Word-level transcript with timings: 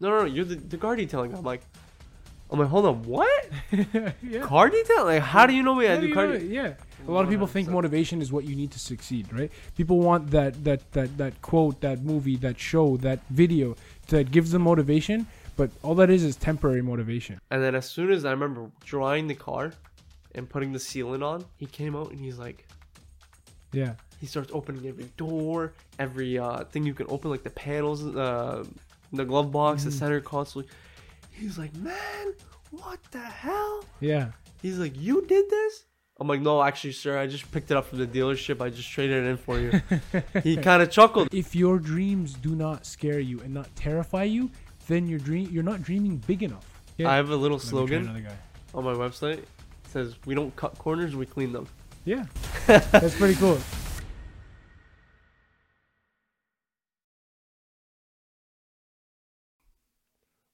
no, 0.00 0.10
no, 0.10 0.18
no, 0.20 0.24
you're 0.26 0.44
the, 0.44 0.56
the 0.56 0.76
car 0.78 0.96
detailing. 0.96 1.32
guy." 1.32 1.38
I'm 1.38 1.44
like, 1.44 1.62
I'm 2.50 2.58
like, 2.58 2.68
hold 2.68 2.86
on, 2.86 3.02
what? 3.02 3.48
yeah. 4.22 4.40
Car 4.42 4.70
detailing? 4.70 5.04
Like, 5.16 5.22
how 5.22 5.46
do 5.46 5.52
you 5.54 5.62
know 5.62 5.74
me? 5.74 5.84
How 5.86 5.92
had 5.92 6.00
do 6.00 6.02
do 6.02 6.08
you 6.08 6.14
car? 6.14 6.26
know 6.28 6.38
de- 6.38 6.46
yeah. 6.46 6.74
A 7.06 7.10
lot 7.10 7.24
of 7.24 7.30
people 7.30 7.46
think 7.46 7.68
motivation 7.68 8.20
is 8.20 8.32
what 8.32 8.44
you 8.44 8.54
need 8.56 8.70
to 8.72 8.78
succeed, 8.78 9.32
right? 9.32 9.50
People 9.76 10.00
want 10.00 10.30
that 10.32 10.64
that 10.64 10.90
that 10.92 11.16
that 11.18 11.40
quote, 11.42 11.80
that 11.80 12.02
movie, 12.02 12.36
that 12.36 12.58
show, 12.58 12.96
that 12.98 13.20
video 13.30 13.76
that 14.08 14.30
gives 14.30 14.50
them 14.50 14.62
motivation, 14.62 15.26
but 15.56 15.70
all 15.82 15.94
that 15.96 16.10
is 16.10 16.22
is 16.24 16.36
temporary 16.36 16.82
motivation. 16.82 17.38
And 17.50 17.62
then 17.62 17.74
as 17.74 17.88
soon 17.88 18.10
as 18.10 18.24
I 18.24 18.30
remember 18.32 18.70
drawing 18.84 19.26
the 19.28 19.34
car 19.34 19.72
and 20.34 20.48
putting 20.48 20.72
the 20.72 20.78
sealant 20.78 21.22
on, 21.24 21.44
he 21.56 21.66
came 21.66 21.94
out 21.96 22.10
and 22.10 22.18
he's 22.20 22.38
like, 22.38 22.66
Yeah. 23.72 23.94
he 24.20 24.26
starts 24.26 24.50
opening 24.52 24.86
every 24.86 25.08
door, 25.16 25.72
every 25.98 26.38
uh, 26.38 26.64
thing 26.64 26.84
you 26.84 26.94
can 26.94 27.06
open, 27.08 27.30
like 27.30 27.42
the 27.42 27.50
panels, 27.50 28.04
uh, 28.06 28.64
the 29.12 29.24
glove 29.24 29.50
box, 29.52 29.84
the 29.84 29.90
Mhm. 29.90 29.98
center 29.98 30.20
console. 30.20 30.64
He's 31.30 31.58
like, 31.58 31.74
man, 31.76 32.34
what 32.70 32.98
the 33.10 33.18
hell? 33.20 33.84
Yeah. 34.00 34.32
He's 34.60 34.78
like, 34.78 34.98
you 34.98 35.24
did 35.26 35.48
this? 35.48 35.84
I'm 36.20 36.26
like, 36.26 36.40
no, 36.40 36.60
actually, 36.62 36.92
sir, 36.92 37.16
I 37.16 37.28
just 37.28 37.50
picked 37.52 37.70
it 37.70 37.76
up 37.76 37.86
from 37.86 37.98
the 37.98 38.06
dealership. 38.06 38.60
I 38.60 38.70
just 38.70 38.90
traded 38.90 39.24
it 39.24 39.28
in 39.28 39.36
for 39.36 39.60
you. 39.60 39.80
he 40.42 40.56
kind 40.56 40.82
of 40.82 40.90
chuckled. 40.90 41.32
If 41.32 41.54
your 41.54 41.78
dreams 41.78 42.34
do 42.34 42.56
not 42.56 42.84
scare 42.84 43.20
you 43.20 43.38
and 43.40 43.54
not 43.54 43.74
terrify 43.76 44.24
you, 44.24 44.50
then 44.88 45.06
your 45.06 45.20
dream 45.20 45.48
you're 45.52 45.62
not 45.62 45.82
dreaming 45.82 46.16
big 46.26 46.42
enough. 46.42 46.66
I 46.98 47.14
have 47.14 47.30
a 47.30 47.36
little 47.36 47.58
Let 47.58 47.66
slogan 47.66 48.24
guy. 48.24 48.36
on 48.74 48.82
my 48.82 48.94
website. 48.94 49.38
It 49.38 49.48
says, 49.92 50.16
we 50.26 50.34
don't 50.34 50.54
cut 50.56 50.76
corners, 50.78 51.14
we 51.14 51.24
clean 51.24 51.52
them. 51.52 51.68
Yeah. 52.04 52.26
That's 52.66 53.14
pretty 53.16 53.36
cool. 53.36 53.58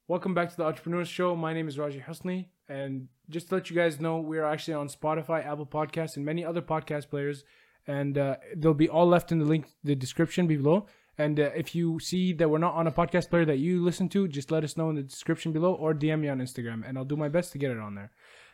Welcome 0.07 0.35
back 0.35 0.51
to 0.51 0.55
the 0.55 0.65
Entrepreneurs 0.65 1.07
Show. 1.07 1.35
My 1.35 1.51
name 1.51 1.67
is 1.67 1.79
Raji 1.79 1.99
Husni, 2.07 2.45
and 2.69 3.07
just 3.27 3.49
to 3.49 3.55
let 3.55 3.71
you 3.71 3.75
guys 3.75 3.99
know, 3.99 4.19
we 4.19 4.37
are 4.37 4.45
actually 4.45 4.75
on 4.75 4.87
Spotify, 4.87 5.43
Apple 5.43 5.65
Podcasts, 5.65 6.15
and 6.15 6.23
many 6.23 6.45
other 6.45 6.61
podcast 6.61 7.09
players. 7.09 7.43
And 7.87 8.15
uh, 8.15 8.35
they'll 8.55 8.75
be 8.75 8.87
all 8.87 9.07
left 9.07 9.31
in 9.31 9.39
the 9.39 9.45
link, 9.45 9.65
the 9.83 9.95
description 9.95 10.45
below. 10.45 10.85
And 11.17 11.39
uh, 11.39 11.49
if 11.55 11.73
you 11.73 11.99
see 11.99 12.33
that 12.33 12.47
we're 12.47 12.59
not 12.59 12.75
on 12.75 12.85
a 12.85 12.91
podcast 12.91 13.31
player 13.31 13.45
that 13.45 13.57
you 13.57 13.83
listen 13.83 14.07
to, 14.09 14.27
just 14.27 14.51
let 14.51 14.63
us 14.63 14.77
know 14.77 14.91
in 14.91 14.95
the 14.95 15.01
description 15.01 15.51
below 15.51 15.73
or 15.73 15.95
DM 15.95 16.19
me 16.19 16.29
on 16.29 16.37
Instagram, 16.37 16.87
and 16.87 16.99
I'll 16.99 17.03
do 17.03 17.17
my 17.17 17.29
best 17.29 17.51
to 17.53 17.57
get 17.57 17.71
it 17.71 17.79
on 17.79 17.95
there. 17.95 18.11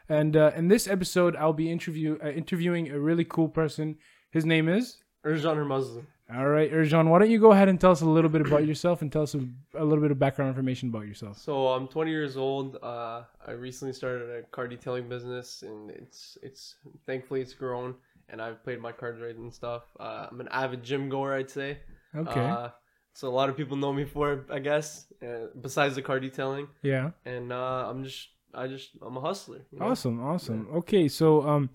And 0.07 0.37
uh, 0.37 0.51
in 0.55 0.69
this 0.69 0.87
episode, 0.87 1.35
I'll 1.35 1.51
be 1.51 1.69
interview 1.69 2.17
uh, 2.23 2.29
interviewing 2.29 2.89
a 2.89 2.97
really 2.97 3.25
cool 3.25 3.49
person. 3.49 3.97
His 4.31 4.45
name 4.45 4.69
is. 4.69 4.99
Ercan 5.25 5.67
Muslim. 5.67 6.07
All 6.33 6.47
right, 6.47 6.71
Ercan, 6.71 7.09
why 7.09 7.19
don't 7.19 7.29
you 7.29 7.39
go 7.39 7.51
ahead 7.51 7.67
and 7.67 7.79
tell 7.79 7.91
us 7.91 8.01
a 8.01 8.05
little 8.05 8.29
bit 8.29 8.41
about 8.41 8.65
yourself 8.65 9.01
and 9.01 9.11
tell 9.11 9.23
us 9.23 9.35
a, 9.35 9.39
a 9.75 9.83
little 9.83 10.01
bit 10.01 10.11
of 10.11 10.19
background 10.19 10.49
information 10.49 10.89
about 10.89 11.05
yourself? 11.05 11.37
So 11.37 11.67
I'm 11.67 11.87
20 11.87 12.09
years 12.09 12.37
old. 12.37 12.77
Uh, 12.81 13.23
I 13.45 13.51
recently 13.51 13.93
started 13.93 14.29
a 14.29 14.43
car 14.43 14.67
detailing 14.67 15.09
business, 15.09 15.61
and 15.63 15.91
it's 15.91 16.37
it's 16.41 16.75
thankfully 17.05 17.41
it's 17.41 17.53
grown, 17.53 17.95
and 18.29 18.41
I've 18.41 18.63
played 18.63 18.79
my 18.79 18.93
cards 18.93 19.19
right 19.21 19.35
and 19.35 19.53
stuff. 19.53 19.83
Uh, 19.99 20.27
I'm 20.31 20.39
an 20.39 20.47
avid 20.51 20.83
gym 20.83 21.09
goer, 21.09 21.33
I'd 21.33 21.49
say. 21.49 21.79
Okay. 22.15 22.39
Uh, 22.39 22.69
so 23.13 23.27
a 23.27 23.35
lot 23.35 23.49
of 23.49 23.57
people 23.57 23.75
know 23.75 23.91
me 23.91 24.05
for 24.05 24.33
it, 24.33 24.43
I 24.49 24.59
guess. 24.59 25.07
Uh, 25.21 25.47
besides 25.59 25.95
the 25.95 26.01
car 26.01 26.19
detailing, 26.19 26.69
yeah. 26.81 27.11
and 27.25 27.51
uh, 27.51 27.89
I'm 27.89 28.05
just 28.05 28.29
I 28.53 28.67
just 28.67 28.91
I'm 29.01 29.17
a 29.17 29.21
hustler. 29.21 29.65
you 29.71 29.79
know? 29.79 29.87
Awesome. 29.87 30.21
Awesome. 30.21 30.67
Okay. 30.75 31.07
So, 31.07 31.47
um, 31.47 31.69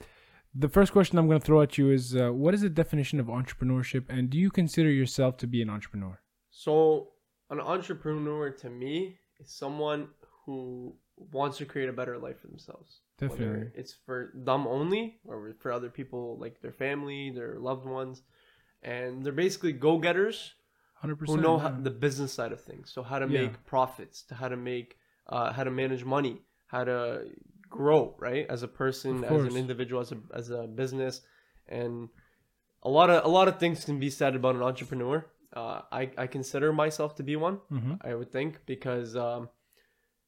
the 0.58 0.68
first 0.68 0.92
question 0.92 1.18
I'm 1.18 1.26
going 1.26 1.40
to 1.40 1.44
throw 1.44 1.60
at 1.62 1.76
you 1.78 1.90
is 1.90 2.14
uh, 2.16 2.30
what 2.30 2.54
is 2.54 2.62
the 2.62 2.68
definition 2.70 3.20
of 3.20 3.26
entrepreneurship 3.26 4.04
and 4.08 4.30
do 4.30 4.38
you 4.38 4.50
consider 4.50 4.90
yourself 4.90 5.36
to 5.38 5.46
be 5.46 5.60
an 5.62 5.70
entrepreneur? 5.70 6.20
So 6.50 7.08
an 7.50 7.60
entrepreneur 7.60 8.50
to 8.50 8.70
me 8.70 9.18
is 9.38 9.50
someone 9.50 10.08
who 10.44 10.94
wants 11.16 11.58
to 11.58 11.64
create 11.64 11.88
a 11.88 11.92
better 11.92 12.18
life 12.18 12.40
for 12.40 12.46
themselves. 12.48 13.00
Whether 13.18 13.30
Definitely. 13.36 13.70
it's 13.74 13.94
for 14.04 14.32
them 14.34 14.66
only 14.66 15.18
or 15.24 15.54
for 15.60 15.72
other 15.72 15.88
people 15.90 16.38
like 16.38 16.60
their 16.60 16.72
family, 16.72 17.30
their 17.30 17.58
loved 17.58 17.86
ones. 17.86 18.22
And 18.82 19.24
they're 19.24 19.32
basically 19.32 19.72
go-getters 19.72 20.54
100%. 21.02 21.26
who 21.26 21.36
know 21.38 21.58
how, 21.58 21.70
the 21.70 21.90
business 21.90 22.32
side 22.32 22.52
of 22.52 22.60
things. 22.60 22.90
So 22.92 23.02
how 23.02 23.18
to 23.18 23.26
Yeah. 23.26 23.42
make 23.42 23.64
profits, 23.64 24.22
to 24.24 24.34
how 24.34 24.48
to 24.48 24.56
make 24.56 24.96
uh, 25.28 25.52
how 25.52 25.64
to 25.64 25.72
manage 25.72 26.04
money, 26.04 26.40
how 26.66 26.84
to 26.84 27.28
grow, 27.76 28.14
right? 28.18 28.46
As 28.48 28.62
a 28.62 28.68
person, 28.68 29.24
as 29.24 29.42
an 29.44 29.56
individual, 29.56 30.00
as 30.00 30.12
a 30.12 30.18
as 30.34 30.50
a 30.50 30.66
business. 30.66 31.20
And 31.68 32.08
a 32.82 32.90
lot 32.90 33.10
of 33.10 33.24
a 33.24 33.28
lot 33.28 33.48
of 33.48 33.58
things 33.58 33.84
can 33.84 33.98
be 33.98 34.10
said 34.10 34.34
about 34.36 34.54
an 34.56 34.62
entrepreneur. 34.62 35.26
Uh, 35.54 35.80
I, 35.90 36.10
I 36.18 36.26
consider 36.26 36.72
myself 36.72 37.14
to 37.16 37.22
be 37.22 37.36
one. 37.36 37.58
Mhm. 37.70 37.98
I 38.02 38.14
would 38.14 38.30
think 38.30 38.60
because 38.66 39.16
um, 39.16 39.48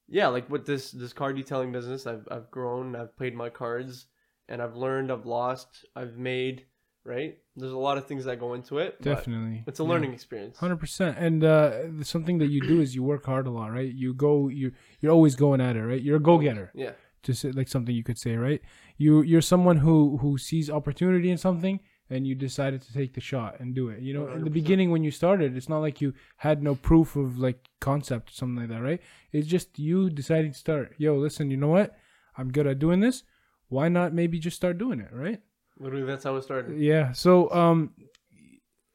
yeah, 0.08 0.28
like 0.28 0.48
with 0.50 0.64
this 0.66 0.90
this 0.90 1.12
car 1.12 1.32
detailing 1.32 1.72
business, 1.72 2.06
I've 2.06 2.26
I've 2.30 2.50
grown, 2.50 2.96
I've 2.96 3.16
played 3.16 3.34
my 3.34 3.50
cards, 3.50 4.06
and 4.48 4.62
I've 4.62 4.76
learned, 4.76 5.10
I've 5.12 5.26
lost, 5.26 5.84
I've 5.94 6.16
made. 6.16 6.66
Right? 7.04 7.38
There's 7.56 7.72
a 7.72 7.78
lot 7.78 7.96
of 7.96 8.06
things 8.06 8.24
that 8.26 8.38
go 8.38 8.52
into 8.52 8.78
it. 8.78 9.00
Definitely. 9.00 9.64
It's 9.66 9.80
a 9.80 9.82
Yeah. 9.82 9.88
learning 9.92 10.12
experience. 10.12 10.58
Hundred 10.58 10.76
percent, 10.76 11.16
and 11.16 11.42
uh, 11.42 12.02
something 12.04 12.36
that 12.38 12.48
you 12.48 12.60
do 12.60 12.80
is 12.82 12.94
you 12.94 13.02
work 13.02 13.24
hard 13.24 13.46
a 13.46 13.50
lot, 13.50 13.68
right? 13.72 13.90
You 14.02 14.12
go, 14.12 14.48
you 14.48 14.72
you're 15.00 15.12
always 15.12 15.34
going 15.34 15.60
at 15.62 15.74
it, 15.76 15.84
right? 15.90 16.02
You're 16.02 16.16
a 16.16 16.20
go 16.30 16.36
getter, 16.36 16.70
Yeah. 16.74 16.92
Just 17.22 17.44
like 17.44 17.68
something 17.68 17.94
you 17.94 18.04
could 18.04 18.18
say, 18.18 18.36
right? 18.36 18.60
You 18.96 19.22
you're 19.22 19.42
someone 19.42 19.78
who 19.78 20.18
who 20.18 20.38
sees 20.38 20.70
opportunity 20.70 21.30
in 21.30 21.38
something, 21.38 21.80
and 22.10 22.26
you 22.26 22.34
decided 22.34 22.82
to 22.82 22.92
take 22.92 23.14
the 23.14 23.20
shot 23.20 23.60
and 23.60 23.74
do 23.74 23.88
it. 23.88 24.00
You 24.00 24.14
know, 24.14 24.28
in 24.28 24.44
the 24.44 24.50
beginning 24.50 24.90
when 24.90 25.04
you 25.04 25.10
started, 25.10 25.56
it's 25.56 25.68
not 25.68 25.80
like 25.80 26.00
you 26.00 26.14
had 26.36 26.62
no 26.62 26.74
proof 26.74 27.16
of 27.16 27.38
like 27.38 27.68
concept 27.80 28.30
or 28.30 28.34
something 28.34 28.62
like 28.62 28.70
that, 28.70 28.82
right? 28.82 29.00
It's 29.32 29.46
just 29.46 29.78
you 29.78 30.10
deciding 30.10 30.52
to 30.52 30.58
start. 30.58 30.94
Yo, 30.98 31.16
listen, 31.16 31.50
you 31.50 31.56
know 31.56 31.68
what? 31.68 31.96
I'm 32.36 32.50
good 32.50 32.66
at 32.66 32.78
doing 32.78 33.00
this. 33.00 33.24
Why 33.68 33.88
not 33.88 34.14
maybe 34.14 34.38
just 34.38 34.56
start 34.56 34.78
doing 34.78 35.00
it, 35.00 35.10
right? 35.12 35.40
Literally, 35.78 36.06
that's 36.06 36.24
how 36.24 36.36
it 36.36 36.42
started. 36.42 36.80
Yeah. 36.80 37.12
So, 37.12 37.52
um, 37.52 37.92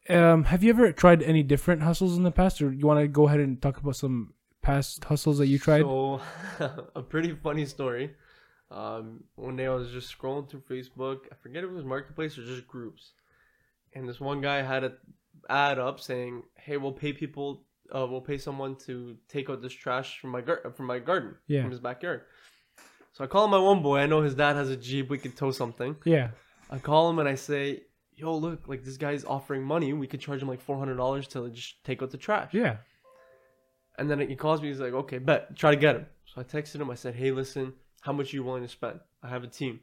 um, 0.10 0.46
have 0.46 0.64
you 0.64 0.70
ever 0.70 0.92
tried 0.92 1.24
any 1.24 1.44
different 1.44 1.82
hustles 1.82 2.18
in 2.18 2.24
the 2.24 2.32
past, 2.32 2.62
or 2.62 2.74
you 2.74 2.86
want 2.86 3.00
to 3.00 3.08
go 3.08 3.28
ahead 3.28 3.40
and 3.40 3.62
talk 3.62 3.78
about 3.78 3.96
some 3.96 4.34
past 4.64 5.04
hustles 5.04 5.38
that 5.38 5.48
you 5.48 5.60
tried? 5.60 5.82
So, 5.82 6.20
a 6.96 7.02
pretty 7.04 7.36
funny 7.36 7.66
story. 7.66 8.16
Um, 8.72 9.24
one 9.36 9.56
day 9.56 9.68
I 9.68 9.74
was 9.76 9.92
just 9.92 10.18
scrolling 10.18 10.50
through 10.50 10.62
Facebook. 10.70 11.20
I 11.32 11.36
forget 11.36 11.64
if 11.64 11.70
it 11.70 11.74
was 11.74 11.86
Marketplace 11.86 12.38
or 12.38 12.44
just 12.46 12.68
groups, 12.68 13.12
and 13.94 14.10
this 14.10 14.20
one 14.20 14.42
guy 14.42 14.62
had 14.64 14.84
a 14.84 14.94
ad 15.50 15.78
up 15.78 16.00
saying, 16.00 16.44
"Hey, 16.56 16.78
we'll 16.78 16.92
pay 16.92 17.14
people. 17.14 17.66
Uh, 17.94 18.08
we'll 18.10 18.22
pay 18.22 18.38
someone 18.40 18.76
to 18.88 19.16
take 19.28 19.50
out 19.50 19.62
this 19.62 19.74
trash 19.74 20.20
from 20.20 20.32
my 20.32 20.42
gar- 20.42 20.72
from 20.76 20.88
my 20.88 20.98
garden, 21.00 21.36
Yeah. 21.48 21.62
from 21.62 21.72
his 21.72 21.80
backyard." 21.80 22.22
So 23.12 23.24
I 23.24 23.28
call 23.28 23.48
my 23.48 23.60
one 23.60 23.84
boy. 23.84 24.00
I 24.00 24.08
know 24.08 24.22
his 24.24 24.34
dad 24.34 24.56
has 24.56 24.70
a 24.72 24.78
jeep. 24.78 25.10
We 25.10 25.20
could 25.20 25.36
tow 25.38 25.52
something. 25.52 25.96
yeah. 26.06 26.32
I 26.72 26.80
call 26.80 27.08
him 27.12 27.20
and 27.20 27.30
I 27.30 27.36
say, 27.36 27.84
"Yo, 28.16 28.36
look, 28.36 28.68
like 28.68 28.84
this 28.84 28.98
guy's 28.98 29.24
offering 29.26 29.62
money. 29.64 29.94
We 29.94 30.08
could 30.08 30.22
charge 30.22 30.42
him 30.42 30.48
like 30.48 30.62
four 30.62 30.80
hundred 30.80 30.96
dollars 30.96 31.28
to 31.30 31.48
just 31.52 31.84
take 31.84 32.02
out 32.02 32.10
the 32.10 32.18
trash." 32.18 32.52
Yeah. 32.56 32.78
And 33.98 34.10
then 34.10 34.20
he 34.20 34.36
calls 34.36 34.62
me. 34.62 34.70
He's 34.70 34.80
like, 34.80 34.94
"Okay, 34.94 35.20
bet. 35.20 35.56
Try 35.56 35.72
to 35.72 35.78
get 35.78 35.96
him." 35.96 36.06
So 36.26 36.42
I 36.42 36.44
texted 36.44 36.82
him. 36.82 36.90
I 36.90 36.96
said, 36.96 37.14
"Hey, 37.16 37.32
listen, 37.32 37.74
how 38.02 38.12
much 38.14 38.34
are 38.34 38.38
you 38.38 38.44
willing 38.44 38.64
to 38.64 38.68
spend? 38.70 39.00
I 39.22 39.30
have 39.30 39.44
a 39.44 39.48
team." 39.48 39.82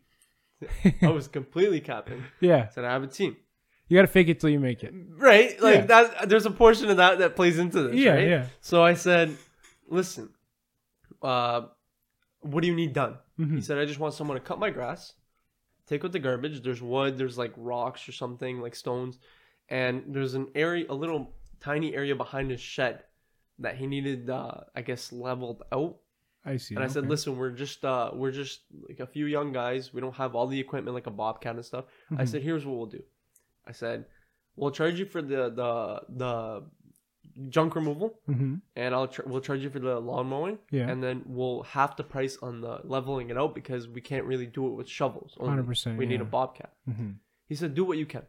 I 1.02 1.08
was 1.08 1.28
completely 1.28 1.80
capping. 1.80 2.22
yeah. 2.40 2.66
I 2.68 2.74
said, 2.74 2.84
"I 2.84 2.92
have 2.92 3.02
a 3.02 3.06
team." 3.06 3.36
You 3.88 3.96
gotta 3.96 4.08
fake 4.08 4.28
it 4.28 4.38
till 4.40 4.50
you 4.50 4.60
make 4.60 4.82
it. 4.84 4.92
Right? 5.16 5.60
Like 5.60 5.74
Yeah. 5.74 5.86
that. 5.86 6.28
There's 6.28 6.46
a 6.46 6.50
portion 6.50 6.90
of 6.90 6.96
that 6.98 7.18
that 7.20 7.34
plays 7.36 7.58
into 7.58 7.82
this. 7.84 7.96
Yeah. 7.96 8.10
right? 8.14 8.28
Yeah. 8.28 8.46
So 8.60 8.82
I 8.82 8.94
said, 8.94 9.36
"Listen, 9.88 10.30
uh, 11.22 11.62
what 12.40 12.60
do 12.62 12.66
you 12.68 12.74
need 12.74 12.92
done?" 12.92 13.18
He 13.36 13.44
Mhm. 13.44 13.62
said, 13.62 13.78
"I 13.78 13.84
just 13.84 13.98
want 14.00 14.14
someone 14.14 14.36
to 14.36 14.42
cut 14.44 14.58
my 14.58 14.70
grass, 14.70 15.14
take 15.86 16.04
out 16.04 16.12
the 16.12 16.18
garbage. 16.18 16.62
There's 16.62 16.82
wood. 16.82 17.16
There's 17.16 17.38
like 17.38 17.52
rocks 17.56 18.08
or 18.08 18.12
something, 18.12 18.60
like 18.60 18.74
stones, 18.74 19.18
and 19.68 20.02
there's 20.08 20.34
an 20.34 20.48
area, 20.54 20.86
a 20.88 20.94
little 20.94 21.34
tiny 21.60 21.94
area 21.94 22.14
behind 22.16 22.50
his 22.50 22.60
shed." 22.60 23.04
That 23.60 23.76
he 23.76 23.86
needed, 23.86 24.28
uh, 24.30 24.62
I 24.74 24.82
guess, 24.82 25.12
leveled 25.12 25.62
out. 25.72 25.96
I 26.44 26.56
see. 26.56 26.74
And 26.74 26.82
I 26.82 26.86
said, 26.88 27.00
okay. 27.04 27.08
listen, 27.10 27.36
we're 27.36 27.50
just 27.50 27.84
uh 27.84 28.10
we're 28.14 28.30
just 28.32 28.60
like 28.88 29.00
a 29.00 29.06
few 29.06 29.26
young 29.26 29.52
guys. 29.52 29.92
We 29.92 30.00
don't 30.00 30.14
have 30.16 30.34
all 30.34 30.46
the 30.46 30.58
equipment 30.58 30.94
like 30.94 31.06
a 31.06 31.10
bobcat 31.10 31.54
and 31.56 31.64
stuff. 31.64 31.84
I 32.10 32.22
Mhm. 32.24 32.28
said, 32.28 32.42
here's 32.42 32.64
what 32.64 32.76
we'll 32.78 32.86
do. 32.86 33.02
I 33.66 33.72
said, 33.72 34.06
we'll 34.56 34.70
charge 34.70 34.98
you 34.98 35.04
for 35.04 35.20
the 35.20 35.50
the 35.50 36.02
the 36.08 36.64
junk 37.48 37.74
removal, 37.74 38.18
Mhm. 38.28 38.60
and 38.76 38.94
I'll 38.94 39.06
tr- 39.08 39.22
we'll 39.26 39.40
charge 39.42 39.60
you 39.62 39.70
for 39.70 39.78
the 39.78 40.00
lawn 40.00 40.26
mowing, 40.28 40.58
Yeah. 40.70 40.88
and 40.90 41.02
then 41.02 41.22
we'll 41.26 41.62
half 41.62 41.96
the 41.96 42.04
price 42.04 42.38
on 42.42 42.60
the 42.62 42.80
leveling 42.84 43.28
it 43.30 43.36
out 43.36 43.54
because 43.54 43.86
we 43.88 44.00
can't 44.00 44.24
really 44.24 44.46
do 44.46 44.66
it 44.68 44.74
with 44.74 44.88
shovels. 44.88 45.36
only. 45.38 45.50
100%, 45.62 45.98
We 45.98 46.06
need 46.06 46.20
a 46.20 46.24
yeah. 46.24 46.30
bobcat. 46.30 46.72
Mhm. 46.88 47.16
He 47.46 47.54
said, 47.54 47.74
do 47.74 47.84
what 47.84 47.98
you 47.98 48.06
can. 48.06 48.24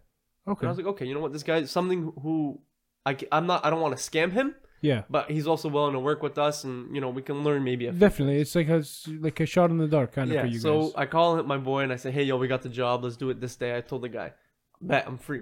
And 0.45 0.53
Okay. 0.53 0.65
I 0.67 0.69
was 0.69 0.77
like, 0.77 0.87
okay, 0.87 1.05
you 1.07 1.13
know 1.13 1.19
what? 1.21 1.31
This 1.33 1.43
guy 1.43 1.57
is 1.57 1.71
something 1.71 2.11
who 2.21 2.61
I 3.05 3.17
I'm 3.31 3.47
not. 3.47 3.65
I 3.65 3.69
don't 3.71 3.81
want 3.81 3.97
to 3.97 4.03
scam 4.11 4.31
him, 4.31 4.55
yeah. 4.81 5.03
but 5.09 5.29
he's 5.31 5.47
also 5.47 5.69
willing 5.69 5.93
to 5.93 5.99
work 5.99 6.21
with 6.23 6.37
us, 6.37 6.63
and 6.63 6.93
you 6.93 7.01
know 7.01 7.09
we 7.09 7.21
can 7.21 7.43
learn 7.43 7.63
maybe 7.63 7.85
a 7.87 7.91
few 7.91 7.99
Definitely, 7.99 8.39
it's 8.41 8.55
like 8.55 8.69
a 8.69 8.83
like 9.19 9.39
a 9.39 9.45
shot 9.45 9.69
in 9.69 9.77
the 9.77 9.87
dark 9.87 10.13
kind 10.13 10.29
of 10.29 10.35
yeah, 10.35 10.41
for 10.41 10.47
you 10.47 10.53
guys. 10.53 10.61
so 10.61 10.81
guys. 10.83 10.93
I 10.97 11.05
call 11.05 11.37
him 11.39 11.47
my 11.47 11.57
boy 11.57 11.81
and 11.83 11.93
I 11.93 11.95
say, 11.97 12.11
"Hey, 12.11 12.23
yo, 12.23 12.37
we 12.37 12.47
got 12.47 12.61
the 12.61 12.69
job. 12.69 13.03
Let's 13.03 13.17
do 13.17 13.29
it 13.29 13.39
this 13.39 13.55
day." 13.55 13.75
I 13.77 13.81
told 13.81 14.01
the 14.01 14.09
guy, 14.09 14.33
"Bet 14.81 15.05
I'm 15.07 15.17
free." 15.17 15.41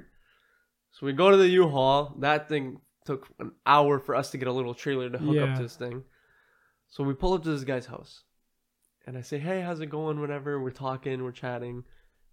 So 0.91 1.05
we 1.05 1.13
go 1.13 1.29
to 1.31 1.37
the 1.37 1.47
U-Haul. 1.47 2.15
That 2.19 2.49
thing 2.49 2.81
took 3.05 3.27
an 3.39 3.51
hour 3.65 3.99
for 3.99 4.15
us 4.15 4.31
to 4.31 4.37
get 4.37 4.47
a 4.47 4.51
little 4.51 4.73
trailer 4.73 5.09
to 5.09 5.17
hook 5.17 5.35
Yeah. 5.35 5.43
up 5.43 5.55
to 5.57 5.63
this 5.63 5.75
thing. 5.75 6.03
So 6.87 7.03
we 7.03 7.13
pull 7.13 7.33
up 7.33 7.43
to 7.43 7.51
this 7.51 7.63
guy's 7.63 7.85
house, 7.85 8.23
and 9.05 9.17
I 9.17 9.21
say, 9.21 9.37
"Hey, 9.39 9.61
how's 9.61 9.79
it 9.79 9.87
going?" 9.87 10.19
Whatever. 10.19 10.61
We're 10.61 10.71
talking, 10.71 11.23
we're 11.23 11.31
chatting. 11.31 11.83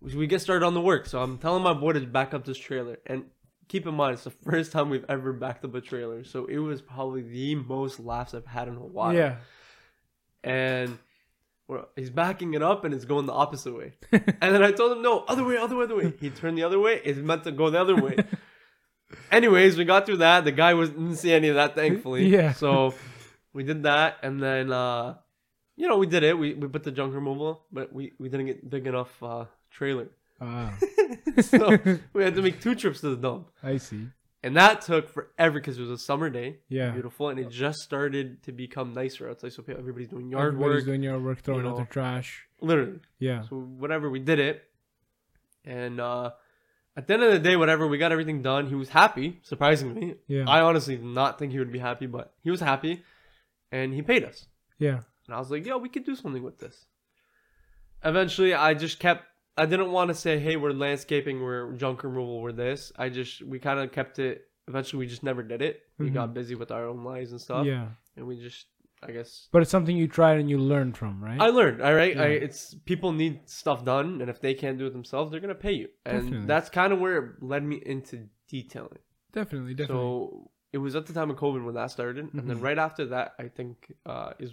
We 0.00 0.26
get 0.26 0.40
started 0.42 0.64
on 0.66 0.74
the 0.74 0.80
work. 0.80 1.06
So 1.06 1.22
I'm 1.22 1.38
telling 1.38 1.62
my 1.62 1.72
boy 1.72 1.92
to 1.92 2.00
back 2.00 2.34
up 2.34 2.44
this 2.44 2.58
trailer, 2.58 2.98
and 3.06 3.24
keep 3.68 3.86
in 3.86 3.94
mind, 3.94 4.14
it's 4.14 4.24
the 4.24 4.30
first 4.30 4.72
time 4.72 4.90
we've 4.90 5.04
ever 5.08 5.32
backed 5.32 5.64
up 5.64 5.74
a 5.74 5.80
trailer. 5.80 6.24
So 6.24 6.46
it 6.46 6.58
was 6.58 6.82
probably 6.82 7.22
the 7.22 7.54
most 7.56 8.00
laughs 8.00 8.34
I've 8.34 8.46
had 8.46 8.68
in 8.68 8.76
a 8.76 8.80
while. 8.80 9.14
Yeah. 9.14 9.36
And 10.44 10.98
we're, 11.68 11.84
he's 11.96 12.10
backing 12.10 12.54
it 12.54 12.62
up, 12.62 12.84
and 12.84 12.94
it's 12.94 13.04
going 13.04 13.26
the 13.26 13.32
opposite 13.32 13.76
way. 13.76 13.94
and 14.12 14.22
then 14.40 14.62
I 14.62 14.70
told 14.70 14.92
him, 14.92 15.02
"No, 15.02 15.24
other 15.26 15.44
way, 15.44 15.56
other 15.56 15.76
way, 15.76 15.84
other 15.84 15.96
way." 15.96 16.12
He 16.20 16.30
turned 16.30 16.56
the 16.56 16.62
other 16.62 16.78
way. 16.78 17.00
It's 17.04 17.18
meant 17.18 17.44
to 17.44 17.52
go 17.52 17.70
the 17.70 17.80
other 17.80 17.96
way. 17.96 18.16
Anyways, 19.32 19.76
we 19.76 19.84
got 19.84 20.06
through 20.06 20.18
that. 20.18 20.44
The 20.44 20.52
guy 20.52 20.74
was 20.74 20.90
didn't 20.90 21.16
see 21.16 21.32
any 21.32 21.48
of 21.48 21.56
that, 21.56 21.74
thankfully. 21.74 22.26
Yeah. 22.36 22.52
So 22.52 22.94
we 23.52 23.64
did 23.64 23.82
that, 23.82 24.18
and 24.22 24.40
then 24.40 24.72
uh, 24.72 25.14
you 25.76 25.88
know 25.88 25.98
we 25.98 26.06
did 26.06 26.22
it. 26.22 26.38
We 26.38 26.54
we 26.54 26.68
put 26.68 26.84
the 26.84 26.92
junk 26.92 27.14
removal, 27.14 27.64
but 27.72 27.92
we 27.92 28.12
we 28.18 28.28
didn't 28.28 28.46
get 28.46 28.70
big 28.70 28.86
enough 28.86 29.20
uh, 29.22 29.46
trailer, 29.70 30.08
Ah, 30.40 30.72
so 31.42 31.76
we 32.12 32.22
had 32.24 32.34
to 32.34 32.42
make 32.42 32.60
two 32.60 32.74
trips 32.74 33.00
to 33.00 33.10
the 33.10 33.16
dump, 33.16 33.48
I 33.62 33.76
see. 33.78 34.08
and 34.42 34.56
that 34.56 34.80
took 34.82 35.08
forever 35.08 35.58
because 35.60 35.78
it 35.78 35.82
was 35.82 35.90
a 35.90 35.98
summer 35.98 36.30
day, 36.30 36.58
Yeah. 36.68 36.90
beautiful, 36.90 37.28
and 37.30 37.38
it 37.38 37.48
just 37.50 37.78
started 37.80 38.42
to 38.44 38.52
become 38.52 38.92
nicer 38.92 39.28
outside. 39.28 39.52
So 39.52 39.64
everybody's 39.68 40.08
doing 40.08 40.28
yard 40.30 40.54
Everybody's 40.54 40.76
work, 40.80 40.84
doing 40.86 41.02
yard 41.02 41.22
work, 41.24 41.38
throwing 41.40 41.62
you 41.64 41.68
out 41.68 41.70
know. 41.72 41.76
their 41.78 41.86
trash. 41.86 42.46
literally. 42.60 43.00
Yeah. 43.18 43.42
So 43.48 43.56
whatever, 43.56 44.08
we 44.10 44.18
did 44.20 44.38
it, 44.38 44.62
and 45.64 46.00
uh, 46.00 46.30
at 46.96 47.06
the 47.06 47.14
end 47.14 47.22
of 47.24 47.32
the 47.32 47.38
day, 47.38 47.56
whatever, 47.56 47.86
we 47.86 47.98
got 47.98 48.12
everything 48.12 48.40
done. 48.42 48.66
He 48.68 48.74
was 48.74 48.88
happy, 48.88 49.40
surprisingly. 49.42 50.16
Yeah. 50.28 50.44
I 50.48 50.60
honestly 50.62 50.96
did 50.96 51.04
not 51.04 51.38
think 51.38 51.52
he 51.52 51.58
would 51.58 51.72
be 51.72 51.78
happy, 51.78 52.06
but 52.06 52.32
he 52.42 52.50
was 52.50 52.60
happy, 52.60 53.02
and 53.70 53.92
he 53.94 54.02
paid 54.02 54.24
us. 54.24 54.46
yeah. 54.78 55.00
And 55.26 55.34
I 55.34 55.38
was 55.40 55.50
like, 55.50 55.66
yo, 55.66 55.76
we 55.78 55.88
could 55.88 56.04
do 56.04 56.14
something 56.14 56.42
with 56.42 56.58
this. 56.60 56.84
Eventually, 58.04 58.54
I 58.54 58.74
just 58.74 59.00
kept. 59.00 59.24
I 59.56 59.66
didn't 59.66 59.90
want 59.90 60.08
to 60.08 60.14
say, 60.14 60.38
hey, 60.38 60.56
we're 60.56 60.72
landscaping, 60.72 61.42
we're 61.42 61.72
junk 61.72 62.04
removal, 62.04 62.40
we're 62.42 62.52
this. 62.52 62.92
I 62.96 63.08
just 63.08 63.42
we 63.42 63.58
kind 63.58 63.80
of 63.80 63.92
kept 63.92 64.18
it. 64.18 64.48
Eventually, 64.68 65.00
we 65.00 65.06
just 65.06 65.22
never 65.22 65.42
did 65.42 65.62
it. 65.62 65.82
We 65.98 66.10
Mhm. 66.10 66.14
got 66.14 66.34
busy 66.34 66.54
with 66.54 66.70
our 66.70 66.86
own 66.88 67.04
lives 67.04 67.30
and 67.32 67.40
stuff, 67.40 67.64
Yeah. 67.66 67.88
and 68.16 68.26
we 68.26 68.36
just, 68.40 68.66
I 69.02 69.12
guess, 69.12 69.48
But 69.52 69.62
it's 69.62 69.70
something 69.70 69.96
you 69.96 70.08
tried 70.08 70.40
and 70.40 70.50
you 70.50 70.58
learned 70.58 70.96
from, 70.96 71.22
right? 71.22 71.40
I 71.40 71.48
learned, 71.48 71.80
all 71.80 71.94
right. 71.94 72.18
I, 72.18 72.26
it's 72.46 72.74
people 72.84 73.12
need 73.12 73.48
stuff 73.48 73.84
done, 73.84 74.20
and 74.20 74.28
if 74.28 74.40
they 74.40 74.54
can't 74.54 74.76
do 74.78 74.86
it 74.86 74.92
themselves, 74.92 75.30
they're 75.30 75.40
gonna 75.40 75.54
pay 75.54 75.72
you, 75.72 75.88
and 76.04 76.22
Definitely. 76.22 76.46
that's 76.48 76.68
kind 76.68 76.92
of 76.92 76.98
where 77.00 77.16
it 77.18 77.42
led 77.42 77.62
me 77.64 77.76
into 77.86 78.28
detailing. 78.48 78.98
definitely, 79.32 79.74
definitely. 79.74 79.96
So 80.02 80.50
it 80.72 80.78
was 80.78 80.96
at 80.96 81.06
the 81.06 81.12
time 81.12 81.30
of 81.30 81.36
COVID 81.36 81.64
when 81.64 81.74
that 81.74 81.90
started, 81.90 82.32
and 82.34 82.48
then 82.50 82.58
Mhm. 82.58 82.62
right 82.62 82.78
after 82.78 83.04
that, 83.06 83.34
I 83.38 83.48
think 83.48 83.94
uh, 84.04 84.32
is 84.38 84.52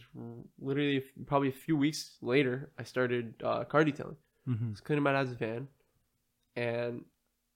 literally 0.59 1.03
probably 1.25 1.49
a 1.49 1.53
few 1.53 1.75
weeks 1.77 2.17
later, 2.21 2.71
I 2.77 2.83
started 2.83 3.41
uh, 3.43 3.63
car 3.63 3.83
detailing. 3.83 4.17
I 4.47 4.51
hmm 4.51 4.69
was 4.71 4.81
cleaning 4.81 5.03
my 5.03 5.13
dad's 5.13 5.33
van, 5.33 5.67
and 6.55 7.05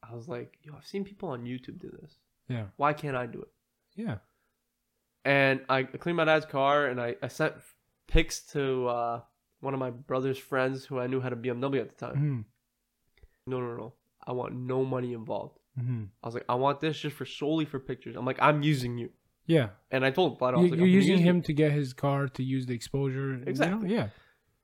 I 0.04 0.16
was 0.16 0.28
like, 0.28 0.58
"Yo, 0.64 0.74
I've 0.78 0.86
seen 0.88 1.04
people 1.04 1.30
on 1.30 1.44
YouTube 1.46 1.80
do 1.80 1.90
this. 2.02 2.16
Yeah. 2.48 2.66
Why 2.78 2.94
can't 2.94 3.16
I 3.18 3.26
do 3.26 3.42
it?" 3.42 3.50
Yeah. 3.96 4.18
And 5.26 5.62
I 5.68 5.84
cleaned 5.84 6.18
my 6.18 6.26
dad's 6.26 6.46
car, 6.46 6.88
and 6.88 7.02
I, 7.02 7.16
I 7.22 7.28
sent 7.28 7.54
pics 8.08 8.40
to 8.54 8.88
uh, 8.88 9.22
one 9.60 9.74
of 9.74 9.80
my 9.80 9.90
brother's 9.90 10.38
friends 10.38 10.86
who 10.86 11.00
I 11.00 11.08
knew 11.08 11.20
had 11.20 11.34
a 11.34 11.36
BMW 11.36 11.82
at 11.82 11.90
the 11.90 12.06
time. 12.06 12.16
hmm 12.16 12.42
No, 13.52 13.60
no, 13.60 13.76
no. 13.76 13.94
I 14.26 14.32
want 14.32 14.54
no 14.56 14.84
money 14.86 15.14
involved. 15.14 15.60
hmm 15.78 16.06
I 16.24 16.28
was 16.28 16.34
like, 16.34 16.46
I 16.50 16.56
want 16.56 16.80
this 16.80 16.98
just 17.00 17.16
for 17.16 17.26
solely 17.26 17.66
for 17.66 17.80
pictures. 17.80 18.16
I'm 18.16 18.26
like, 18.26 18.40
I'm 18.42 18.64
using 18.64 18.98
you. 18.98 19.10
Yeah. 19.46 19.70
And 19.92 20.06
I 20.06 20.12
told 20.12 20.32
him 20.34 20.38
flat 20.38 20.54
out, 20.54 20.58
I 20.58 20.60
You, 20.60 20.64
was 20.64 20.72
like, 20.72 20.80
you're 20.80 20.88
"I'm 20.88 20.92
gonna 20.92 21.02
using 21.02 21.12
use 21.18 21.22
you." 21.22 21.30
him 21.30 21.42
to 21.44 21.54
get 21.54 21.72
his 21.72 21.94
car 21.94 22.28
to 22.30 22.44
use 22.44 22.66
the 22.66 22.74
exposure. 22.74 23.32
you 23.34 23.38
know? 23.46 23.50
Exactly. 23.50 23.94
Yeah. 23.94 24.08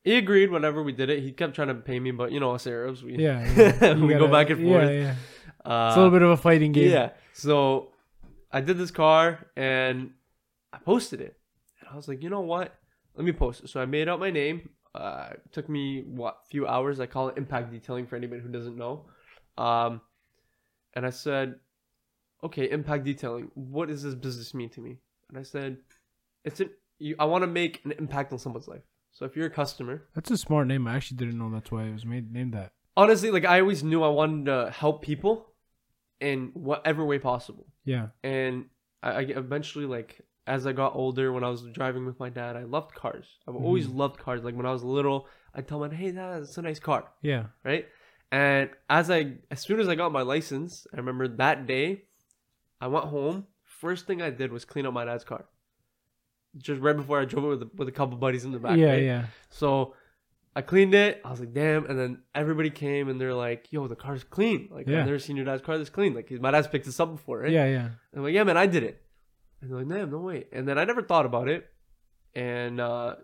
He 0.04 0.18
agreed 0.18 0.52
whenever 0.52 0.84
we 0.84 0.92
did 0.92 1.10
it. 1.10 1.24
He 1.24 1.32
kept 1.32 1.56
trying 1.56 1.70
to 1.70 1.76
pay 1.76 2.00
me, 2.00 2.12
but 2.12 2.32
you 2.32 2.40
know 2.40 2.52
us 2.52 2.68
Arabs, 2.68 3.04
we 3.04 3.18
Yeah. 3.18 3.40
yeah. 3.82 3.94
We 3.96 4.14
go 4.14 4.28
gotta- 4.28 4.32
back 4.32 4.50
and 4.50 4.62
Yeah. 4.68 4.70
forth. 4.80 4.92
Yeah. 4.92 5.16
Uh, 5.66 5.88
It's 5.88 5.96
a 5.96 6.00
little 6.00 6.12
bit 6.12 6.22
of 6.22 6.30
a 6.32 6.38
fighting 6.38 6.72
game. 6.74 6.92
Yeah. 6.92 7.12
So 7.34 7.92
I 8.52 8.60
did 8.62 8.78
this 8.78 8.92
car 8.92 9.48
and 9.56 10.12
I 10.74 10.78
posted 10.80 11.22
it. 11.22 11.38
And 11.80 11.90
I 11.92 11.96
was 11.96 12.08
like, 12.08 12.22
you 12.22 12.30
know 12.30 12.42
what? 12.42 12.76
Let 13.16 13.26
me 13.26 13.32
post 13.32 13.64
it. 13.64 13.70
So 13.70 13.80
I 13.82 13.86
made 13.86 14.10
out 14.10 14.20
my 14.20 14.30
name. 14.32 14.70
Uh, 14.94 15.30
it 15.34 15.52
took 15.54 15.70
me 15.70 16.02
what 16.06 16.40
few 16.50 16.68
hours. 16.68 17.00
I 17.00 17.06
call 17.06 17.30
it 17.30 17.38
impact 17.38 17.72
detailing 17.72 18.06
for 18.06 18.16
anybody 18.18 18.42
who 18.42 18.50
doesn't 18.50 18.76
know. 18.78 19.06
Um, 19.58 20.02
and 20.96 21.06
I 21.06 21.10
said, 21.12 21.56
okay, 22.44 22.70
impact 22.70 23.06
detailing. 23.06 23.50
What 23.56 23.88
does 23.88 24.04
this 24.04 24.16
business 24.16 24.54
mean 24.54 24.70
to 24.72 24.82
me? 24.82 24.98
And 25.30 25.38
I 25.38 25.44
said, 25.44 25.78
it's 26.44 26.60
an, 26.60 26.70
you, 27.00 27.16
I 27.18 27.26
want 27.26 27.44
to 27.44 27.48
make 27.48 27.82
an 27.86 27.94
impact 27.94 28.34
on 28.34 28.38
someone's 28.40 28.68
life. 28.68 28.82
So 29.14 29.26
if 29.26 29.36
you're 29.36 29.46
a 29.48 29.50
customer, 29.52 30.04
That's 30.16 30.32
a 30.32 30.38
smart 30.38 30.68
name. 30.68 30.88
I 30.88 30.96
actually 30.96 31.18
didn't 31.18 31.38
know 31.38 31.50
that's 31.52 31.72
why 31.72 31.84
it 31.84 31.94
was 31.94 32.06
made 32.06 32.32
named 32.34 32.54
that. 32.54 32.72
honestly, 32.98 33.32
like 33.32 33.46
I 33.46 33.60
always 33.62 33.84
knew 33.84 34.04
I 34.04 34.10
wanted 34.10 34.46
to 34.46 34.72
help 34.72 35.02
people 35.04 35.48
in 36.20 36.52
whatever 36.54 37.06
way 37.06 37.20
possible. 37.20 37.68
Yeah. 37.86 38.08
and 38.24 38.66
I, 39.02 39.10
I 39.12 39.22
eventually 39.22 39.86
like 39.86 40.22
as 40.48 40.66
I 40.68 40.72
got 40.74 40.96
older 40.96 41.32
when 41.32 41.44
I 41.44 41.50
was 41.50 41.64
driving 41.74 42.06
with 42.06 42.20
my 42.20 42.30
dad 42.30 42.56
I 42.56 42.64
loved 42.64 42.94
cars 42.96 43.26
I've 43.48 43.56
always 43.56 43.88
Mhm. 43.88 43.96
loved 43.98 44.18
cars 44.20 44.44
like 44.44 44.56
when 44.56 44.66
I 44.66 44.72
was 44.72 44.84
little 44.84 45.28
I'd 45.56 45.68
tell 45.68 45.80
my 45.80 45.88
dad 45.90 45.98
hey 45.98 46.12
dad 46.12 46.42
it's 46.44 46.58
a 46.58 46.62
nice 46.62 46.80
car 46.80 47.02
Yeah. 47.22 47.46
right 47.64 47.86
and 48.32 48.70
as 48.90 49.10
I 49.12 49.20
as 49.52 49.60
soon 49.62 49.80
as 49.82 49.88
I 49.90 49.96
got 49.96 50.12
my 50.12 50.22
license 50.22 50.88
I 50.94 50.98
remember 50.98 51.28
that 51.28 51.66
day 51.68 52.04
I 52.80 52.88
went 52.88 53.06
home 53.06 53.48
first 53.64 54.06
thing 54.08 54.22
I 54.22 54.30
did 54.30 54.52
was 54.52 54.64
clean 54.66 54.86
up 54.86 54.94
my 54.94 55.06
dad's 55.06 55.24
car 55.26 55.46
just 56.58 56.82
right 56.82 56.96
before 56.96 57.20
I 57.20 57.26
drove 57.26 57.46
it 57.46 57.48
with, 57.48 57.70
with 57.76 57.88
a 57.88 57.92
couple 57.92 58.18
buddies 58.18 58.46
in 58.46 58.52
the 58.52 58.60
back 58.60 58.78
yeah. 58.78 58.92
right? 58.92 59.04
Yeah. 59.04 59.26
so 59.50 59.96
I 60.56 60.62
cleaned 60.62 60.94
it. 60.94 61.20
I 61.26 61.32
was 61.32 61.40
like, 61.40 61.54
damn. 61.54 61.86
And 61.88 61.98
then 62.00 62.22
everybody 62.36 62.70
came 62.70 63.10
and 63.10 63.20
they're 63.20 63.34
like, 63.34 63.72
yo, 63.72 63.88
the 63.88 63.96
car's 63.96 64.24
clean. 64.24 64.70
Like, 64.72 64.88
Yeah. 64.88 65.00
I've 65.00 65.06
never 65.08 65.18
seen 65.18 65.36
your 65.36 65.46
dad's 65.46 65.64
car 65.64 65.80
this 65.80 65.90
clean. 65.90 66.14
Like, 66.14 66.30
my 66.30 66.52
dad's 66.52 66.68
picked 66.68 66.86
this 66.86 67.00
up 67.00 67.12
before, 67.12 67.40
right? 67.40 67.52
Yeah. 67.52 67.66
Yeah. 67.66 67.86
And 67.86 67.96
I'm 68.18 68.24
like, 68.24 68.36
yeah, 68.36 68.44
man, 68.44 68.56
I 68.58 68.68
did 68.68 68.84
it. 68.84 69.02
And 69.62 69.72
they're 69.72 69.80
like, 69.80 69.88
damn, 69.88 70.12
no 70.12 70.20
way. 70.20 70.46
And 70.52 70.68
then 70.68 70.78
I 70.78 70.84
never 70.86 71.02
thought 71.02 71.26
about 71.26 71.48
it. 71.48 71.68
And 72.36 72.80
uh, 72.80 73.16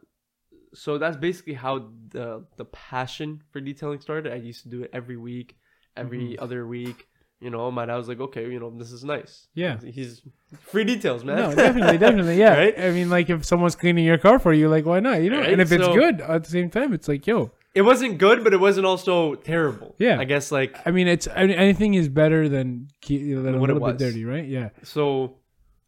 so 0.74 0.98
that's 0.98 1.18
basically 1.18 1.54
how 1.54 1.90
the 2.10 2.46
the 2.58 2.66
passion 2.66 3.44
for 3.52 3.60
detailing 3.62 4.00
started. 4.02 4.32
I 4.34 4.38
used 4.38 4.64
to 4.64 4.70
do 4.70 4.82
it 4.84 4.90
every 4.94 5.18
week, 5.18 5.56
every 5.96 6.20
Mm-hmm. 6.34 6.44
other 6.44 6.66
week. 6.66 7.08
You 7.42 7.50
know, 7.50 7.72
my 7.72 7.86
dad 7.86 7.96
was 7.96 8.10
like, 8.10 8.20
okay, 8.20 8.52
you 8.52 8.60
know, 8.60 8.70
this 8.70 8.92
is 8.92 9.04
nice. 9.06 9.48
Yeah. 9.54 9.80
He's 9.82 10.22
free 10.60 10.84
details, 10.84 11.24
man. 11.24 11.38
No, 11.38 11.56
definitely, 11.56 11.98
definitely, 11.98 12.38
yeah. 12.38 12.54
Right? 12.58 12.78
I 12.80 12.92
mean, 12.92 13.10
like 13.10 13.30
if 13.30 13.46
someone's 13.46 13.76
cleaning 13.78 14.04
your 14.04 14.18
car 14.18 14.40
for 14.40 14.52
you, 14.52 14.68
like 14.68 14.86
why 14.86 15.00
not? 15.00 15.22
You 15.22 15.30
know, 15.30 15.40
Right? 15.40 15.52
and 15.54 15.62
if 15.62 15.72
it's 15.72 15.88
good 15.88 16.20
at 16.20 16.44
the 16.44 16.50
same 16.50 16.70
time, 16.70 16.92
it's 16.94 17.08
like, 17.08 17.26
yo, 17.26 17.52
it 17.74 17.84
wasn't 17.84 18.18
good, 18.18 18.44
but 18.44 18.54
it 18.54 18.60
wasn't 18.60 18.86
also 18.86 19.36
terrible. 19.36 19.96
Yeah. 20.00 20.20
I 20.20 20.26
guess 20.26 20.52
like 20.52 20.76
I 20.86 20.92
mean, 20.92 21.08
it's 21.08 21.28
I 21.34 21.46
mean, 21.46 21.56
anything 21.58 21.94
is 21.94 22.10
better 22.10 22.50
than 22.50 22.90
than 23.08 23.56
a 23.56 23.58
What 23.58 23.70
it 23.70 23.74
little 23.74 23.88
bit 23.88 23.94
was. 23.94 23.98
dirty, 24.02 24.26
right? 24.26 24.46
Yeah, 24.46 24.70
So 24.84 25.38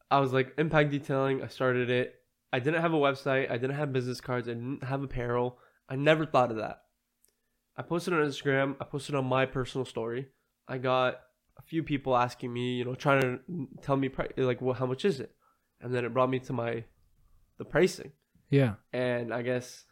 I 0.09 0.19
was 0.19 0.31
like, 0.31 0.53
impact 0.57 0.91
detailing. 0.91 1.43
I 1.43 1.47
started 1.47 1.89
it. 1.89 2.15
I 2.53 2.59
didn't 2.59 2.81
have 2.81 2.93
a 2.93 2.97
website. 2.97 3.49
I 3.51 3.57
didn't 3.57 3.75
have 3.75 3.91
business 3.91 4.21
cards. 4.21 4.47
I 4.47 4.53
didn't 4.53 4.83
have 4.85 5.03
apparel. 5.03 5.57
I 5.89 5.95
never 5.97 6.25
thought 6.25 6.51
of 6.51 6.57
that. 6.57 6.81
I 7.75 7.81
posted 7.81 8.13
on 8.13 8.19
Instagram. 8.21 8.75
I 8.79 8.85
posted 8.85 9.15
on 9.15 9.25
my 9.25 9.45
personal 9.45 9.83
story. 9.85 10.27
I 10.67 10.77
got 10.77 11.19
few 11.71 11.83
people 11.83 12.11
asking 12.17 12.51
me, 12.57 12.65
you 12.79 12.83
know, 12.85 12.95
trying 12.95 13.21
to 13.21 13.31
tell 13.81 13.95
me 14.03 14.07
pri- 14.09 14.33
like, 14.51 14.61
well, 14.61 14.73
how 14.81 14.85
much 14.93 15.03
is 15.11 15.19
it? 15.25 15.31
And 15.81 15.93
then 15.93 16.03
it 16.05 16.13
brought 16.13 16.29
me 16.29 16.39
to 16.47 16.53
my 16.61 16.83
the 17.59 17.65
pricing. 17.65 18.11
yeah, 18.59 18.73
And 19.07 19.33
I 19.33 19.41
guess 19.49 19.85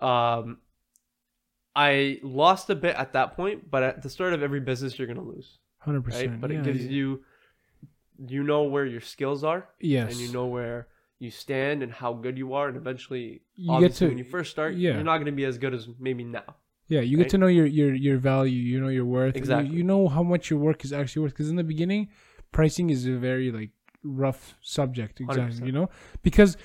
um 0.00 0.46
I 1.76 2.20
lost 2.22 2.70
a 2.70 2.74
bit 2.74 2.94
at 2.96 3.12
that 3.12 3.28
point, 3.36 3.70
but 3.70 3.82
at 3.82 4.02
the 4.02 4.08
start 4.16 4.32
of 4.32 4.42
every 4.42 4.60
business 4.70 4.98
you're 4.98 5.08
gonna 5.12 5.28
lose. 5.34 5.58
hundred 5.78 6.06
Right? 6.06 6.12
percent. 6.14 6.40
But 6.40 6.50
yeah, 6.50 6.58
it 6.60 6.64
gives 6.64 6.84
yeah. 6.84 6.90
you 6.98 7.06
you 8.34 8.42
know 8.50 8.62
where 8.74 8.86
your 8.86 9.00
skills 9.14 9.42
are 9.52 9.62
yes, 9.80 10.10
and 10.10 10.16
you 10.22 10.32
know 10.32 10.46
where 10.46 10.86
you 11.18 11.30
stand 11.30 11.82
and 11.82 11.92
how 11.92 12.12
good 12.12 12.36
you 12.42 12.54
are 12.54 12.66
and 12.68 12.76
eventually 12.76 13.42
You 13.56 13.66
get 13.68 13.74
obviously 13.74 14.06
to- 14.06 14.10
when 14.12 14.18
you 14.22 14.28
first 14.36 14.50
start 14.56 14.74
yeah. 14.74 14.94
you're 14.94 15.08
not 15.12 15.16
going 15.20 15.32
to 15.34 15.38
be 15.42 15.44
as 15.52 15.58
good 15.58 15.74
as 15.78 15.88
maybe 16.08 16.24
now 16.24 16.50
yeah, 16.88 17.00
you 17.00 17.16
get 17.16 17.28
to 17.30 17.38
know 17.38 17.46
your 17.46 17.66
your 17.66 17.94
your 17.94 18.18
value. 18.18 18.60
You 18.60 18.80
know 18.80 18.88
your 18.88 19.04
worth. 19.06 19.34
and 19.34 19.36
you- 19.36 19.40
Exactly. 19.42 19.76
You, 19.76 19.84
know 19.84 20.08
how 20.08 20.22
much 20.22 20.50
your 20.50 20.58
work 20.58 20.84
is 20.84 20.92
actually 20.92 21.22
worth. 21.22 21.32
Because 21.32 21.48
in 21.50 21.56
the 21.56 21.64
beginning, 21.64 22.08
pricing 22.52 22.90
is 22.90 23.06
a 23.06 23.12
very 23.16 23.50
like 23.50 23.70
rough 24.02 24.54
subject. 24.60 25.20
Exactly. 25.20 25.60
100%. 25.62 25.66
You 25.66 25.72
know 25.72 25.88
because 26.22 26.56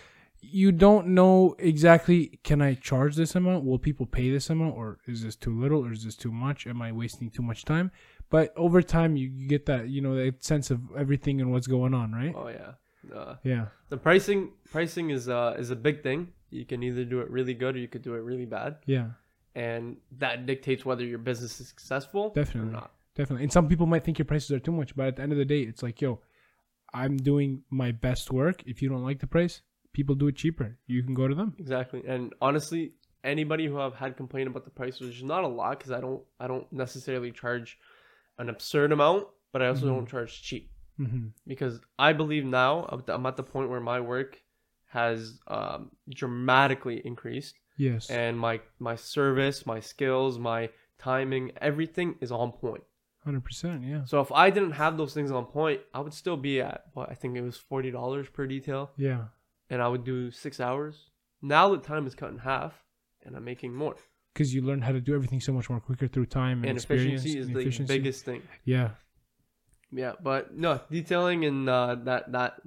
you 0.42 0.72
don't 0.72 1.08
know 1.08 1.54
exactly 1.60 2.40
can 2.44 2.62
I 2.62 2.74
charge 2.76 3.16
this 3.16 3.36
amount? 3.36 3.66
Will 3.66 3.78
people 3.80 4.06
pay 4.06 4.30
this 4.32 4.50
amount, 4.50 4.76
or 4.76 5.00
is 5.06 5.24
this 5.24 5.36
too 5.36 5.54
little, 5.60 5.86
or 5.86 5.92
is 5.92 6.04
this 6.06 6.16
too 6.16 6.32
much? 6.32 6.66
Am 6.68 6.82
I 6.82 6.92
wasting 6.92 7.30
too 7.30 7.42
much 7.42 7.66
time? 7.66 7.92
But 8.30 8.54
over 8.56 8.82
time, 8.82 9.16
you, 9.18 9.28
you 9.30 9.48
get 9.48 9.66
that 9.66 9.90
you 9.90 10.02
know 10.02 10.16
that 10.16 10.44
sense 10.44 10.72
of 10.72 10.80
everything 10.98 11.42
and 11.42 11.52
what's 11.52 11.68
going 11.68 11.94
on, 11.94 12.12
right? 12.14 12.34
oh 12.36 12.48
yeah 12.48 12.72
uh, 13.16 13.36
Yeah. 13.44 13.66
the 13.90 13.98
pricing 13.98 14.52
pricing 14.72 15.10
is 15.10 15.28
uh 15.30 15.56
is 15.58 15.72
a 15.72 15.76
big 15.76 16.04
thing 16.04 16.28
you 16.52 16.66
can 16.66 16.84
either 16.84 17.06
do 17.06 17.22
it 17.22 17.30
really 17.30 17.54
good 17.54 17.76
or 17.76 17.80
you 17.80 17.88
could 17.88 18.02
do 18.02 18.14
it 18.16 18.20
really 18.32 18.46
bad 18.46 18.76
Yeah. 18.86 19.08
And 19.56 19.98
that 20.18 20.46
dictates 20.46 20.86
whether 20.86 21.04
your 21.06 21.18
business 21.20 21.60
is 21.60 21.68
successful 21.68 22.32
Definitely. 22.36 22.70
or 22.70 22.74
not 22.74 22.92
Definitely. 23.16 23.44
And 23.44 23.52
some 23.52 23.68
people 23.68 23.86
might 23.86 24.04
think 24.06 24.18
your 24.18 24.26
prices 24.26 24.52
are 24.52 24.60
too 24.60 24.72
much, 24.72 24.96
but 24.96 25.08
at 25.08 25.16
the 25.18 25.24
end 25.24 25.32
of 25.34 25.38
the 25.38 25.44
day, 25.46 25.62
it's 25.62 25.84
like, 25.84 26.00
yo, 26.00 26.22
I'm 26.94 27.18
doing 27.18 27.64
my 27.70 27.92
best 27.92 28.32
work. 28.32 28.64
If 28.66 28.82
you 28.82 28.88
don't 28.88 29.04
like 29.04 29.20
the 29.20 29.28
price, 29.28 29.62
people 29.92 30.16
do 30.16 30.28
it 30.28 30.36
cheaper. 30.38 30.78
You 30.88 31.04
can 31.04 31.14
go 31.16 31.28
to 31.28 31.36
them. 31.36 31.54
Exactly. 31.60 32.02
And 32.08 32.34
honestly, 32.42 32.94
anybody 33.26 33.66
who 33.66 33.78
I've 33.78 33.96
had 33.96 34.16
complain 34.16 34.48
about 34.48 34.64
the 34.64 34.70
price, 34.70 35.02
which 35.02 35.18
is 35.18 35.24
not 35.24 35.44
a 35.44 35.48
lot 35.48 35.80
because 35.80 35.92
I 35.92 36.00
don't 36.00 36.22
I 36.40 36.48
don't 36.48 36.72
necessarily 36.72 37.32
charge 37.32 37.78
an 38.38 38.48
absurd 38.48 38.94
amount, 38.94 39.28
but 39.52 39.62
I 39.62 39.68
also 39.68 39.86
Mhm. 39.88 39.96
don't 39.96 40.08
charge 40.10 40.42
cheap 40.42 40.72
Mm-hmm. 41.00 41.28
because 41.46 41.82
I 41.98 42.14
believe 42.14 42.46
now 42.46 42.86
I'm 42.90 43.00
at 43.00 43.06
the- 43.06 43.14
I'm 43.16 43.26
at 43.26 43.36
the 43.38 43.44
point 43.44 43.70
where 43.70 43.82
my 43.82 44.00
work 44.00 44.42
has 44.88 45.40
um, 45.48 45.92
dramatically 46.10 47.02
increased 47.06 47.56
Yes. 47.80 48.10
and 48.10 48.38
my 48.38 48.56
my 48.80 48.96
service, 48.96 49.66
my 49.66 49.80
skills, 49.80 50.38
my 50.38 50.70
timing, 51.00 51.52
everything 51.70 52.16
is 52.22 52.32
on 52.32 52.52
point. 52.52 52.84
Hundred 53.24 53.44
percent. 53.44 53.84
Yeah. 53.84 54.04
So 54.06 54.20
if 54.22 54.32
I 54.32 54.50
didn't 54.50 54.72
have 54.84 54.98
those 54.98 55.14
things 55.14 55.32
on 55.32 55.46
point, 55.46 55.80
I 55.94 56.00
would 56.02 56.14
still 56.14 56.38
be 56.38 56.62
at 56.62 56.86
what 56.94 57.10
I 57.10 57.16
think 57.16 57.36
it 57.38 57.42
was 57.42 57.58
forty 57.58 57.92
dollars 57.92 58.28
per 58.30 58.46
detail, 58.48 58.92
Yeah. 58.98 59.24
and 59.70 59.82
I 59.82 59.88
would 59.88 60.04
do 60.04 60.30
six 60.32 60.60
hours. 60.60 60.96
Now 61.42 61.70
the 61.76 61.78
time 61.92 62.06
is 62.08 62.16
cut 62.16 62.32
in 62.32 62.40
half, 62.40 62.74
and 63.26 63.36
I'm 63.36 63.46
making 63.46 63.74
more. 63.74 63.96
Because 64.34 64.54
you 64.54 64.62
learn 64.62 64.82
how 64.82 64.92
to 64.92 65.02
do 65.02 65.16
everything 65.16 65.42
so 65.42 65.52
much 65.54 65.70
more 65.70 65.80
quicker 65.80 66.08
through 66.08 66.28
time 66.28 66.58
and, 66.60 66.70
And 66.70 66.78
experience 66.78 67.22
efficiency 67.22 67.40
is 67.40 67.48
and 67.48 67.56
the 67.56 67.60
efficiency. 67.62 67.94
biggest 67.98 68.26
thing. 68.26 68.42
Yeah. 68.64 68.90
Yeah, 69.92 70.14
but 70.22 70.56
no 70.56 70.80
detailing 70.92 71.46
and 71.46 71.68
uh, 71.68 71.96
that 72.04 72.32
that 72.34 72.62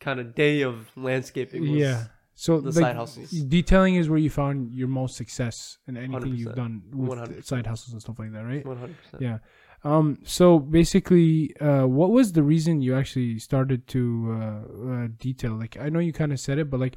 kind 0.00 0.18
of 0.20 0.34
day 0.34 0.62
of 0.62 0.90
landscaping. 0.96 1.62
Was, 1.62 1.70
yeah. 1.70 2.04
So 2.34 2.60
the 2.60 2.66
like, 2.66 2.74
side 2.74 2.96
hustles. 2.96 3.30
detailing 3.30 3.96
is 3.96 4.08
where 4.08 4.18
you 4.18 4.30
found 4.30 4.72
your 4.72 4.88
most 4.88 5.16
success 5.16 5.78
in 5.86 5.96
anything 5.96 6.34
you've 6.34 6.54
done 6.54 6.82
with 6.92 7.18
100%. 7.18 7.44
side 7.44 7.66
hustles 7.66 7.92
and 7.92 8.00
stuff 8.00 8.18
like 8.18 8.32
that, 8.32 8.44
right? 8.44 8.64
one 8.64 8.78
hundred 8.78 8.96
percent. 9.02 9.22
Yeah. 9.22 9.38
Um. 9.84 10.18
So 10.24 10.58
basically, 10.58 11.54
uh, 11.60 11.86
what 11.86 12.10
was 12.10 12.32
the 12.32 12.42
reason 12.42 12.80
you 12.80 12.96
actually 12.96 13.38
started 13.38 13.86
to 13.88 14.02
uh, 14.30 14.90
uh 14.90 15.08
detail? 15.18 15.52
Like, 15.52 15.76
I 15.76 15.88
know 15.88 15.98
you 15.98 16.12
kind 16.12 16.32
of 16.32 16.40
said 16.40 16.58
it, 16.58 16.70
but 16.70 16.80
like, 16.80 16.96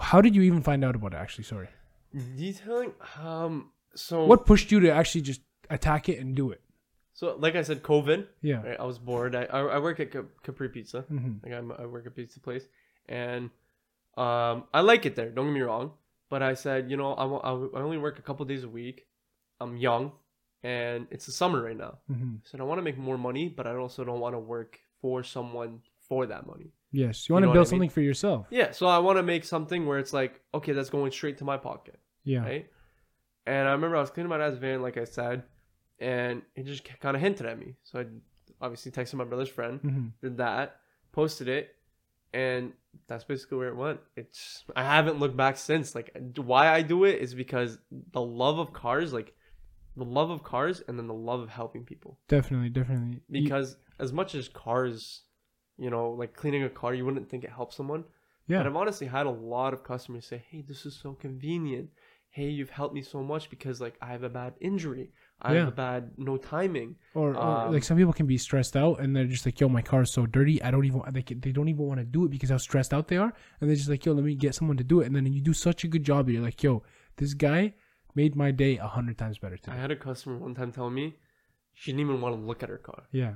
how 0.00 0.20
did 0.20 0.34
you 0.34 0.42
even 0.42 0.62
find 0.62 0.84
out 0.84 0.94
about 0.94 1.12
it? 1.14 1.18
Actually, 1.18 1.44
sorry. 1.44 1.68
Detailing. 2.36 2.92
Um. 3.22 3.70
So 3.94 4.24
What 4.24 4.46
pushed 4.46 4.72
you 4.72 4.80
to 4.80 4.90
actually 4.90 5.22
just 5.22 5.42
attack 5.68 6.08
it 6.08 6.18
and 6.18 6.34
do 6.34 6.50
it? 6.50 6.62
So 7.12 7.36
like 7.38 7.54
I 7.54 7.62
said, 7.62 7.82
COVID. 7.82 8.26
Yeah. 8.40 8.62
Right, 8.62 8.80
I 8.80 8.84
was 8.84 8.98
bored. 8.98 9.34
I 9.34 9.44
I, 9.44 9.60
I 9.60 9.78
work 9.78 10.00
at 10.00 10.10
Capri 10.42 10.68
Pizza. 10.70 11.02
hmm 11.02 11.34
Like 11.42 11.52
I'm, 11.52 11.70
I 11.72 11.86
work 11.86 12.06
at 12.06 12.16
pizza 12.16 12.40
place, 12.40 12.64
and 13.08 13.50
um, 14.16 14.64
I 14.74 14.80
like 14.80 15.06
it 15.06 15.14
there. 15.16 15.30
Don't 15.30 15.46
get 15.46 15.54
me 15.54 15.60
wrong, 15.60 15.92
but 16.28 16.42
I 16.42 16.54
said, 16.54 16.90
you 16.90 16.96
know, 16.96 17.12
I, 17.14 17.24
I 17.24 17.50
w- 17.50 17.72
I 17.74 17.80
only 17.80 17.98
work 17.98 18.18
a 18.18 18.22
couple 18.22 18.44
days 18.46 18.64
a 18.64 18.68
week. 18.68 19.06
I'm 19.60 19.76
young, 19.76 20.12
and 20.62 21.06
it's 21.10 21.26
the 21.26 21.32
summer 21.32 21.62
right 21.62 21.76
now. 21.76 21.98
hmm 22.06 22.36
I 22.54 22.58
I 22.58 22.62
want 22.64 22.78
to 22.78 22.82
make 22.82 22.98
more 22.98 23.18
money, 23.18 23.48
but 23.48 23.66
I 23.66 23.74
also 23.76 24.04
don't 24.04 24.20
want 24.20 24.34
to 24.34 24.38
work 24.38 24.78
for 25.00 25.22
someone 25.22 25.80
for 26.08 26.26
that 26.26 26.46
money. 26.46 26.72
Yes. 26.92 27.28
You 27.28 27.34
want 27.34 27.44
to 27.44 27.52
build 27.52 27.56
I 27.56 27.58
mean? 27.66 27.70
something 27.70 27.90
for 27.90 28.00
yourself. 28.00 28.46
Yeah, 28.50 28.72
so 28.72 28.86
I 28.86 28.98
want 28.98 29.18
to 29.18 29.22
make 29.22 29.44
something 29.44 29.86
where 29.86 29.98
it's 29.98 30.12
like, 30.12 30.40
okay, 30.52 30.72
that's 30.72 30.90
going 30.90 31.12
straight 31.12 31.38
to 31.38 31.44
my 31.44 31.56
pocket, 31.56 31.98
Yeah. 32.24 32.42
right? 32.42 32.66
And 33.46 33.68
I 33.68 33.72
remember 33.72 33.96
I 33.96 34.00
was 34.00 34.10
cleaning 34.10 34.28
my 34.30 34.38
dad's 34.38 34.58
van, 34.58 34.82
like 34.82 34.96
I 34.96 35.04
said, 35.04 35.44
and 36.00 36.42
he 36.56 36.62
just 36.64 36.82
kind 37.00 37.14
of 37.16 37.22
hinted 37.22 37.46
at 37.46 37.58
me. 37.58 37.76
So 37.84 38.00
I 38.00 38.06
obviously 38.60 38.90
texted 38.92 39.14
my 39.14 39.24
brother's 39.24 39.48
friend, 39.48 39.80
hmm 39.80 40.06
did 40.20 40.36
that, 40.38 40.80
posted 41.12 41.48
it, 41.48 41.74
and 42.32 42.72
that's 43.06 43.24
basically 43.24 43.58
where 43.58 43.68
it 43.68 43.76
went. 43.76 44.00
It's 44.16 44.64
I 44.76 44.84
haven't 44.84 45.18
looked 45.18 45.36
back 45.36 45.56
since. 45.56 45.94
Like 45.94 46.10
why 46.36 46.68
I 46.72 46.82
do 46.82 47.04
it 47.04 47.20
is 47.20 47.34
because 47.34 47.78
the 48.12 48.20
love 48.20 48.58
of 48.58 48.72
cars, 48.72 49.12
like 49.12 49.34
the 49.96 50.04
love 50.04 50.30
of 50.30 50.42
cars, 50.42 50.82
and 50.86 50.98
then 50.98 51.06
the 51.06 51.14
love 51.14 51.40
of 51.40 51.48
helping 51.50 51.84
people. 51.84 52.18
Definitely. 52.28 52.70
Definitely. 52.70 53.20
You- 53.28 53.42
Because 53.42 53.76
as 53.98 54.12
much 54.12 54.34
as 54.34 54.48
cars, 54.48 55.22
you 55.78 55.90
know, 55.90 56.10
like 56.10 56.34
cleaning 56.34 56.62
a 56.64 56.70
car, 56.70 56.94
you 56.94 57.04
wouldn't 57.04 57.28
think 57.28 57.44
it 57.44 57.50
helps 57.50 57.76
someone. 57.76 58.04
yeah. 58.46 58.58
But 58.58 58.66
I've 58.68 58.76
honestly 58.76 59.06
had 59.06 59.26
a 59.26 59.30
lot 59.30 59.72
of 59.74 59.82
customers 59.84 60.26
say, 60.26 60.42
"Hey, 60.50 60.62
this 60.62 60.84
is 60.86 60.94
so 60.96 61.12
convenient. 61.14 61.90
Hey, 62.30 62.48
you've 62.48 62.70
helped 62.70 62.94
me 62.94 63.02
so 63.02 63.22
much 63.22 63.50
because 63.50 63.80
like 63.80 63.96
I 64.00 64.08
have 64.12 64.22
a 64.22 64.28
bad 64.28 64.54
injury. 64.60 65.10
I 65.42 65.52
Yeah. 65.52 65.60
have 65.60 65.68
a 65.68 65.72
bad 65.72 66.12
no 66.16 66.36
timing. 66.36 66.96
Or, 67.14 67.30
or 67.34 67.36
Um, 67.36 67.72
like 67.72 67.82
some 67.82 67.96
people 67.96 68.12
can 68.12 68.26
be 68.26 68.38
stressed 68.38 68.76
out 68.76 69.00
and 69.00 69.16
they're 69.16 69.26
just 69.26 69.44
like, 69.46 69.58
"Yo, 69.60 69.68
my 69.68 69.82
car 69.82 70.02
is 70.02 70.12
so 70.12 70.26
dirty. 70.26 70.62
I 70.62 70.70
don't 70.70 70.84
even 70.84 71.02
they, 71.12 71.22
they 71.22 71.50
don't 71.52 71.68
even 71.68 71.84
want 71.86 71.98
to 71.98 72.04
do 72.06 72.24
it 72.24 72.30
because 72.30 72.50
how 72.50 72.58
stressed 72.58 72.94
out 72.94 73.08
they 73.08 73.16
are." 73.16 73.32
And 73.60 73.68
they're 73.68 73.76
just 73.76 73.88
like, 73.88 74.04
"Yo, 74.06 74.12
let 74.12 74.24
me 74.24 74.34
get 74.36 74.54
someone 74.54 74.76
to 74.76 74.84
do 74.84 75.00
it." 75.00 75.06
And 75.06 75.16
then 75.16 75.26
you 75.32 75.40
do 75.40 75.52
such 75.52 75.82
a 75.84 75.88
good 75.88 76.04
job. 76.04 76.28
You're 76.28 76.42
like, 76.42 76.62
"Yo, 76.62 76.82
this 77.16 77.34
guy 77.34 77.74
made 78.14 78.36
my 78.36 78.50
day 78.52 78.76
a 78.76 78.86
hundred 78.86 79.18
times 79.18 79.38
better 79.38 79.56
today. 79.56 79.72
I 79.76 79.80
had 79.80 79.90
a 79.90 79.96
customer 79.96 80.36
one 80.38 80.54
time 80.54 80.70
tell 80.72 80.90
me 80.90 81.16
she 81.74 81.90
didn't 81.90 82.00
even 82.06 82.20
want 82.20 82.36
to 82.36 82.40
look 82.40 82.62
at 82.62 82.68
her 82.68 82.78
car. 82.78 83.04
Yeah, 83.10 83.34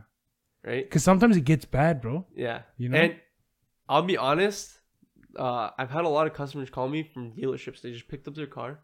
Right? 0.64 0.84
because 0.84 1.02
sometimes 1.02 1.36
it 1.36 1.44
gets 1.44 1.64
bad, 1.64 2.00
bro. 2.00 2.26
Yeah. 2.36 2.62
You 2.78 2.88
know? 2.90 2.98
And 2.98 3.16
I'll 3.88 4.02
be 4.02 4.16
honest, 4.16 4.78
uh, 5.36 5.70
I've 5.78 5.90
had 5.90 6.04
a 6.04 6.08
lot 6.08 6.26
of 6.26 6.34
customers 6.34 6.70
call 6.70 6.88
me 6.88 7.02
from 7.02 7.32
dealerships. 7.32 7.80
They 7.80 7.92
just 7.92 8.08
picked 8.08 8.26
up 8.28 8.34
their 8.34 8.46
car 8.46 8.80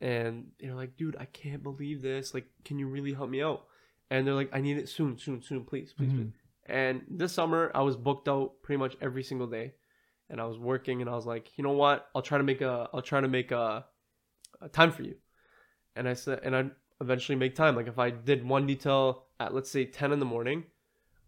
and 0.00 0.46
they're 0.60 0.74
like, 0.74 0.96
dude, 0.96 1.16
I 1.18 1.26
can't 1.26 1.62
believe 1.62 2.02
this. 2.02 2.34
Like, 2.34 2.46
can 2.64 2.78
you 2.78 2.88
really 2.88 3.12
help 3.12 3.30
me 3.30 3.42
out? 3.42 3.64
And 4.10 4.26
they're 4.26 4.34
like, 4.34 4.50
I 4.52 4.60
need 4.60 4.76
it 4.78 4.88
soon, 4.88 5.18
soon, 5.18 5.42
soon, 5.42 5.64
please, 5.64 5.92
please, 5.92 6.10
Mhm. 6.10 6.16
please. 6.16 6.32
And 6.66 7.02
this 7.08 7.32
summer, 7.32 7.70
I 7.74 7.82
was 7.82 7.96
booked 7.96 8.28
out 8.28 8.62
pretty 8.62 8.78
much 8.78 8.96
every 9.00 9.22
single 9.22 9.46
day. 9.46 9.74
And 10.30 10.40
I 10.40 10.44
was 10.44 10.58
working 10.58 11.00
and 11.02 11.10
I 11.10 11.14
was 11.14 11.26
like, 11.26 11.56
you 11.58 11.64
know 11.64 11.72
what? 11.72 12.08
I'll 12.14 12.22
try 12.22 12.38
to 12.38 12.44
make 12.44 12.60
a, 12.60 12.88
I'll 12.92 13.02
try 13.02 13.20
to 13.20 13.28
make 13.28 13.50
a, 13.50 13.84
a 14.60 14.68
time 14.68 14.92
for 14.92 15.02
you. 15.02 15.16
And 15.96 16.08
I 16.08 16.14
said, 16.14 16.40
and 16.42 16.56
I 16.56 16.70
eventually 17.00 17.36
make 17.36 17.54
time. 17.54 17.76
Like 17.76 17.88
if 17.88 17.98
I 17.98 18.10
did 18.10 18.46
one 18.46 18.66
detail 18.66 19.24
at, 19.40 19.52
let's 19.54 19.70
say 19.70 19.84
10 19.84 20.12
in 20.12 20.18
the 20.20 20.24
morning, 20.24 20.64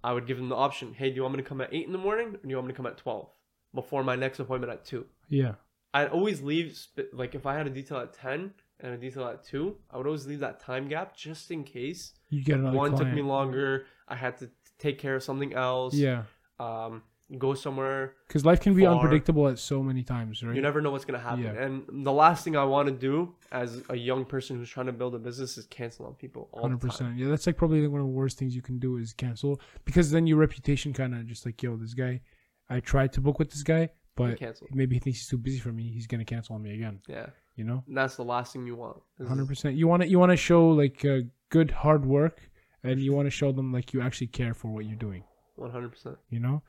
I 0.03 0.13
would 0.13 0.27
give 0.27 0.37
them 0.37 0.49
the 0.49 0.57
option. 0.57 0.95
Hey, 0.95 1.11
do 1.11 1.17
you 1.17 1.23
want 1.23 1.35
me 1.37 1.43
to 1.43 1.49
come 1.49 1.61
at 1.61 1.73
eight 1.73 1.87
in 1.87 1.93
the 1.93 1.99
morning, 1.99 2.29
or 2.29 2.37
do 2.43 2.49
you 2.49 2.57
want 2.57 2.67
me 2.69 2.73
to 2.75 2.77
come 2.77 2.85
at 2.87 2.99
twelve 2.99 3.31
before 3.75 4.03
my 4.05 4.17
next 4.17 4.39
appointment 4.41 4.73
at 4.73 4.85
two? 4.85 5.07
Yeah, 5.29 5.55
I'd 5.93 6.09
always 6.09 6.43
leave 6.43 6.79
like 7.13 7.35
if 7.35 7.47
I 7.47 7.55
had 7.55 7.67
a 7.67 7.71
detail 7.71 7.99
at 7.99 8.13
ten 8.13 8.53
and 8.81 8.95
a 8.95 8.97
detail 8.99 9.27
at 9.27 9.45
two, 9.45 9.77
I 9.91 9.97
would 9.97 10.07
always 10.07 10.27
leave 10.27 10.41
that 10.41 10.61
time 10.61 10.89
gap 10.89 11.17
just 11.17 11.51
in 11.51 11.65
case 11.65 12.13
you 12.31 12.43
get 12.45 12.59
another 12.59 12.77
one 12.77 12.91
client. 12.93 13.09
took 13.09 13.15
me 13.17 13.23
longer. 13.23 13.87
I 14.09 14.17
had 14.17 14.37
to 14.39 14.51
take 14.79 14.99
care 14.99 15.17
of 15.17 15.23
something 15.23 15.55
else. 15.55 15.95
Yeah, 15.95 16.25
Um, 16.61 17.03
go 17.39 17.55
somewhere. 17.55 18.15
because 18.29 18.45
life 18.45 18.61
can 18.61 18.75
be 18.75 18.85
Far. 18.85 18.95
unpredictable 18.97 19.49
at 19.49 19.59
so 19.59 19.83
many 19.83 20.03
times, 20.03 20.43
right? 20.43 20.55
You 20.55 20.61
never 20.61 20.83
know 20.83 20.91
what's 20.91 21.07
gonna 21.07 21.19
happen. 21.19 21.45
Yeah. 21.45 21.53
And 21.65 22.05
the 22.05 22.13
last 22.13 22.45
thing 22.45 22.55
I 22.57 22.65
want 22.65 22.89
to 22.89 22.95
do 22.95 23.35
as 23.51 23.83
a 23.89 23.97
young 23.97 24.25
person 24.27 24.59
who's 24.59 24.69
trying 24.69 24.87
to 24.87 24.93
build 24.93 25.15
a 25.15 25.19
business 25.19 25.57
is 25.57 25.65
cancel 25.67 26.05
on 26.07 26.15
people 26.15 26.51
Hundred 26.55 26.81
percent. 26.81 27.17
Yeah, 27.17 27.29
that's 27.29 27.47
like 27.47 27.57
probably 27.57 27.87
one 27.89 28.01
of 28.03 28.07
the 28.07 28.13
worst 28.13 28.37
things 28.39 28.55
you 28.55 28.63
can 28.63 28.79
do 28.79 28.99
is 28.99 29.15
cancel 29.15 29.59
because 29.87 30.11
then 30.11 30.27
your 30.27 30.37
reputation 30.37 30.93
kind 30.93 31.15
of 31.15 31.25
just 31.27 31.47
like, 31.47 31.63
yo, 31.63 31.77
this 31.77 31.95
guy. 31.95 32.21
I 32.69 32.81
tried 32.81 33.13
to 33.15 33.21
book 33.21 33.39
with 33.39 33.51
this 33.51 33.63
guy, 33.63 33.91
but 34.17 34.41
maybe 34.73 34.97
he 34.97 35.01
thinks 35.01 35.21
he's 35.21 35.29
too 35.29 35.39
busy 35.39 35.59
for 35.59 35.73
me. 35.73 35.91
He's 35.91 36.07
gonna 36.07 36.25
cancel 36.25 36.55
on 36.57 36.63
me 36.63 36.75
again. 36.75 37.01
Yeah, 37.09 37.27
You 37.57 37.65
know, 37.65 37.85
and 37.87 37.97
that's 37.97 38.17
the 38.17 38.25
last 38.25 38.53
thing 38.53 38.67
you 38.67 38.77
want. 38.77 38.99
hundred 39.27 39.49
percent. 39.49 39.77
You 39.77 39.87
want 39.89 40.03
to 40.03 40.09
you 40.09 40.19
want 40.19 40.31
to 40.31 40.37
show 40.37 40.69
like 40.69 41.05
uh, 41.05 41.21
good 41.51 41.71
hard 41.71 42.05
work, 42.07 42.51
and 42.83 43.01
you 43.01 43.13
want 43.13 43.27
to 43.27 43.31
show 43.31 43.53
them 43.53 43.73
like 43.73 43.93
you 43.93 44.01
actually 44.01 44.29
care 44.29 44.55
for 44.55 44.69
what 44.69 44.85
you're 44.87 44.97
doing. 44.97 45.25
One 45.57 45.71
hundred 45.71 45.91
percent. 45.93 46.17
You 46.31 46.41
know. 46.41 46.63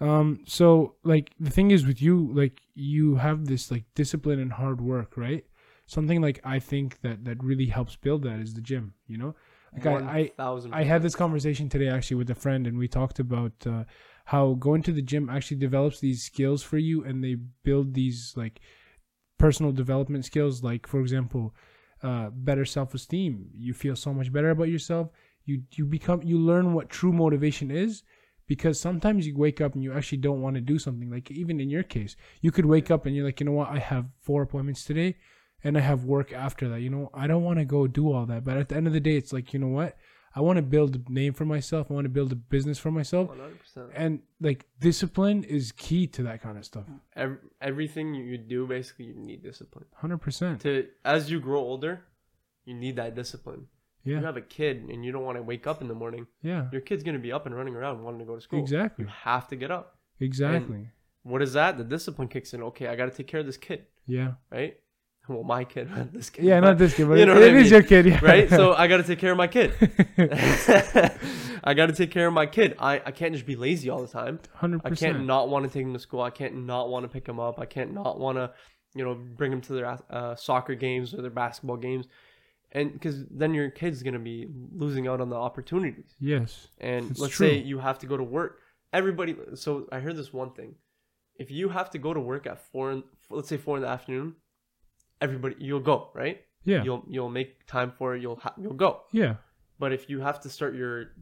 Um. 0.00 0.40
So 0.46 0.96
like 1.04 1.32
the 1.40 1.50
thing 1.50 1.70
is 1.70 1.86
with 1.86 2.00
you, 2.02 2.30
like 2.34 2.60
you 2.74 3.16
have 3.16 3.46
this 3.46 3.70
like 3.70 3.84
discipline 3.94 4.40
and 4.40 4.52
hard 4.52 4.80
work, 4.80 5.16
right? 5.16 5.44
Something 5.86 6.20
like 6.22 6.40
I 6.44 6.58
think 6.58 7.00
that 7.02 7.24
that 7.24 7.42
really 7.42 7.66
helps 7.66 7.96
build 7.96 8.22
that 8.22 8.40
is 8.40 8.54
the 8.54 8.60
gym. 8.60 8.94
You 9.06 9.18
know. 9.18 9.34
Like 9.74 9.86
I, 9.86 10.30
I. 10.38 10.80
I 10.80 10.84
had 10.84 11.02
this 11.02 11.16
conversation 11.16 11.68
today 11.68 11.88
actually 11.88 12.18
with 12.18 12.30
a 12.30 12.34
friend, 12.36 12.66
and 12.66 12.78
we 12.78 12.86
talked 12.86 13.18
about 13.18 13.52
uh, 13.66 13.84
how 14.24 14.54
going 14.54 14.82
to 14.82 14.92
the 14.92 15.02
gym 15.02 15.28
actually 15.28 15.58
develops 15.58 16.00
these 16.00 16.22
skills 16.22 16.62
for 16.62 16.78
you, 16.78 17.04
and 17.04 17.22
they 17.22 17.36
build 17.62 17.94
these 17.94 18.32
like 18.36 18.60
personal 19.38 19.72
development 19.72 20.24
skills. 20.24 20.62
Like 20.62 20.86
for 20.86 21.00
example, 21.00 21.54
uh, 22.02 22.30
better 22.30 22.64
self 22.64 22.94
esteem. 22.94 23.50
You 23.52 23.74
feel 23.74 23.96
so 23.96 24.12
much 24.12 24.32
better 24.32 24.50
about 24.50 24.68
yourself. 24.68 25.10
You 25.44 25.62
you 25.72 25.84
become 25.84 26.22
you 26.22 26.38
learn 26.38 26.74
what 26.74 26.88
true 26.88 27.12
motivation 27.12 27.70
is. 27.70 28.02
Because 28.46 28.78
sometimes 28.78 29.26
you 29.26 29.34
wake 29.38 29.62
up 29.62 29.72
and 29.72 29.82
you 29.82 29.94
actually 29.94 30.18
don't 30.18 30.42
want 30.42 30.54
to 30.56 30.60
do 30.60 30.78
something. 30.78 31.10
Like 31.10 31.30
even 31.30 31.60
in 31.60 31.70
your 31.70 31.82
case, 31.82 32.14
you 32.42 32.52
could 32.52 32.66
wake 32.66 32.90
up 32.90 33.06
and 33.06 33.16
you're 33.16 33.24
like, 33.24 33.40
you 33.40 33.46
know 33.46 33.52
what, 33.52 33.70
I 33.70 33.78
have 33.78 34.04
four 34.20 34.42
appointments 34.42 34.84
today, 34.84 35.16
and 35.62 35.78
I 35.78 35.80
have 35.80 36.04
work 36.04 36.30
after 36.30 36.68
that. 36.68 36.82
You 36.82 36.90
know, 36.90 37.10
I 37.14 37.26
don't 37.26 37.42
want 37.42 37.58
to 37.60 37.64
go 37.64 37.86
do 37.86 38.12
all 38.12 38.26
that. 38.26 38.44
But 38.44 38.58
at 38.58 38.68
the 38.68 38.76
end 38.76 38.86
of 38.86 38.92
the 38.92 39.00
day, 39.00 39.16
it's 39.16 39.32
like, 39.32 39.54
you 39.54 39.60
know 39.60 39.68
what? 39.68 39.96
I 40.36 40.40
want 40.40 40.56
to 40.56 40.62
build 40.62 40.96
a 40.96 41.12
name 41.12 41.32
for 41.32 41.44
myself. 41.44 41.90
I 41.90 41.94
want 41.94 42.06
to 42.06 42.08
build 42.18 42.32
a 42.32 42.34
business 42.34 42.78
for 42.78 42.90
myself. 42.90 43.28
One 43.28 43.38
hundred 43.38 43.60
percent. 43.60 43.86
And 43.94 44.20
like 44.40 44.66
discipline 44.80 45.44
is 45.44 45.70
key 45.72 46.06
to 46.08 46.22
that 46.24 46.42
kind 46.42 46.58
of 46.58 46.64
stuff. 46.64 46.84
Ev- 47.14 47.38
everything 47.60 48.14
you 48.14 48.36
do 48.38 48.66
basically 48.66 49.06
you 49.06 49.14
need 49.14 49.42
discipline 49.42 49.84
100%. 50.02 50.60
to 50.60 50.86
as 51.04 51.30
you 51.30 51.38
grow 51.40 51.60
older 51.60 52.02
you 52.64 52.74
need 52.74 52.96
that 52.96 53.14
discipline 53.14 53.66
Yeah. 54.04 54.18
you 54.20 54.24
have 54.24 54.36
a 54.36 54.40
kid 54.58 54.76
and 54.90 55.04
you 55.04 55.12
don't 55.12 55.22
want 55.24 55.36
to 55.38 55.42
wake 55.42 55.66
up 55.66 55.80
in 55.82 55.88
the 55.88 55.94
morning 55.94 56.26
Yeah. 56.42 56.68
your 56.72 56.80
kid's 56.80 57.02
going 57.02 57.14
to 57.16 57.20
be 57.28 57.32
up 57.32 57.46
and 57.46 57.54
running 57.54 57.74
around 57.76 58.02
wanting 58.02 58.20
to 58.20 58.24
go 58.26 58.34
to 58.34 58.40
school 58.40 58.58
Exactly. 58.60 59.04
you 59.04 59.10
have 59.10 59.46
to 59.48 59.56
get 59.56 59.70
up 59.70 59.98
Exactly. 60.20 60.88
what 61.22 61.42
is 61.42 61.52
that 61.54 61.78
the 61.78 61.84
discipline 61.84 62.28
kicks 62.28 62.54
in 62.54 62.62
okay 62.62 62.86
i 62.88 62.96
got 62.96 63.06
to 63.10 63.16
take 63.16 63.26
care 63.26 63.40
of 63.40 63.46
this 63.46 63.56
kid 63.68 63.86
Yeah. 64.06 64.32
right 64.50 64.74
well, 65.28 65.42
my 65.42 65.64
kid, 65.64 65.90
not 65.96 66.12
this 66.12 66.30
kid. 66.30 66.44
Yeah, 66.44 66.60
but- 66.60 66.66
not 66.68 66.78
this 66.78 66.94
kid, 66.94 67.08
but 67.08 67.14
you 67.14 67.22
it, 67.22 67.26
know 67.26 67.34
I 67.34 67.44
it 67.44 67.54
is 67.54 67.64
mean, 67.64 67.72
your 67.72 67.82
kid, 67.82 68.06
yeah. 68.06 68.20
right? 68.22 68.48
So 68.48 68.74
I 68.74 68.86
got 68.88 68.98
to 68.98 69.02
take 69.04 69.18
care 69.18 69.32
of 69.32 69.38
my 69.38 69.46
kid. 69.48 69.72
I 71.66 71.72
got 71.74 71.86
to 71.86 71.92
take 71.94 72.10
care 72.10 72.26
of 72.26 72.34
my 72.34 72.46
kid. 72.46 72.76
I, 72.78 73.00
I 73.04 73.10
can't 73.10 73.32
just 73.32 73.46
be 73.46 73.56
lazy 73.56 73.88
all 73.88 74.02
the 74.02 74.08
time. 74.08 74.38
100%. 74.60 74.80
I 74.84 74.90
can't 74.90 75.24
not 75.26 75.48
want 75.48 75.64
to 75.66 75.70
take 75.72 75.86
him 75.86 75.92
to 75.94 75.98
school. 75.98 76.20
I 76.20 76.30
can't 76.30 76.66
not 76.66 76.90
want 76.90 77.04
to 77.04 77.08
pick 77.08 77.26
him 77.26 77.40
up. 77.40 77.58
I 77.58 77.64
can't 77.64 77.92
not 77.94 78.18
want 78.20 78.36
to, 78.36 78.50
you 78.94 79.04
know, 79.04 79.14
bring 79.14 79.52
him 79.52 79.60
to 79.62 79.72
their 79.72 79.98
uh, 80.10 80.34
soccer 80.36 80.74
games 80.74 81.14
or 81.14 81.22
their 81.22 81.30
basketball 81.30 81.78
games, 81.78 82.06
and 82.72 82.92
because 82.92 83.24
then 83.30 83.54
your 83.54 83.70
kid's 83.70 84.02
gonna 84.02 84.18
be 84.18 84.46
losing 84.72 85.08
out 85.08 85.20
on 85.20 85.30
the 85.30 85.36
opportunities. 85.36 86.14
Yes, 86.20 86.68
And 86.80 87.10
It's 87.12 87.20
let's 87.20 87.34
true. 87.34 87.48
say 87.48 87.56
you 87.58 87.78
have 87.78 87.98
to 88.00 88.06
go 88.06 88.16
to 88.16 88.22
work. 88.24 88.58
Everybody. 88.92 89.34
So 89.54 89.88
I 89.90 90.00
heard 90.00 90.16
this 90.16 90.32
one 90.32 90.52
thing: 90.52 90.74
if 91.36 91.50
you 91.50 91.70
have 91.70 91.90
to 91.90 91.98
go 91.98 92.12
to 92.12 92.20
work 92.20 92.46
at 92.46 92.60
four, 92.70 92.92
in, 92.92 93.04
let's 93.30 93.48
say 93.48 93.56
four 93.56 93.76
in 93.76 93.82
the 93.82 93.88
afternoon, 93.88 94.34
everybody 95.20 95.56
you'll 95.58 95.80
go 95.80 96.10
right. 96.14 96.40
yeah, 96.64 96.82
You'll 96.84 97.04
you'll 97.08 97.30
make 97.30 97.66
time 97.66 97.92
for 97.98 98.14
it. 98.16 98.22
You'll 98.22 98.36
ha- 98.36 98.54
you'll 98.58 98.74
go. 98.74 99.02
yeah, 99.12 99.34
But 99.78 99.92
if 99.92 100.08
you 100.10 100.20
have 100.20 100.40
to 100.40 100.48
start 100.48 100.74
your 100.74 101.12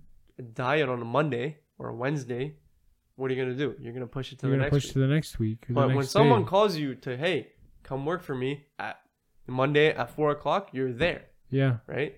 diet 0.54 0.88
on 0.88 1.00
a 1.02 1.04
Monday 1.04 1.58
or 1.78 1.88
a 1.88 1.94
Wednesday, 1.94 2.56
what 3.16 3.30
are 3.30 3.34
you 3.34 3.42
gonna 3.42 3.56
do? 3.56 3.74
You're 3.80 3.92
gonna 3.92 4.06
push 4.06 4.32
it 4.32 4.38
to 4.40 4.46
you're 4.46 4.52
the 4.56 4.56
gonna 4.58 4.70
next 4.70 4.74
push 4.74 4.84
week. 4.86 4.92
to 4.94 4.98
the 4.98 5.06
next 5.06 5.38
week. 5.38 5.64
or 5.64 5.68
the 5.68 5.74
But 5.74 5.94
when 5.94 6.06
someone 6.06 6.42
day. 6.42 6.48
calls 6.48 6.76
you 6.76 6.94
to 6.96 7.16
hey, 7.16 7.48
come 7.82 8.04
work 8.06 8.22
for 8.22 8.34
me 8.34 8.66
at 8.78 8.98
Monday 9.46 9.88
at 9.88 10.10
four 10.10 10.30
o'clock, 10.30 10.70
you're 10.72 10.92
there, 10.92 11.22
yeah, 11.50 11.78
right? 11.86 12.16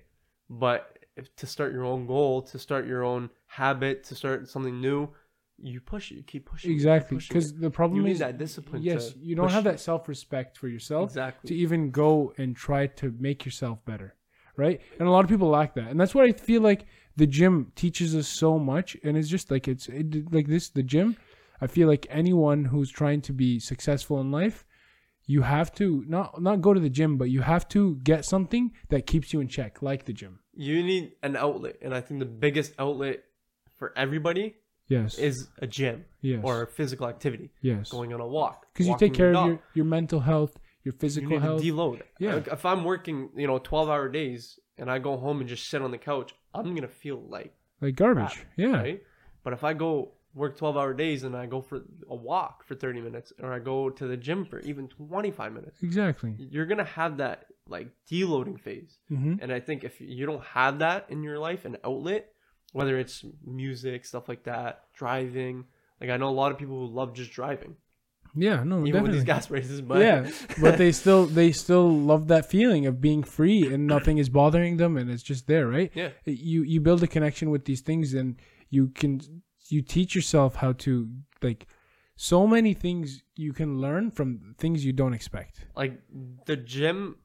But 0.50 0.98
if, 1.16 1.34
to 1.36 1.46
start 1.46 1.72
your 1.72 1.84
own 1.84 2.06
goal, 2.06 2.42
to 2.42 2.58
start 2.58 2.86
your 2.86 3.02
own 3.04 3.30
habit, 3.46 4.04
to 4.04 4.14
start 4.14 4.48
something 4.48 4.80
new, 4.80 5.08
you 5.62 5.80
push 5.80 6.10
it. 6.10 6.16
You 6.16 6.22
keep 6.22 6.46
pushing. 6.46 6.70
exactly, 6.72 7.18
because 7.18 7.54
the 7.54 7.70
problem 7.70 8.00
you 8.00 8.06
need 8.06 8.12
is 8.12 8.18
that 8.18 8.38
discipline. 8.38 8.82
yes, 8.82 9.12
to 9.12 9.18
you 9.18 9.34
don't 9.34 9.50
have 9.50 9.64
that 9.64 9.80
self 9.80 10.08
respect 10.08 10.58
for 10.58 10.68
yourself 10.68 11.10
exactly. 11.10 11.48
to 11.48 11.54
even 11.54 11.90
go 11.90 12.32
and 12.38 12.56
try 12.56 12.86
to 12.86 13.14
make 13.18 13.44
yourself 13.44 13.84
better, 13.84 14.14
right? 14.56 14.80
And 14.98 15.08
a 15.08 15.10
lot 15.10 15.24
of 15.24 15.30
people 15.30 15.48
lack 15.48 15.74
that, 15.74 15.88
and 15.88 16.00
that's 16.00 16.14
what 16.14 16.24
I 16.24 16.32
feel 16.32 16.62
like 16.62 16.86
the 17.16 17.26
gym 17.26 17.72
teaches 17.76 18.16
us 18.16 18.26
so 18.26 18.58
much. 18.58 18.96
And 19.04 19.16
it's 19.16 19.28
just 19.28 19.50
like 19.50 19.68
it's 19.68 19.88
it, 19.88 20.32
like 20.32 20.48
this, 20.48 20.70
the 20.70 20.82
gym. 20.82 21.16
I 21.60 21.66
feel 21.66 21.88
like 21.88 22.06
anyone 22.10 22.64
who's 22.64 22.90
trying 22.90 23.20
to 23.22 23.32
be 23.32 23.60
successful 23.60 24.20
in 24.20 24.30
life, 24.32 24.66
you 25.26 25.42
have 25.42 25.72
to 25.76 26.04
not 26.08 26.42
not 26.42 26.60
go 26.60 26.74
to 26.74 26.80
the 26.80 26.90
gym, 26.90 27.16
but 27.16 27.30
you 27.30 27.42
have 27.42 27.68
to 27.68 27.96
get 28.02 28.24
something 28.24 28.72
that 28.88 29.06
keeps 29.06 29.32
you 29.32 29.40
in 29.40 29.48
check, 29.48 29.82
like 29.82 30.04
the 30.04 30.12
gym. 30.12 30.40
You 30.52 30.82
need 30.82 31.12
an 31.22 31.36
outlet, 31.36 31.76
and 31.80 31.94
I 31.94 32.00
think 32.00 32.20
the 32.20 32.26
biggest 32.26 32.72
outlet 32.78 33.22
for 33.76 33.92
everybody 33.96 34.56
Yes, 34.88 35.18
is 35.18 35.48
a 35.58 35.66
gym 35.66 36.04
yes, 36.20 36.40
or 36.42 36.66
physical 36.66 37.08
activity, 37.08 37.50
yes, 37.62 37.88
going 37.90 38.12
on 38.12 38.20
a 38.20 38.26
walk. 38.26 38.66
because 38.72 38.86
you 38.86 38.96
take 38.98 39.14
care 39.14 39.34
of 39.34 39.46
your 39.46 39.58
your 39.72 39.84
mental 39.84 40.20
health, 40.20 40.58
your 40.84 40.92
physical 40.92 41.30
you 41.30 41.36
need 41.36 41.42
health. 41.42 41.62
to 41.62 41.72
deload. 41.72 42.02
Yeah. 42.18 42.34
Like, 42.34 42.48
if 42.48 42.64
I'm 42.66 42.84
working, 42.84 43.30
you 43.36 43.46
know, 43.46 43.58
12 43.58 43.88
hour 43.88 44.08
days 44.08 44.58
and 44.76 44.90
I 44.90 44.98
go 44.98 45.16
home 45.16 45.40
and 45.40 45.48
just 45.48 45.68
sit 45.68 45.80
on 45.82 45.90
the 45.90 45.98
couch, 45.98 46.34
I'm 46.52 46.70
going 46.70 46.82
to 46.82 46.88
feel 46.88 47.20
like, 47.20 47.54
like 47.80 47.96
garbage. 47.96 48.34
crap, 48.34 48.46
yeah, 48.56 48.76
right? 48.76 49.02
But 49.42 49.52
if 49.54 49.64
I 49.64 49.72
go 49.72 50.12
work 50.34 50.58
12 50.58 50.76
hour 50.76 50.92
days 50.92 51.22
and 51.22 51.36
I 51.36 51.46
go 51.46 51.60
for 51.60 51.82
a 52.08 52.14
walk 52.14 52.64
for 52.64 52.74
30 52.74 53.00
minutes 53.00 53.32
or 53.40 53.52
I 53.52 53.60
go 53.60 53.88
to 53.88 54.06
the 54.06 54.16
gym 54.16 54.44
for 54.44 54.58
even 54.60 54.88
25 54.88 55.52
minutes, 55.52 55.82
exactly. 55.82 56.34
you're 56.38 56.66
going 56.66 56.78
to 56.78 56.84
have 56.84 57.18
that 57.18 57.46
like 57.68 57.88
deloading 58.10 58.60
phase. 58.60 58.98
hmm 59.08 59.36
And 59.40 59.52
I 59.52 59.60
think 59.60 59.84
if 59.84 60.00
you 60.00 60.26
don't 60.26 60.44
have 60.44 60.80
that 60.80 61.06
in 61.08 61.22
your 61.22 61.38
life, 61.38 61.64
an 61.64 61.78
outlet, 61.84 62.33
whether 62.74 62.98
it's 62.98 63.24
music, 63.46 64.04
stuff 64.04 64.28
like 64.28 64.42
that, 64.44 64.84
driving, 64.94 65.64
like 66.00 66.10
I 66.10 66.16
know 66.18 66.28
a 66.28 66.36
lot 66.42 66.52
of 66.52 66.58
people 66.58 66.76
who 66.80 66.92
love 67.00 67.14
just 67.14 67.30
driving, 67.32 67.76
Yeah, 68.36 68.62
no, 68.64 68.80
even 68.80 68.86
definitely. 68.86 69.02
with 69.02 69.12
these 69.12 69.24
gas 69.32 69.46
prices, 69.46 69.80
but 69.80 69.98
yeah, 70.00 70.30
but 70.60 70.76
they 70.76 70.92
still 71.02 71.24
they 71.26 71.50
still 71.52 71.88
love 72.12 72.26
that 72.28 72.44
feeling 72.54 72.84
of 72.86 73.00
being 73.00 73.22
free 73.22 73.60
and 73.72 73.86
nothing 73.86 74.18
is 74.18 74.28
bothering 74.28 74.76
them 74.82 74.96
and 74.98 75.10
it's 75.10 75.22
just 75.22 75.46
there, 75.46 75.66
right? 75.68 75.90
yeah. 75.94 76.10
You 76.26 76.62
you 76.62 76.80
build 76.80 77.02
a 77.02 77.06
connection 77.16 77.46
with 77.54 77.64
these 77.64 77.80
things 77.80 78.12
and 78.12 78.36
you 78.70 78.88
can 78.88 79.20
you 79.74 79.80
teach 79.82 80.14
yourself 80.14 80.56
how 80.56 80.72
to 80.84 81.08
like 81.42 81.66
so 82.16 82.46
many 82.46 82.74
things 82.74 83.22
you 83.36 83.52
can 83.52 83.70
learn 83.80 84.10
from 84.10 84.54
things 84.58 84.84
you 84.84 84.92
don't 84.92 85.14
expect. 85.14 85.54
like 85.82 85.94
the 86.46 86.56
gym 86.74 87.16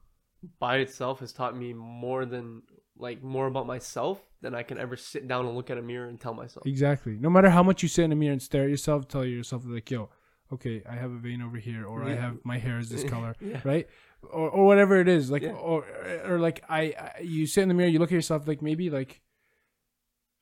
by 0.58 0.74
itself 0.78 1.20
has 1.20 1.32
taught 1.32 1.54
me 1.56 1.72
more 1.74 2.24
than 2.24 2.62
like 3.00 3.22
more 3.22 3.46
about 3.46 3.66
myself 3.66 4.20
than 4.42 4.54
I 4.54 4.62
can 4.62 4.78
ever 4.78 4.96
sit 4.96 5.26
down 5.28 5.46
and 5.46 5.56
look 5.56 5.70
at 5.70 5.78
a 5.78 5.82
mirror 5.82 6.06
and 6.06 6.18
tell 6.20 6.34
myself. 6.34 6.66
Exactly. 6.66 7.16
No 7.18 7.30
matter 7.30 7.50
how 7.50 7.62
much 7.62 7.82
you 7.82 7.88
sit 7.88 8.04
in 8.04 8.12
a 8.12 8.16
mirror 8.16 8.32
and 8.32 8.42
stare 8.42 8.64
at 8.64 8.70
yourself, 8.70 9.08
tell 9.08 9.24
yourself 9.24 9.62
like, 9.66 9.90
"Yo, 9.90 10.08
okay, 10.52 10.82
I 10.88 10.94
have 10.94 11.10
a 11.10 11.18
vein 11.18 11.42
over 11.42 11.56
here, 11.58 11.84
or 11.86 12.04
I 12.04 12.14
have 12.14 12.38
my 12.44 12.58
hair 12.58 12.78
is 12.78 12.88
this 12.88 13.04
color." 13.14 13.34
Yeah. 13.40 13.60
right 13.64 13.88
or, 14.22 14.50
or 14.50 14.66
whatever 14.66 15.00
it 15.00 15.08
is 15.08 15.30
like 15.30 15.42
Yeah. 15.42 15.52
or 15.52 15.84
or 16.26 16.38
like 16.38 16.62
I, 16.68 16.80
I 16.98 17.20
you 17.22 17.46
sit 17.46 17.62
in 17.62 17.68
the 17.68 17.74
mirror 17.74 17.88
you 17.88 17.98
look 17.98 18.10
at 18.12 18.14
yourself 18.20 18.46
like 18.46 18.60
maybe 18.60 18.90
like 18.90 19.22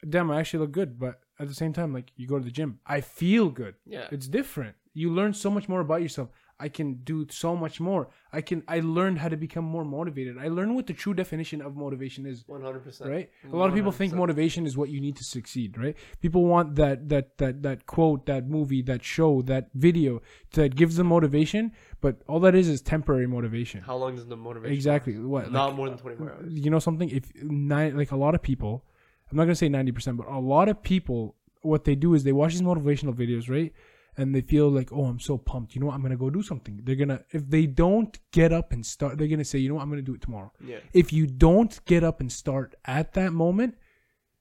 damn 0.09 0.31
i 0.33 0.39
actually 0.41 0.61
look 0.61 0.73
good 0.73 0.99
but 0.99 1.21
at 1.39 1.49
the 1.49 1.55
same 1.55 1.73
time 1.73 1.93
like 1.93 2.11
you 2.17 2.27
go 2.27 2.39
to 2.39 2.45
the 2.45 2.51
gym 2.51 2.79
i 2.87 3.01
feel 3.01 3.51
good 3.51 3.75
Yeah. 3.87 4.07
it's 4.11 4.27
different 4.29 4.75
you 4.95 5.11
learn 5.13 5.33
so 5.33 5.51
much 5.51 5.69
more 5.69 5.81
about 5.81 6.03
yourself 6.03 6.29
i 6.61 6.69
can 6.69 6.95
do 7.05 7.27
so 7.31 7.55
much 7.57 7.79
more. 7.81 8.09
I 8.33 8.41
can 8.41 8.63
i 8.69 8.81
learned 8.81 9.19
how 9.19 9.29
to 9.29 9.37
become 9.37 9.65
more 9.65 9.85
motivated. 9.85 10.37
I 10.39 10.49
learned 10.49 10.75
what 10.75 10.87
the 10.87 10.93
true 10.93 11.15
definition 11.15 11.61
of 11.63 11.77
motivation 11.77 12.27
is. 12.27 12.45
100%. 12.45 13.09
right? 13.09 13.31
A 13.53 13.57
lot 13.57 13.69
of 13.69 13.75
people 13.75 13.93
think 13.93 14.13
motivation 14.13 14.67
is 14.67 14.77
what 14.77 14.89
you 14.89 15.01
need 15.01 15.17
to 15.17 15.25
succeed 15.25 15.79
right? 15.79 15.97
People 16.21 16.45
want 16.45 16.75
that 16.77 17.09
that 17.09 17.39
that 17.39 17.63
that 17.63 17.87
quote 17.87 18.27
that 18.27 18.49
movie 18.49 18.83
that 18.83 19.05
show 19.05 19.43
that 19.43 19.71
video 19.75 20.21
that 20.53 20.75
gives 20.75 20.97
them 20.97 21.07
motivation 21.07 21.73
but 22.01 22.23
all 22.29 22.41
that 22.41 22.55
is 22.55 22.69
is 22.69 22.81
temporary 22.81 23.27
motivation. 23.27 23.81
How 23.83 23.97
long 23.97 24.17
does 24.17 24.27
the 24.27 24.37
motivation? 24.37 24.75
exactly. 24.75 25.15
Last? 25.17 25.27
what 25.29 25.53
Not 25.53 25.67
like, 25.69 25.77
more 25.77 25.89
than 25.91 25.99
24 25.99 26.33
hours. 26.33 26.53
you 26.53 26.71
know 26.71 26.79
something? 26.79 27.09
If 27.11 27.25
nine 27.43 27.97
like 27.97 28.11
a 28.11 28.17
lot 28.17 28.35
of 28.35 28.43
people 28.43 28.85
i'm 29.31 29.37
not 29.37 29.45
gonna 29.45 29.55
say 29.55 29.69
90% 29.69 30.17
but 30.17 30.27
a 30.27 30.39
lot 30.39 30.69
of 30.69 30.83
people 30.83 31.35
what 31.63 31.85
they 31.85 31.95
do 31.95 32.15
is 32.15 32.25
they 32.25 32.33
watch 32.33 32.53
these 32.53 32.63
motivational 32.63 33.15
videos 33.15 33.51
right 33.51 33.73
and 34.19 34.35
they 34.35 34.41
feel 34.41 34.69
like 34.69 34.93
oh 34.93 35.05
i'm 35.07 35.21
so 35.21 35.39
pumped 35.39 35.75
you 35.75 35.81
know 35.81 35.87
what 35.87 35.95
i'm 35.95 36.03
gonna 36.03 36.17
go 36.17 36.29
do 36.31 36.43
something 36.43 36.81
they're 36.85 36.97
gonna 37.03 37.21
if 37.31 37.49
they 37.49 37.65
don't 37.67 38.19
get 38.33 38.53
up 38.53 38.73
and 38.73 38.85
start 38.85 39.17
they're 39.19 39.29
gonna 39.29 39.45
say 39.45 39.59
you 39.59 39.69
know 39.69 39.77
what 39.77 39.83
i'm 39.83 39.91
gonna 39.91 40.03
do 40.03 40.15
it 40.15 40.21
tomorrow 40.21 40.51
Yeah. 40.65 40.79
if 40.93 41.13
you 41.13 41.27
don't 41.27 41.79
get 41.87 42.03
up 42.05 42.21
and 42.21 42.31
start 42.31 42.75
at 42.85 43.15
that 43.15 43.33
moment 43.33 43.75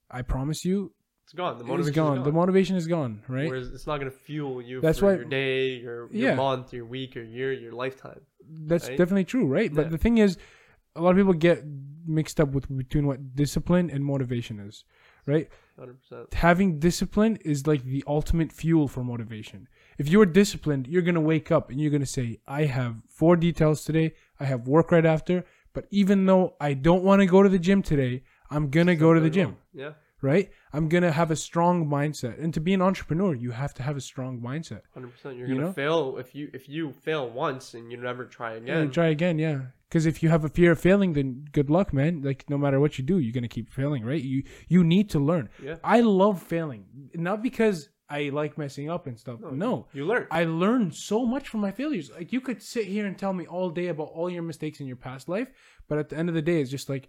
i 0.10 0.22
promise 0.22 0.66
you 0.66 0.94
It's 1.26 1.34
gone. 1.34 1.58
The 1.58 1.64
motivation 1.66 1.94
gone. 1.94 2.18
is 2.20 2.24
the 2.24 2.32
gone. 2.32 2.40
motivation 2.44 2.76
is 2.82 2.88
gone 2.88 3.14
right 3.28 3.50
Whereas 3.50 3.68
it's 3.76 3.88
not 3.90 3.98
going 4.00 4.12
to 4.12 4.18
fuel 4.18 4.62
you 4.62 4.80
That's 4.82 5.00
for 5.00 5.08
why- 5.08 5.16
your 5.16 5.26
day, 5.26 5.76
your, 5.86 6.00
your 6.12 6.30
Yeah. 6.30 6.36
month, 6.36 6.74
your 6.78 6.86
week, 6.86 7.16
your 7.16 7.26
year, 7.38 7.52
your 7.54 7.74
lifetime. 7.84 8.22
that's 8.72 8.88
right? 8.88 8.98
definitely 8.98 9.26
true 9.26 9.46
right 9.58 9.72
but 9.74 9.92
the 9.92 9.98
thing 10.06 10.18
is 10.26 10.38
a 10.96 11.02
lot 11.02 11.12
of 11.12 11.18
people 11.18 11.34
get 11.34 11.58
mixed 12.20 12.40
up 12.40 12.50
with 12.56 12.66
between 12.84 13.06
what 13.10 13.36
discipline 13.36 13.90
and 13.94 14.00
motivation 14.14 14.56
is 14.68 14.76
right 15.28 15.48
100%. 15.80 16.34
having 16.34 16.80
discipline 16.80 17.38
is 17.46 17.68
like 17.68 17.84
the 17.84 18.04
ultimate 18.08 18.52
fuel 18.52 18.88
for 18.88 19.04
motivation. 19.04 19.68
If 20.00 20.10
you're 20.10 20.26
disciplined, 20.26 20.88
you're 20.88 21.04
going 21.04 21.16
to 21.16 21.22
wake 21.22 21.52
up 21.52 21.70
and 21.70 21.80
you're 21.80 21.92
going 21.92 22.02
to 22.02 22.08
say, 22.08 22.40
I 22.48 22.64
have 22.64 22.96
four 23.08 23.36
details 23.36 23.84
today. 23.84 24.14
I 24.40 24.46
have 24.46 24.68
work 24.68 24.92
right 24.92 25.06
after. 25.06 25.46
But 25.74 25.86
even 25.92 26.26
though 26.26 26.56
I 26.60 26.74
don't 26.74 27.04
want 27.04 27.22
to 27.22 27.28
go 27.28 27.44
to 27.44 27.50
the 27.50 27.60
gym 27.60 27.82
today, 27.84 28.24
I'm 28.50 28.70
going 28.70 28.88
to 28.88 28.96
go 28.96 29.14
to 29.14 29.20
the 29.20 29.30
gym, 29.30 29.58
Yeah. 29.74 29.92
Right? 30.22 30.50
I'm 30.74 30.90
going 30.90 31.04
to 31.04 31.12
have 31.12 31.32
a 31.32 31.36
strong 31.36 31.88
mindset. 31.88 32.42
And 32.42 32.54
to 32.54 32.60
be 32.60 32.74
an 32.74 32.82
entrepreneur, 32.82 33.34
you 33.36 33.52
have 33.52 33.74
to 33.76 33.84
have 33.84 33.98
a 33.98 34.02
strong 34.02 34.40
mindset. 34.42 34.82
100%. 34.98 35.10
You're 35.24 35.34
You 35.34 35.46
going 35.48 35.58
to 35.60 35.64
know? 35.66 35.72
fail 35.74 36.18
if 36.18 36.34
you 36.36 36.50
if 36.54 36.68
you 36.70 36.92
fail 36.92 37.30
once 37.30 37.74
and 37.74 37.92
you 37.92 37.98
never 37.98 38.26
try 38.26 38.54
again. 38.54 38.78
And 38.78 38.94
try 38.94 39.08
again, 39.08 39.40
yeah. 39.40 39.62
Because 39.90 40.06
if 40.06 40.22
you 40.22 40.30
have 40.30 40.44
a 40.44 40.50
fear 40.50 40.74
of 40.74 40.80
failing, 40.82 41.14
then 41.14 41.46
good 41.52 41.70
luck, 41.70 41.94
man. 41.94 42.22
Like 42.22 42.50
no 42.50 42.58
matter 42.58 42.80
what 42.80 42.98
you 42.98 43.04
do, 43.06 43.20
you're 43.20 43.32
gonna 43.34 43.48
keep 43.48 43.70
failing, 43.70 44.04
right? 44.04 44.22
You 44.22 44.44
you 44.68 44.84
need 44.84 45.10
to 45.12 45.20
learn. 45.20 45.48
Yeah. 45.64 45.76
I 45.82 46.02
love 46.02 46.44
failing, 46.44 46.86
not 47.14 47.42
because 47.42 47.88
I 48.10 48.30
like 48.30 48.58
messing 48.58 48.90
up 48.90 49.08
and 49.08 49.18
stuff. 49.18 49.40
No, 49.52 49.88
You 49.94 50.06
learn. 50.06 50.28
I 50.30 50.44
learned 50.44 50.94
so 50.96 51.26
much 51.26 51.48
from 51.48 51.62
my 51.62 51.72
failures. 51.72 52.12
Like 52.14 52.34
you 52.34 52.42
could 52.42 52.62
sit 52.62 52.86
here 52.86 53.06
and 53.06 53.18
tell 53.18 53.32
me 53.32 53.46
all 53.48 53.70
day 53.70 53.88
about 53.88 54.10
all 54.14 54.30
your 54.30 54.44
mistakes 54.44 54.82
in 54.82 54.88
your 54.88 54.96
past 54.98 55.30
life, 55.30 55.48
but 55.88 55.98
at 56.00 56.10
the 56.10 56.18
end 56.18 56.28
of 56.28 56.36
the 56.36 56.42
day, 56.42 56.60
it's 56.60 56.72
just 56.72 56.90
like 56.90 57.08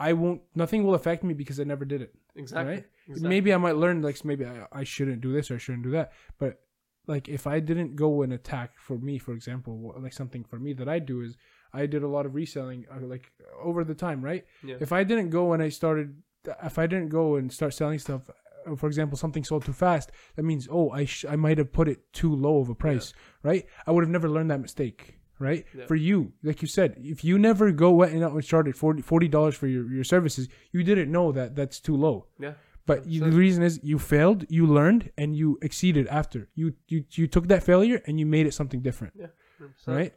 I 0.00 0.14
won't. 0.14 0.40
Nothing 0.54 0.82
will 0.84 0.94
affect 0.94 1.22
me 1.22 1.34
because 1.34 1.60
I 1.60 1.64
never 1.64 1.84
did 1.84 2.00
it. 2.02 2.14
exactly. 2.34 2.74
Right? 2.74 2.84
exactly. 3.06 3.28
Maybe 3.28 3.52
I 3.52 3.58
might 3.58 3.76
learn 3.76 4.00
like 4.00 4.24
maybe 4.24 4.46
I, 4.46 4.66
I 4.72 4.84
shouldn't 4.84 5.20
do 5.20 5.32
this 5.32 5.50
or 5.50 5.56
I 5.56 5.58
shouldn't 5.58 5.84
do 5.84 5.90
that. 5.90 6.12
But 6.38 6.60
like 7.06 7.28
if 7.28 7.46
I 7.46 7.60
didn't 7.60 7.96
go 7.96 8.22
and 8.22 8.32
attack 8.32 8.78
for 8.78 8.96
me, 8.98 9.18
for 9.18 9.32
example, 9.32 9.94
like 10.00 10.14
something 10.14 10.42
for 10.44 10.58
me 10.58 10.72
that 10.72 10.88
I 10.88 10.98
do 11.00 11.20
is 11.20 11.36
I 11.72 11.86
did 11.86 12.02
a 12.02 12.08
lot 12.08 12.26
of 12.26 12.34
reselling 12.34 12.86
uh, 12.90 13.04
like 13.06 13.30
over 13.62 13.84
the 13.84 13.94
time, 13.94 14.22
right? 14.24 14.44
Yeah. 14.64 14.76
If 14.80 14.90
I 14.92 15.04
didn't 15.04 15.30
go 15.30 15.52
and 15.52 15.62
I 15.62 15.68
started, 15.68 16.16
if 16.64 16.78
I 16.78 16.86
didn't 16.86 17.08
go 17.10 17.36
and 17.36 17.52
start 17.52 17.74
selling 17.74 17.98
stuff, 17.98 18.22
uh, 18.66 18.76
for 18.76 18.86
example, 18.86 19.18
something 19.18 19.44
sold 19.44 19.64
too 19.66 19.72
fast, 19.72 20.10
that 20.36 20.42
means 20.44 20.66
oh 20.70 20.90
I 20.90 21.04
sh- 21.04 21.26
I 21.28 21.36
might 21.36 21.58
have 21.58 21.72
put 21.72 21.88
it 21.88 22.12
too 22.12 22.34
low 22.34 22.60
of 22.60 22.68
a 22.70 22.74
price, 22.74 23.12
right? 23.42 23.66
I 23.86 23.90
would 23.90 24.02
have 24.02 24.10
never 24.10 24.28
learned 24.30 24.50
that 24.50 24.60
mistake. 24.60 25.19
Right 25.48 25.64
Yeah. 25.76 25.86
for 25.86 25.96
you, 25.96 26.32
like 26.42 26.60
you 26.62 26.68
said, 26.68 26.90
if 26.98 27.24
you 27.24 27.38
never 27.38 27.72
go 27.72 27.90
went 28.00 28.12
and 28.12 28.22
out 28.22 28.32
and 28.32 28.44
started 28.44 28.76
40 28.76 29.28
dollars 29.28 29.56
for 29.56 29.66
your, 29.66 29.90
your 29.90 30.04
services, 30.04 30.48
you 30.70 30.84
didn't 30.84 31.10
know 31.10 31.32
that 31.32 31.56
that's 31.56 31.80
too 31.80 31.96
low. 31.96 32.26
yeah. 32.38 32.54
But 32.86 33.06
you, 33.06 33.20
the 33.20 33.36
reason 33.46 33.62
is 33.62 33.78
you 33.82 33.98
failed, 33.98 34.44
you 34.48 34.66
learned, 34.66 35.02
and 35.16 35.36
you 35.36 35.58
exceeded 35.62 36.06
after. 36.08 36.48
You 36.54 36.74
you 36.88 37.04
you 37.18 37.26
took 37.34 37.46
that 37.48 37.62
failure 37.62 37.98
and 38.06 38.18
you 38.20 38.26
made 38.26 38.46
it 38.46 38.54
something 38.54 38.80
different, 38.82 39.14
100%. 39.16 39.96
right? 39.98 40.12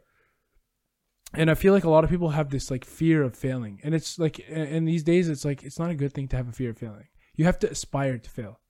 and 1.40 1.50
I 1.50 1.54
feel 1.54 1.72
like 1.72 1.84
a 1.84 1.90
lot 1.90 2.04
of 2.04 2.10
people 2.10 2.30
have 2.30 2.48
this 2.50 2.70
like 2.70 2.84
fear 2.84 3.22
of 3.22 3.34
failing, 3.36 3.80
and 3.84 3.94
it's 3.94 4.18
like, 4.18 4.38
in 4.40 4.84
these 4.84 5.02
days, 5.02 5.28
it's 5.28 5.44
like 5.44 5.62
it's 5.62 5.78
not 5.78 5.90
a 5.90 5.94
good 6.02 6.12
thing 6.12 6.28
to 6.28 6.36
have 6.36 6.48
a 6.48 6.52
fear 6.52 6.70
of 6.70 6.78
failing. 6.78 7.08
You 7.36 7.44
have 7.46 7.58
to 7.60 7.70
aspire 7.70 8.18
to 8.18 8.30
fail, 8.30 8.60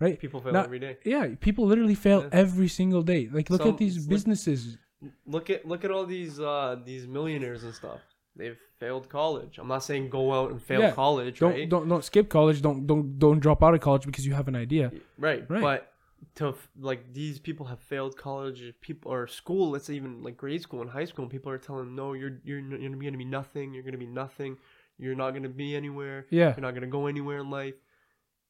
right? 0.00 0.18
People 0.18 0.40
fail 0.40 0.52
Not- 0.52 0.66
every 0.66 0.78
day. 0.86 0.96
Yeah, 1.04 1.24
people 1.40 1.66
literally 1.66 1.94
fail 1.94 2.20
Yeah. 2.22 2.28
every 2.44 2.68
single 2.68 3.02
day. 3.02 3.28
Like, 3.32 3.50
look 3.50 3.62
Some- 3.62 3.70
at 3.70 3.78
these 3.78 4.06
businesses. 4.06 4.78
Look 5.26 5.48
at 5.50 5.66
look 5.66 5.84
at 5.84 5.90
all 5.90 6.06
these 6.06 6.40
uh 6.40 6.76
these 6.84 7.06
millionaires 7.06 7.62
and 7.64 7.74
stuff. 7.74 8.00
They've 8.36 8.58
failed 8.78 9.08
college. 9.08 9.58
I'm 9.58 9.68
not 9.68 9.84
saying 9.84 10.10
go 10.10 10.32
out 10.32 10.50
and 10.50 10.60
fail 10.62 10.80
Yeah. 10.80 10.90
college, 10.92 11.38
Don't 11.40 11.52
right? 11.52 11.68
don't 11.68 11.88
don't 11.88 12.04
skip 12.04 12.28
college. 12.28 12.62
Don't 12.62 12.86
don't 12.86 13.18
don't 13.18 13.40
drop 13.40 13.62
out 13.62 13.74
of 13.74 13.80
college 13.80 14.06
because 14.06 14.26
you 14.26 14.34
have 14.34 14.48
an 14.48 14.56
idea. 14.56 14.90
right? 15.18 15.44
Right. 15.48 15.60
But 15.62 15.92
to 16.34 16.48
f- 16.48 16.68
like 16.80 17.12
these 17.14 17.38
people 17.38 17.66
have 17.66 17.78
failed 17.80 18.16
college. 18.16 18.60
People 18.80 19.12
or 19.12 19.26
school. 19.28 19.70
Let's 19.70 19.84
say 19.86 19.94
even 19.94 20.22
like 20.22 20.36
grade 20.36 20.62
school 20.62 20.80
and 20.82 20.90
high 20.90 21.04
school. 21.04 21.24
And 21.24 21.30
people 21.30 21.50
are 21.52 21.58
telling 21.58 21.84
them, 21.84 21.94
no, 21.96 22.12
you're 22.12 22.38
you're 22.44 22.58
n- 22.58 22.78
you're 22.80 22.90
gonna 23.10 23.16
be 23.18 23.24
nothing. 23.24 23.72
You're 23.74 23.84
gonna 23.84 23.98
be 23.98 24.06
nothing. 24.06 24.56
You're 24.98 25.14
not 25.14 25.30
gonna 25.32 25.48
be 25.48 25.76
anywhere. 25.76 26.26
Yeah, 26.30 26.54
You're 26.56 26.62
not 26.66 26.74
gonna 26.74 26.88
go 26.88 27.06
anywhere 27.06 27.38
in 27.38 27.50
life. 27.50 27.74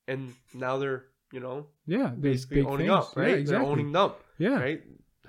And 0.06 0.34
now 0.54 0.78
they're 0.78 1.04
you 1.30 1.40
know 1.40 1.66
yeah. 1.86 2.12
There's 2.16 2.46
basically 2.46 2.56
big 2.62 2.66
owning 2.66 2.86
things. 2.88 2.90
up, 2.98 3.16
right? 3.16 3.26
Yeah, 3.26 3.32
They're 3.32 3.38
exactly. 3.40 3.70
owning 3.70 3.96
up, 3.96 4.24
yeah, 4.38 4.58
right? 4.58 4.82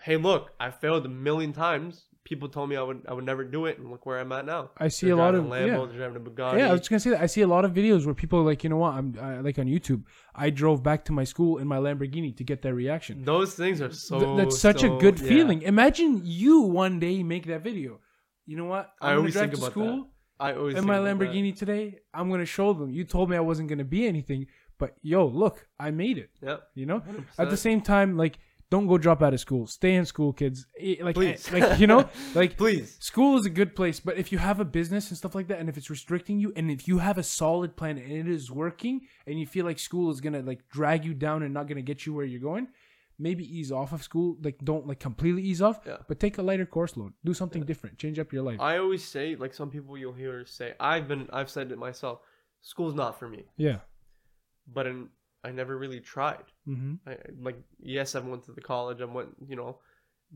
Hey, 0.03 0.17
look, 0.17 0.51
I 0.59 0.71
failed 0.71 1.05
a 1.05 1.09
million 1.09 1.53
times. 1.53 2.05
People 2.25 2.47
told 2.49 2.69
me 2.69 2.75
I 2.75 2.83
would 2.83 3.05
I 3.07 3.13
would 3.13 3.25
never 3.25 3.43
do 3.43 3.65
it, 3.65 3.79
and 3.79 3.89
look 3.89 4.05
where 4.05 4.19
I'm 4.19 4.31
at 4.31 4.45
now. 4.45 4.69
I 4.77 4.89
see 4.89 5.07
They're 5.07 5.15
a 5.15 5.17
lot 5.17 5.33
of 5.33 5.45
Lambo, 5.45 5.67
yeah. 5.67 5.85
they're 5.85 5.97
driving 5.97 6.17
a 6.17 6.19
Bugatti. 6.29 6.59
Yeah, 6.59 6.67
I 6.69 6.71
was 6.73 6.81
just 6.81 6.89
gonna 6.91 6.99
say 6.99 7.09
that. 7.11 7.21
I 7.21 7.25
see 7.25 7.41
a 7.41 7.47
lot 7.47 7.65
of 7.65 7.71
videos 7.73 8.05
where 8.05 8.13
people 8.13 8.39
are 8.39 8.43
like, 8.43 8.63
you 8.63 8.69
know 8.69 8.77
what? 8.77 8.93
I'm 8.93 9.17
I, 9.19 9.39
like 9.39 9.57
on 9.57 9.65
YouTube. 9.65 10.03
I 10.35 10.51
drove 10.51 10.83
back 10.83 11.05
to 11.05 11.11
my 11.11 11.23
school 11.23 11.57
in 11.57 11.67
my 11.67 11.77
Lamborghini 11.77 12.35
to 12.37 12.43
get 12.43 12.61
that 12.61 12.73
reaction. 12.75 13.23
Those 13.23 13.55
things 13.55 13.81
are 13.81 13.91
so. 13.91 14.19
Th- 14.19 14.37
that's 14.37 14.59
such 14.59 14.81
so- 14.81 14.97
a 14.97 14.99
good 14.99 15.19
yeah. 15.19 15.27
feeling. 15.27 15.61
Imagine 15.63 16.21
you 16.23 16.61
one 16.61 16.99
day 16.99 17.23
make 17.23 17.47
that 17.47 17.63
video. 17.63 17.99
You 18.45 18.57
know 18.57 18.65
what? 18.65 18.91
I 19.01 19.07
I'm 19.07 19.09
gonna 19.11 19.19
always 19.19 19.33
drive 19.33 19.49
think 19.49 19.55
to 19.55 19.59
about 19.61 19.71
school 19.71 20.07
I 20.39 20.53
always 20.53 20.73
in 20.75 20.81
think 20.81 20.87
my 20.87 20.97
about 20.97 21.19
that. 21.19 21.29
Lamborghini 21.29 21.57
today. 21.57 21.99
I'm 22.13 22.29
gonna 22.29 22.45
show 22.45 22.73
them. 22.73 22.91
You 22.91 23.05
told 23.05 23.29
me 23.29 23.37
I 23.37 23.41
wasn't 23.41 23.69
gonna 23.69 23.83
be 23.83 24.05
anything, 24.07 24.45
but 24.77 24.95
yo, 25.01 25.25
look, 25.25 25.67
I 25.79 25.91
made 25.91 26.17
it. 26.19 26.29
Yep. 26.43 26.61
You 26.75 26.85
know. 26.85 26.99
100%. 26.99 27.25
At 27.39 27.49
the 27.49 27.57
same 27.57 27.81
time, 27.81 28.17
like, 28.17 28.37
don't 28.71 28.85
go 28.87 28.97
drop 28.97 29.21
out 29.23 29.33
of 29.33 29.39
school. 29.39 29.65
Stay 29.67 29.95
in 29.95 30.05
school, 30.05 30.31
kids. 30.33 30.67
Eh, 30.79 30.95
Like, 31.01 31.15
Please. 31.15 31.51
eh, 31.51 31.59
like 31.59 31.79
you 31.79 31.87
know, 31.87 32.07
like 32.35 32.55
Please. 32.57 32.97
School 32.99 33.37
is 33.37 33.45
a 33.45 33.49
good 33.49 33.75
place, 33.75 33.99
but 33.99 34.17
if 34.17 34.31
you 34.31 34.37
have 34.37 34.59
a 34.59 34.65
business 34.65 35.09
and 35.09 35.17
stuff 35.17 35.33
like 35.35 35.47
that, 35.47 35.59
and 35.59 35.69
if 35.69 35.77
it's 35.77 35.89
restricting 35.89 36.39
you, 36.39 36.53
and 36.55 36.69
if 36.69 36.87
you 36.87 36.99
have 36.99 37.17
a 37.17 37.23
solid 37.23 37.75
plan 37.75 37.97
and 37.97 38.11
it 38.11 38.27
is 38.27 38.51
working, 38.51 39.01
and 39.25 39.39
you 39.39 39.47
feel 39.47 39.65
like 39.65 39.79
school 39.79 40.11
is 40.11 40.21
gonna 40.21 40.41
like 40.41 40.67
drag 40.69 41.03
you 41.05 41.13
down 41.13 41.41
and 41.43 41.53
not 41.53 41.67
gonna 41.67 41.81
get 41.81 42.05
you 42.05 42.13
where 42.13 42.25
you're 42.25 42.39
going, 42.41 42.67
maybe 43.17 43.43
ease 43.57 43.71
off 43.71 43.91
of 43.91 44.01
school. 44.03 44.37
Like 44.41 44.59
don't 44.63 44.85
like 44.87 44.99
completely 44.99 45.41
ease 45.41 45.61
off, 45.61 45.79
Yeah. 45.85 45.97
but 46.07 46.19
take 46.19 46.37
a 46.37 46.41
lighter 46.41 46.65
course 46.65 46.95
load. 46.95 47.13
Do 47.25 47.33
something 47.33 47.63
different. 47.65 47.97
Change 47.97 48.19
up 48.19 48.31
your 48.31 48.43
life. 48.43 48.59
I 48.61 48.77
always 48.77 49.03
say, 49.03 49.35
like 49.35 49.53
some 49.53 49.69
people 49.71 49.97
you'll 49.97 50.13
hear 50.13 50.45
say, 50.45 50.73
I've 50.79 51.07
been, 51.07 51.27
I've 51.33 51.49
said 51.49 51.71
it 51.71 51.77
myself. 51.77 52.19
School's 52.61 52.93
not 52.93 53.17
for 53.17 53.27
me, 53.27 53.45
yeah. 53.57 53.79
but 54.71 54.85
in, 54.85 55.09
I 55.43 55.51
never 55.51 55.77
really 55.77 55.99
tried. 55.99 56.43
Mm-hmm. 56.67 57.09
I, 57.09 57.17
like, 57.41 57.59
yes, 57.81 58.15
I 58.15 58.19
went 58.19 58.43
to 58.45 58.51
the 58.51 58.61
college. 58.61 59.01
I 59.01 59.05
went, 59.05 59.29
you 59.47 59.55
know, 59.55 59.79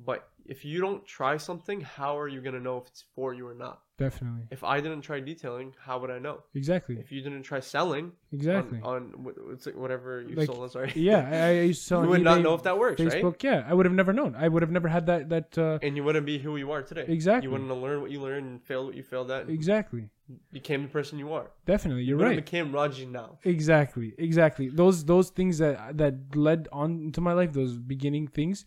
but 0.05 0.29
if 0.45 0.65
you 0.65 0.79
don't 0.79 1.05
try 1.05 1.37
something, 1.37 1.81
how 1.81 2.17
are 2.17 2.27
you 2.27 2.41
gonna 2.41 2.59
know 2.59 2.77
if 2.77 2.87
it's 2.87 3.03
for 3.15 3.33
you 3.33 3.47
or 3.47 3.53
not? 3.53 3.81
Definitely. 3.97 4.47
If 4.49 4.63
I 4.63 4.81
didn't 4.81 5.01
try 5.01 5.19
detailing, 5.19 5.75
how 5.79 5.99
would 5.99 6.09
I 6.09 6.17
know? 6.17 6.41
Exactly. 6.55 6.97
If 6.99 7.11
you 7.11 7.21
didn't 7.21 7.43
try 7.43 7.59
selling 7.59 8.11
Exactly. 8.31 8.79
on, 8.81 8.95
on 8.95 9.03
wh- 9.23 9.47
what's 9.49 9.67
it- 9.67 9.77
whatever 9.77 10.21
you 10.21 10.35
Like, 10.35 10.47
sold, 10.47 10.71
sorry. 10.71 10.91
yeah, 10.95 11.29
I, 11.31 11.37
I 11.47 11.61
used 11.71 11.81
to 11.83 11.87
sell 11.87 11.99
you 11.99 12.05
on 12.05 12.09
would 12.09 12.23
not 12.23 12.41
know 12.41 12.55
if 12.55 12.63
that 12.63 12.77
works, 12.79 12.99
right? 12.99 13.11
Facebook. 13.23 13.43
Yeah, 13.43 13.63
I 13.67 13.73
would 13.73 13.85
have 13.85 13.93
never 13.93 14.11
known. 14.11 14.35
I 14.35 14.47
would 14.47 14.63
have 14.63 14.71
never 14.71 14.87
had 14.87 15.05
that. 15.05 15.29
That 15.29 15.57
uh, 15.57 15.77
And 15.83 15.95
you 15.95 16.03
wouldn't 16.03 16.25
be 16.25 16.39
who 16.39 16.57
you 16.57 16.71
are 16.71 16.81
today. 16.81 17.05
Exactly. 17.07 17.45
You 17.47 17.51
wouldn't 17.51 17.69
have 17.69 17.77
learned 17.79 18.01
what 18.01 18.09
you 18.09 18.19
learned 18.19 18.47
and 18.47 18.63
failed 18.63 18.87
what 18.87 18.95
you 18.95 19.03
failed 19.03 19.29
at. 19.29 19.47
Exactly. 19.47 20.09
became 20.51 20.81
the 20.83 20.89
person 20.89 21.19
you 21.19 21.31
are. 21.31 21.51
Definitely, 21.67 22.03
you're 22.03 22.17
you 22.19 22.25
right. 22.25 22.35
became 22.35 22.71
Raji 22.71 23.05
now. 23.05 23.37
Exactly, 23.43 24.15
exactly. 24.17 24.69
Those 24.69 25.05
those 25.05 25.29
things 25.29 25.59
that 25.59 25.97
that 25.97 26.15
led 26.35 26.67
on 26.71 26.89
into 27.03 27.21
my 27.21 27.33
life, 27.33 27.53
those 27.53 27.77
beginning 27.77 28.27
things, 28.27 28.65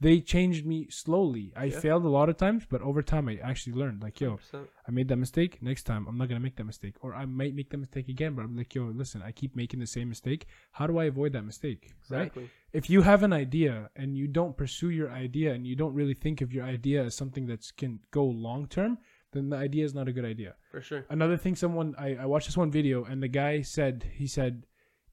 they 0.00 0.20
changed 0.20 0.64
me 0.64 0.86
slowly. 0.90 1.52
I 1.56 1.64
Yeah. 1.66 1.80
failed 1.80 2.04
a 2.04 2.08
lot 2.08 2.28
of 2.28 2.36
times, 2.36 2.64
but 2.68 2.80
over 2.82 3.02
time 3.02 3.28
I 3.28 3.36
actually 3.36 3.72
learned. 3.74 4.02
Like, 4.02 4.20
yo, 4.20 4.36
100%. 4.36 4.68
I 4.86 4.90
made 4.92 5.08
that 5.08 5.16
mistake. 5.16 5.60
Next 5.60 5.82
time 5.84 6.06
I'm 6.06 6.16
not 6.16 6.28
gonna 6.28 6.40
make 6.40 6.56
that 6.56 6.64
mistake, 6.64 6.94
or 7.02 7.14
I 7.14 7.24
might 7.26 7.54
make 7.54 7.70
that 7.70 7.78
mistake 7.78 8.08
again. 8.08 8.34
But 8.34 8.44
I'm 8.44 8.56
like, 8.56 8.74
yo, 8.74 8.84
listen, 8.84 9.22
I 9.22 9.32
keep 9.32 9.56
making 9.56 9.80
the 9.80 9.86
same 9.86 10.08
mistake. 10.08 10.46
How 10.72 10.86
do 10.86 10.98
I 10.98 11.04
avoid 11.06 11.32
that 11.32 11.44
mistake? 11.44 11.94
Right? 12.08 12.22
Exactly. 12.28 12.50
If 12.72 12.88
you 12.88 13.02
have 13.02 13.22
an 13.22 13.32
idea 13.32 13.90
and 13.96 14.16
you 14.16 14.28
don't 14.28 14.56
pursue 14.56 14.90
your 14.90 15.10
idea 15.10 15.52
and 15.54 15.66
you 15.66 15.74
don't 15.74 15.94
really 15.94 16.14
think 16.14 16.40
of 16.42 16.52
your 16.52 16.64
idea 16.64 17.04
as 17.04 17.16
something 17.16 17.46
that 17.46 17.60
can 17.76 18.00
go 18.10 18.24
long 18.24 18.68
term, 18.68 18.98
then 19.32 19.48
the 19.50 19.56
idea 19.56 19.84
is 19.84 19.94
not 19.94 20.08
a 20.08 20.12
good 20.12 20.24
idea 20.24 20.54
For 20.70 20.80
sure. 20.80 21.04
another 21.10 21.36
thing 21.36 21.54
someone 21.54 21.94
I, 21.98 22.14
I 22.16 22.24
watched 22.26 22.46
this 22.46 22.56
one 22.56 22.70
video 22.70 23.04
and 23.04 23.22
the 23.22 23.28
guy 23.28 23.60
said 23.60 24.04
he 24.14 24.26
said 24.26 24.64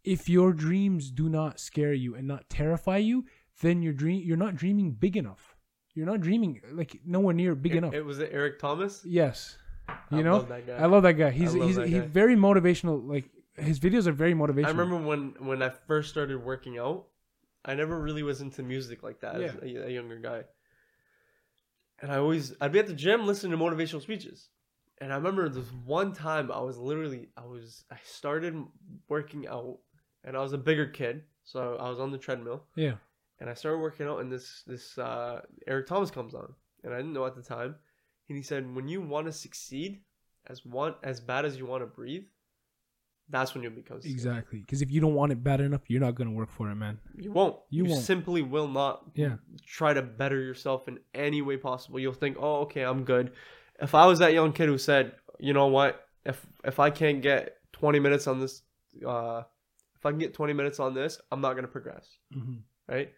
if 0.05 0.29
your 0.29 0.53
dreams 0.53 1.11
do 1.11 1.27
not 1.27 1.59
scare 1.59 1.91
you 1.91 2.15
and 2.15 2.25
not 2.25 2.49
terrify 2.49 2.95
you 2.97 3.25
then 3.61 3.81
your 3.81 3.93
dream 3.93 4.21
you're 4.25 4.37
not 4.37 4.55
dreaming 4.55 4.91
big 4.91 5.17
enough. 5.17 5.55
You're 5.93 6.05
not 6.05 6.21
dreaming 6.21 6.61
like 6.71 6.99
nowhere 7.05 7.33
near 7.33 7.55
big 7.55 7.73
It, 7.73 7.77
enough. 7.77 7.93
it 7.93 8.03
was 8.03 8.19
it 8.19 8.29
Eric 8.31 8.59
Thomas. 8.59 9.01
yes. 9.05 9.57
You 10.11 10.19
I 10.19 10.21
know? 10.23 10.37
love 10.37 10.49
that 10.49 10.67
guy. 10.67 10.73
i 10.77 10.85
love 10.87 11.03
that 11.03 11.13
guy. 11.13 11.29
He's 11.31 11.53
he's, 11.53 11.75
he's 11.77 12.03
very 12.03 12.35
motivational 12.35 13.07
like 13.07 13.29
his 13.57 13.79
videos 13.79 14.07
are 14.07 14.11
very 14.11 14.33
motivational. 14.33 14.65
I 14.65 14.69
remember 14.69 14.97
when 14.97 15.35
when 15.39 15.61
I 15.63 15.69
first 15.87 16.09
started 16.09 16.43
working 16.43 16.77
out, 16.77 17.05
I 17.63 17.75
never 17.75 17.99
really 17.99 18.23
was 18.23 18.41
into 18.41 18.63
music 18.63 19.03
like 19.03 19.21
that 19.21 19.41
as 19.41 19.55
a, 19.55 19.87
a 19.87 19.89
younger 19.89 20.19
guy. 20.19 20.43
And 22.01 22.11
I 22.11 22.17
always 22.17 22.53
I'd 22.59 22.73
be 22.73 22.79
at 22.79 22.87
the 22.87 22.93
gym 22.93 23.25
listening 23.25 23.57
to 23.57 23.63
motivational 23.63 24.01
speeches. 24.01 24.49
And 24.99 25.13
I 25.13 25.15
remember 25.17 25.47
this 25.49 25.71
one 25.85 26.13
time 26.13 26.51
I 26.51 26.61
was 26.61 26.77
literally 26.77 27.29
I 27.37 27.45
was 27.45 27.85
I 27.91 27.97
started 28.03 28.55
working 29.07 29.47
out 29.47 29.77
and 30.23 30.35
I 30.35 30.41
was 30.41 30.53
a 30.53 30.57
bigger 30.57 30.87
kid, 30.87 31.23
so 31.45 31.77
I 31.79 31.89
was 31.89 31.99
on 31.99 32.11
the 32.11 32.17
treadmill. 32.17 32.63
Yeah 32.75 32.95
and 33.39 33.49
I 33.49 33.53
started 33.53 33.79
working 33.79 34.07
out 34.07 34.19
and 34.21 34.31
this 34.31 34.63
this 34.67 34.97
uh, 34.97 35.41
Eric 35.67 35.87
Thomas 35.87 36.11
comes 36.11 36.33
on 36.33 36.53
and 36.83 36.93
I 36.93 36.97
didn't 36.97 37.13
know 37.13 37.25
at 37.25 37.35
the 37.35 37.41
time 37.43 37.75
and 38.29 38.37
he 38.37 38.43
said 38.43 38.73
when 38.75 38.87
you 38.87 39.01
want 39.01 39.27
to 39.27 39.33
succeed 39.33 40.01
as 40.47 40.65
one 40.65 40.95
as 41.03 41.19
bad 41.19 41.45
as 41.45 41.57
you 41.57 41.65
want 41.65 41.81
to 41.83 41.87
breathe 41.87 42.23
that's 43.29 43.55
when 43.55 43.63
you'll 43.63 43.71
become 43.73 43.97
successful. 43.99 44.13
exactly 44.31 44.59
because 44.59 44.83
if 44.83 44.91
you 44.91 45.01
don't 45.01 45.15
want 45.15 45.31
it 45.31 45.43
bad 45.43 45.59
enough 45.59 45.81
you're 45.87 45.99
not 45.99 46.13
gonna 46.13 46.29
work 46.31 46.51
for 46.51 46.69
it 46.69 46.75
man 46.75 46.99
You 47.17 47.31
won't. 47.31 47.55
You 47.71 47.85
You, 47.85 47.89
won't. 47.91 48.03
simply 48.03 48.41
will 48.43 48.67
not 48.67 49.03
Yeah. 49.15 49.37
try 49.65 49.93
to 49.95 50.01
better 50.03 50.39
yourself 50.39 50.87
in 50.87 50.99
any 51.15 51.41
way 51.41 51.57
possible. 51.57 51.99
You'll 51.99 52.13
think, 52.13 52.37
oh, 52.39 52.57
okay, 52.61 52.83
I'm 52.83 53.03
good. 53.03 53.31
If 53.81 53.95
I 53.95 54.05
was 54.05 54.19
that 54.19 54.33
young 54.33 54.53
kid 54.53 54.67
who 54.69 54.77
said, 54.77 55.15
you 55.39 55.53
know 55.53 55.67
what, 55.67 56.07
if 56.23 56.45
if 56.63 56.79
I 56.79 56.91
can't 56.91 57.21
get 57.23 57.57
20 57.73 57.99
minutes 57.99 58.27
on 58.27 58.39
this, 58.39 58.61
uh, 59.05 59.41
if 59.95 60.05
I 60.05 60.11
can 60.11 60.19
get 60.19 60.33
20 60.35 60.53
minutes 60.53 60.79
on 60.79 60.93
this, 60.93 61.19
I'm 61.31 61.41
not 61.41 61.55
gonna 61.55 61.67
progress, 61.67 62.07
mm-hmm. 62.31 62.57
right? 62.87 63.11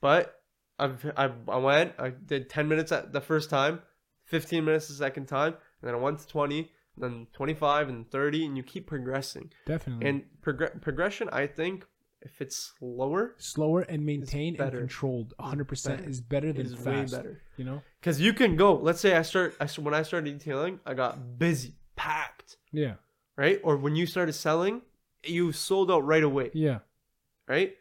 But 0.00 0.40
I've 0.78 1.04
I, 1.16 1.30
I 1.48 1.56
went, 1.58 1.94
I 1.98 2.10
did 2.10 2.48
10 2.48 2.68
minutes 2.68 2.92
at 2.92 3.12
the 3.12 3.20
first 3.20 3.50
time, 3.50 3.80
15 4.24 4.64
minutes 4.64 4.88
the 4.88 4.94
second 4.94 5.26
time, 5.26 5.54
and 5.54 5.88
then 5.88 5.94
I 5.94 5.98
went 5.98 6.20
to 6.20 6.28
20, 6.28 6.70
then 6.96 7.26
25 7.32 7.88
and 7.88 8.10
30, 8.10 8.46
and 8.46 8.56
you 8.56 8.62
keep 8.62 8.86
progressing. 8.86 9.50
definitely 9.66 10.06
And 10.06 10.24
progr- 10.42 10.80
progression, 10.80 11.28
I 11.32 11.46
think, 11.46 11.84
if 12.20 12.40
it's 12.40 12.74
slower, 12.78 13.34
slower 13.38 13.82
and 13.82 14.04
maintained 14.04 14.58
and 14.60 14.72
controlled 14.72 15.34
100% 15.40 15.84
better. 15.84 16.08
is 16.08 16.20
better 16.20 16.52
than 16.52 16.66
is 16.66 16.76
way 16.76 16.82
fast 16.84 17.12
better. 17.12 17.40
you 17.56 17.64
know 17.64 17.80
Because 18.00 18.20
you 18.20 18.32
can 18.32 18.56
go. 18.56 18.74
Let's 18.74 19.00
say 19.00 19.16
I 19.16 19.22
start. 19.22 19.56
I 19.60 19.66
when 19.80 19.94
I 19.94 20.02
started 20.02 20.36
detailing, 20.36 20.80
I 20.84 20.94
got 20.94 21.38
busy, 21.38 21.74
packed, 21.96 22.56
yeah 22.72 22.94
right? 23.36 23.60
Or 23.62 23.76
when 23.76 23.94
you 23.94 24.04
started 24.04 24.32
selling, 24.32 24.82
you 25.22 25.52
sold 25.52 25.92
out 25.92 26.04
right 26.04 26.24
away, 26.24 26.50
yeah 26.54 26.80
right? 27.46 27.74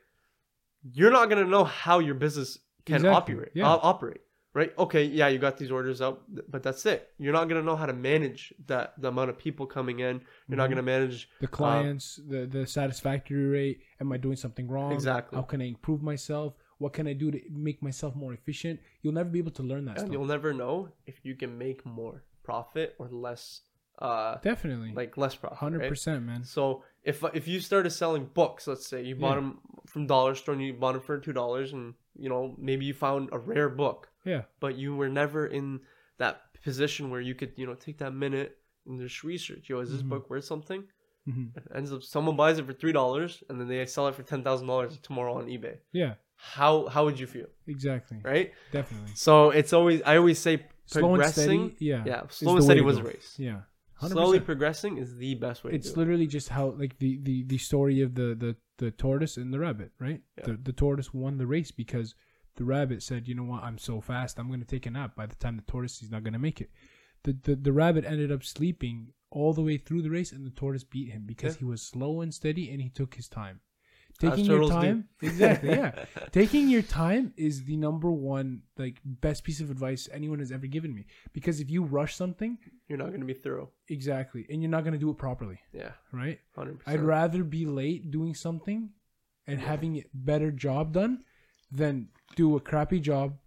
You're 0.93 1.11
not 1.11 1.29
gonna 1.29 1.45
know 1.45 1.63
how 1.63 1.99
your 1.99 2.15
business 2.15 2.59
can 2.85 2.95
Exactly, 2.97 3.35
operate. 3.35 3.51
yeah. 3.53 3.65
o- 3.73 3.79
operate, 3.81 4.21
right? 4.53 4.71
Okay, 4.77 5.03
yeah, 5.05 5.27
you 5.27 5.39
got 5.39 5.57
these 5.57 5.71
orders 5.71 6.01
out, 6.01 6.23
but 6.49 6.63
that's 6.63 6.85
it. 6.85 7.09
You're 7.17 7.33
not 7.33 7.49
gonna 7.49 7.63
know 7.63 7.75
how 7.75 7.85
to 7.85 7.93
manage 7.93 8.53
that 8.67 8.93
the 9.01 9.09
amount 9.09 9.29
of 9.29 9.37
people 9.37 9.65
coming 9.65 9.99
in. 9.99 10.21
You're 10.47 10.57
not 10.57 10.67
Mhm. 10.67 10.73
gonna 10.73 10.83
manage 10.83 11.29
the 11.41 11.47
clients, 11.47 12.15
the 12.27 12.45
the 12.45 12.65
satisfactory 12.65 13.45
rate. 13.45 13.81
Am 13.99 14.11
I 14.11 14.17
doing 14.17 14.37
something 14.37 14.67
wrong? 14.67 14.91
Exactly. 14.93 15.35
How 15.35 15.43
can 15.43 15.61
I 15.61 15.65
improve 15.65 16.01
myself? 16.01 16.53
What 16.79 16.93
can 16.93 17.07
I 17.07 17.13
do 17.13 17.31
to 17.31 17.39
make 17.49 17.81
myself 17.81 18.15
more 18.15 18.33
efficient? 18.33 18.79
You'll 19.01 19.13
never 19.15 19.29
be 19.29 19.39
able 19.39 19.51
to 19.53 19.63
learn 19.63 19.85
that 19.85 19.97
and 19.97 19.99
stuff. 20.01 20.11
you'll 20.13 20.25
never 20.25 20.53
know 20.53 20.89
if 21.07 21.25
you 21.25 21.35
can 21.35 21.57
make 21.57 21.83
more 21.85 22.23
profit 22.43 22.95
or 22.99 23.09
less, 23.09 23.61
uh, 23.99 24.37
Definitely, 24.43 24.91
like 24.93 25.17
less 25.17 25.35
profit. 25.35 25.57
hundred 25.57 25.79
right? 25.79 25.89
percent, 25.89 26.23
man. 26.23 26.43
So 26.43 26.83
if 27.11 27.17
if 27.39 27.45
you 27.51 27.59
started 27.69 27.91
selling 28.01 28.25
books, 28.39 28.61
let's 28.71 28.87
say 28.91 28.99
you 29.09 29.15
bought 29.15 29.35
Yeah. 29.35 29.41
them 29.41 29.49
from 29.91 30.01
dollar 30.15 30.33
store 30.35 30.53
and 30.55 30.63
you 30.65 30.73
bought 30.83 30.93
them 30.95 31.01
for 31.09 31.15
two 31.25 31.33
dollars, 31.41 31.69
and 31.75 31.93
you 32.23 32.29
know 32.31 32.41
maybe 32.69 32.83
you 32.89 32.93
found 33.07 33.29
a 33.37 33.39
rare 33.51 33.69
book, 33.83 33.99
Yeah, 34.33 34.43
but 34.63 34.71
you 34.81 34.89
were 34.99 35.09
never 35.21 35.41
in 35.59 35.65
that 36.23 36.35
position 36.63 37.03
where 37.11 37.21
you 37.29 37.35
could 37.39 37.51
you 37.59 37.65
know 37.67 37.75
take 37.85 37.97
that 38.03 38.13
minute 38.25 38.49
and 38.85 38.99
just 38.99 39.23
research. 39.23 39.63
Yo, 39.69 39.79
is 39.85 39.89
this 39.93 40.01
Mhm. 40.03 40.09
book 40.11 40.23
worth 40.29 40.45
something? 40.53 40.83
hmm 41.25 41.47
ends 41.79 41.91
up 41.95 42.01
someone 42.15 42.35
buys 42.41 42.57
it 42.59 42.65
for 42.69 42.71
three 42.81 42.93
dollars 43.01 43.31
and 43.49 43.55
then 43.59 43.67
they 43.71 43.85
sell 43.85 44.07
it 44.09 44.15
for 44.15 44.23
ten 44.33 44.41
thousand 44.45 44.65
dollars 44.71 44.97
tomorrow 45.07 45.33
on 45.39 45.45
eBay. 45.55 45.75
yeah, 46.01 46.13
How 46.57 46.71
how 46.93 47.01
would 47.05 47.19
you 47.23 47.27
feel, 47.35 47.49
exactly, 47.75 48.17
right? 48.31 48.47
definitely. 48.71 49.11
So 49.27 49.31
it's 49.59 49.73
always 49.77 49.99
I 50.11 50.13
always 50.21 50.39
say 50.47 50.53
Slow 50.85 50.99
and 50.99 51.07
progressing- 51.15 51.65
steady. 51.71 51.85
Yeah. 51.91 52.03
Yeah, 52.11 52.21
slow 52.29 52.53
and 52.57 52.63
steady 52.63 52.81
was 52.89 52.97
a 53.03 53.03
race. 53.11 53.29
Yeah. 53.49 53.61
100%. 54.01 54.09
Slowly 54.11 54.39
progressing 54.39 54.97
is 54.97 55.15
the 55.17 55.35
best 55.35 55.63
way. 55.63 55.71
it's 55.73 55.89
to 55.89 55.95
do 55.95 55.99
it. 55.99 56.03
literally 56.03 56.27
just 56.27 56.49
how 56.49 56.69
like 56.77 56.97
the 56.99 57.17
the 57.23 57.43
the 57.43 57.57
story 57.57 58.01
of 58.01 58.15
the 58.15 58.35
the 58.35 58.55
the 58.77 58.91
tortoise 58.91 59.37
and 59.37 59.53
the 59.53 59.59
rabbit 59.59 59.91
right 59.99 60.21
Yeah. 60.37 60.45
the 60.47 60.53
the 60.57 60.73
tortoise 60.73 61.13
won 61.13 61.37
the 61.37 61.47
race 61.47 61.71
because 61.71 62.13
the 62.57 62.63
rabbit 62.63 63.01
said 63.03 63.27
you 63.27 63.33
know 63.35 63.43
what 63.43 63.63
i'm 63.63 63.77
so 63.79 63.99
fast 64.01 64.37
i'm 64.39 64.47
going 64.47 64.59
to 64.59 64.65
take 64.67 64.85
a 64.85 64.91
nap 64.91 65.15
by 65.15 65.25
the 65.25 65.35
time 65.35 65.55
the 65.57 65.63
tortoise 65.71 66.01
is 66.03 66.11
not 66.11 66.23
going 66.23 66.33
to 66.33 66.39
make 66.39 66.61
it 66.61 66.69
the, 67.23 67.33
the 67.43 67.55
the 67.55 67.71
rabbit 67.73 68.05
ended 68.05 68.31
up 68.31 68.43
sleeping 68.43 69.13
all 69.31 69.51
the 69.53 69.61
way 69.63 69.77
through 69.77 70.01
the 70.03 70.09
race 70.11 70.31
and 70.31 70.45
the 70.45 70.51
tortoise 70.51 70.83
beat 70.83 71.09
him 71.11 71.23
because 71.25 71.55
Yeah. 71.55 71.59
he 71.59 71.65
was 71.65 71.81
slow 71.81 72.21
and 72.21 72.31
steady 72.33 72.69
and 72.71 72.81
he 72.81 72.89
took 72.89 73.15
his 73.15 73.27
time 73.27 73.61
taking 74.19 74.45
your 74.45 74.55
turtles 74.57 74.71
do. 74.71 74.81
time? 74.81 75.07
Exactly 75.21 75.69
yeah. 75.81 76.05
Taking 76.31 76.69
your 76.69 76.81
time 76.81 77.33
is 77.37 77.63
the 77.65 77.77
number 77.77 78.09
one 78.11 78.61
like 78.77 78.99
best 79.05 79.43
piece 79.43 79.59
of 79.61 79.69
advice 79.69 80.09
anyone 80.11 80.39
has 80.39 80.51
ever 80.51 80.67
given 80.67 80.93
me. 80.93 81.05
Because 81.33 81.59
if 81.59 81.69
you 81.69 81.83
rush 81.83 82.15
something 82.15 82.57
You're 82.87 82.97
not 82.97 83.11
gonna 83.11 83.25
be 83.25 83.33
thorough. 83.33 83.69
exactly. 83.89 84.45
And 84.49 84.61
you're 84.61 84.71
not 84.71 84.83
going 84.83 84.93
to 84.93 84.99
do 84.99 85.09
it 85.09 85.17
properly. 85.17 85.59
Yeah, 85.73 85.91
right? 86.11 86.39
Hundred 86.55 86.79
I'd 86.87 87.01
rather 87.01 87.43
be 87.43 87.65
late 87.65 88.11
doing 88.11 88.33
something 88.33 88.89
and 89.45 89.59
having 89.59 89.97
a 89.97 90.03
better 90.13 90.51
job 90.51 90.93
done 90.93 91.23
than 91.71 92.09
do 92.35 92.55
a 92.55 92.59
crappy 92.59 92.99
job, 92.99 93.37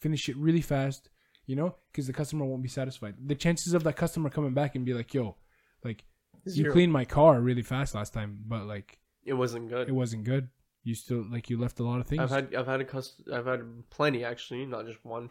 finish 0.00 0.28
it 0.28 0.36
really 0.36 0.60
fast, 0.60 1.08
you 1.46 1.56
know, 1.56 1.74
because 1.90 2.06
the 2.06 2.12
customer 2.12 2.44
won't 2.44 2.62
be 2.62 2.68
satisfied. 2.68 3.14
The 3.24 3.34
chances 3.34 3.74
of 3.74 3.82
that 3.84 3.96
customer 3.96 4.28
coming 4.30 4.54
back 4.54 4.74
and 4.74 4.84
be 4.84 4.92
like, 4.94 5.14
"Yo, 5.14 5.36
like 5.84 6.04
you 6.44 6.70
cleaned 6.70 6.92
my 6.92 7.04
car 7.04 7.40
really 7.40 7.62
fast 7.62 7.94
last 7.94 8.12
time, 8.12 8.38
but 8.46 8.66
like 8.66 8.98
It 9.26 9.34
wasn't 9.34 9.68
good. 9.68 9.88
it 9.88 9.92
wasn't 9.92 10.24
good. 10.24 10.48
You 10.84 10.94
still 10.94 11.24
like 11.30 11.50
you 11.50 11.58
left 11.58 11.80
a 11.80 11.84
lot 11.84 12.00
of 12.00 12.06
things." 12.06 12.20
I've 12.22 12.30
had 12.30 12.54
I've 12.54 12.66
had 12.66 12.80
a 12.80 12.84
cust- 12.84 13.28
I've 13.32 13.46
had 13.46 13.60
plenty 13.90 14.24
actually, 14.24 14.64
not 14.66 14.86
just 14.86 15.04
one. 15.04 15.30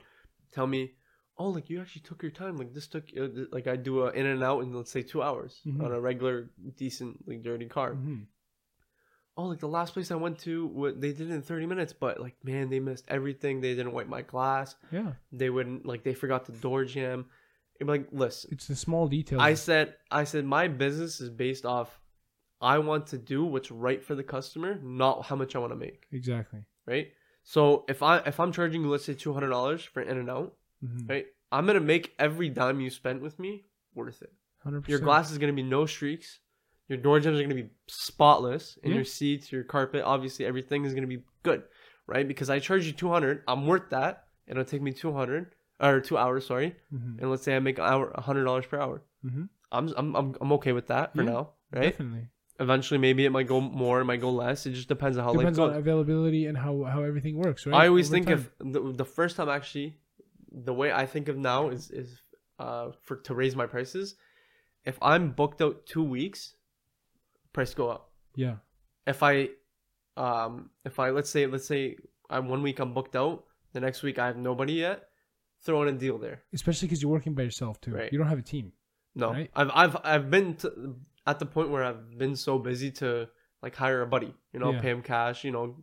Tell 0.52 0.68
me, 0.68 0.94
oh, 1.38 1.50
like 1.50 1.70
you 1.70 1.80
actually 1.82 2.02
took 2.04 2.22
your 2.22 2.32
time. 2.32 2.58
Like 2.58 2.74
this 2.74 2.88
took 2.88 3.06
uh, 3.20 3.28
like 3.52 3.68
I 3.68 3.76
do 3.78 4.04
a 4.04 4.12
in 4.12 4.26
and 4.26 4.44
out 4.44 4.62
in 4.64 4.74
let's 4.74 4.92
say 4.92 5.02
two 5.02 5.22
hours 5.24 5.62
Mhm. 5.66 5.84
on 5.84 5.92
a 5.92 6.00
regular 6.00 6.50
decently 6.78 7.38
dirty 7.38 7.68
car. 7.68 7.94
Mhm. 7.96 8.28
Oh, 9.38 9.48
like 9.48 9.60
the 9.60 9.68
last 9.68 9.94
place 9.94 10.12
I 10.12 10.16
went 10.16 10.40
to, 10.40 10.66
what 10.68 11.02
they 11.02 11.12
did 11.12 11.30
it 11.30 11.34
in 11.34 11.42
thirty 11.42 11.66
minutes, 11.66 11.92
but 11.94 12.22
like 12.22 12.36
man, 12.44 12.70
they 12.70 12.80
missed 12.80 13.06
everything. 13.08 13.60
They 13.62 13.76
didn't 13.76 13.92
wipe 13.92 14.08
my 14.08 14.22
glass. 14.22 14.76
Yeah, 14.92 15.14
They 15.32 15.50
wouldn't 15.50 15.86
like 15.86 16.04
they 16.04 16.14
forgot 16.14 16.46
the 16.46 16.54
door 16.54 16.86
jamb. 16.86 17.26
I'm 17.82 17.88
like, 17.88 18.08
listen, 18.14 18.52
it's 18.54 18.68
the 18.68 18.76
small 18.76 19.08
details. 19.10 19.42
I 19.42 19.56
said 19.56 19.96
I 20.10 20.24
said 20.24 20.46
my 20.46 20.70
business 20.70 21.20
is 21.20 21.30
based 21.30 21.66
off. 21.66 22.00
I 22.62 22.80
want 22.80 23.08
to 23.08 23.18
do 23.18 23.44
what's 23.46 23.70
right 23.72 24.02
for 24.04 24.16
the 24.16 24.24
customer, 24.24 24.80
not 24.82 25.26
how 25.26 25.36
much 25.36 25.56
I 25.56 25.60
want 25.60 25.72
to 25.74 25.78
make. 25.78 26.08
exactly. 26.12 26.66
right? 26.88 27.08
So 27.44 27.84
if 27.88 28.02
I 28.04 28.18
if 28.20 28.40
I'm 28.40 28.52
charging 28.52 28.82
you 28.84 28.90
let's 28.90 29.06
say 29.06 29.14
two 29.14 29.34
hundred 29.34 29.50
dollars 29.50 29.84
for 29.84 30.02
in 30.02 30.18
and 30.18 30.30
out, 30.30 30.56
Mhm. 30.84 31.10
right? 31.10 31.26
I'm 31.52 31.66
gonna 31.68 31.80
make 31.80 32.14
every 32.20 32.50
dime 32.50 32.80
you 32.82 32.90
spent 32.90 33.22
with 33.22 33.38
me 33.40 33.66
worth 33.94 34.22
it. 34.22 34.34
100%. 34.66 34.88
Your 34.90 35.00
glass 35.00 35.32
is 35.32 35.38
gonna 35.38 35.54
be 35.54 35.64
no 35.64 35.86
streaks. 35.86 36.40
Your 36.88 36.98
door 36.98 37.20
jambs 37.20 37.40
are 37.40 37.44
gonna 37.44 37.56
be 37.56 37.70
spotless, 37.88 38.78
and 38.84 38.92
Yeah. 38.92 38.96
your 38.98 39.06
seats, 39.06 39.52
your 39.52 39.64
carpet, 39.64 40.04
obviously 40.04 40.46
everything 40.46 40.86
is 40.86 40.94
gonna 40.94 41.08
be 41.08 41.24
good, 41.44 41.64
right? 42.08 42.28
Because 42.28 42.50
I 42.50 42.60
charge 42.60 42.86
you 42.86 42.94
two 42.94 43.10
hundred, 43.10 43.44
I'm 43.48 43.66
worth 43.68 43.90
that. 43.90 44.28
It'll 44.48 44.64
take 44.66 44.82
me 44.82 44.92
two 44.94 45.14
hundred 45.14 45.56
or 45.80 46.00
two 46.02 46.18
hours, 46.18 46.46
sorry. 46.46 46.76
Mhm. 46.94 47.20
And 47.20 47.30
let's 47.32 47.44
say 47.44 47.56
I 47.56 47.60
make 47.60 47.78
an 47.80 47.86
hour 47.86 48.12
hundred 48.22 48.44
dollars 48.46 48.66
per 48.68 48.80
hour. 48.80 49.02
Mhm. 49.24 49.50
I'm 49.72 49.90
I'm 49.98 50.16
I'm, 50.16 50.36
I'm 50.42 50.52
okay 50.54 50.72
with 50.72 50.88
that 50.88 51.14
for 51.16 51.24
Yeah, 51.24 51.32
now, 51.32 51.54
right? 51.72 51.82
Definitely 51.92 52.30
Eventually, 52.60 52.98
maybe 53.00 53.26
it 53.26 53.32
might 53.32 53.48
go 53.48 53.60
more, 53.60 54.00
it 54.00 54.06
might 54.06 54.22
go 54.22 54.30
less. 54.32 54.66
It 54.66 54.72
just 54.72 54.88
depends 54.88 55.18
on 55.18 55.24
how 55.26 55.34
depends 55.34 55.60
on 55.60 55.74
availability 55.74 56.46
and 56.46 56.58
how 56.58 56.84
how 56.84 57.04
everything 57.04 57.36
works, 57.38 57.66
right? 57.66 57.76
I 57.84 57.88
always 57.88 58.08
Over 58.08 58.14
think 58.16 58.28
time. 58.28 58.34
of 58.62 58.74
the, 58.74 58.92
the 58.94 59.06
first 59.06 59.36
time 59.36 59.50
actually, 59.50 59.98
the 60.52 60.74
way 60.74 60.92
I 60.92 61.06
think 61.06 61.28
of 61.28 61.38
now 61.38 61.70
is 61.70 61.92
is 61.92 62.22
uh 62.60 62.92
for 63.02 63.18
to 63.18 63.34
raise 63.36 63.56
my 63.58 63.66
prices. 63.66 64.16
If 64.86 64.98
I'm 65.02 65.32
booked 65.32 65.62
out 65.62 65.86
two 65.86 66.04
weeks, 66.04 66.56
price 67.54 67.74
go 67.74 67.90
up. 67.90 68.12
yeah. 68.36 68.56
If 69.08 69.22
I, 69.22 69.50
um, 70.18 70.70
if 70.86 70.98
I 71.00 71.10
let's 71.12 71.30
say 71.30 71.46
let's 71.48 71.68
say 71.68 71.98
I'm 72.30 72.48
one 72.48 72.62
week 72.64 72.80
I'm 72.80 72.94
booked 72.94 73.16
out, 73.16 73.44
the 73.74 73.80
next 73.82 74.02
week 74.02 74.18
I 74.18 74.28
have 74.28 74.38
nobody 74.38 74.74
yet, 74.74 75.10
throw 75.64 75.82
in 75.84 75.90
a 75.96 75.98
deal 75.98 76.18
there. 76.18 76.42
especially 76.54 76.88
because 76.88 77.02
you're 77.02 77.12
working 77.12 77.34
by 77.36 77.44
yourself 77.44 77.80
too. 77.82 77.92
Right. 77.92 78.12
You 78.12 78.18
don't 78.18 78.28
have 78.30 78.40
a 78.40 78.50
team. 78.56 78.72
No, 79.14 79.32
Right. 79.32 79.52
I've 79.56 79.72
I've 79.74 79.98
I've 80.04 80.30
been 80.32 80.56
to, 80.58 80.96
at 81.28 81.40
the 81.40 81.46
point 81.46 81.70
where 81.70 81.84
I've 81.84 82.18
been 82.18 82.36
so 82.36 82.58
busy 82.60 82.92
to 82.92 83.28
like 83.62 83.76
hire 83.76 84.02
a 84.02 84.08
buddy, 84.08 84.34
you 84.54 84.60
know, 84.60 84.72
Yeah. 84.72 84.82
pay 84.82 84.90
him 84.92 85.02
cash, 85.02 85.44
you 85.44 85.52
know, 85.52 85.78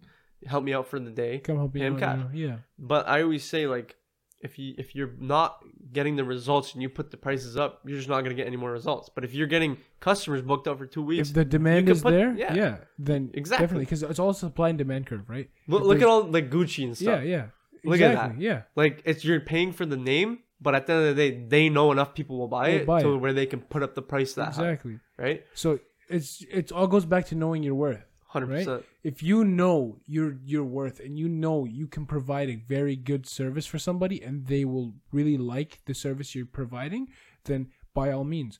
help 0.46 0.64
me 0.64 0.72
out 0.74 0.86
for 0.86 0.98
the 1.00 1.10
day. 1.10 1.38
Come 1.38 1.56
help 1.56 1.74
me 1.74 1.84
out. 1.84 1.98
cash. 1.98 2.18
You 2.32 2.46
know? 2.46 2.52
Yeah, 2.54 2.56
But 2.78 3.08
I 3.08 3.22
always 3.22 3.44
say 3.44 3.66
like 3.66 3.96
if 4.40 4.58
you 4.58 4.74
if 4.76 4.94
you're 4.96 5.12
not 5.20 5.64
getting 5.92 6.16
the 6.16 6.24
results 6.24 6.72
and 6.74 6.82
you 6.82 6.88
put 6.88 7.10
the 7.12 7.16
prices 7.16 7.56
up, 7.56 7.80
you're 7.84 7.96
just 7.96 8.08
not 8.08 8.22
gonna 8.22 8.34
get 8.34 8.46
any 8.48 8.56
more 8.56 8.72
results. 8.72 9.08
But 9.14 9.24
if 9.24 9.34
you're 9.34 9.46
getting 9.46 9.78
customers 10.00 10.42
booked 10.42 10.66
out 10.68 10.78
for 10.78 10.86
two 10.86 11.02
weeks, 11.02 11.28
if 11.28 11.34
the 11.34 11.44
demand 11.44 11.88
is 11.88 12.02
put- 12.02 12.10
there, 12.10 12.34
yeah. 12.34 12.54
yeah, 12.54 12.76
then 12.98 13.30
Exactly. 13.34 13.62
definitely 13.64 13.84
because 13.84 14.02
it's 14.02 14.18
all 14.18 14.32
supply 14.32 14.68
and 14.70 14.78
demand 14.78 15.06
curve, 15.06 15.28
right? 15.28 15.48
look, 15.68 15.82
look 15.84 15.98
at 16.02 16.08
all 16.08 16.24
like 16.24 16.50
Gucci 16.50 16.84
and 16.84 16.96
stuff. 16.96 17.22
Yeah, 17.24 17.28
yeah. 17.36 17.46
Look 17.84 18.00
at 18.00 18.14
that. 18.14 18.40
Yeah, 18.40 18.62
Like 18.76 19.02
it's 19.04 19.24
you're 19.24 19.40
paying 19.40 19.72
for 19.72 19.84
the 19.86 19.96
name, 19.96 20.40
but 20.62 20.74
at 20.74 20.86
the 20.86 20.92
end 20.92 21.06
of 21.06 21.16
the 21.16 21.30
day, 21.30 21.44
they 21.46 21.68
know 21.68 21.92
enough 21.92 22.14
people 22.14 22.38
will 22.38 22.48
buy 22.48 22.68
it 22.70 22.86
buy 22.86 23.02
to 23.02 23.14
it. 23.14 23.16
where 23.18 23.32
they 23.32 23.46
can 23.46 23.60
put 23.60 23.82
up 23.82 23.94
the 23.94 24.02
price 24.02 24.34
that 24.34 24.48
exactly. 24.48 25.00
high, 25.18 25.22
right? 25.22 25.46
So 25.54 25.80
it's 26.08 26.44
it's 26.50 26.72
all 26.72 26.86
goes 26.86 27.04
back 27.04 27.26
to 27.26 27.34
knowing 27.34 27.62
your 27.62 27.74
worth. 27.74 28.04
Hundred 28.26 28.46
percent. 28.46 28.84
If 29.02 29.22
you 29.22 29.44
know 29.44 29.98
your 30.06 30.38
your 30.44 30.64
worth 30.64 31.00
and 31.00 31.18
you 31.18 31.28
know 31.28 31.66
you 31.66 31.86
can 31.86 32.06
provide 32.06 32.48
a 32.48 32.56
very 32.56 32.96
good 32.96 33.26
service 33.26 33.66
for 33.66 33.78
somebody 33.78 34.22
and 34.22 34.46
they 34.46 34.64
will 34.64 34.94
really 35.12 35.36
like 35.36 35.80
the 35.84 35.94
service 35.94 36.34
you're 36.34 36.46
providing, 36.46 37.08
then 37.44 37.68
by 37.92 38.10
all 38.10 38.24
means. 38.24 38.58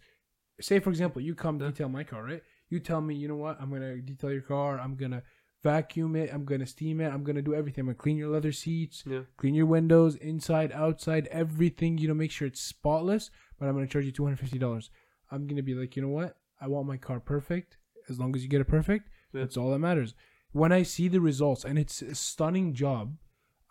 Say 0.60 0.78
for 0.78 0.90
example, 0.90 1.22
you 1.22 1.34
come 1.34 1.58
detail 1.58 1.88
my 1.88 2.04
car, 2.04 2.22
right? 2.24 2.42
You 2.68 2.80
tell 2.80 3.00
me, 3.00 3.14
you 3.14 3.28
know 3.28 3.36
what, 3.36 3.58
I'm 3.60 3.70
gonna 3.70 3.96
detail 3.96 4.30
your 4.30 4.42
car, 4.42 4.78
I'm 4.78 4.94
gonna 4.94 5.22
vacuum 5.62 6.16
it, 6.16 6.30
I'm 6.32 6.44
gonna 6.44 6.66
steam 6.66 7.00
it, 7.00 7.12
I'm 7.12 7.22
gonna 7.24 7.42
do 7.42 7.54
everything. 7.54 7.82
I'm 7.82 7.86
gonna 7.86 7.94
clean 7.96 8.16
your 8.16 8.28
leather 8.30 8.52
seats, 8.52 9.04
Yeah. 9.06 9.22
clean 9.36 9.54
your 9.54 9.66
windows, 9.66 10.16
inside, 10.16 10.72
outside, 10.72 11.26
everything, 11.28 11.98
you 11.98 12.08
know, 12.08 12.14
make 12.14 12.30
sure 12.30 12.48
it's 12.48 12.60
spotless, 12.60 13.30
but 13.58 13.68
I'm 13.68 13.74
gonna 13.74 13.86
charge 13.86 14.04
you 14.04 14.12
two 14.12 14.24
hundred 14.24 14.40
fifty 14.40 14.58
dollars. 14.58 14.90
I'm 15.30 15.46
gonna 15.46 15.62
be 15.62 15.74
like, 15.74 15.96
you 15.96 16.02
know 16.02 16.08
what? 16.08 16.36
I 16.60 16.68
want 16.68 16.86
my 16.86 16.96
car 16.96 17.20
perfect. 17.20 17.76
As 18.08 18.18
long 18.18 18.34
as 18.34 18.42
you 18.42 18.48
get 18.48 18.60
it 18.60 18.66
perfect, 18.66 19.08
Yeah. 19.32 19.40
that's 19.42 19.56
all 19.56 19.70
that 19.70 19.78
matters. 19.78 20.14
When 20.52 20.72
I 20.72 20.82
see 20.82 21.08
the 21.08 21.20
results 21.20 21.64
and 21.64 21.78
it's 21.78 22.02
a 22.02 22.14
stunning 22.14 22.74
job, 22.74 23.16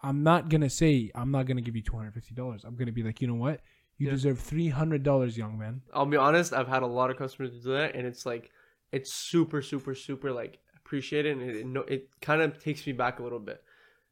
I'm 0.02 0.24
not 0.24 0.50
gonna 0.50 0.70
say 0.70 1.12
I'm 1.14 1.30
not 1.32 1.46
gonna 1.46 1.62
give 1.62 1.76
you 1.76 1.82
two 1.84 1.96
hundred 1.98 2.14
fifty 2.14 2.34
dollars. 2.34 2.64
I'm 2.64 2.76
gonna 2.76 2.92
be 2.92 3.04
like, 3.04 3.22
you 3.22 3.28
know 3.28 3.36
what? 3.36 3.62
You 3.98 4.08
Yeah. 4.08 4.14
deserve 4.14 4.40
three 4.40 4.70
hundred 4.70 5.04
dollars, 5.04 5.38
young 5.38 5.60
man. 5.60 5.82
I'll 5.94 6.06
be 6.08 6.18
honest, 6.18 6.54
I've 6.54 6.68
had 6.68 6.82
a 6.82 6.88
lot 6.88 7.12
of 7.12 7.18
customers 7.18 7.52
do 7.62 7.72
that, 7.74 7.96
and 7.96 8.08
it's 8.08 8.26
like 8.26 8.50
it's 8.92 9.14
super, 9.14 9.62
super, 9.62 9.94
super 9.94 10.32
like 10.32 10.60
appreciated, 10.92 11.38
and 11.38 11.50
it 11.50 11.56
it, 11.88 11.94
it 11.94 12.10
kind 12.22 12.42
of 12.42 12.62
takes 12.62 12.86
me 12.86 12.92
back 12.94 13.20
a 13.20 13.24
little 13.24 13.40
bit. 13.40 13.64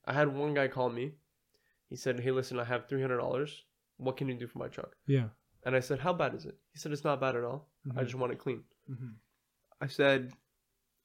I 0.06 0.14
had 0.14 0.34
one 0.34 0.54
guy 0.54 0.68
call 0.70 0.90
me. 0.90 1.12
He 1.90 1.96
said, 1.98 2.20
"Hey, 2.22 2.32
listen, 2.32 2.58
I 2.60 2.64
have 2.64 2.88
three 2.88 3.02
hundred 3.02 3.18
dollars. 3.18 3.66
What 3.98 4.16
can 4.16 4.30
you 4.30 4.36
do 4.36 4.48
for 4.48 4.60
my 4.60 4.70
truck?" 4.70 4.96
Yeah. 5.06 5.28
And 5.66 5.76
I 5.76 5.82
said, 5.82 6.00
"How 6.00 6.14
bad 6.14 6.34
is 6.36 6.46
it?" 6.46 6.58
He 6.72 6.80
said, 6.80 6.94
"It's 6.94 7.04
not 7.04 7.20
bad 7.20 7.36
at 7.36 7.44
all. 7.44 7.70
I 7.98 8.02
Mhm. 8.02 8.04
just 8.06 8.16
want 8.16 8.32
it 8.32 8.40
clean." 8.40 8.64
Mhm. 8.90 9.16
I 9.82 9.88
said, 9.88 10.32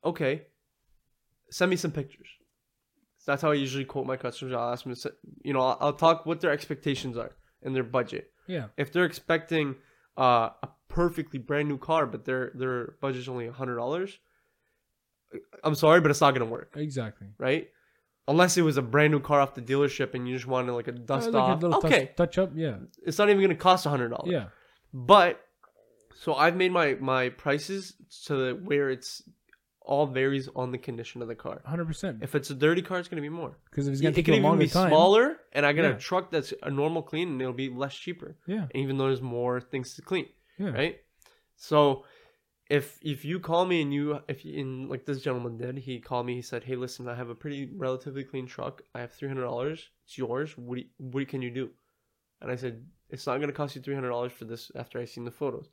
"Okay, 0.05 0.47
send 1.51 1.71
me 1.71 1.77
some 1.77 1.91
pictures." 1.91 2.29
So 3.19 3.33
that's 3.33 3.43
how 3.43 3.51
I 3.51 3.55
usually 3.55 3.85
quote 3.85 4.07
my 4.07 4.17
customers. 4.17 4.55
I'll 4.55 4.73
ask 4.73 4.85
them 4.85 4.95
to, 4.95 5.15
you 5.43 5.53
know, 5.55 5.61
I'll, 5.61 5.79
I'll 5.81 5.93
talk 5.95 6.27
what 6.27 6.41
their 6.41 6.53
expectations 6.53 7.17
are 7.17 7.33
and 7.63 7.75
their 7.75 7.83
budget. 7.99 8.33
Yeah. 8.47 8.69
If 8.77 8.93
they're 8.93 9.07
expecting 9.07 9.77
uh, 10.17 10.51
a 10.63 10.69
perfectly 10.89 11.39
brand 11.41 11.69
new 11.69 11.79
car, 11.79 12.07
but 12.07 12.25
their 12.27 12.53
their 12.55 12.95
budget's 13.01 13.27
only 13.29 13.49
hundred 13.49 13.77
dollars, 13.77 14.19
I'm 15.63 15.75
sorry, 15.75 16.01
but 16.01 16.11
it's 16.11 16.21
not 16.21 16.33
gonna 16.35 16.45
work, 16.51 16.73
Exactly. 16.77 17.29
right? 17.39 17.69
Unless 18.27 18.57
it 18.57 18.63
was 18.63 18.77
a 18.79 18.83
brand 18.83 19.13
new 19.13 19.21
car 19.21 19.41
off 19.41 19.55
the 19.55 19.61
dealership 19.63 20.15
and 20.15 20.27
you 20.29 20.35
just 20.35 20.47
wanted 20.47 20.73
like 20.73 20.89
a 20.89 20.93
dust 20.93 21.29
Uh, 21.29 21.33
like 21.33 21.43
off. 21.43 21.61
touch- 21.61 21.85
okay, 21.85 22.13
touch, 22.17 22.39
up. 22.39 22.53
Yeah. 22.55 22.79
it's 23.07 23.19
not 23.19 23.29
even 23.31 23.41
gonna 23.43 23.55
cost 23.55 23.85
a 23.87 23.91
hundred 23.91 24.09
dollars. 24.11 24.31
Yeah. 24.33 24.47
But 24.93 25.41
so 26.15 26.35
I've 26.35 26.57
made 26.57 26.73
my 26.73 26.95
my 27.01 27.29
prices 27.29 27.95
so 28.09 28.39
that 28.47 28.63
where 28.63 28.89
it's 28.91 29.23
all 29.87 30.07
varies 30.07 30.49
on 30.57 30.73
the 30.73 30.79
condition 30.79 31.21
of 31.21 31.29
the 31.29 31.35
car. 31.35 31.61
Hundred 31.67 31.87
percent. 31.87 32.21
If 32.23 32.35
it's 32.35 32.49
a 32.49 32.55
dirty 32.55 32.81
car, 32.81 32.99
it's 32.99 33.09
gonna 33.09 33.21
be 33.21 33.29
more. 33.29 33.59
Because 33.71 33.87
if 33.87 33.93
it's 33.93 34.01
gonna 34.01 34.13
it 34.13 34.15
take 34.17 34.25
can 34.25 34.33
you 34.35 34.39
a 34.39 34.41
even 34.41 34.49
longer 34.51 34.65
be 34.65 34.71
time. 34.71 34.89
smaller, 34.89 35.37
and 35.53 35.67
I 35.67 35.73
get 35.75 35.85
Yeah. 35.85 35.91
a 35.91 35.99
truck 35.99 36.31
that's 36.31 36.55
a 36.63 36.71
normal 36.71 37.03
clean, 37.03 37.29
and 37.29 37.41
it'll 37.43 37.53
be 37.53 37.69
less 37.69 37.95
cheaper. 37.95 38.37
Yeah. 38.47 38.69
Even 38.75 38.97
though 38.97 39.09
there's 39.09 39.21
more 39.21 39.61
things 39.61 39.95
to 39.97 40.03
clean, 40.03 40.27
Yeah. 40.59 40.71
right? 40.71 40.97
So 41.57 42.05
if 42.71 42.99
if 43.03 43.25
you 43.25 43.41
call 43.41 43.67
me 43.67 43.83
and 43.83 43.93
you 43.93 44.21
if 44.29 44.45
you, 44.45 44.55
in 44.59 44.89
like 44.89 45.05
this 45.05 45.21
gentleman 45.21 45.57
did, 45.57 45.79
he 45.79 46.01
called 46.01 46.27
me. 46.27 46.35
He 46.35 46.43
said, 46.43 46.65
"Hey, 46.65 46.77
listen, 46.77 47.09
I 47.09 47.15
have 47.15 47.29
a 47.29 47.35
pretty 47.35 47.71
relatively 47.77 48.25
clean 48.25 48.47
truck. 48.47 48.83
I 48.95 49.01
have 49.01 49.13
three 49.13 49.29
hundred 49.29 49.43
dollars. 49.43 49.91
It's 50.05 50.17
yours. 50.17 50.57
What 50.57 50.79
you, 50.79 50.87
what 50.99 51.29
can 51.29 51.43
you 51.43 51.51
do?" 51.51 51.71
And 52.41 52.51
I 52.51 52.57
said, 52.57 52.85
"It's 53.11 53.27
not 53.27 53.41
gonna 53.41 53.53
cost 53.53 53.77
you 53.77 53.83
three 53.83 53.95
hundred 53.95 54.11
dollars 54.11 54.33
for 54.33 54.47
this." 54.47 54.71
After 54.75 54.99
I 54.99 55.05
seen 55.05 55.25
the 55.25 55.31
photos, 55.31 55.69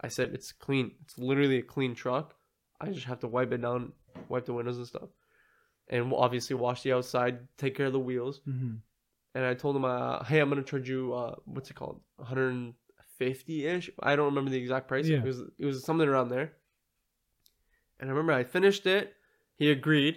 I 0.00 0.08
said, 0.08 0.34
"It's 0.34 0.52
clean. 0.52 0.92
It's 1.02 1.18
literally 1.18 1.58
a 1.58 1.62
clean 1.62 1.94
truck. 1.94 2.34
I 2.80 2.90
just 2.90 3.06
have 3.06 3.20
to 3.20 3.28
wipe 3.28 3.52
it 3.52 3.62
down, 3.62 3.92
wipe 4.28 4.44
the 4.44 4.52
windows 4.52 4.76
and 4.76 4.86
stuff, 4.86 5.08
and 5.88 6.12
obviously 6.12 6.56
wash 6.56 6.82
the 6.82 6.92
outside, 6.92 7.38
take 7.56 7.74
care 7.74 7.86
of 7.86 7.92
the 7.92 8.00
wheels." 8.00 8.40
hmm 8.44 8.74
and 9.36 9.44
I 9.44 9.54
told 9.54 9.74
him, 9.74 9.84
uh, 9.84 10.22
"Hey, 10.22 10.38
I'm 10.38 10.48
gonna 10.48 10.62
charge 10.62 10.88
you 10.88 11.12
uh, 11.12 11.34
what's 11.44 11.70
it 11.70 11.74
called, 11.74 12.00
150 13.18 13.66
ish. 13.66 13.90
I 14.00 14.16
don't 14.16 14.26
remember 14.26 14.50
the 14.50 14.58
exact 14.58 14.88
price. 14.88 15.06
Yeah. 15.06 15.18
It 15.18 15.24
was 15.24 15.40
it 15.58 15.66
was 15.66 15.84
something 15.84 16.08
around 16.08 16.28
there." 16.28 16.52
And 17.98 18.08
I 18.08 18.12
remember 18.12 18.32
I 18.32 18.44
finished 18.44 18.86
it. 18.86 19.14
He 19.56 19.70
agreed 19.70 20.14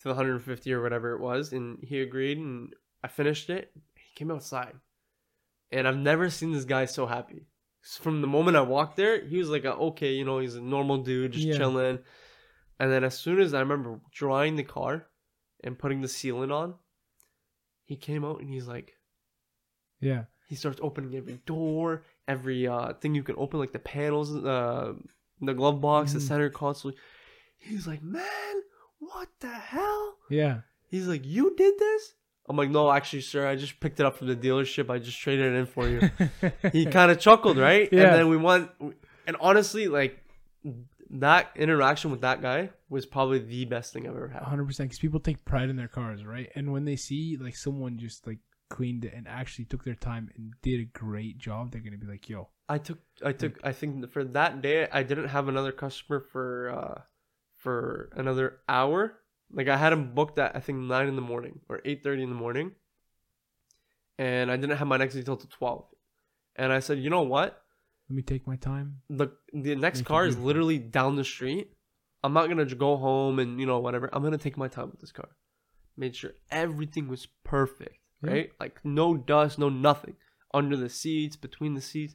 to 0.00 0.04
the 0.08 0.14
150 0.14 0.72
or 0.72 0.82
whatever 0.82 1.12
it 1.14 1.20
was, 1.20 1.52
and 1.52 1.78
he 1.82 2.00
agreed, 2.00 2.38
and 2.38 2.74
I 3.02 3.08
finished 3.08 3.50
it. 3.50 3.72
He 3.94 4.14
came 4.14 4.30
outside, 4.30 4.74
and 5.70 5.86
I've 5.86 5.96
never 5.98 6.30
seen 6.30 6.52
this 6.52 6.64
guy 6.64 6.86
so 6.86 7.06
happy. 7.06 7.46
From 7.82 8.20
the 8.22 8.26
moment 8.26 8.56
I 8.56 8.62
walked 8.62 8.96
there, 8.96 9.24
he 9.24 9.38
was 9.38 9.50
like, 9.50 9.64
a, 9.64 9.74
"Okay, 9.74 10.14
you 10.14 10.24
know, 10.24 10.38
he's 10.40 10.56
a 10.56 10.60
normal 10.60 10.98
dude, 10.98 11.32
just 11.32 11.46
Yeah. 11.46 11.56
chilling." 11.56 11.98
And 12.80 12.92
then 12.92 13.02
as 13.04 13.18
soon 13.18 13.40
as 13.40 13.54
I 13.54 13.60
remember 13.60 14.00
drying 14.12 14.56
the 14.56 14.64
car 14.64 15.08
and 15.64 15.78
putting 15.78 16.00
the 16.00 16.06
sealant 16.08 16.52
on, 16.52 16.78
he 17.84 17.96
came 17.96 18.24
out 18.24 18.40
and 18.40 18.48
he's 18.50 18.68
like, 18.68 18.96
Yeah. 20.00 20.26
he 20.46 20.54
starts 20.54 20.78
opening 20.82 21.14
every 21.16 21.38
door, 21.44 22.04
every 22.28 22.68
uh 22.68 22.92
thing 22.94 23.14
you 23.16 23.22
can 23.24 23.34
open, 23.38 23.58
like 23.58 23.72
the 23.72 23.78
panels, 23.78 24.34
uh, 24.36 24.92
the 25.40 25.54
glove 25.54 25.80
box, 25.80 26.12
the 26.12 26.18
Mhm. 26.20 26.22
center 26.28 26.50
console. 26.50 26.92
He's 27.58 27.86
like, 27.86 28.02
man, 28.02 28.54
what 29.00 29.28
the 29.40 29.48
hell? 29.48 30.18
Yeah. 30.30 30.60
He's 30.86 31.08
like, 31.08 31.24
you 31.26 31.54
did 31.56 31.74
this? 31.78 32.14
I'm 32.48 32.56
like, 32.56 32.70
no, 32.70 32.90
actually, 32.90 33.20
sir, 33.22 33.46
I 33.46 33.56
just 33.56 33.78
picked 33.80 34.00
it 34.00 34.06
up 34.06 34.16
from 34.16 34.28
the 34.28 34.36
dealership. 34.36 34.88
I 34.90 34.98
just 34.98 35.18
traded 35.20 35.52
it 35.52 35.56
in 35.56 35.66
for 35.66 35.86
you. 35.88 36.00
he 36.72 36.86
kind 36.86 37.10
of 37.10 37.18
chuckled, 37.20 37.58
right? 37.58 37.88
Yeah. 37.92 38.04
And 38.04 38.14
then 38.14 38.28
we 38.28 38.36
went, 38.38 38.70
and 39.26 39.36
honestly, 39.40 39.86
like 39.88 40.24
that 41.10 41.50
interaction 41.56 42.10
with 42.10 42.20
that 42.22 42.40
guy 42.42 42.70
was 42.88 43.04
probably 43.06 43.38
the 43.38 43.64
best 43.66 43.92
thing 43.92 44.06
I've 44.08 44.16
ever 44.16 44.28
had. 44.28 44.42
100% 44.42 44.66
because 44.78 44.98
people 44.98 45.20
take 45.20 45.44
pride 45.44 45.68
in 45.68 45.76
their 45.76 45.88
cars, 45.88 46.24
right? 46.24 46.50
And 46.54 46.72
when 46.72 46.84
they 46.84 46.96
see 46.96 47.36
like 47.38 47.56
someone 47.56 47.98
just 47.98 48.26
like 48.26 48.38
cleaned 48.68 49.04
it 49.04 49.14
and 49.14 49.26
actually 49.26 49.64
took 49.64 49.84
their 49.84 49.94
time 49.94 50.30
and 50.36 50.54
did 50.62 50.80
a 50.80 50.84
great 50.84 51.38
job, 51.38 51.70
they're 51.70 51.80
gonna 51.80 51.98
be 51.98 52.06
like, 52.06 52.28
"Yo, 52.28 52.48
I 52.68 52.78
took 52.78 52.98
I 53.24 53.32
took 53.32 53.58
I 53.64 53.72
think 53.72 54.10
for 54.10 54.24
that 54.24 54.62
day 54.62 54.88
I 54.92 55.02
didn't 55.02 55.28
have 55.28 55.48
another 55.48 55.72
customer 55.72 56.20
for 56.20 56.70
uh 56.70 57.00
for 57.56 58.10
another 58.14 58.58
hour. 58.68 59.20
Like 59.50 59.68
I 59.68 59.76
had 59.76 59.92
him 59.92 60.14
booked 60.14 60.38
at 60.38 60.54
I 60.54 60.60
think 60.60 60.78
nine 60.78 61.08
in 61.08 61.16
the 61.16 61.22
morning 61.22 61.60
or 61.68 61.80
eight 61.84 62.02
thirty 62.02 62.22
in 62.22 62.28
the 62.28 62.34
morning. 62.34 62.72
And 64.18 64.50
I 64.50 64.56
didn't 64.56 64.76
have 64.76 64.88
my 64.88 64.96
next 64.96 65.14
till 65.14 65.36
twelve. 65.36 65.86
And 66.56 66.72
I 66.72 66.80
said, 66.80 66.98
you 66.98 67.08
know 67.08 67.22
what? 67.22 67.62
let 68.08 68.16
me 68.16 68.22
take 68.22 68.46
my 68.46 68.56
time." 68.56 69.02
The 69.08 69.28
the 69.52 69.74
next 69.74 70.00
Make 70.00 70.06
car 70.06 70.26
is 70.26 70.38
literally 70.38 70.78
down 70.78 71.16
the 71.16 71.24
street. 71.24 71.72
I'm 72.24 72.32
not 72.32 72.48
gonna 72.48 72.64
go 72.64 72.96
home 72.96 73.38
and 73.38 73.60
you 73.60 73.66
know 73.66 73.78
whatever. 73.78 74.08
I'm 74.12 74.22
gonna 74.22 74.38
take 74.38 74.56
my 74.56 74.68
time 74.68 74.90
with 74.90 75.00
this 75.00 75.12
car. 75.12 75.28
Made 75.96 76.16
sure 76.16 76.32
everything 76.50 77.08
was 77.08 77.26
perfect, 77.44 77.98
Yeah. 78.22 78.30
right? 78.30 78.50
Like 78.60 78.80
no 78.84 79.16
dust, 79.16 79.58
no 79.58 79.68
nothing 79.68 80.16
under 80.54 80.76
the 80.76 80.88
seats, 80.88 81.36
between 81.36 81.74
the 81.74 81.80
seats. 81.80 82.14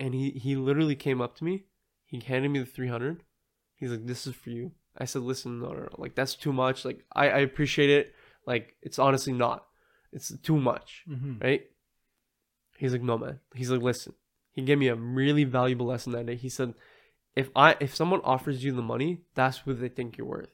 And 0.00 0.14
he 0.14 0.30
he 0.30 0.54
literally 0.56 0.96
came 0.96 1.20
up 1.20 1.36
to 1.36 1.44
me. 1.44 1.64
He 2.04 2.20
handed 2.20 2.50
me 2.50 2.60
the 2.60 2.66
300. 2.66 3.22
He's 3.76 3.90
like, 3.90 4.06
"This 4.06 4.26
is 4.26 4.34
for 4.34 4.50
you." 4.50 4.72
I 4.96 5.04
said, 5.06 5.22
"Listen, 5.22 5.60
no, 5.60 5.68
no, 5.72 5.80
no. 5.82 5.88
like 5.98 6.14
that's 6.14 6.34
too 6.34 6.52
much. 6.52 6.84
Like 6.84 7.04
I 7.14 7.28
I 7.30 7.38
appreciate 7.38 7.90
it. 7.90 8.14
Like 8.46 8.74
it's 8.82 8.98
honestly 8.98 9.32
not. 9.32 9.66
It's 10.12 10.32
too 10.40 10.58
much." 10.58 11.04
Mm-hmm. 11.08 11.38
right? 11.40 11.62
He's 12.78 12.92
like, 12.92 13.02
no, 13.02 13.18
man. 13.18 13.40
He's 13.54 13.70
like, 13.72 13.82
listen. 13.82 14.12
He 14.52 14.62
gave 14.62 14.78
me 14.78 14.86
a 14.86 14.94
really 14.94 15.42
valuable 15.44 15.86
lesson 15.86 16.12
that 16.12 16.26
day. 16.26 16.36
He 16.36 16.48
said, 16.48 16.74
if 17.34 17.50
I 17.56 17.76
if 17.80 17.94
someone 17.94 18.20
offers 18.22 18.62
you 18.62 18.72
the 18.72 18.82
money, 18.82 19.22
that's 19.34 19.66
what 19.66 19.80
they 19.80 19.88
think 19.88 20.16
you're 20.16 20.26
worth. 20.28 20.50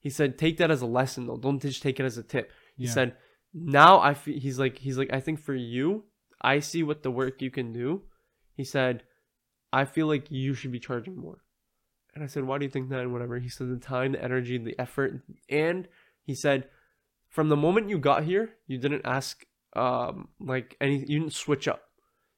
He 0.00 0.08
said, 0.10 0.38
take 0.38 0.56
that 0.58 0.70
as 0.70 0.80
a 0.80 0.86
lesson 0.86 1.26
though. 1.26 1.36
Don't 1.36 1.60
just 1.60 1.82
take 1.82 2.00
it 2.00 2.04
as 2.04 2.16
a 2.16 2.22
tip. 2.22 2.50
He 2.76 2.84
Yeah. 2.84 2.90
said, 2.92 3.16
now 3.58 4.00
I 4.00 4.12
feel 4.14 4.38
he's 4.38 4.58
like 4.58 4.78
he's 4.78 4.98
like 4.98 5.12
I 5.12 5.20
think 5.20 5.40
for 5.40 5.54
you, 5.54 6.04
I 6.42 6.60
see 6.60 6.82
what 6.82 7.02
the 7.02 7.10
work 7.10 7.40
you 7.40 7.50
can 7.50 7.72
do. 7.72 8.02
He 8.54 8.64
said, 8.64 9.02
I 9.72 9.84
feel 9.84 10.06
like 10.06 10.26
you 10.30 10.54
should 10.54 10.72
be 10.72 10.80
charging 10.80 11.16
more. 11.16 11.38
And 12.14 12.22
I 12.24 12.26
said, 12.28 12.44
why 12.44 12.56
do 12.58 12.64
you 12.64 12.70
think 12.70 12.88
that? 12.90 13.00
And 13.00 13.12
whatever. 13.12 13.38
He 13.38 13.48
said, 13.50 13.68
the 13.68 13.76
time, 13.76 14.12
the 14.12 14.22
energy, 14.24 14.56
the 14.58 14.78
effort, 14.78 15.20
and 15.50 15.86
he 16.22 16.34
said, 16.34 16.68
from 17.28 17.48
the 17.50 17.56
moment 17.56 17.90
you 17.90 17.98
got 17.98 18.24
here, 18.24 18.54
you 18.66 18.78
didn't 18.78 19.02
ask 19.04 19.44
um 19.74 20.28
like 20.40 20.76
any 20.80 20.98
you 21.00 21.18
didn't 21.20 21.34
switch 21.34 21.68
up 21.68 21.82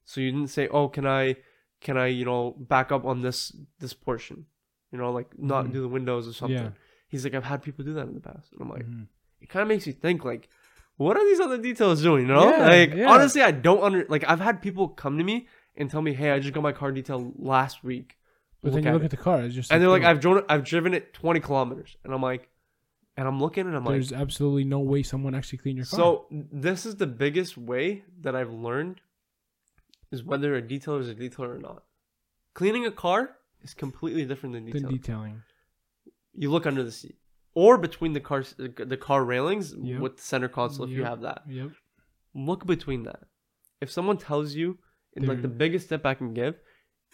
so 0.04 0.20
you 0.20 0.32
didn't 0.32 0.48
say 0.50 0.66
oh 0.68 0.88
can 0.88 1.06
i 1.06 1.36
can 1.80 1.96
i 1.96 2.06
you 2.08 2.24
know 2.24 2.56
back 2.58 2.90
up 2.90 3.04
on 3.04 3.22
this 3.22 3.54
this 3.78 3.94
portion 3.94 4.46
you 4.90 4.98
know 4.98 5.12
like 5.12 5.38
not 5.38 5.66
Mhm. 5.66 5.72
do 5.74 5.80
the 5.82 5.88
windows 5.96 6.26
or 6.26 6.32
something 6.32 6.56
Yeah. 6.64 6.70
he's 7.06 7.22
like 7.22 7.34
i've 7.34 7.44
had 7.44 7.62
people 7.62 7.84
do 7.84 7.92
that 7.94 8.08
in 8.08 8.14
the 8.14 8.20
past 8.20 8.50
and 8.52 8.60
i'm 8.62 8.70
like 8.70 8.86
Mhm. 8.86 9.06
it 9.40 9.48
kind 9.48 9.62
of 9.62 9.68
makes 9.68 9.86
you 9.86 9.92
think 9.92 10.24
like 10.24 10.48
what 10.98 11.16
are 11.16 11.24
these 11.24 11.40
other 11.40 11.58
details 11.58 12.02
doing 12.02 12.22
you 12.26 12.32
know 12.34 12.48
Yeah, 12.50 12.66
like 12.68 12.94
yeah. 12.94 13.10
honestly 13.10 13.40
i 13.42 13.50
don't 13.50 13.82
under 13.82 14.04
like 14.08 14.24
i've 14.28 14.40
had 14.40 14.60
people 14.62 14.88
come 14.88 15.16
to 15.18 15.24
me 15.24 15.48
and 15.76 15.90
tell 15.90 16.02
me 16.02 16.12
hey 16.12 16.30
i 16.32 16.38
just 16.38 16.52
got 16.54 16.62
my 16.62 16.72
car 16.72 16.92
detailed 16.92 17.32
last 17.38 17.82
week 17.82 18.18
But 18.62 18.72
Look 18.72 18.82
then 18.82 18.84
you 18.84 18.92
look 18.98 19.02
it. 19.02 19.06
at 19.06 19.10
the 19.16 19.16
car; 19.28 19.40
it's 19.42 19.54
just 19.54 19.72
and 19.72 19.80
they're 19.82 19.88
like 19.96 20.04
i've 20.04 20.20
driven 20.20 20.44
i've 20.48 20.64
driven 20.64 20.92
it 20.94 21.12
20 21.14 21.40
kilometers 21.40 21.96
and 22.04 22.12
i'm 22.14 22.22
like 22.22 22.48
and 23.16 23.26
i'm 23.28 23.40
looking 23.40 23.66
and 23.66 23.74
i'm 23.76 23.84
like 23.84 23.94
there's 23.94 24.12
absolutely 24.12 24.64
no 24.64 24.80
way 24.80 25.02
someone 25.02 25.34
actually 25.34 25.58
cleaned 25.58 25.78
your 25.78 25.86
car. 25.86 25.98
so 25.98 26.26
this 26.30 26.84
is 26.86 26.96
the 26.96 27.06
biggest 27.06 27.56
way 27.56 28.04
that 28.20 28.34
I've 28.36 28.52
learned 28.52 29.00
is 30.10 30.22
whether 30.24 30.56
a 30.56 30.62
detailer 30.62 31.00
is 31.00 31.08
a 31.08 31.14
detailer 31.14 31.56
or 31.56 31.58
not. 31.58 31.82
Cleaning 32.54 32.86
a 32.86 32.90
car 32.90 33.36
is 33.62 33.74
completely 33.74 34.24
different 34.24 34.54
than 34.54 34.64
detailing. 34.64 34.96
detailing. 34.96 35.42
you 36.34 36.50
look 36.50 36.66
under 36.66 36.82
the 36.82 36.90
seat 36.92 37.16
or 37.54 37.78
between 37.78 38.12
the 38.12 38.20
car 38.20 38.44
the 38.58 38.96
car 38.96 39.24
railings 39.24 39.74
Yep. 39.80 40.00
with 40.00 40.16
the 40.16 40.22
center 40.22 40.48
console 40.48 40.86
if 40.86 40.90
you 40.92 41.04
have 41.04 41.20
that. 41.22 41.42
Yep. 41.48 41.70
Look 42.34 42.66
between 42.66 43.02
that. 43.04 43.20
If 43.80 43.90
someone 43.90 44.18
tells 44.18 44.54
you, 44.54 44.78
and 45.16 45.26
like 45.26 45.42
the 45.42 45.48
biggest 45.48 45.88
tip 45.88 46.04
I 46.06 46.14
can 46.14 46.34
give 46.34 46.54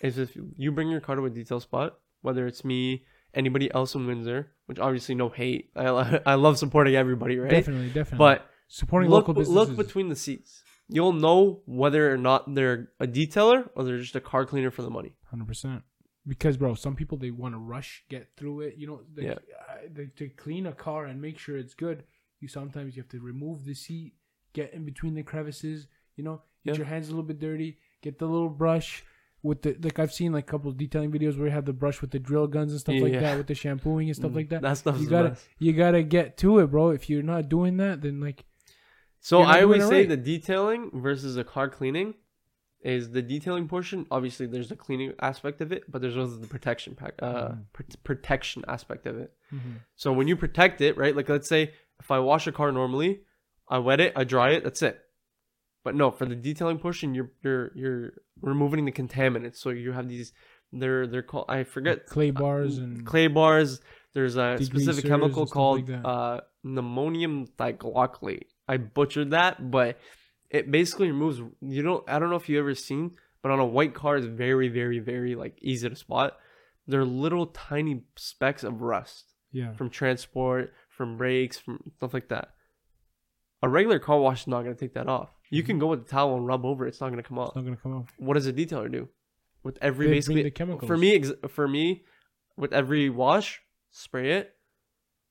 is 0.01 0.19
if 0.19 0.37
you 0.57 0.73
bring 0.73 0.89
your 0.91 1.01
car 1.01 1.17
to 1.17 1.25
a 1.25 1.31
detail 1.31 1.61
spot, 1.61 1.99
whether 2.23 2.47
it's 2.47 2.65
me, 2.65 3.05
anybody 3.35 3.73
else 3.75 3.95
in 3.95 4.07
Windsor, 4.07 4.53
which 4.67 4.79
obviously 4.79 5.15
no 5.15 5.29
hate. 5.29 5.71
I 5.77 6.21
I 6.27 6.35
love 6.35 6.59
supporting 6.59 6.97
everybody, 6.97 7.39
right? 7.39 7.51
Definitely, 7.51 7.89
definitely. 7.89 8.19
But 8.19 8.51
supporting 8.69 9.11
look, 9.11 9.29
local 9.29 9.35
businesses. 9.35 9.69
look 9.69 9.77
between 9.87 10.09
the 10.09 10.17
seats. 10.17 10.63
You'll 10.89 11.13
know 11.15 11.63
whether 11.65 12.13
or 12.13 12.19
not 12.19 12.55
they're 12.55 12.91
a 13.01 13.07
detailer 13.07 13.69
or 13.75 13.85
they're 13.85 13.99
just 14.01 14.17
a 14.17 14.21
car 14.21 14.45
cleaner 14.45 14.71
for 14.71 14.83
the 14.83 14.91
money. 14.91 15.15
Hundred 15.31 15.47
percent. 15.49 15.83
Because 16.27 16.57
bro, 16.57 16.75
some 16.75 16.97
people 16.97 17.19
they 17.19 17.31
want 17.31 17.55
to 17.55 17.59
rush, 17.59 18.05
get 18.09 18.29
through 18.37 18.61
it. 18.63 18.77
You 18.79 18.87
know, 18.87 19.01
they, 19.15 19.25
Yeah. 19.25 19.35
they, 19.93 20.07
to 20.17 20.29
clean 20.31 20.67
a 20.67 20.73
car 20.73 21.05
and 21.07 21.21
make 21.21 21.39
sure 21.39 21.57
it's 21.59 21.75
good. 21.75 22.05
You 22.41 22.49
sometimes 22.49 22.97
you 22.97 23.03
have 23.03 23.11
to 23.11 23.21
remove 23.21 23.65
the 23.65 23.75
seat, 23.75 24.15
get 24.55 24.73
in 24.73 24.85
between 24.85 25.15
the 25.15 25.23
crevices. 25.23 25.87
You 26.17 26.25
know, 26.25 26.43
get 26.65 26.75
Yeah. 26.75 26.79
your 26.79 26.87
hands 26.87 27.09
a 27.09 27.11
little 27.11 27.25
bit 27.25 27.39
dirty. 27.41 27.79
Get 28.01 28.19
the 28.19 28.27
little 28.27 28.49
brush 28.49 29.05
with 29.43 29.61
the 29.63 29.77
like 29.83 29.99
I've 29.99 30.13
seen 30.13 30.33
like 30.33 30.45
a 30.45 30.51
couple 30.51 30.71
of 30.71 30.79
detailing 30.79 31.13
videos 31.13 31.37
where 31.37 31.47
you 31.49 31.53
have 31.53 31.67
the 31.67 31.73
brush 31.75 32.01
with 32.01 32.11
the 32.11 32.19
drill 32.19 32.47
guns 32.47 32.73
and 32.73 32.81
stuff 32.81 32.95
like 33.01 33.13
Yeah. 33.13 33.21
that 33.21 33.37
with 33.37 33.47
the 33.47 33.55
shampooing 33.55 34.09
and 34.09 34.17
stuff 34.17 34.31
mm, 34.33 34.37
like 34.37 34.49
that. 34.49 34.63
That 34.63 34.79
stuff's 34.79 35.03
You 35.03 35.09
gotta 35.11 35.37
you 35.59 35.73
gotta 35.75 36.03
get 36.03 36.39
to 36.39 36.61
it, 36.61 36.69
bro. 36.71 36.91
If 36.91 37.11
you're 37.11 37.23
not 37.23 37.51
doing 37.51 37.77
that, 37.79 38.01
then 38.01 38.21
like 38.21 38.45
So 39.21 39.43
I 39.43 39.63
always 39.63 39.87
say 39.87 40.01
right. 40.01 40.09
the 40.09 40.17
detailing 40.17 40.91
versus 40.95 41.35
the 41.35 41.45
car 41.45 41.69
cleaning 41.69 42.15
is 42.85 43.11
the 43.11 43.23
detailing 43.23 43.67
portion. 43.67 44.07
Obviously, 44.11 44.47
there's 44.47 44.69
the 44.69 44.77
cleaning 44.77 45.13
aspect 45.21 45.61
of 45.63 45.73
it, 45.73 45.83
but 45.91 46.03
there's 46.03 46.17
also 46.17 46.37
the 46.37 46.47
protection 46.47 46.95
pack, 46.95 47.15
uh, 47.21 47.49
Mhm. 47.49 47.65
pr- 47.73 47.83
protection 48.05 48.63
aspect 48.69 49.07
of 49.07 49.19
it. 49.19 49.33
mhm. 49.53 49.81
So 49.97 50.13
when 50.13 50.29
you 50.29 50.37
protect 50.37 50.81
it, 50.81 50.97
right? 50.97 51.17
Like 51.17 51.29
let's 51.29 51.49
say 51.49 51.73
if 51.99 52.11
I 52.11 52.19
wash 52.19 52.47
a 52.47 52.53
car 52.53 52.71
normally, 52.73 53.23
I 53.69 53.79
wet 53.79 54.01
it, 54.01 54.13
I 54.15 54.25
dry 54.25 54.51
it, 54.51 54.63
that's 54.65 54.83
it. 54.83 55.01
But 55.83 55.95
no, 55.95 56.11
for 56.11 56.27
the 56.27 56.35
detailing 56.37 56.79
portion, 56.79 57.15
you're 57.15 57.31
you're 57.43 57.71
you're 57.75 58.13
removing 58.43 58.85
the 58.85 58.93
contaminants. 58.93 59.57
So 59.57 59.71
you 59.71 59.93
have 59.93 60.09
these, 60.09 60.33
they're 60.73 61.07
they're 61.07 61.23
called 61.23 61.47
I 61.49 61.65
forget 61.65 62.07
clay 62.07 62.31
bars 62.31 62.79
and 62.79 63.07
clay 63.07 63.29
bars. 63.29 63.81
There's 64.15 64.37
a 64.37 64.57
specific 64.67 65.05
chemical 65.11 65.47
called 65.47 65.89
like 65.89 66.01
uh, 66.05 66.41
ammonium 66.65 67.47
thioglycolate. 67.47 68.45
I 68.69 68.77
butchered 68.79 69.31
that, 69.33 69.71
but 69.71 69.99
it 70.51 70.71
basically 70.71 71.11
removes. 71.11 71.41
You 71.61 71.83
don't. 71.83 72.09
I 72.09 72.19
don't 72.19 72.31
know 72.31 72.37
if 72.37 72.49
you 72.49 72.59
ever 72.59 72.75
seen, 72.75 73.13
but 73.43 73.51
on 73.51 73.61
a 73.61 73.67
white 73.67 73.95
car, 73.95 74.17
it's 74.17 74.27
very, 74.27 74.69
very, 74.69 74.99
very 74.99 75.35
like 75.35 75.59
easy 75.61 75.89
to 75.89 75.97
spot. 75.97 76.37
They're 76.87 77.05
little 77.05 77.47
tiny 77.47 78.03
specks 78.17 78.63
of 78.63 78.83
rust 78.83 79.33
yeah, 79.53 79.73
from 79.73 79.91
transport, 79.91 80.73
from 80.89 81.17
brakes, 81.17 81.59
from 81.59 81.93
stuff 81.97 82.13
like 82.13 82.29
that. 82.29 82.51
A 83.63 83.69
regular 83.69 83.99
car 83.99 84.19
wash 84.19 84.43
is 84.43 84.47
not 84.47 84.63
gonna 84.63 84.75
take 84.75 84.95
that 84.95 85.09
off. 85.09 85.31
You 85.51 85.63
mm-hmm. 85.63 85.67
can 85.67 85.79
go 85.79 85.89
with 85.89 86.05
the 86.05 86.11
towel 86.11 86.37
and 86.37 86.47
rub 86.47 86.65
over 86.65 86.85
it; 86.85 86.91
it's 86.91 87.01
not 87.01 87.11
gonna 87.11 87.23
come 87.23 87.39
off 87.39 87.49
it's 87.49 87.57
not 87.57 87.65
gonna 87.65 87.77
come 87.77 87.95
off. 87.95 88.09
what 88.19 88.35
does 88.35 88.47
a 88.47 88.53
detailer 88.53 88.91
do 88.91 89.09
with 89.63 89.79
every 89.81 90.07
They 90.07 90.15
basically 90.15 90.43
the 90.43 90.51
chemicals. 90.51 90.87
for 90.87 90.97
me 90.97 91.15
ex- 91.15 91.33
for 91.49 91.67
me 91.67 92.05
with 92.57 92.73
every 92.73 93.09
wash 93.11 93.61
spray 93.91 94.33
it 94.33 94.55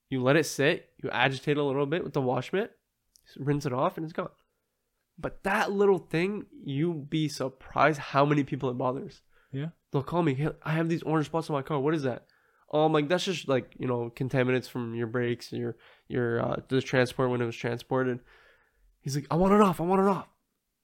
you 0.10 0.22
let 0.22 0.36
it 0.36 0.46
sit 0.46 0.90
you 1.02 1.10
agitate 1.12 1.58
a 1.58 1.64
little 1.64 1.86
bit 1.86 2.04
with 2.04 2.14
the 2.14 2.22
wash 2.22 2.52
mitt 2.52 2.72
rinse 3.38 3.66
it 3.66 3.74
off 3.74 3.98
and 3.98 4.04
it's 4.04 4.14
gone 4.14 4.30
but 5.18 5.44
that 5.44 5.72
little 5.72 6.00
thing 6.00 6.46
you'd 6.64 7.10
be 7.10 7.28
surprised 7.28 8.00
how 8.00 8.26
many 8.26 8.44
people 8.44 8.70
it 8.70 8.78
bothers 8.78 9.22
Yeah. 9.52 9.70
they'll 9.92 10.04
call 10.04 10.24
me 10.24 10.34
hey, 10.34 10.50
i 10.64 10.74
have 10.74 10.90
these 10.90 11.04
orange 11.04 11.28
spots 11.28 11.50
on 11.50 11.56
my 11.56 11.62
car 11.62 11.80
what 11.80 11.94
is 11.94 12.04
that 12.04 12.26
oh 12.72 12.86
i'm 12.86 12.94
like 12.94 13.08
that's 13.10 13.26
just 13.26 13.48
like 13.48 13.74
you 13.78 13.88
know 13.88 14.12
contaminants 14.16 14.68
from 14.70 14.96
your 14.96 15.08
brakes 15.08 15.52
your 15.52 15.76
your 16.08 16.42
uh 16.44 16.56
the 16.68 16.82
transport 16.82 17.30
when 17.30 17.42
it 17.42 17.46
was 17.46 17.56
transported 17.56 18.20
He's 19.02 19.16
like, 19.18 19.28
I 19.30 19.36
want 19.36 19.54
it 19.54 19.60
off. 19.60 19.82
I 19.82 19.84
want 19.84 20.00
it 20.02 20.08
off. 20.08 20.30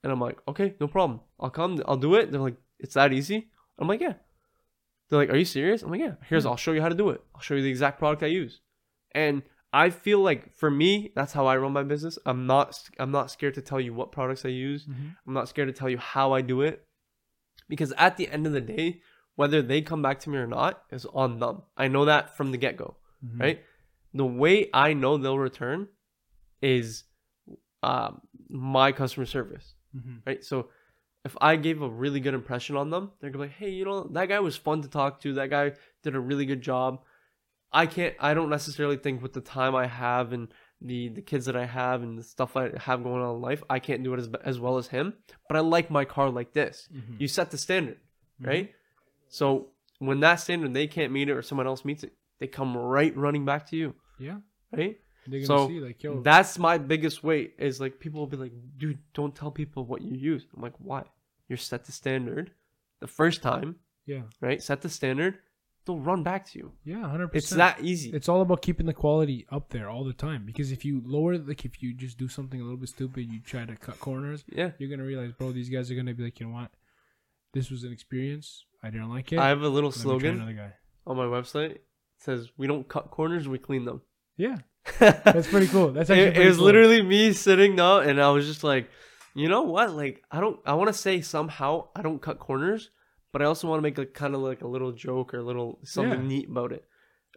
And 0.03 0.11
I'm 0.11 0.19
like, 0.19 0.39
okay, 0.45 0.75
no 0.81 0.89
problem. 0.89 1.21
I'll 1.39 1.49
come. 1.49 1.81
I'll 1.87 1.95
do 1.95 2.15
it. 2.15 2.29
They're 2.33 2.41
like, 2.41 2.57
it's 2.77 2.95
that 2.95 3.13
easy. 3.13 3.47
I'm 3.77 3.87
like, 3.87 4.01
yeah. 4.01 4.15
They're 5.09 5.19
like, 5.19 5.29
are 5.29 5.37
you 5.37 5.45
serious? 5.45 5.83
I'm 5.83 5.89
like, 5.89 6.01
yeah. 6.01 6.15
Here's, 6.27 6.45
I'll 6.45 6.57
show 6.57 6.73
you 6.73 6.81
how 6.81 6.89
to 6.89 6.95
do 6.95 7.11
it. 7.11 7.21
I'll 7.33 7.39
show 7.39 7.55
you 7.55 7.61
the 7.61 7.69
exact 7.69 7.97
product 7.97 8.21
I 8.21 8.25
use. 8.25 8.59
And 9.13 9.41
I 9.71 9.89
feel 9.91 10.19
like 10.19 10.55
for 10.55 10.71
me, 10.71 11.11
that's 11.15 11.33
how 11.33 11.45
I 11.45 11.55
run 11.57 11.73
my 11.73 11.83
business. 11.83 12.17
I'm 12.25 12.47
not, 12.47 12.79
I'm 12.99 13.11
not 13.11 13.29
scared 13.29 13.53
to 13.55 13.61
tell 13.61 13.79
you 13.79 13.93
what 13.93 14.11
products 14.11 14.43
I 14.45 14.49
use. 14.49 14.85
Mhm. 14.85 15.15
I'm 15.27 15.33
not 15.33 15.47
scared 15.47 15.67
to 15.67 15.73
tell 15.73 15.89
you 15.89 15.97
how 15.99 16.31
I 16.33 16.41
do 16.41 16.61
it. 16.61 16.85
Because 17.67 17.91
at 17.97 18.17
the 18.17 18.27
end 18.29 18.47
of 18.47 18.53
the 18.53 18.61
day, 18.61 19.01
whether 19.35 19.61
they 19.61 19.81
come 19.81 20.01
back 20.01 20.19
to 20.21 20.29
me 20.29 20.37
or 20.39 20.47
not 20.47 20.83
is 20.91 21.05
on 21.13 21.39
them. 21.39 21.61
I 21.77 21.87
know 21.87 22.05
that 22.05 22.35
from 22.35 22.51
the 22.51 22.57
get 22.57 22.77
go 22.77 22.97
Mhm. 23.23 23.39
right? 23.39 23.63
The 24.13 24.25
way 24.25 24.69
I 24.73 24.93
know 24.93 25.17
they'll 25.17 25.37
return 25.37 25.87
is 26.61 27.03
um, 27.81 28.21
my 28.49 28.91
customer 28.91 29.25
service, 29.25 29.75
Mhm. 29.95 30.21
right? 30.25 30.43
So 30.43 30.69
if 31.23 31.37
I 31.39 31.55
gave 31.55 31.81
a 31.81 31.89
really 31.89 32.19
good 32.19 32.33
impression 32.33 32.75
on 32.75 32.89
them, 32.89 33.11
they're 33.19 33.29
gonna 33.29 33.45
be 33.45 33.47
like, 33.49 33.57
hey, 33.57 33.69
you 33.69 33.85
know, 33.85 34.03
that 34.11 34.27
guy 34.27 34.39
was 34.41 34.57
fun 34.57 34.81
to 34.81 34.89
talk 34.89 35.21
to. 35.21 35.33
That 35.35 35.49
guy 35.49 35.73
did 36.03 36.15
a 36.15 36.19
really 36.19 36.45
good 36.45 36.61
job. 36.61 37.03
I 37.71 37.85
can't. 37.85 38.15
I 38.19 38.33
don't 38.33 38.49
necessarily 38.49 38.97
think 38.97 39.21
with 39.21 39.33
the 39.33 39.41
time 39.41 39.75
I 39.75 39.87
have 39.87 40.33
and 40.33 40.47
the 40.81 41.09
the 41.09 41.21
kids 41.21 41.45
that 41.45 41.55
I 41.55 41.65
have 41.65 42.01
and 42.03 42.17
the 42.17 42.23
stuff 42.23 42.55
I 42.55 42.71
have 42.77 43.03
going 43.03 43.21
on 43.21 43.35
in 43.35 43.41
life, 43.41 43.61
I 43.69 43.79
can't 43.79 44.03
do 44.03 44.13
it 44.13 44.19
as 44.19 44.29
as 44.43 44.59
well 44.59 44.77
as 44.77 44.87
him. 44.87 45.13
But 45.47 45.57
I 45.57 45.59
like 45.61 45.91
my 45.91 46.05
car 46.05 46.29
like 46.29 46.53
this. 46.53 46.87
Mhm. 46.93 47.19
You 47.19 47.27
set 47.27 47.51
the 47.51 47.57
standard, 47.57 47.99
Mhm. 48.41 48.47
right? 48.47 48.75
So 49.27 49.71
when 49.99 50.19
that 50.21 50.35
standard 50.35 50.73
they 50.73 50.87
can't 50.87 51.11
meet 51.13 51.29
it 51.29 51.33
or 51.33 51.41
someone 51.41 51.67
else 51.67 51.83
meets 51.85 52.03
it, 52.03 52.13
they 52.39 52.47
come 52.47 52.75
right 52.77 53.15
running 53.15 53.45
back 53.45 53.67
to 53.67 53.75
you, 53.75 53.93
Yeah. 54.17 54.39
right? 54.71 54.97
Gonna 55.29 55.45
So, 55.45 55.67
see 55.67 55.79
like, 55.79 56.01
yo, 56.01 56.21
That's 56.21 56.57
my 56.57 56.77
biggest 56.79 57.23
weight 57.23 57.53
is 57.59 57.79
like 57.79 57.99
people 57.99 58.19
will 58.21 58.27
be 58.27 58.37
like, 58.37 58.53
dude, 58.77 58.97
don't 59.13 59.35
tell 59.35 59.51
people 59.51 59.85
what 59.85 60.01
you 60.01 60.15
use. 60.15 60.47
I'm 60.55 60.61
like, 60.61 60.73
why? 60.79 61.03
You're 61.47 61.57
set 61.57 61.83
the 61.85 61.91
standard 61.91 62.51
the 62.99 63.07
first 63.07 63.43
time, 63.43 63.75
yeah, 64.05 64.23
right? 64.41 64.63
Set 64.63 64.81
the 64.81 64.89
standard, 64.89 65.37
they'll 65.89 65.99
run 65.99 66.21
back 66.21 66.45
to 66.45 66.59
you. 66.59 66.71
yeah, 66.83 67.01
hundred 67.09 67.29
percent. 67.29 67.35
It's 67.35 67.49
percent. 67.49 67.77
that 67.77 67.83
easy. 67.83 68.11
It's 68.11 68.29
all 68.29 68.41
about 68.41 68.61
keeping 68.61 68.85
the 68.85 68.93
quality 68.93 69.47
up 69.51 69.69
there 69.69 69.89
all 69.89 70.03
the 70.03 70.13
time. 70.13 70.45
Because 70.45 70.71
if 70.71 70.85
you 70.85 71.01
lower, 71.03 71.37
like, 71.39 71.65
if 71.65 71.81
you 71.81 71.93
just 71.95 72.17
do 72.17 72.27
something 72.27 72.61
a 72.61 72.63
little 72.63 72.77
bit 72.77 72.89
stupid, 72.89 73.25
you 73.31 73.39
try 73.39 73.65
to 73.65 73.75
cut 73.75 73.99
corners, 73.99 74.43
yeah. 74.47 74.71
you're 74.77 74.89
gonna 74.89 75.07
realize, 75.07 75.31
bro, 75.31 75.51
these 75.51 75.69
guys 75.69 75.89
are 75.89 75.95
gonna 75.95 76.13
be 76.13 76.23
like, 76.23 76.39
you 76.39 76.45
know 76.45 76.53
what, 76.53 76.69
this 77.53 77.71
was 77.71 77.83
an 77.83 77.91
experience. 77.91 78.65
I 78.83 78.91
didn't 78.91 79.09
like 79.09 79.33
it. 79.33 79.39
I 79.39 79.49
have 79.49 79.63
a 79.63 79.67
little 79.67 79.89
Let 79.89 79.99
slogan 79.99 80.35
Another 80.35 80.53
guy. 80.53 80.73
on 81.07 81.17
my 81.17 81.25
website. 81.25 81.71
It 81.71 81.83
says, 82.19 82.49
we 82.55 82.67
don't 82.67 82.87
cut 82.87 83.09
corners, 83.09 83.47
we 83.47 83.57
clean 83.57 83.85
them. 83.85 84.01
Yeah, 84.37 84.57
that's 84.99 85.47
pretty 85.47 85.67
cool. 85.67 85.91
That's 85.91 86.09
actually 86.11 86.27
it, 86.27 86.33
pretty 86.35 86.45
it 86.45 86.49
was 86.49 86.57
cool. 86.57 86.65
literally 86.67 87.01
me 87.01 87.33
sitting 87.33 87.75
down 87.75 88.07
and 88.07 88.21
I 88.21 88.29
was 88.29 88.45
just 88.45 88.63
like, 88.63 88.89
you 89.33 89.49
know 89.49 89.63
what? 89.63 89.95
Like, 89.95 90.23
I 90.29 90.39
don't, 90.39 90.59
I 90.65 90.75
want 90.75 90.89
to 90.89 90.93
say 90.93 91.21
somehow 91.21 91.87
I 91.95 92.03
don't 92.03 92.21
cut 92.21 92.39
corners, 92.39 92.91
but 93.31 93.41
I 93.41 93.45
also 93.45 93.67
want 93.67 93.79
to 93.79 93.83
make 93.83 93.97
like 93.97 94.13
kind 94.13 94.35
of 94.35 94.41
like 94.41 94.61
a 94.61 94.67
little 94.67 94.91
joke 94.91 95.33
or 95.33 95.39
a 95.39 95.43
little 95.43 95.79
something 95.83 96.21
Yeah. 96.21 96.27
neat 96.27 96.49
about 96.49 96.71
it. 96.71 96.85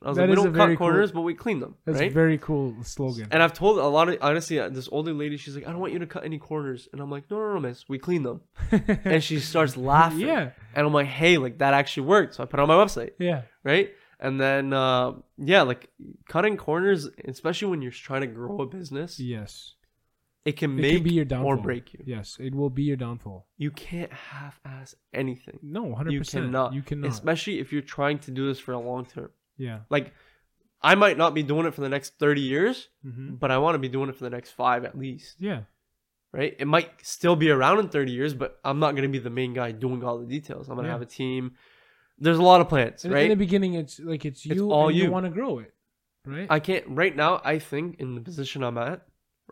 And 0.01 0.09
I 0.09 0.11
was 0.11 0.17
That 0.17 0.23
like, 0.23 0.31
we 0.31 0.35
don't 0.37 0.47
cut 0.47 0.53
very 0.55 0.77
cool- 0.77 0.87
corners, 0.89 1.13
but 1.13 1.21
we 1.21 1.35
clean 1.35 1.61
them, 1.61 1.77
That's 1.85 2.01
a 2.01 2.09
very 2.09 2.37
cool 2.39 2.75
slogan. 2.83 3.29
And 3.31 3.41
I've 3.43 3.53
told 3.53 3.79
a 3.79 3.87
lot 3.87 4.09
of 4.09 4.19
honestly, 4.21 4.59
uh, 4.59 4.69
this 4.69 4.89
older 4.91 5.13
lady, 5.13 5.37
she's 5.37 5.55
like, 5.55 5.67
I 5.67 5.71
don't 5.71 5.81
want 5.81 5.93
you 5.93 6.01
to 6.01 6.07
cut 6.07 6.25
any 6.25 6.39
corners, 6.39 6.89
and 6.93 7.01
I'm 7.01 7.11
like, 7.11 7.31
no, 7.31 7.39
no, 7.39 7.55
no, 7.55 7.61
miss, 7.61 7.89
we 7.89 7.99
clean 7.99 8.23
them. 8.25 8.41
And 9.05 9.23
she 9.23 9.39
starts 9.39 9.77
laughing, 9.77 10.27
yeah, 10.27 10.51
and 10.75 10.87
I'm 10.87 10.93
like, 10.93 11.07
hey, 11.07 11.39
like 11.39 11.59
that 11.59 11.73
actually 11.75 12.07
worked, 12.09 12.35
so 12.35 12.43
I 12.43 12.47
put 12.47 12.59
it 12.59 12.63
on 12.65 12.69
my 12.69 12.75
website, 12.75 13.11
yeah, 13.19 13.43
right? 13.63 13.91
And 14.19 14.41
then, 14.41 14.73
uh, 14.73 15.13
yeah, 15.37 15.63
like 15.63 15.89
cutting 16.29 16.57
corners, 16.57 17.09
especially 17.27 17.69
when 17.69 17.83
you're 17.83 17.91
trying 17.93 18.21
to 18.23 18.27
grow 18.29 18.61
a 18.63 18.67
business, 18.67 19.21
yes. 19.21 19.75
It 20.45 20.57
can 20.57 20.73
It 20.79 20.83
make 20.83 20.95
can 20.97 21.03
be 21.05 21.13
your 21.15 21.25
downfall 21.25 21.53
or 21.53 21.57
break 21.57 21.93
you. 21.95 22.01
Yes, 22.05 22.37
it 22.41 22.55
will 22.55 22.71
be 22.71 22.83
your 22.83 22.97
downfall. 22.97 23.47
You 23.59 23.71
can't 23.71 24.13
half-ass 24.13 24.95
anything. 25.15 25.59
No, 25.63 25.85
100%. 25.85 26.11
You 26.13 26.21
cannot. 26.23 26.75
You 26.75 26.83
cannot. 26.83 27.11
Especially 27.11 27.59
if 27.61 27.73
you're 27.73 27.83
trying 27.83 28.19
to 28.21 28.31
do 28.31 28.47
this 28.49 28.59
for 28.59 28.73
a 28.73 28.79
long 28.79 29.05
term. 29.07 29.31
yeah. 29.57 29.81
Like, 29.91 30.13
I 30.85 30.97
might 30.97 31.17
not 31.17 31.33
be 31.33 31.45
doing 31.45 31.67
it 31.67 31.75
for 31.75 31.81
the 31.81 31.89
next 31.89 32.19
30 32.19 32.41
years, 32.41 32.89
hmm 33.05 33.35
but 33.35 33.51
I 33.53 33.59
want 33.59 33.77
to 33.77 33.79
be 33.79 33.89
doing 33.89 34.09
it 34.09 34.17
for 34.17 34.25
the 34.25 34.31
next 34.31 34.51
five 34.51 34.85
at 34.85 34.99
least. 34.99 35.37
Yeah. 35.39 35.61
right? 36.33 36.57
It 36.59 36.67
might 36.67 36.91
still 37.07 37.37
be 37.37 37.51
around 37.51 37.79
in 37.79 37.89
30 37.89 38.11
years, 38.11 38.35
but 38.35 38.59
I'm 38.65 38.81
not 38.81 38.93
going 38.97 39.03
to 39.05 39.09
be 39.09 39.21
the 39.21 39.31
main 39.31 39.53
guy 39.55 39.71
doing 39.71 40.03
all 40.03 40.19
the 40.19 40.27
details. 40.27 40.69
I'm 40.69 40.75
going 40.75 40.85
to 40.87 40.89
Yeah. 40.89 40.95
have 40.95 41.03
a 41.03 41.07
team. 41.07 41.53
There's 42.19 42.39
a 42.39 42.43
lot 42.43 42.61
of 42.61 42.69
plans, 42.69 43.05
right? 43.05 43.25
in 43.25 43.29
the 43.31 43.37
beginning, 43.37 43.75
it's 43.75 44.01
like 44.01 44.25
it's 44.25 44.45
you. 44.45 44.71
all 44.73 44.89
and 44.89 44.97
you. 44.97 45.05
you. 45.05 45.11
want 45.13 45.27
to 45.27 45.31
grow 45.31 45.59
it, 45.61 45.73
right? 46.27 46.47
I 46.51 46.59
can't, 46.59 46.85
right 46.89 47.15
now, 47.15 47.41
I 47.45 47.59
think 47.59 48.01
in 48.01 48.15
the 48.17 48.21
position 48.21 48.63
I'm 48.65 48.79
at, 48.79 49.03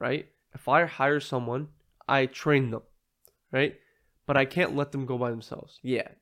right? 0.01 0.27
If 0.55 0.69
I 0.69 0.85
hire 0.85 1.21
someone, 1.21 1.69
I 2.09 2.27
train 2.27 2.71
them, 2.71 2.83
right? 3.53 3.77
But 4.27 4.37
I 4.37 4.45
can't 4.45 4.77
let 4.77 4.93
them 4.93 5.07
go 5.07 5.19
by 5.19 5.31
themselves 5.31 5.79
yet 5.83 6.19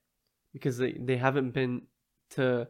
because 0.53 0.79
they, 0.79 0.93
they 0.93 1.17
haven't 1.17 1.51
been 1.51 1.83
to 2.31 2.69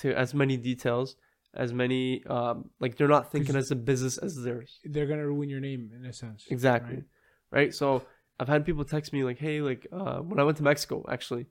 to 0.00 0.14
as 0.14 0.32
many 0.32 0.56
details, 0.56 1.16
as 1.54 1.72
many, 1.72 2.24
um, 2.26 2.70
like 2.80 2.96
they're 2.96 3.08
not 3.08 3.30
thinking 3.30 3.56
as 3.56 3.70
a 3.70 3.76
business 3.76 4.18
as 4.18 4.42
theirs. 4.42 4.78
They're 4.84 5.06
gonna 5.06 5.26
ruin 5.26 5.48
your 5.48 5.60
name 5.60 5.90
in 5.94 6.06
a 6.06 6.12
sense. 6.12 6.46
Exactly. 6.48 6.96
right? 6.96 7.04
Right. 7.50 7.74
So 7.74 8.02
I've 8.38 8.48
had 8.48 8.64
people 8.64 8.84
text 8.84 9.12
me 9.12 9.24
like, 9.24 9.38
hey, 9.38 9.60
like 9.60 9.86
uh, 9.92 10.18
when 10.18 10.38
I 10.38 10.44
went 10.44 10.56
to 10.58 10.62
Mexico, 10.62 11.04
actually, 11.08 11.46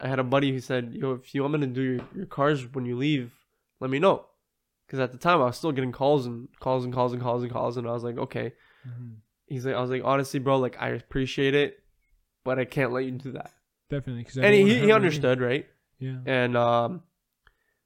I 0.00 0.08
had 0.08 0.18
a 0.18 0.24
buddy 0.24 0.50
who 0.50 0.60
said, 0.60 0.92
yo, 0.92 1.12
if 1.12 1.34
you 1.34 1.42
want 1.42 1.54
me 1.54 1.60
to 1.60 1.66
do 1.66 1.82
your, 1.82 2.00
your 2.14 2.26
cars 2.26 2.66
when 2.74 2.84
you 2.84 2.96
leave, 2.96 3.32
let 3.80 3.90
me 3.90 3.98
know. 3.98 4.26
Because 4.86 5.00
at 5.00 5.12
the 5.12 5.18
time 5.18 5.40
I 5.40 5.44
was 5.44 5.56
still 5.56 5.72
getting 5.72 5.92
calls 5.92 6.26
and 6.26 6.48
calls 6.60 6.84
and 6.84 6.92
calls 6.92 7.12
and 7.12 7.22
calls 7.22 7.42
and 7.42 7.52
calls, 7.52 7.76
and 7.76 7.88
I 7.88 7.92
was 7.92 8.04
like, 8.04 8.18
okay. 8.18 8.52
Mhm. 8.86 9.16
He's 9.46 9.66
like, 9.66 9.74
I 9.74 9.80
was 9.80 9.90
like, 9.90 10.02
honestly, 10.04 10.40
bro, 10.40 10.58
like 10.58 10.76
I 10.80 10.88
appreciate 10.90 11.54
it, 11.54 11.78
but 12.44 12.58
I 12.58 12.64
can't 12.64 12.92
let 12.92 13.04
you 13.04 13.12
do 13.12 13.32
that. 13.32 13.50
Definitely. 13.90 14.26
And 14.42 14.54
he, 14.54 14.78
he 14.80 14.92
understood, 14.92 15.40
right? 15.40 15.66
Yeah. 15.98 16.16
And 16.26 16.56
um, 16.56 17.02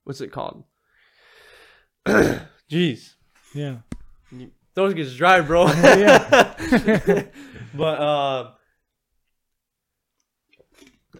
what's 0.05 0.21
it 0.21 0.31
called? 0.31 0.63
Jeez, 2.05 3.15
Yeah. 3.53 3.77
those 4.73 4.93
gets 4.93 5.13
dry, 5.15 5.41
bro. 5.41 5.67
Yeah. 5.73 6.53
but 7.73 7.99
uh, 7.99 8.51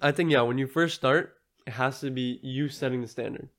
I 0.01 0.11
think 0.11 0.31
yeah, 0.31 0.41
when 0.41 0.57
you 0.57 0.67
first 0.67 0.95
start, 0.95 1.35
it 1.67 1.71
has 1.73 1.99
to 2.01 2.09
be 2.09 2.39
you 2.41 2.69
setting 2.69 3.01
the 3.01 3.07
standard, 3.07 3.49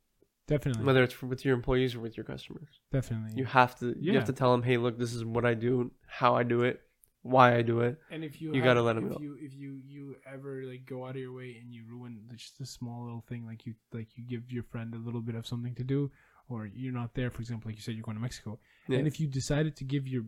Definitely. 0.51 0.84
whether 0.84 1.03
it's 1.03 1.22
with 1.22 1.44
your 1.46 1.55
employees 1.55 1.94
or 1.94 2.01
with 2.01 2.16
your 2.16 2.24
customers. 2.24 2.68
Definitely. 2.92 3.32
You 3.38 3.44
have 3.46 3.72
to 3.80 3.86
you 3.98 4.12
Yeah. 4.12 4.18
have 4.18 4.26
to 4.26 4.32
tell 4.40 4.53
them, 4.53 4.62
hey, 4.62 4.76
look, 4.76 4.98
this 4.98 5.12
is 5.14 5.24
what 5.24 5.44
I 5.46 5.55
do, 5.55 5.90
how 6.07 6.34
I 6.34 6.42
do 6.42 6.62
it, 6.70 6.76
why 7.22 7.55
I 7.57 7.62
do 7.62 7.80
it. 7.80 7.98
and 8.11 8.24
if 8.24 8.40
you 8.42 8.48
you 8.53 8.61
have- 8.61 8.64
gotta 8.68 8.82
let 8.82 8.96
'em 8.96 9.07
if 9.07 9.12
go. 9.14 9.18
You, 9.20 9.32
if 9.40 9.53
you 9.55 9.70
you 9.94 10.16
ever 10.34 10.53
like 10.72 10.84
go 10.86 10.98
out 11.07 11.11
of 11.18 11.22
your 11.26 11.32
way 11.40 11.57
and 11.61 11.72
you 11.74 11.82
ruin 11.86 12.12
just 12.34 12.61
a 12.61 12.66
small 12.66 13.05
little 13.05 13.24
thing, 13.30 13.42
like 13.46 13.64
you 13.66 13.74
like 13.92 14.09
you 14.16 14.24
give 14.24 14.51
your 14.57 14.64
friend 14.72 14.94
a 14.94 14.98
little 14.98 15.22
bit 15.28 15.34
of 15.34 15.46
something 15.46 15.74
to 15.76 15.84
do, 15.84 16.11
or 16.48 16.66
you're 16.66 16.92
not 17.03 17.14
there. 17.14 17.30
For 17.30 17.40
example, 17.42 17.68
like 17.68 17.76
you 17.76 17.82
said, 17.82 17.94
you're 17.94 18.03
going 18.11 18.16
to 18.16 18.26
Mexico, 18.28 18.59
Yeah. 18.88 18.98
and 18.98 19.07
if 19.07 19.20
you 19.20 19.26
decided 19.28 19.76
to 19.76 19.84
give 19.84 20.09
your 20.09 20.24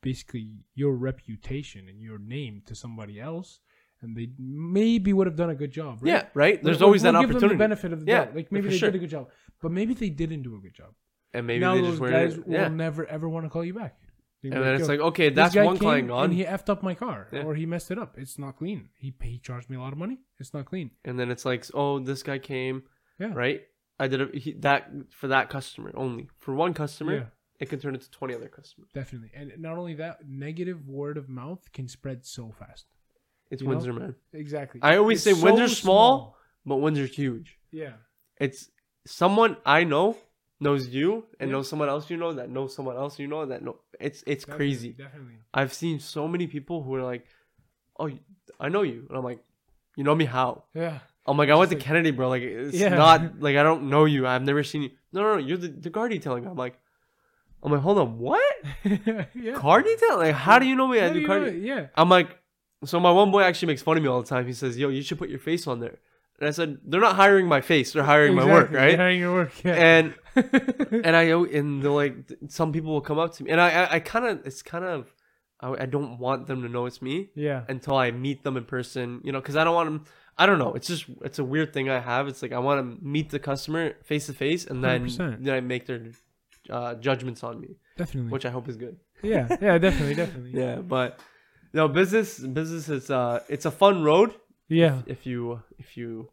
basically 0.00 0.46
your 0.74 0.94
reputation 0.96 1.88
and 1.88 2.00
your 2.00 2.18
name 2.18 2.62
to 2.66 2.74
somebody 2.74 3.20
else, 3.20 3.60
and 4.02 4.16
they 4.16 4.30
maybe 4.38 5.12
would 5.12 5.26
have 5.26 5.36
done 5.36 5.50
a 5.50 5.54
good 5.54 5.70
job, 5.72 5.98
right? 6.02 6.08
Yeah, 6.10 6.26
right. 6.34 6.62
There's 6.62 6.78
We'll- 6.78 6.86
always 6.86 7.02
we'll 7.02 7.12
that 7.14 7.20
give 7.26 7.40
them 7.40 7.48
the 7.48 7.54
benefit 7.56 7.92
of 7.92 8.00
the 8.04 8.06
Yeah, 8.12 8.24
doubt. 8.26 8.36
Like 8.36 8.52
maybe 8.52 8.68
they 8.68 8.76
sure. 8.78 8.90
did 8.90 8.96
a 8.96 8.98
good 9.00 9.10
job, 9.10 9.28
but 9.60 9.70
maybe 9.72 9.94
they 9.94 10.10
didn't 10.10 10.42
do 10.42 10.54
a 10.54 10.58
good 10.60 10.74
job. 10.74 10.92
and 11.34 11.46
maybe 11.46 11.60
now 11.60 11.74
they 11.74 11.80
those 11.82 11.90
just 11.90 12.00
weren't. 12.00 12.12
guys 12.14 12.38
will 12.38 12.70
never 12.70 13.04
ever 13.06 13.28
want 13.28 13.44
to 13.46 13.50
call 13.50 13.64
you 13.64 13.74
back. 13.74 13.98
They'll 14.42 14.52
and 14.54 14.62
then 14.62 14.76
it's 14.76 14.88
like, 14.88 15.00
okay, 15.00 15.30
that's 15.30 15.56
one 15.56 15.78
client 15.78 16.08
gone. 16.08 16.26
and 16.26 16.32
he 16.32 16.44
effed 16.44 16.68
up 16.68 16.80
my 16.82 16.94
car 16.94 17.28
Yeah. 17.32 17.42
or 17.42 17.54
he 17.56 17.66
messed 17.66 17.90
it 17.90 17.98
up. 17.98 18.16
It's 18.16 18.38
not 18.38 18.56
clean. 18.56 18.88
He 18.96 19.12
he 19.20 19.38
charged 19.38 19.68
me 19.68 19.76
a 19.76 19.80
lot 19.80 19.92
of 19.92 19.98
money. 19.98 20.18
It's 20.38 20.54
not 20.54 20.64
clean. 20.66 20.92
and 21.04 21.18
then 21.18 21.30
it's 21.30 21.44
like, 21.44 21.64
oh, 21.74 21.98
this 21.98 22.22
guy 22.22 22.38
came, 22.38 22.84
Yeah. 23.18 23.32
right? 23.34 23.62
I 23.98 24.06
did 24.06 24.20
a, 24.22 24.38
he, 24.38 24.52
that 24.60 24.90
for 25.10 25.26
that 25.28 25.50
customer 25.50 25.90
only. 25.94 26.28
For 26.38 26.54
one 26.54 26.72
customer, 26.72 27.14
Yeah, 27.14 27.24
it 27.58 27.68
can 27.68 27.80
turn 27.80 27.94
into 27.94 28.08
twenty 28.12 28.32
other 28.32 28.48
customers. 28.48 28.90
definitely. 28.94 29.32
And 29.34 29.52
not 29.58 29.76
only 29.76 29.94
that, 29.94 30.18
negative 30.28 30.88
word 30.88 31.16
of 31.18 31.28
mouth 31.28 31.72
can 31.72 31.88
spread 31.88 32.24
so 32.24 32.52
fast. 32.52 32.86
It's 33.50 33.62
You 33.62 33.68
know? 33.68 33.70
Windsor, 33.70 33.92
man. 33.92 34.14
Exactly. 34.32 34.80
I 34.82 34.96
always 34.96 35.26
It's 35.26 35.38
say 35.38 35.42
Windsor's 35.44 35.78
small. 35.78 36.36
But 36.66 36.76
Windsor's 36.76 37.14
huge. 37.14 37.58
Yeah. 37.70 37.92
It's 38.38 38.70
someone 39.06 39.56
I 39.64 39.84
know 39.84 40.16
knows 40.60 40.88
you 40.88 41.24
and 41.40 41.48
Yeah. 41.48 41.56
knows 41.56 41.68
someone 41.68 41.88
else 41.88 42.10
you 42.10 42.16
know 42.16 42.32
that 42.34 42.50
knows 42.50 42.74
someone 42.74 42.96
else 42.96 43.18
you 43.18 43.26
know 43.26 43.46
that 43.46 43.62
know. 43.62 43.76
It's 44.00 44.22
it's 44.26 44.44
Definitely, 44.44 44.66
crazy. 44.66 44.90
Definitely. 44.92 45.34
I've 45.54 45.72
seen 45.72 45.98
so 46.00 46.28
many 46.28 46.46
people 46.46 46.82
who 46.82 46.94
are 46.94 47.02
like, 47.02 47.24
"Oh, 47.98 48.10
I 48.60 48.68
know 48.68 48.82
you," 48.82 49.06
and 49.08 49.16
I'm 49.16 49.24
like, 49.24 49.40
"You 49.96 50.04
know 50.04 50.14
me 50.14 50.24
how?" 50.26 50.64
Yeah. 50.74 50.98
I'm 51.26 51.36
like, 51.36 51.48
"I 51.50 51.54
went 51.54 51.70
to 51.70 51.76
Kennedy, 51.76 52.10
bro. 52.10 52.28
Like, 52.28 52.42
it's 52.42 52.76
Yeah. 52.76 52.90
not 52.90 53.40
like 53.46 53.56
I 53.56 53.62
don't 53.62 53.88
know 53.88 54.04
you. 54.04 54.26
I've 54.26 54.42
never 54.42 54.62
seen 54.64 54.82
you. 54.82 54.90
No, 55.12 55.22
no, 55.22 55.32
no. 55.34 55.38
You're 55.38 55.56
the, 55.58 55.68
the 55.68 55.90
car 55.90 56.08
detailing. 56.08 56.46
I'm 56.46 56.56
like, 56.56 56.76
"I'm 57.62 57.72
like, 57.72 57.80
hold 57.80 57.98
on, 57.98 58.18
what 58.18 58.42
yeah. 59.34 59.52
car 59.54 59.82
detail? 59.82 60.18
Like, 60.18 60.34
how 60.34 60.58
do 60.58 60.66
you 60.66 60.74
know 60.76 60.86
me? 60.88 61.00
I 61.00 61.06
How 61.08 61.12
do 61.14 61.26
car." 61.26 61.38
know 61.40 61.50
de-" 61.50 61.58
Yeah. 61.58 61.86
I'm 61.96 62.08
like, 62.08 62.36
so 62.84 63.00
my 63.00 63.10
one 63.10 63.30
boy 63.30 63.42
actually 63.42 63.66
makes 63.68 63.82
fun 63.82 63.96
of 63.96 64.02
me 64.02 64.08
all 64.08 64.22
the 64.22 64.28
time. 64.28 64.46
He 64.46 64.52
says, 64.52 64.78
"Yo, 64.78 64.88
you 64.88 65.02
should 65.02 65.18
put 65.18 65.28
your 65.30 65.38
face 65.40 65.66
on 65.66 65.80
there." 65.80 65.98
And 66.40 66.48
I 66.48 66.52
said, 66.52 66.78
"They're 66.84 67.00
not 67.00 67.16
hiring 67.16 67.46
my 67.46 67.60
face. 67.60 67.92
They're 67.92 68.04
hiring 68.04 68.34
my 68.34 68.44
work, 68.44 68.70
right?" 68.70 68.88
They're 68.90 68.96
hiring 68.96 69.20
your 69.20 69.34
work. 69.34 69.52
Yeah. 69.64 69.74
And 69.74 70.14
and 71.04 71.16
I 71.16 71.22
and 71.24 71.82
they're 71.82 71.90
like 71.90 72.14
some 72.48 72.72
people 72.72 72.92
will 72.92 73.00
come 73.00 73.18
up 73.18 73.34
to 73.34 73.42
me 73.44 73.50
and 73.50 73.60
I 73.60 73.70
I, 73.70 73.94
I 73.96 74.00
kind 74.00 74.24
of 74.26 74.46
it's 74.46 74.62
kind 74.62 74.84
of 74.84 75.12
I, 75.60 75.82
I 75.82 75.86
don't 75.86 76.18
want 76.18 76.46
them 76.46 76.62
to 76.62 76.68
know 76.68 76.86
it's 76.86 77.02
me 77.02 77.30
Yeah. 77.34 77.64
until 77.68 77.96
I 77.96 78.12
meet 78.12 78.44
them 78.44 78.56
in 78.56 78.64
person. 78.64 79.20
You 79.24 79.32
know, 79.32 79.40
because 79.40 79.56
I 79.56 79.64
don't 79.64 79.74
want 79.74 79.88
them. 79.90 80.04
I 80.40 80.46
don't 80.46 80.60
know. 80.60 80.74
It's 80.74 80.86
just 80.86 81.06
it's 81.24 81.40
a 81.40 81.44
weird 81.44 81.72
thing 81.74 81.90
I 81.90 81.98
have. 81.98 82.28
It's 82.28 82.42
like 82.42 82.52
I 82.52 82.60
want 82.60 82.78
to 82.80 83.04
meet 83.04 83.30
the 83.30 83.40
customer 83.40 83.94
face 84.04 84.26
to 84.26 84.32
face, 84.32 84.64
and 84.66 84.84
then 84.84 85.06
100%. 85.06 85.42
then 85.44 85.54
I 85.54 85.60
make 85.60 85.86
their 85.86 86.12
uh, 86.70 86.94
judgments 86.94 87.42
on 87.42 87.60
me, 87.60 87.70
Definitely. 87.96 88.30
which 88.30 88.46
I 88.46 88.50
hope 88.50 88.68
is 88.68 88.76
good. 88.76 88.96
yeah. 89.22 89.48
Yeah. 89.60 89.78
Definitely. 89.78 90.14
Definitely. 90.14 90.52
Yeah, 90.60 90.76
but 90.76 91.18
no 91.72 91.88
business. 91.88 92.38
Business 92.38 92.88
is 92.88 93.10
uh, 93.10 93.40
it's 93.48 93.64
a 93.66 93.70
fun 93.70 94.02
road 94.02 94.34
Yeah. 94.68 95.02
if 95.06 95.26
you 95.26 95.62
if 95.78 95.96
you 95.96 96.30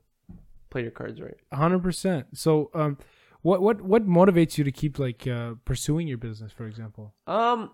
play 0.70 0.82
your 0.82 0.92
cards 0.92 1.20
right. 1.22 1.38
hundred 1.54 1.82
percent. 1.84 2.28
So, 2.38 2.70
um, 2.74 2.98
what 3.42 3.62
what 3.62 3.82
what 3.82 4.08
motivates 4.08 4.58
you 4.58 4.64
to 4.64 4.72
keep 4.72 5.00
like 5.00 5.26
uh, 5.28 5.54
pursuing 5.66 6.08
your 6.08 6.18
business, 6.18 6.52
for 6.52 6.66
example? 6.68 7.14
Um, 7.28 7.72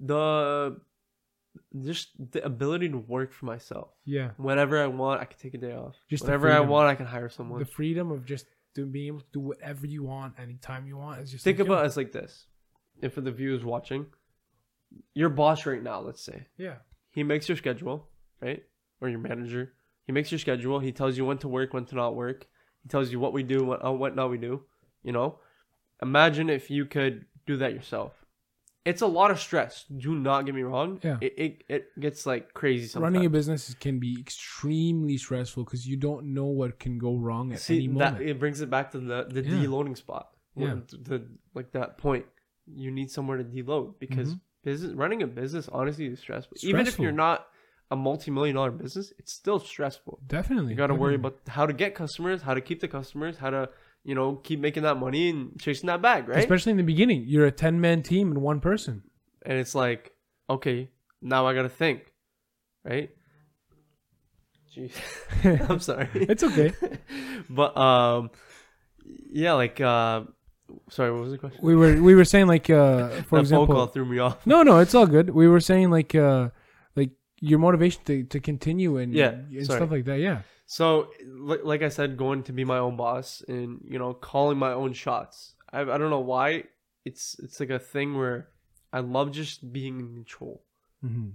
the 0.00 0.80
just 1.82 2.10
the 2.32 2.44
ability 2.44 2.88
to 2.90 2.98
work 2.98 3.32
for 3.32 3.46
myself. 3.46 3.88
Yeah, 4.04 4.30
Whenever 4.36 4.82
I 4.82 4.86
want, 4.86 5.20
I 5.20 5.24
can 5.24 5.38
take 5.38 5.54
a 5.54 5.58
day 5.58 5.72
off. 5.72 5.96
Just 6.08 6.24
Whenever 6.24 6.50
I 6.52 6.60
want, 6.60 6.88
I 6.88 6.94
can 6.94 7.06
hire 7.06 7.28
someone. 7.28 7.58
the 7.58 7.64
freedom 7.66 8.10
of 8.10 8.24
just 8.26 8.46
doing, 8.74 8.90
being 8.92 9.06
able 9.08 9.20
to 9.20 9.26
do 9.32 9.40
whatever 9.40 9.86
you 9.86 10.02
want 10.04 10.34
anytime 10.38 10.86
you 10.86 10.96
want 10.98 11.20
is 11.22 11.30
just 11.30 11.44
Think 11.44 11.58
like, 11.58 11.68
about 11.68 11.82
it 11.84 11.86
as 11.86 11.96
like 11.96 12.12
this. 12.12 12.46
And 13.02 13.12
for 13.12 13.20
the 13.22 13.30
viewers 13.32 13.64
watching, 13.64 14.06
your 15.14 15.28
boss 15.28 15.66
right 15.66 15.82
now, 15.82 16.00
let's 16.00 16.22
say, 16.22 16.46
yeah, 16.56 16.76
he 17.10 17.22
makes 17.22 17.48
your 17.48 17.56
schedule, 17.56 18.08
right? 18.40 18.62
Or 19.00 19.08
your 19.08 19.18
manager. 19.18 19.72
He 20.06 20.12
makes 20.12 20.30
your 20.30 20.38
schedule. 20.38 20.78
He 20.78 20.92
tells 20.92 21.16
you 21.18 21.24
when 21.24 21.38
to 21.38 21.48
work, 21.48 21.74
when 21.74 21.84
to 21.86 21.94
not 21.96 22.14
work. 22.14 22.46
He 22.82 22.88
tells 22.88 23.10
you 23.10 23.18
what 23.18 23.32
we 23.32 23.42
do, 23.42 23.64
what, 23.64 23.84
uh, 23.84 23.90
what 23.92 24.14
not 24.14 24.30
we 24.30 24.38
do. 24.38 24.62
You 25.02 25.12
know? 25.12 25.38
Imagine 26.02 26.48
if 26.50 26.70
you 26.70 26.84
could 26.86 27.24
do 27.46 27.56
that 27.56 27.72
yourself. 27.74 28.12
It's 28.84 29.02
a 29.02 29.06
lot 29.06 29.32
of 29.32 29.40
stress. 29.40 29.84
Do 29.96 30.14
not 30.14 30.46
get 30.46 30.54
me 30.54 30.62
wrong. 30.62 31.00
Yeah. 31.02 31.16
It, 31.20 31.34
it, 31.36 31.64
it 31.68 32.00
gets 32.00 32.24
like 32.24 32.54
crazy 32.54 32.86
sometimes. 32.86 33.14
running 33.14 33.26
a 33.26 33.30
business 33.30 33.74
can 33.80 33.98
be 33.98 34.16
extremely 34.20 35.16
stressful 35.16 35.64
because 35.64 35.86
you 35.88 35.96
don't 35.96 36.32
know 36.32 36.44
what 36.46 36.78
can 36.78 36.96
go 36.98 37.16
wrong 37.16 37.52
at 37.52 37.58
See 37.58 37.84
any 37.84 37.98
that 37.98 38.20
it 38.20 38.38
brings 38.38 38.60
it 38.60 38.70
back 38.70 38.92
to 38.92 39.00
the 39.00 39.26
the 39.28 39.42
Yeah. 39.42 39.64
deloading 39.64 39.96
spot. 39.96 40.28
Yeah. 40.54 40.76
The, 40.88 40.96
the- 40.98 41.28
like 41.54 41.72
that 41.72 41.98
point. 41.98 42.26
You 42.68 42.90
need 42.92 43.10
somewhere 43.10 43.38
to 43.38 43.44
deload 43.44 43.94
because 43.98 44.34
Mhm. 44.34 44.40
Business 44.66 44.92
running 45.02 45.20
a 45.22 45.28
business 45.42 45.64
honestly 45.78 46.06
is 46.12 46.18
stressful. 46.26 46.56
Even 46.70 46.86
if 46.90 46.98
you're 47.02 47.20
not 47.26 47.38
a 47.90 47.96
multi-million 47.96 48.54
dollar 48.56 48.72
business, 48.84 49.12
it's 49.20 49.32
still 49.32 49.60
stressful. 49.72 50.14
definitely, 50.26 50.70
You 50.72 50.76
got 50.84 50.88
to 50.94 50.98
worry 51.04 51.14
about 51.22 51.36
how 51.56 51.64
to 51.70 51.74
get 51.82 51.94
customers, 51.94 52.42
how 52.42 52.54
to 52.58 52.60
keep 52.68 52.80
the 52.80 52.88
customers, 52.98 53.34
how 53.44 53.50
to 53.50 53.62
you 54.08 54.14
know 54.18 54.28
keep 54.48 54.58
making 54.66 54.82
that 54.88 54.96
money 55.06 55.22
and 55.30 55.40
chasing 55.64 55.86
that 55.92 56.02
bag, 56.02 56.28
right? 56.28 56.38
especially 56.38 56.72
in 56.76 56.78
the 56.78 56.90
beginning. 56.94 57.20
You're 57.32 57.46
a 57.46 57.56
ten 57.64 57.80
man 57.80 58.02
team 58.02 58.26
and 58.32 58.40
one 58.50 58.60
person. 58.60 58.94
and 59.48 59.56
it's 59.62 59.74
like, 59.84 60.02
okay, 60.50 60.78
now 61.22 61.46
I 61.48 61.54
got 61.54 61.62
to 61.62 61.74
think, 61.82 61.98
right? 62.84 63.10
Jeez, 64.74 64.92
I'm 65.70 65.80
sorry. 65.80 66.08
It's 66.32 66.42
okay. 66.42 66.72
but 67.60 67.76
um, 67.76 68.30
yeah, 69.30 69.54
like 69.54 69.80
uh, 69.80 70.22
sorry, 70.90 71.12
what 71.12 71.22
was 71.22 71.32
the 71.32 71.38
question? 71.38 71.60
We 71.62 71.74
were 71.76 72.00
we 72.02 72.14
were 72.14 72.24
saying 72.24 72.46
like 72.46 72.68
uh, 72.70 73.08
for 73.08 73.14
that 73.16 73.24
phone 73.28 73.40
example, 73.40 73.74
call 73.74 73.86
threw 73.86 74.04
me 74.04 74.18
off. 74.18 74.46
No, 74.46 74.62
no, 74.62 74.78
it's 74.78 74.94
all 74.94 75.06
good. 75.06 75.30
We 75.30 75.48
were 75.48 75.60
saying 75.60 75.90
like 75.90 76.14
uh 76.14 76.50
like 76.94 77.10
your 77.40 77.58
motivation 77.58 78.02
to, 78.06 78.24
to 78.24 78.40
continue 78.40 78.96
and 78.96 79.14
Yeah, 79.14 79.28
and 79.30 79.66
sorry. 79.66 79.78
stuff 79.78 79.90
like 79.90 80.04
that. 80.06 80.20
Yeah. 80.20 80.42
So, 80.68 81.10
like 81.62 81.82
I 81.82 81.88
said, 81.90 82.16
going 82.16 82.42
to 82.44 82.52
be 82.52 82.64
my 82.64 82.78
own 82.78 82.96
boss 82.96 83.42
and 83.46 83.80
you 83.88 83.98
know 83.98 84.14
calling 84.14 84.58
my 84.58 84.72
own 84.72 84.92
shots. 84.92 85.54
I 85.72 85.80
I 85.80 85.98
don't 85.98 86.10
know 86.10 86.20
why 86.20 86.64
it's 87.04 87.36
it's 87.42 87.60
like 87.60 87.70
a 87.70 87.78
thing 87.78 88.16
where 88.18 88.48
I 88.92 89.00
love 89.00 89.30
just 89.30 89.72
being 89.72 90.00
in 90.00 90.14
control. 90.14 90.64
hmm 91.00 91.28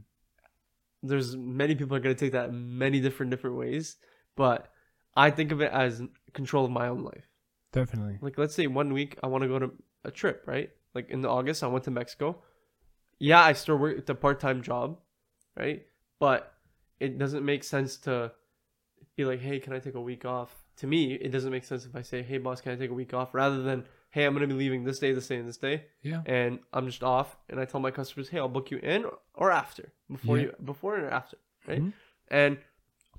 There's 1.03 1.35
many 1.37 1.75
people 1.75 1.95
are 1.95 1.99
gonna 1.99 2.15
take 2.15 2.33
that 2.33 2.51
many 2.53 2.99
different 2.99 3.31
different 3.31 3.55
ways, 3.55 3.95
but 4.35 4.67
I 5.15 5.31
think 5.31 5.51
of 5.51 5.61
it 5.61 5.71
as 5.71 6.01
control 6.33 6.65
of 6.65 6.71
my 6.71 6.87
own 6.87 7.03
life. 7.03 7.27
Definitely. 7.71 8.17
Like 8.21 8.37
let's 8.37 8.53
say 8.55 8.67
one 8.67 8.93
week 8.93 9.17
I 9.23 9.27
want 9.27 9.43
to 9.43 9.47
go 9.47 9.59
to 9.59 9.71
a 10.03 10.11
trip, 10.11 10.43
right? 10.45 10.69
Like 10.93 11.09
in 11.09 11.25
August 11.25 11.63
I 11.63 11.67
went 11.67 11.83
to 11.85 11.91
Mexico. 11.91 12.41
Yeah, 13.19 13.41
I 13.43 13.53
still 13.53 13.77
work 13.77 14.07
a 14.09 14.15
part 14.15 14.39
time 14.39 14.61
job, 14.61 14.97
right? 15.57 15.85
But 16.19 16.53
it 16.99 17.17
doesn't 17.17 17.45
make 17.45 17.63
sense 17.63 17.97
to 17.97 18.31
be 19.15 19.25
like, 19.25 19.39
hey, 19.41 19.59
can 19.59 19.73
I 19.73 19.79
take 19.79 19.95
a 19.95 20.01
week 20.01 20.25
off? 20.25 20.55
To 20.77 20.87
me, 20.87 21.13
it 21.13 21.31
doesn't 21.31 21.51
make 21.51 21.63
sense 21.63 21.85
if 21.85 21.95
I 21.95 22.01
say, 22.01 22.23
hey, 22.23 22.37
boss, 22.39 22.61
can 22.61 22.71
I 22.71 22.75
take 22.75 22.89
a 22.89 22.93
week 22.93 23.13
off? 23.13 23.33
Rather 23.33 23.61
than, 23.61 23.85
hey, 24.09 24.25
I'm 24.25 24.33
gonna 24.33 24.47
be 24.47 24.53
leaving 24.53 24.83
this 24.83 24.99
day, 24.99 25.11
this 25.13 25.27
day, 25.27 25.37
and 25.37 25.47
this 25.47 25.57
day, 25.57 25.85
Yeah. 26.01 26.21
and 26.25 26.59
I'm 26.73 26.87
just 26.87 27.03
off, 27.03 27.37
and 27.49 27.59
I 27.59 27.65
tell 27.65 27.79
my 27.79 27.91
customers, 27.91 28.29
hey, 28.29 28.39
I'll 28.39 28.49
book 28.49 28.71
you 28.71 28.77
in 28.77 29.05
or 29.35 29.51
after, 29.51 29.91
before 30.09 30.37
Yeah. 30.37 30.43
you, 30.45 30.55
before 30.63 30.97
or 30.99 31.09
after, 31.09 31.37
right? 31.67 31.81
Mhm. 31.81 31.93
And 32.29 32.57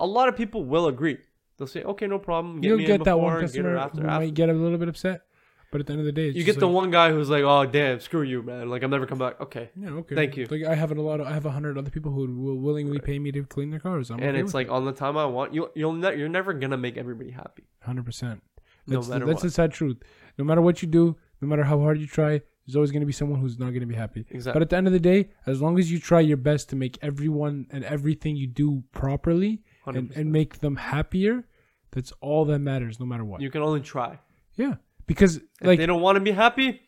a 0.00 0.07
lot 0.07 0.28
of 0.28 0.36
people 0.36 0.64
will 0.64 0.88
agree. 0.88 1.18
They'll 1.62 1.68
say, 1.68 1.84
okay, 1.84 2.08
no 2.08 2.18
problem. 2.18 2.60
Get 2.60 2.66
You'll 2.68 2.78
me 2.78 2.86
get 2.86 2.94
in 2.94 2.98
that 3.04 3.14
before, 3.14 3.22
one 3.22 3.34
get 3.34 3.40
customer 3.42 3.76
after, 3.76 4.00
who 4.00 4.08
after. 4.08 4.20
might 4.20 4.34
get 4.34 4.48
a 4.48 4.52
little 4.52 4.78
bit 4.78 4.88
upset, 4.88 5.22
but 5.70 5.80
at 5.80 5.86
the 5.86 5.92
end 5.92 6.00
of 6.00 6.06
the 6.06 6.10
day, 6.10 6.30
You 6.30 6.42
get 6.42 6.58
the 6.58 6.66
like, 6.66 6.74
one 6.74 6.90
guy 6.90 7.12
who's 7.12 7.30
like, 7.30 7.44
"Oh 7.44 7.64
damn, 7.66 8.00
screw 8.00 8.22
you, 8.22 8.42
man! 8.42 8.68
Like 8.68 8.82
I'm 8.82 8.90
never 8.90 9.06
come 9.06 9.18
back." 9.18 9.40
Okay, 9.40 9.70
Yeah, 9.76 9.90
okay. 9.90 10.16
Thank 10.16 10.36
you. 10.36 10.46
Like 10.50 10.64
I 10.64 10.74
have 10.74 10.90
a 10.90 11.00
lot 11.00 11.20
of 11.20 11.28
I 11.28 11.32
have 11.32 11.46
a 11.46 11.52
hundred 11.52 11.78
other 11.78 11.90
people 11.90 12.10
who 12.10 12.26
will 12.42 12.58
willingly 12.58 12.98
pay 12.98 13.20
me 13.20 13.30
to 13.30 13.44
clean 13.44 13.70
their 13.70 13.78
cars. 13.78 14.10
I'm 14.10 14.18
and 14.20 14.36
it's 14.36 14.54
like 14.54 14.68
oh. 14.68 14.74
on 14.74 14.86
the 14.86 14.92
time 14.92 15.16
I 15.16 15.26
want 15.26 15.54
you. 15.54 15.70
You'll 15.76 15.92
ne- 15.92 16.16
you're 16.18 16.28
never 16.28 16.52
gonna 16.52 16.76
make 16.76 16.96
everybody 16.96 17.30
happy, 17.30 17.62
hundred 17.80 18.04
percent. 18.06 18.42
no 18.88 18.96
That's, 18.96 19.06
the, 19.06 19.12
matter 19.14 19.26
that's 19.26 19.36
what. 19.36 19.42
the 19.44 19.50
sad 19.50 19.70
truth. 19.70 19.98
No 20.36 20.44
matter 20.44 20.60
what 20.60 20.82
you 20.82 20.88
do, 20.88 21.16
no 21.40 21.46
matter 21.46 21.62
how 21.62 21.78
hard 21.78 22.00
you 22.00 22.08
try, 22.08 22.42
there's 22.66 22.76
always 22.76 22.92
going 22.92 23.00
to 23.00 23.06
be 23.06 23.12
someone 23.12 23.40
who's 23.40 23.58
not 23.58 23.70
going 23.70 23.80
to 23.80 23.86
be 23.86 23.94
happy. 23.94 24.24
exactly. 24.30 24.52
But 24.52 24.62
at 24.62 24.70
the 24.70 24.76
end 24.76 24.86
of 24.86 24.92
the 24.92 25.00
day, 25.00 25.30
as 25.46 25.60
long 25.60 25.78
as 25.78 25.90
you 25.90 25.98
try 25.98 26.20
your 26.20 26.36
best 26.36 26.68
to 26.70 26.76
make 26.76 26.96
everyone 27.02 27.66
and 27.70 27.84
everything 27.84 28.36
you 28.36 28.46
do 28.46 28.84
properly 28.92 29.62
and, 29.86 30.12
and 30.12 30.30
make 30.30 30.60
them 30.60 30.76
happier, 30.76 31.44
that's 31.93 32.12
all 32.20 32.45
that 32.47 32.59
matters, 32.59 32.99
no 32.99 33.07
matter 33.07 33.24
what. 33.24 33.40
you 33.40 33.51
can 33.51 33.62
only 33.62 33.80
try. 33.80 34.18
yeah, 34.57 34.74
because 35.07 35.36
If 35.36 35.43
like 35.62 35.78
they 35.78 35.86
don't 35.86 36.03
want 36.03 36.16
to 36.16 36.20
be 36.20 36.32
happy, 36.32 36.80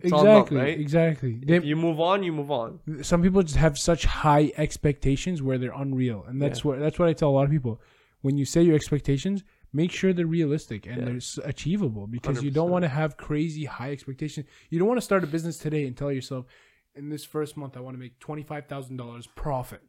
it's 0.00 0.12
all 0.12 0.20
exactly, 0.20 0.56
right? 0.58 0.78
exactly. 0.78 1.40
They, 1.44 1.56
if 1.56 1.64
you 1.64 1.74
move 1.76 1.98
on, 2.00 2.22
you 2.22 2.32
move 2.32 2.50
on. 2.50 2.80
some 3.02 3.22
people 3.22 3.42
just 3.42 3.56
have 3.56 3.76
such 3.78 4.04
high 4.04 4.52
expectations 4.56 5.42
where 5.42 5.58
they're 5.58 5.72
unreal, 5.74 6.24
and 6.28 6.40
that's 6.40 6.64
what 6.64 6.78
that's 6.78 6.98
what 6.98 7.08
I 7.08 7.12
tell 7.14 7.30
a 7.30 7.36
lot 7.38 7.44
of 7.46 7.50
people. 7.50 7.80
When 8.20 8.36
you 8.36 8.44
say 8.44 8.62
your 8.62 8.74
expectations, 8.74 9.44
make 9.72 9.92
sure 9.92 10.12
they're 10.12 10.26
realistic 10.26 10.86
and 10.86 10.96
Yeah. 10.98 11.04
they're 11.04 11.48
achievable 11.48 12.06
because 12.08 12.42
you 12.42 12.50
100%. 12.50 12.54
don't 12.54 12.70
want 12.70 12.82
to 12.82 12.88
have 12.88 13.16
crazy 13.16 13.64
high 13.64 13.92
expectations. 13.92 14.46
You 14.70 14.78
don't 14.80 14.88
want 14.88 14.98
to 14.98 15.04
start 15.04 15.22
a 15.22 15.28
business 15.28 15.56
today 15.58 15.86
and 15.86 15.96
tell 15.96 16.10
yourself, 16.10 16.46
in 16.96 17.10
this 17.10 17.24
first 17.24 17.56
month, 17.56 17.76
I 17.76 17.80
want 17.80 17.94
to 17.94 18.00
make 18.00 18.18
twenty 18.18 18.42
five 18.42 18.66
thousand 18.66 18.96
dollars 18.96 19.26
profit. 19.28 19.82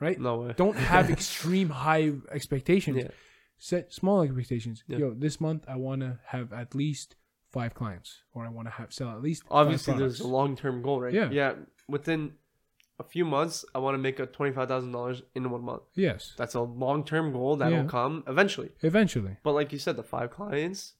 Right? 0.00 0.18
No 0.20 0.40
way. 0.40 0.54
Don't 0.56 0.76
have 0.76 1.10
extreme 1.18 1.70
high 1.70 2.12
expectations. 2.30 2.98
Yeah. 2.98 3.08
Set 3.58 3.92
small 3.92 4.22
expectations. 4.22 4.84
Yeah. 4.86 4.98
Yo, 4.98 5.14
this 5.14 5.40
month 5.40 5.64
I 5.68 5.76
want 5.76 6.00
to 6.02 6.18
have 6.26 6.52
at 6.52 6.74
least 6.74 7.16
five 7.52 7.72
clients, 7.74 8.22
or 8.34 8.44
I 8.44 8.48
want 8.48 8.66
to 8.68 8.72
have 8.72 8.92
sell 8.92 9.10
at 9.10 9.22
least. 9.22 9.42
Obviously, 9.50 9.96
there's 9.96 10.20
a 10.20 10.26
long 10.26 10.56
term 10.56 10.82
goal, 10.82 11.00
right? 11.00 11.14
Yeah. 11.14 11.30
Yeah. 11.30 11.54
Within 11.88 12.32
a 12.98 13.04
few 13.04 13.24
months, 13.24 13.64
I 13.74 13.78
want 13.78 13.94
to 13.94 13.98
make 13.98 14.18
a 14.18 14.26
twenty 14.26 14.52
five 14.52 14.68
thousand 14.68 14.92
dollars 14.92 15.22
in 15.34 15.50
one 15.50 15.62
month. 15.64 15.82
yes, 15.94 16.34
That's 16.36 16.54
a 16.54 16.60
long 16.60 17.04
term 17.04 17.32
goal 17.32 17.56
that'll 17.56 17.78
Yeah. 17.78 17.86
come 17.86 18.22
eventually. 18.26 18.70
eventually. 18.82 19.36
But 19.42 19.52
like 19.52 19.72
you 19.72 19.78
said, 19.78 19.96
the 19.96 20.02
five 20.02 20.30
clients, 20.30 20.94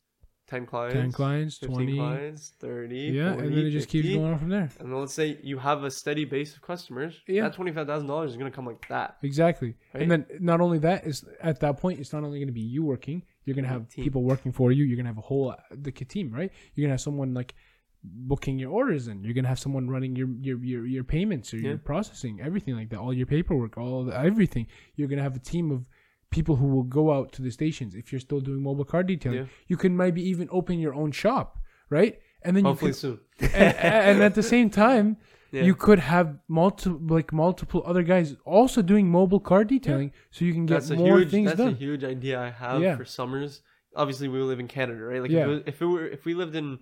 ten 0.46 0.66
clients, 0.66 0.94
10 0.94 1.12
clients, 1.12 1.58
20. 1.58 1.96
clients, 1.96 2.52
thirty. 2.60 3.12
Yeah, 3.14 3.32
40, 3.34 3.46
and 3.46 3.56
then 3.56 3.66
it 3.66 3.70
just 3.70 3.88
keeps 3.88 4.08
going 4.08 4.24
on 4.24 4.38
from 4.38 4.48
there. 4.48 4.70
And 4.78 4.92
then 4.92 5.00
let's 5.00 5.14
say 5.14 5.38
you 5.42 5.58
have 5.58 5.84
a 5.84 5.90
steady 5.90 6.24
base 6.24 6.54
of 6.54 6.62
customers. 6.62 7.20
Yeah. 7.26 7.42
That 7.42 7.54
twenty 7.54 7.72
five 7.72 7.86
thousand 7.86 8.08
dollars 8.08 8.32
is 8.32 8.36
gonna 8.36 8.50
come 8.50 8.66
like 8.66 8.86
that. 8.88 9.16
Exactly. 9.22 9.74
Right? 9.92 10.02
And 10.02 10.10
then 10.10 10.26
not 10.40 10.60
only 10.60 10.78
that 10.78 11.06
is 11.06 11.24
at 11.40 11.60
that 11.60 11.78
point, 11.78 12.00
it's 12.00 12.12
not 12.12 12.24
only 12.24 12.38
going 12.38 12.48
to 12.48 12.52
be 12.52 12.60
you 12.60 12.84
working. 12.84 13.22
You're 13.44 13.54
going 13.54 13.64
to 13.64 13.70
have 13.70 13.88
Team. 13.88 14.04
people 14.04 14.22
working 14.22 14.52
for 14.52 14.72
you. 14.72 14.84
You're 14.84 14.96
going 14.96 15.04
to 15.04 15.10
have 15.10 15.18
a 15.18 15.22
whole 15.22 15.54
the 15.70 15.92
team, 15.92 16.32
right? 16.32 16.50
You're 16.74 16.84
going 16.84 16.90
to 16.90 16.94
have 16.94 17.00
someone 17.00 17.34
like 17.34 17.54
booking 18.02 18.58
your 18.58 18.70
orders 18.70 19.08
in. 19.08 19.24
You're 19.24 19.34
going 19.34 19.44
to 19.44 19.48
have 19.48 19.58
someone 19.58 19.88
running 19.88 20.16
your 20.16 20.28
your 20.40 20.58
your, 20.64 20.86
your 20.86 21.04
payments 21.04 21.52
or 21.52 21.58
your 21.58 21.78
processing, 21.78 22.40
everything 22.42 22.74
like 22.74 22.90
that. 22.90 22.98
All 22.98 23.12
your 23.12 23.26
paperwork, 23.26 23.76
all 23.78 24.04
the, 24.04 24.18
everything. 24.18 24.66
You're 24.96 25.08
going 25.08 25.18
to 25.18 25.22
have 25.22 25.36
a 25.36 25.40
team 25.40 25.70
of 25.70 25.84
people 26.30 26.56
who 26.56 26.66
will 26.66 26.82
go 26.82 27.12
out 27.12 27.32
to 27.32 27.42
the 27.42 27.50
stations. 27.50 27.94
If 27.94 28.12
you're 28.12 28.20
still 28.20 28.40
doing 28.40 28.62
mobile 28.62 28.84
car 28.84 29.02
detailing, 29.02 29.38
Yeah. 29.40 29.44
you 29.68 29.76
can 29.76 29.96
maybe 29.96 30.22
even 30.28 30.48
open 30.50 30.78
your 30.78 30.94
own 30.94 31.12
shop, 31.12 31.58
right? 31.90 32.18
And 32.42 32.56
then 32.56 32.64
Hopefully 32.64 32.90
you 32.90 32.94
soon. 32.94 33.20
can, 33.38 33.50
and, 33.54 33.76
and 34.16 34.22
at 34.22 34.34
the 34.34 34.42
same 34.42 34.68
time, 34.70 35.16
Yeah. 35.52 35.62
you 35.62 35.74
could 35.74 36.00
have 36.00 36.38
multiple 36.48 37.00
like 37.16 37.32
multiple 37.32 37.82
other 37.86 38.02
guys 38.02 38.34
also 38.44 38.82
doing 38.82 39.08
mobile 39.08 39.40
car 39.40 39.64
detailing 39.64 40.10
so 40.30 40.44
you 40.44 40.52
can 40.52 40.66
get 40.66 40.74
that's 40.82 40.90
more 40.90 41.18
huge 41.20 41.30
things 41.30 41.48
that's 41.54 41.60
a 41.60 41.70
huge 41.72 42.02
idea 42.04 42.40
I 42.40 42.50
have 42.50 42.82
Yeah. 42.82 42.96
for 42.96 43.04
summers. 43.04 43.62
Obviously, 43.96 44.26
we 44.28 44.40
live 44.40 44.58
in 44.58 44.66
Canada, 44.66 45.00
right? 45.04 45.22
Like 45.22 45.30
Yeah. 45.30 45.42
if, 45.42 45.46
it 45.46 45.50
was, 45.50 45.62
if 45.66 45.82
it 45.82 45.86
were 45.86 46.06
if 46.16 46.24
we 46.24 46.34
lived 46.34 46.56
in, 46.56 46.80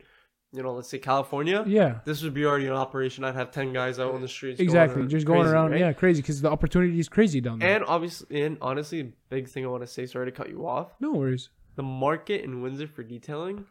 you 0.55 0.63
know, 0.63 0.75
let's 0.75 0.89
say 0.89 0.99
California, 0.99 1.65
yeah 1.67 2.01
this 2.05 2.23
would 2.23 2.35
be 2.35 2.45
already 2.45 2.67
an 2.67 2.73
operation. 2.75 3.25
I'd 3.25 3.35
have 3.35 3.51
ten 3.51 3.73
guys 3.73 3.99
out 3.99 4.13
on 4.15 4.21
the 4.21 4.29
streets. 4.29 4.61
exactly 4.61 5.01
around 5.01 5.09
just 5.11 5.27
going 5.27 5.41
crazy, 5.43 5.53
around 5.55 5.71
right? 5.71 5.81
yeah 5.81 5.93
crazy 5.93 6.21
because 6.23 6.41
the 6.43 6.51
opportunity 6.51 6.99
is 7.01 7.09
crazy 7.09 7.41
down 7.41 7.59
there 7.59 7.77
And 7.77 7.85
obviously, 7.85 8.43
and 8.43 8.59
honestly, 8.61 9.13
big 9.31 9.49
thing 9.49 9.65
I 9.65 9.69
want 9.69 9.83
to 9.83 9.87
say. 9.87 10.05
Sorry 10.07 10.27
to 10.27 10.33
cut 10.33 10.49
you 10.51 10.67
off. 10.67 10.89
no 11.01 11.13
worries 11.13 11.49
The 11.77 11.83
market 11.83 12.45
in 12.45 12.61
Windsor 12.63 12.87
for 12.87 13.03
detailing 13.03 13.65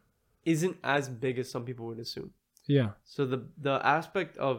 isn't 0.43 0.77
as 0.83 1.07
big 1.07 1.37
as 1.37 1.51
some 1.51 1.65
people 1.65 1.85
would 1.85 1.99
assume. 1.99 2.31
yeah 2.67 2.89
So 3.03 3.25
the 3.25 3.39
the 3.57 3.79
aspect 3.97 4.37
of 4.37 4.55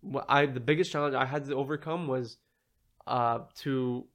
what 0.00 0.24
I 0.28 0.46
the 0.46 0.60
biggest 0.60 0.92
challenge 0.92 1.14
I 1.16 1.24
had 1.24 1.44
to 1.46 1.54
overcome 1.56 2.06
was 2.06 2.36
uh 3.06 3.38
to 3.62 4.06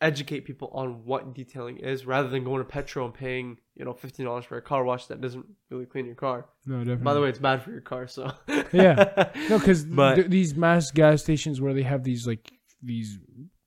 educate 0.00 0.40
people 0.46 0.70
on 0.72 1.04
what 1.04 1.34
detailing 1.34 1.76
is 1.78 2.06
rather 2.06 2.28
than 2.28 2.42
going 2.44 2.58
to 2.58 2.64
Petro 2.64 3.04
and 3.04 3.12
paying 3.14 3.58
you 3.76 3.84
know 3.84 3.92
fifteen 3.92 4.26
dollars 4.26 4.44
for 4.44 4.56
a 4.56 4.62
car 4.62 4.84
wash 4.84 5.06
that 5.06 5.20
doesn't 5.20 5.46
really 5.70 5.86
clean 5.86 6.06
your 6.06 6.14
car. 6.14 6.46
No, 6.66 6.78
definitely. 6.78 7.04
By 7.04 7.14
the 7.14 7.20
way, 7.20 7.28
it's 7.28 7.38
bad 7.38 7.62
for 7.62 7.70
your 7.70 7.80
car, 7.82 8.06
so 8.06 8.30
Yeah. 8.72 9.30
No, 9.48 9.58
because 9.58 9.84
th- 9.96 10.26
these 10.28 10.54
mass 10.54 10.90
gas 10.90 11.22
stations 11.22 11.60
where 11.60 11.74
they 11.74 11.82
have 11.82 12.02
these 12.04 12.26
like 12.26 12.50
these 12.82 13.18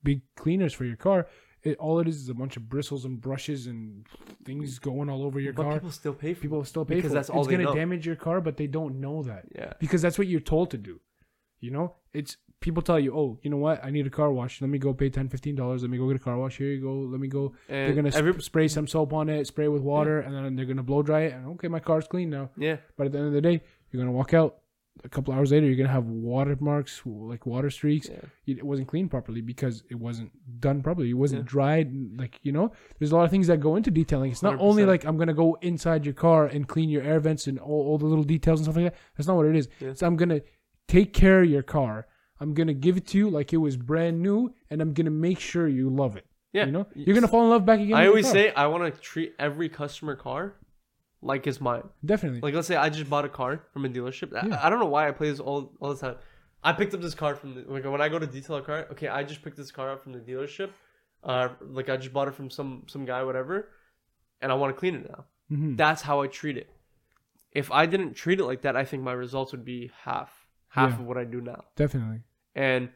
big 0.03 0.21
cleaners 0.35 0.73
for 0.73 0.85
your 0.85 0.95
car, 0.97 1.27
it, 1.63 1.77
all 1.77 1.99
it 1.99 2.07
is 2.07 2.17
is 2.17 2.29
a 2.29 2.33
bunch 2.33 2.57
of 2.57 2.67
bristles 2.67 3.05
and 3.05 3.21
brushes 3.21 3.67
and 3.67 4.05
things 4.43 4.79
going 4.79 5.09
all 5.09 5.23
over 5.23 5.39
your 5.39 5.53
but 5.53 5.63
car. 5.63 5.73
people 5.73 5.91
still 5.91 6.13
pay 6.13 6.33
for 6.33 6.41
People 6.41 6.65
still 6.65 6.83
pay 6.83 6.95
because 6.95 7.11
for 7.11 7.15
that's 7.15 7.29
all 7.29 7.39
It's 7.41 7.47
they 7.47 7.53
gonna 7.55 7.65
know. 7.69 7.75
damage 7.75 8.05
your 8.05 8.15
car, 8.15 8.41
but 8.41 8.57
they 8.57 8.67
don't 8.67 8.99
know 8.99 9.23
that. 9.23 9.45
Yeah. 9.55 9.73
because 9.79 10.01
that's 10.01 10.17
what 10.17 10.27
you're 10.27 10.39
told 10.41 10.71
to 10.71 10.77
do. 10.77 10.99
You 11.63 11.71
know, 11.71 11.95
it's 12.13 12.35
people 12.59 12.81
tell 12.83 12.99
you, 12.99 13.15
oh, 13.15 13.39
you 13.41 13.49
know 13.49 13.57
what? 13.57 13.83
I 13.85 13.89
need 13.89 14.05
a 14.05 14.09
car 14.09 14.31
wash. 14.31 14.59
Let 14.61 14.69
me 14.69 14.77
go 14.79 14.93
pay 14.93 15.09
10 15.09 15.29
dollars. 15.55 15.81
Let 15.81 15.91
me 15.91 15.97
go 15.97 16.07
get 16.09 16.17
a 16.17 16.25
car 16.29 16.37
wash. 16.37 16.57
Here 16.57 16.67
you 16.75 16.81
go. 16.81 16.93
Let 17.13 17.19
me 17.21 17.29
go. 17.29 17.53
And 17.69 17.87
they're 17.87 17.95
gonna 17.95 18.11
sp- 18.11 18.41
spray 18.43 18.67
some 18.67 18.85
soap 18.85 19.13
on 19.13 19.29
it, 19.29 19.47
spray 19.47 19.65
it 19.65 19.69
with 19.77 19.81
water, 19.81 20.19
and 20.19 20.35
then 20.35 20.55
they're 20.55 20.65
gonna 20.65 20.83
blow 20.83 21.01
dry 21.01 21.21
it. 21.27 21.33
And 21.33 21.47
okay, 21.55 21.69
my 21.69 21.79
car's 21.79 22.07
clean 22.07 22.29
now. 22.29 22.49
yeah 22.57 22.77
But 22.97 23.05
at 23.07 23.11
the 23.13 23.19
end 23.19 23.27
of 23.27 23.33
the 23.33 23.41
day, 23.41 23.61
you're 23.91 24.01
gonna 24.03 24.11
walk 24.11 24.33
out. 24.33 24.57
A 25.05 25.09
couple 25.09 25.33
hours 25.33 25.51
later, 25.53 25.65
you're 25.65 25.75
gonna 25.83 25.89
have 25.99 26.05
water 26.05 26.55
marks, 26.59 27.01
like 27.05 27.45
water 27.45 27.69
streaks. 27.71 28.09
yeah 28.09 28.55
It 28.57 28.63
wasn't 28.71 28.87
cleaned 28.89 29.09
properly 29.09 29.41
because 29.41 29.83
it 29.89 29.95
wasn't 29.95 30.31
done 30.59 30.83
properly. 30.83 31.09
It 31.11 31.19
wasn't 31.25 31.43
Yeah. 31.43 31.47
dried. 31.55 31.87
Like 32.19 32.39
you 32.43 32.51
know, 32.51 32.73
there's 32.99 33.11
a 33.13 33.15
lot 33.15 33.23
of 33.23 33.31
things 33.31 33.47
that 33.47 33.59
go 33.61 33.77
into 33.77 33.89
detailing. 33.89 34.31
It's 34.31 34.43
not 34.43 34.59
only 34.59 34.83
100%. 34.83 34.87
like 34.93 35.05
I'm 35.05 35.17
gonna 35.17 35.33
go 35.45 35.57
inside 35.61 36.05
your 36.05 36.13
car 36.13 36.45
and 36.45 36.67
clean 36.67 36.89
your 36.89 37.03
air 37.03 37.19
vents 37.21 37.47
and 37.47 37.57
all, 37.57 37.81
all 37.87 37.97
the 37.97 38.05
little 38.05 38.25
details 38.35 38.59
and 38.59 38.65
stuff 38.65 38.75
like 38.75 38.91
that. 38.91 38.99
That's 39.17 39.27
not 39.27 39.37
what 39.37 39.45
it 39.47 39.55
is. 39.55 39.69
Yeah. 39.79 39.93
So 39.93 40.05
I'm 40.05 40.15
gonna 40.17 40.41
take 40.87 41.13
care 41.13 41.41
of 41.43 41.49
your 41.49 41.63
car. 41.63 42.07
I'm 42.39 42.53
gonna 42.53 42.73
give 42.73 42.97
it 42.97 43.07
to 43.07 43.17
you 43.17 43.29
like 43.29 43.53
it 43.53 43.57
was 43.57 43.77
brand 43.77 44.21
new, 44.21 44.53
and 44.69 44.81
I'm 44.81 44.93
gonna 44.93 45.09
make 45.11 45.39
sure 45.39 45.67
you 45.67 45.89
love 45.89 46.15
it. 46.17 46.25
yeah. 46.51 46.65
You 46.65 46.71
know, 46.71 46.87
you're 46.95 47.15
gonna 47.15 47.27
fall 47.27 47.43
in 47.45 47.49
love 47.49 47.65
back 47.65 47.79
again. 47.79 47.95
I 47.95 48.07
always 48.07 48.29
say 48.29 48.51
I 48.53 48.67
want 48.67 48.93
to 48.93 49.01
treat 49.01 49.33
every 49.39 49.69
customer 49.69 50.15
car 50.15 50.55
like 51.21 51.47
it's 51.47 51.61
mine. 51.61 51.83
definitely. 52.03 52.41
Like 52.41 52.53
let's 52.53 52.67
say 52.67 52.75
I 52.75 52.89
just 52.89 53.09
bought 53.09 53.23
a 53.25 53.29
car 53.29 53.63
from 53.71 53.85
a 53.85 53.89
dealership. 53.89 54.35
I- 54.35 54.47
Yeah. 54.47 54.59
I, 54.61 54.69
don't 54.69 54.79
know 54.79 54.87
why 54.87 55.07
I 55.07 55.11
play 55.11 55.29
this 55.29 55.39
all 55.39 55.73
all 55.79 55.93
the 55.93 55.99
time. 55.99 56.17
I 56.63 56.73
picked 56.73 56.93
up 56.93 57.01
this 57.01 57.15
car 57.15 57.35
from 57.35 57.55
the, 57.55 57.61
like 57.67 57.83
when 57.85 58.01
I 58.01 58.09
go 58.09 58.19
to 58.19 58.27
detail 58.27 58.57
a 58.57 58.61
car. 58.61 58.87
Okay, 58.91 59.07
I 59.07 59.23
just 59.23 59.41
picked 59.41 59.57
this 59.57 59.71
car 59.71 59.89
up 59.91 60.03
from 60.03 60.11
the 60.13 60.19
dealership. 60.19 60.69
Uh, 61.23 61.49
like 61.61 61.87
I 61.89 61.95
just 61.97 62.11
bought 62.13 62.27
it 62.27 62.35
from 62.35 62.49
some 62.49 62.83
some 62.87 63.05
guy, 63.05 63.23
whatever, 63.23 63.69
and 64.41 64.51
I 64.51 64.55
want 64.55 64.75
to 64.75 64.79
clean 64.79 64.95
it 64.95 65.09
now. 65.09 65.25
Mhm. 65.51 65.77
That's 65.77 66.01
how 66.01 66.21
I 66.21 66.27
treat 66.27 66.57
it. 66.57 66.69
If 67.51 67.71
I 67.71 67.85
didn't 67.85 68.13
treat 68.15 68.39
it 68.41 68.45
like 68.45 68.61
that, 68.63 68.75
I 68.75 68.83
think 68.83 69.03
my 69.03 69.13
results 69.13 69.51
would 69.53 69.63
be 69.63 69.91
half 70.03 70.42
half 70.77 70.89
Yeah. 70.91 70.99
of 70.99 71.05
what 71.05 71.17
I 71.17 71.23
do 71.35 71.39
now. 71.41 71.61
Definitely. 71.75 72.21
And 72.55 72.89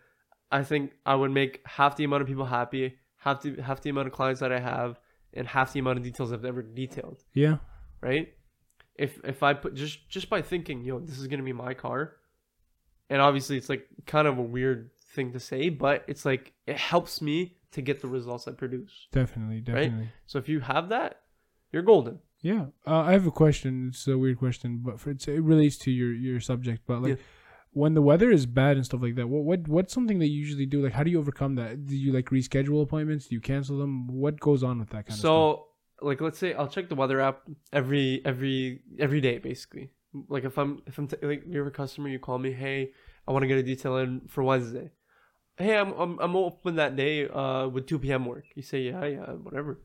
I 0.51 0.63
think 0.63 0.83
I 1.05 1.13
would 1.15 1.31
make 1.31 1.61
half 1.65 1.95
the 1.95 2.03
amount 2.05 2.21
of 2.23 2.27
people 2.27 2.45
happy, 2.45 2.85
half 3.17 3.41
the 3.41 3.61
half 3.61 3.81
the 3.81 3.89
amount 3.89 4.07
of 4.07 4.13
clients 4.13 4.39
that 4.39 4.51
I 4.51 4.59
have, 4.59 4.99
and 5.33 5.45
half 5.47 5.73
the 5.73 5.79
amount 5.79 5.97
of 5.99 6.03
details 6.03 6.31
I've 6.33 6.45
ever 6.45 6.61
detailed 6.61 7.23
Yeah. 7.33 7.57
right? 8.01 8.33
If 8.95 9.19
if 9.23 9.43
I 9.43 9.53
put 9.53 9.75
just 9.75 10.09
just 10.09 10.29
by 10.29 10.41
thinking, 10.41 10.83
yo, 10.83 10.99
this 10.99 11.19
is 11.19 11.27
gonna 11.27 11.43
be 11.43 11.53
my 11.53 11.73
car, 11.75 11.99
and 13.09 13.21
obviously 13.21 13.57
it's 13.57 13.69
like 13.69 13.87
kind 14.05 14.27
of 14.27 14.37
a 14.37 14.41
weird 14.57 14.89
thing 15.15 15.33
to 15.33 15.39
say, 15.39 15.69
but 15.69 16.03
it's 16.07 16.25
like 16.25 16.53
it 16.65 16.77
helps 16.77 17.21
me 17.21 17.57
to 17.73 17.81
get 17.81 18.01
the 18.01 18.07
results 18.07 18.47
I 18.47 18.53
produce. 18.53 19.07
Definitely. 19.11 19.61
Definitely. 19.61 20.09
So 20.25 20.39
if 20.39 20.47
you 20.49 20.59
have 20.61 20.89
that, 20.89 21.21
you're 21.71 21.83
golden. 21.83 22.19
Yeah, 22.41 22.67
uh, 22.85 22.99
I 23.01 23.11
have 23.13 23.25
a 23.27 23.31
question. 23.31 23.89
It's 23.89 24.07
a 24.07 24.17
weird 24.17 24.37
question, 24.37 24.81
but 24.83 24.99
for, 24.99 25.09
it's, 25.09 25.27
it 25.27 25.41
relates 25.43 25.77
to 25.79 25.91
your 25.91 26.13
your 26.13 26.39
subject. 26.39 26.83
But 26.87 27.01
like, 27.01 27.09
Yeah. 27.17 27.23
When 27.77 27.93
the 27.93 28.01
weather 28.01 28.31
is 28.31 28.45
bad 28.45 28.75
and 28.75 28.85
stuff 28.85 29.01
like 29.01 29.15
that, 29.15 29.27
what 29.27 29.43
what 29.43 29.67
what's 29.67 29.93
something 29.93 30.19
that 30.19 30.27
you 30.27 30.39
usually 30.39 30.65
do? 30.65 30.83
Like, 30.83 30.93
how 30.93 31.03
do 31.03 31.11
you 31.11 31.19
overcome 31.19 31.55
that? 31.55 31.85
Do 31.85 31.95
you 31.95 32.11
like 32.11 32.25
reschedule 32.25 32.81
appointments? 32.81 33.27
Do 33.27 33.35
you 33.35 33.41
cancel 33.41 33.77
them? 33.77 34.07
What 34.07 34.39
goes 34.39 34.63
on 34.63 34.79
with 34.79 34.89
that 34.89 35.05
kind 35.05 35.09
of 35.09 35.15
stuff? 35.15 35.21
So 35.21 35.67
like 36.01 36.19
let's 36.21 36.39
say 36.39 36.53
I'll 36.53 36.67
check 36.67 36.89
the 36.89 36.95
weather 36.95 37.21
app 37.21 37.41
every 37.71 38.21
every 38.25 38.81
every 38.99 39.21
day 39.21 39.37
basically. 39.37 39.91
Like 40.27 40.43
if 40.43 40.57
I'm 40.57 40.81
if 40.87 40.97
I'm 40.97 41.07
t- 41.07 41.17
like 41.21 41.43
you're 41.47 41.67
a 41.67 41.71
customer, 41.71 42.09
you 42.09 42.19
call 42.19 42.39
me, 42.39 42.51
hey, 42.51 42.93
I 43.27 43.31
want 43.31 43.43
to 43.43 43.47
get 43.47 43.57
a 43.57 43.63
detail 43.63 43.97
in 43.97 44.21
for 44.27 44.43
Wednesday. 44.43 44.91
Hey, 45.57 45.77
I'm 45.77 45.91
I'm, 45.93 46.19
I'm 46.19 46.35
open 46.35 46.75
that 46.75 46.95
day. 46.95 47.27
Uh, 47.27 47.67
with 47.67 47.85
2 47.87 47.99
p.m. 47.99 48.25
work. 48.25 48.45
You 48.55 48.63
say 48.63 48.81
yeah, 48.81 49.05
yeah, 49.05 49.25
whatever. 49.47 49.81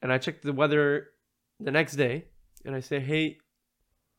And 0.00 0.12
I 0.12 0.18
check 0.18 0.42
the 0.42 0.52
weather 0.52 1.08
the 1.60 1.70
next 1.70 1.96
day, 1.96 2.26
and 2.64 2.74
I 2.74 2.80
say, 2.80 3.00
hey, 3.00 3.38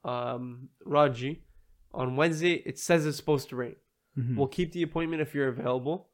um, 0.03 0.69
Raji, 0.83 1.43
on 1.95 2.15
Wednesday 2.15 2.53
it 2.65 2.77
says 2.79 3.05
it's 3.05 3.17
supposed 3.17 3.49
to 3.49 3.55
rain. 3.55 3.75
Mhm. 4.17 4.35
We'll 4.37 4.47
keep 4.47 4.71
the 4.71 4.83
appointment 4.83 5.21
if 5.21 5.33
you're 5.35 5.47
available, 5.49 6.09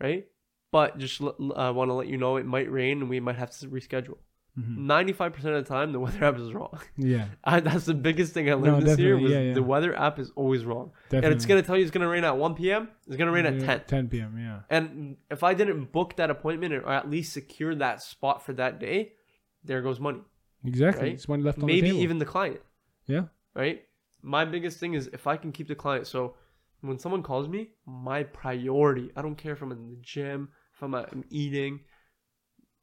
right? 0.00 0.26
But 0.72 0.98
just 0.98 1.20
I 1.56 1.70
want 1.70 1.88
to 1.90 1.94
let 1.94 2.06
you 2.08 2.16
know 2.18 2.36
it 2.36 2.46
might 2.46 2.70
rain 2.70 3.00
and 3.00 3.08
we 3.10 3.20
might 3.20 3.36
have 3.36 3.50
to 3.58 3.68
reschedule. 3.68 4.18
Mhm. 4.58 4.78
95% 4.86 5.54
of 5.54 5.64
the 5.64 5.68
time, 5.68 5.92
the 5.92 6.00
weather 6.00 6.24
app 6.28 6.38
is 6.38 6.52
wrong. 6.54 6.78
yeah, 6.96 7.26
I, 7.44 7.60
that's 7.60 7.84
the 7.84 7.94
biggest 7.94 8.32
thing 8.34 8.46
I 8.48 8.52
No, 8.54 8.58
learned 8.58 8.86
this 8.86 8.98
year 8.98 9.18
was 9.18 9.30
yeah, 9.32 9.40
yeah. 9.40 9.54
the 9.54 9.62
weather 9.62 9.94
app 9.98 10.18
is 10.18 10.30
always 10.34 10.64
wrong. 10.64 10.92
definitely. 11.10 11.26
And 11.26 11.34
it's 11.36 11.46
going 11.46 11.60
to 11.62 11.66
tell 11.66 11.76
you 11.76 11.82
it's 11.82 11.90
going 11.90 12.02
to 12.02 12.08
rain 12.08 12.24
at 12.24 12.36
1 12.38 12.54
p.m. 12.54 12.88
It's 13.06 13.16
going 13.16 13.26
to 13.26 13.32
rain 13.32 13.44
at 13.46 13.54
Yeah, 13.60 13.66
10. 13.66 13.80
10 13.86 14.08
p.m. 14.08 14.38
Yeah, 14.38 14.60
And 14.70 15.16
if 15.30 15.42
I 15.42 15.52
didn't 15.54 15.92
book 15.92 16.16
that 16.16 16.30
appointment 16.30 16.72
or 16.74 16.88
at 16.90 17.10
least 17.10 17.32
secure 17.34 17.74
that 17.74 18.02
spot 18.02 18.44
for 18.46 18.54
that 18.54 18.80
day, 18.80 19.12
there 19.62 19.82
goes 19.82 20.00
money. 20.00 20.20
exactly. 20.64 21.02
Right? 21.04 21.12
It's 21.14 21.28
money 21.28 21.42
left 21.42 21.58
on 21.58 21.66
Maybe 21.66 21.80
the 21.82 21.86
table. 21.88 22.02
even 22.02 22.18
the 22.18 22.24
client, 22.24 22.60
yeah, 23.06 23.24
right? 23.54 23.82
My 24.26 24.44
biggest 24.44 24.78
thing 24.80 24.94
is 24.94 25.08
if 25.12 25.26
I 25.26 25.36
can 25.36 25.52
keep 25.52 25.68
the 25.68 25.74
client. 25.74 26.06
So 26.06 26.34
when 26.80 26.98
someone 26.98 27.22
calls 27.22 27.48
me, 27.48 27.70
my 27.86 28.24
priority, 28.24 29.10
I 29.16 29.22
don't 29.22 29.36
care 29.36 29.52
if 29.52 29.62
I'm 29.62 29.72
in 29.72 29.88
the 29.88 29.96
gym, 30.02 30.48
if 30.74 30.82
I'm, 30.82 30.94
at, 30.94 31.12
I'm 31.12 31.24
eating, 31.30 31.80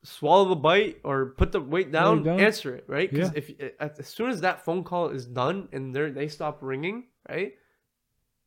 swallow 0.03 0.47
the 0.49 0.55
bite 0.55 0.97
or 1.03 1.33
put 1.37 1.51
the 1.51 1.61
weight 1.61 1.91
down, 1.91 2.23
down. 2.23 2.39
answer 2.39 2.73
it, 2.75 2.85
right? 2.87 3.09
Because 3.09 3.31
Yeah. 3.31 3.37
if 3.41 3.45
uh, 3.61 3.69
as 3.85 3.99
as 3.99 4.07
soon 4.07 4.29
as 4.29 4.41
that 4.41 4.63
phone 4.65 4.83
call 4.83 5.09
is 5.09 5.25
done 5.25 5.69
and 5.71 5.93
they 5.95 6.09
they 6.11 6.27
stop 6.27 6.59
ringing, 6.61 6.97
right? 7.29 7.53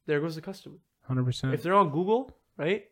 There 0.07 0.21
goes 0.21 0.35
the 0.37 0.43
customer. 0.43 0.79
hundred 1.09 1.25
percent. 1.25 1.55
If 1.55 1.63
they're 1.63 1.75
on 1.75 1.91
Google, 1.91 2.23
right, 2.57 2.85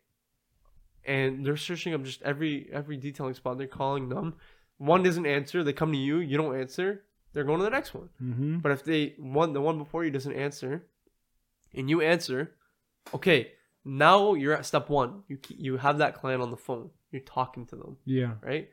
and 1.05 1.45
they're 1.45 1.57
searching 1.57 1.95
up 1.95 2.03
just 2.03 2.23
every 2.23 2.69
every 2.73 2.97
detailing 2.97 3.35
spot, 3.35 3.59
they're 3.59 3.67
calling 3.83 4.09
them. 4.09 4.35
One 4.79 5.03
doesn't 5.03 5.27
answer, 5.27 5.63
they 5.63 5.73
come 5.73 5.93
to 5.93 5.99
you, 5.99 6.19
you 6.19 6.37
don't 6.37 6.59
answer, 6.59 7.05
they're 7.35 7.45
going 7.45 7.59
to 7.59 7.65
the 7.65 7.71
next 7.71 7.93
one. 7.93 8.09
Mm-hmm. 8.23 8.59
But 8.59 8.73
if 8.73 8.85
they 8.85 9.15
one 9.19 9.53
the 9.53 9.61
one 9.61 9.77
before 9.77 10.05
you 10.05 10.11
doesn't 10.11 10.33
answer, 10.33 10.87
and 11.75 11.91
you 11.91 12.01
answer, 12.01 12.53
okay, 13.13 13.53
now 13.85 14.35
you're 14.35 14.55
at 14.55 14.65
step 14.65 14.89
one. 14.89 15.25
You 15.29 15.39
you 15.49 15.77
have 15.77 15.99
that 15.99 16.15
client 16.15 16.41
on 16.41 16.51
the 16.51 16.57
phone. 16.57 16.91
You're 17.11 17.23
talking 17.23 17.67
to 17.67 17.77
them, 17.77 17.97
Yeah, 18.05 18.35
right? 18.41 18.71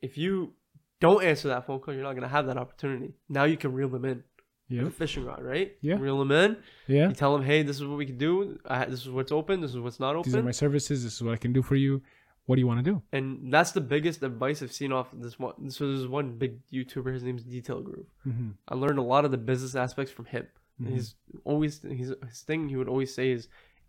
If 0.00 0.16
you 0.16 0.52
don't 1.00 1.24
answer 1.24 1.48
that 1.48 1.66
phone 1.66 1.80
call, 1.80 1.94
you're 1.94 2.02
not 2.04 2.14
gonna 2.14 2.28
have 2.28 2.46
that 2.46 2.56
opportunity. 2.56 3.14
Now 3.28 3.44
you 3.44 3.56
can 3.56 3.72
reel 3.72 3.88
them 3.88 4.04
in 4.04 4.22
yeah, 4.68 4.86
a 4.86 4.90
fishing 4.90 5.24
rod, 5.24 5.42
right? 5.42 5.76
Yeah. 5.80 5.96
Reel 5.98 6.18
them 6.18 6.30
in. 6.30 6.56
yeah. 6.86 7.08
You 7.08 7.14
tell 7.14 7.32
them, 7.36 7.44
hey, 7.44 7.62
this 7.62 7.76
is 7.76 7.84
what 7.86 7.96
we 7.96 8.06
can 8.06 8.18
do. 8.18 8.58
I, 8.66 8.84
this 8.84 9.00
is 9.00 9.08
what's 9.08 9.32
open. 9.32 9.60
This 9.60 9.70
is 9.70 9.78
what's 9.78 9.98
not 9.98 10.14
open. 10.14 10.30
These 10.30 10.36
are 10.36 10.42
my 10.42 10.50
services. 10.50 11.04
This 11.04 11.14
is 11.14 11.22
what 11.22 11.32
I 11.32 11.36
can 11.36 11.52
do 11.52 11.62
for 11.62 11.74
you. 11.74 12.02
What 12.48 12.56
do 12.56 12.60
you 12.60 12.66
want 12.66 12.82
to 12.84 12.90
do? 12.92 13.02
and 13.12 13.52
that's 13.52 13.72
the 13.72 13.80
biggest 13.94 14.22
advice 14.22 14.62
I've 14.62 14.72
seen 14.72 14.90
off 14.90 15.08
this 15.12 15.38
one. 15.38 15.70
So 15.70 15.86
there's 15.88 16.06
one 16.08 16.28
big 16.38 16.52
YouTuber. 16.72 17.12
His 17.12 17.22
name's 17.22 17.44
Detail 17.44 17.80
Groove. 17.82 18.06
Mm-hmm. 18.26 18.50
I 18.66 18.74
learned 18.74 18.98
a 18.98 19.02
lot 19.14 19.24
of 19.26 19.30
the 19.30 19.36
business 19.50 19.74
aspects 19.76 20.10
from 20.12 20.24
him. 20.24 20.46
Mhm. 20.82 20.90
He's 20.92 21.14
always 21.44 21.80
his, 21.82 22.14
his 22.28 22.40
thing. 22.48 22.68
He 22.68 22.76
would 22.76 22.88
always 22.88 23.14
say 23.14 23.30
is 23.30 23.48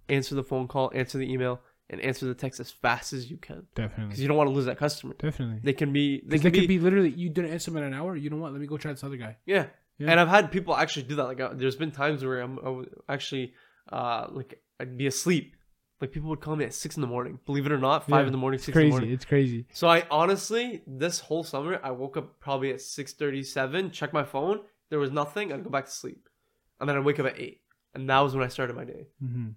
answer 0.09 0.35
the 0.35 0.43
phone 0.43 0.67
call, 0.67 0.91
answer 0.93 1.17
the 1.17 1.31
email, 1.31 1.61
and 1.89 2.01
answer 2.01 2.25
the 2.25 2.33
text 2.43 2.59
as 2.59 2.69
fast 2.69 3.13
as 3.13 3.31
you 3.31 3.37
can 3.37 3.65
Definitely, 3.75 4.05
because 4.07 4.21
you 4.21 4.27
don't 4.27 4.37
want 4.37 4.49
to 4.49 4.53
lose 4.53 4.65
that 4.65 4.77
customer. 4.77 5.13
definitely. 5.17 5.59
They 5.63 5.73
can 5.73 5.93
be 5.93 6.21
they 6.25 6.37
can 6.37 6.43
they 6.43 6.49
be, 6.51 6.59
could 6.59 6.67
be 6.67 6.79
literally. 6.79 7.11
You 7.11 7.29
didn't 7.29 7.51
answer 7.51 7.71
them 7.71 7.77
in 7.81 7.85
an 7.91 7.93
hour. 7.99 8.15
You 8.15 8.29
know 8.29 8.37
what? 8.43 8.51
Let 8.51 8.61
me 8.61 8.67
go 8.67 8.77
try 8.77 8.91
this 8.91 9.03
other 9.03 9.17
guy. 9.17 9.37
yeah. 9.45 9.67
Yeah. 10.01 10.11
And 10.11 10.19
I've 10.19 10.29
had 10.29 10.49
people 10.51 10.75
actually 10.75 11.03
do 11.11 11.15
that. 11.17 11.25
Like 11.31 11.41
uh, 11.41 11.49
there's 11.53 11.75
been 11.75 11.91
times 11.91 12.23
where 12.25 12.39
I'm 12.41 12.57
I 13.07 13.13
actually 13.13 13.53
uh 13.91 14.27
like 14.31 14.61
I'd 14.79 14.97
be 14.97 15.07
asleep. 15.07 15.55
Like 16.01 16.11
people 16.11 16.29
would 16.29 16.39
call 16.39 16.55
me 16.55 16.63
at 16.65 16.73
six 16.73 16.95
in 16.95 17.01
the 17.01 17.07
morning. 17.07 17.39
Believe 17.45 17.65
it 17.65 17.71
or 17.71 17.77
not, 17.77 18.07
five 18.07 18.21
Yeah, 18.21 18.27
in 18.27 18.31
the 18.31 18.37
morning, 18.37 18.59
six 18.59 18.69
in 18.69 18.73
the 18.73 18.79
crazy. 18.79 18.89
morning. 18.91 19.11
It's 19.11 19.25
crazy. 19.25 19.65
So 19.73 19.89
I 19.89 20.05
honestly, 20.09 20.81
this 20.87 21.19
whole 21.19 21.43
summer, 21.43 21.79
I 21.83 21.91
woke 21.91 22.15
up 22.15 22.39
probably 22.39 22.71
at 22.71 22.79
six 22.81 23.13
thirty-seven. 23.13 23.91
Check 23.91 24.13
my 24.13 24.23
phone. 24.23 24.61
There 24.89 24.99
was 24.99 25.11
nothing. 25.11 25.51
I'd 25.51 25.63
go 25.63 25.69
back 25.69 25.85
to 25.85 25.91
sleep, 25.91 26.29
and 26.79 26.87
then 26.87 26.95
I'd 26.95 27.03
wake 27.03 27.19
up 27.19 27.25
at 27.25 27.39
eight, 27.39 27.61
and 27.93 28.09
that 28.09 28.19
was 28.21 28.33
when 28.33 28.45
I 28.45 28.47
started 28.47 28.75
my 28.75 28.85
day. 28.85 29.07
Mm-hmm. 29.23 29.49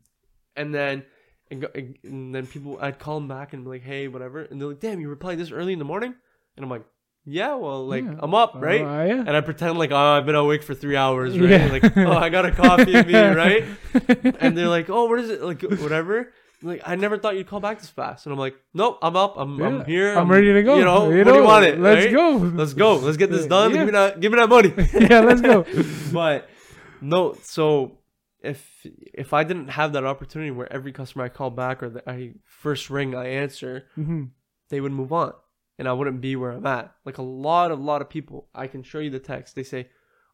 And 0.57 0.75
then, 0.75 1.05
and, 1.51 1.67
and 2.03 2.35
then 2.35 2.47
people, 2.47 2.79
I'd 2.81 2.99
call 2.99 3.19
them 3.21 3.29
back 3.29 3.53
and 3.53 3.63
be 3.65 3.71
like, 3.71 3.83
"Hey, 3.83 4.09
whatever," 4.09 4.43
and 4.43 4.61
they're 4.61 4.69
like, 4.69 4.81
"Damn, 4.81 5.01
you 5.01 5.09
replied 5.09 5.39
this 5.39 5.53
early 5.53 5.73
in 5.73 5.79
the 5.79 5.85
morning," 5.85 6.15
and 6.57 6.65
I'm 6.65 6.71
like, 6.71 6.85
"Yeah, 7.25 7.55
well, 7.55 7.87
like 7.87 8.05
Yeah. 8.05 8.15
I'm 8.21 8.35
up, 8.35 8.53
right?" 8.57 8.81
Uh, 8.83 9.05
yeah. 9.15 9.25
and 9.27 9.31
I 9.37 9.41
pretend 9.41 9.79
like, 9.79 9.91
"Oh, 9.93 9.97
I've 9.97 10.27
been 10.27 10.35
awake 10.35 10.63
for 10.63 10.75
three 10.75 10.97
hours, 10.97 11.39
right?" 11.39 11.51
Yeah. 11.51 11.67
Like, 11.71 11.97
"Oh, 11.97 12.13
I 12.13 12.29
got 12.29 12.45
a 12.47 12.51
coffee 12.53 12.95
in 12.95 13.07
me, 13.07 13.15
right?" 13.19 13.65
and 14.41 14.57
they're 14.57 14.69
like, 14.69 14.89
"Oh, 14.91 15.07
what 15.07 15.19
is 15.21 15.31
it? 15.31 15.43
Like, 15.43 15.63
whatever." 15.63 16.33
Like, 16.65 16.81
I 16.87 16.95
never 16.95 17.19
thought 17.19 17.35
you'd 17.37 17.49
call 17.49 17.59
back 17.59 17.81
this 17.81 17.89
fast, 17.91 18.25
and 18.27 18.33
I'm 18.33 18.39
like, 18.39 18.55
"Nope, 18.73 18.99
I'm 19.03 19.17
up. 19.17 19.35
I'm. 19.37 19.61
I'm 19.61 19.85
here. 19.85 20.15
I'm 20.17 20.31
ready 20.31 20.53
to 20.53 20.63
go. 20.63 20.77
You 20.77 20.85
know, 20.85 21.11
You 21.11 21.25
what 21.25 21.33
do 21.33 21.35
you 21.41 21.45
want 21.45 21.65
it? 21.65 21.79
Let's 21.81 22.05
right? 22.07 22.15
go. 22.15 22.37
Let's 22.37 22.73
go. 22.75 22.97
Let's 22.97 23.17
get 23.17 23.31
this 23.31 23.47
done. 23.47 23.73
Give 23.73 23.85
me 23.87 23.93
that. 23.93 24.21
Give 24.21 24.31
me 24.33 24.39
that 24.39 24.49
money. 24.49 24.73
yeah, 25.09 25.21
let's 25.21 25.41
go. 25.41 25.65
but 26.13 26.49
no, 27.01 27.35
so 27.43 27.99
if 28.45 28.65
if 29.13 29.33
I 29.33 29.43
didn't 29.43 29.69
have 29.71 29.93
that 29.95 30.05
opportunity 30.05 30.53
where 30.53 30.73
every 30.73 30.93
customer 30.93 31.25
I 31.25 31.31
call 31.31 31.51
back 31.51 31.83
or 31.83 31.89
that 31.91 32.05
I 32.07 32.35
first 32.45 32.91
ring 32.91 33.15
I 33.17 33.27
answer, 33.27 33.87
Mm-hmm. 33.99 34.25
they 34.69 34.81
would 34.81 34.93
move 34.93 35.13
on, 35.13 35.33
and 35.79 35.89
I 35.89 35.93
wouldn't 35.93 36.21
be 36.21 36.37
where 36.37 36.51
I'm 36.53 36.67
at. 36.67 36.95
Like 37.05 37.19
a 37.19 37.23
lot 37.23 37.71
of 37.71 37.81
lot 37.81 38.03
of 38.03 38.09
people, 38.11 38.49
I 38.55 38.67
can 38.67 38.83
show 38.83 38.99
you 38.99 39.11
the 39.11 39.19
text. 39.21 39.55
They 39.55 39.63
say, 39.63 39.89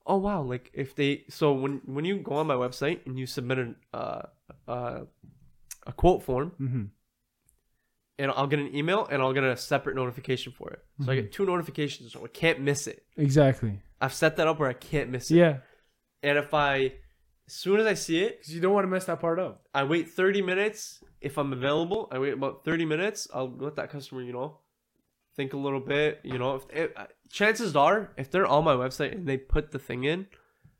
"Oh 0.06 0.16
wow!" 0.18 0.42
Like 0.42 0.70
if 0.72 0.94
they 0.94 1.24
so 1.28 1.52
when 1.52 1.80
when 1.86 2.04
you 2.04 2.18
go 2.18 2.32
on 2.34 2.46
my 2.46 2.54
website 2.54 3.06
and 3.06 3.18
you 3.18 3.26
submit 3.26 3.58
an 3.58 3.76
uh, 3.94 4.22
uh, 4.66 5.00
a 5.86 5.92
quote 5.92 6.22
form, 6.22 6.52
Mm-hmm. 6.60 6.84
and 8.18 8.30
I'll 8.32 8.46
get 8.48 8.58
an 8.58 8.74
email 8.74 9.06
and 9.10 9.22
I'll 9.22 9.32
get 9.32 9.44
a 9.44 9.56
separate 9.56 9.94
notification 9.96 10.52
for 10.52 10.70
it. 10.70 10.84
So 11.04 11.12
I 11.12 11.14
Mhm. 11.14 11.22
get 11.22 11.32
two 11.32 11.46
notifications, 11.46 12.12
so 12.12 12.24
I 12.24 12.28
can't 12.28 12.60
miss 12.60 12.86
it. 12.86 13.04
Exactly. 13.16 13.80
I've 14.00 14.12
set 14.14 14.36
that 14.36 14.46
up 14.48 14.58
where 14.58 14.68
I 14.68 14.72
can't 14.74 15.10
miss 15.10 15.30
it. 15.30 15.36
Yeah. 15.36 15.58
And 16.22 16.36
if 16.36 16.52
I, 16.52 16.94
as 17.46 17.52
soon 17.54 17.78
as 17.80 17.86
I 17.86 17.94
see 17.94 18.20
it, 18.24 18.38
Because 18.38 18.54
you 18.54 18.60
don't 18.60 18.74
want 18.74 18.84
to 18.84 18.88
mess 18.90 19.04
that 19.06 19.20
part 19.20 19.38
up. 19.38 19.66
I 19.72 19.84
wait 19.84 20.10
30 20.10 20.42
minutes. 20.42 21.02
If 21.20 21.38
I'm 21.38 21.52
available, 21.52 22.08
I 22.10 22.18
wait 22.18 22.32
about 22.32 22.64
30 22.64 22.84
minutes. 22.84 23.28
I'll 23.32 23.50
let 23.56 23.76
that 23.76 23.90
customer, 23.90 24.22
you 24.22 24.32
know, 24.32 24.58
think 25.38 25.54
a 25.54 25.56
little 25.56 25.80
bit. 25.80 26.20
You 26.24 26.38
know, 26.38 26.56
if, 26.56 26.62
if 26.70 26.90
chances 27.30 27.74
are, 27.76 28.10
if 28.18 28.30
they're 28.30 28.46
on 28.46 28.64
my 28.64 28.74
website 28.74 29.12
and 29.12 29.26
they 29.26 29.38
put 29.38 29.70
the 29.70 29.78
thing 29.78 30.04
in, 30.04 30.26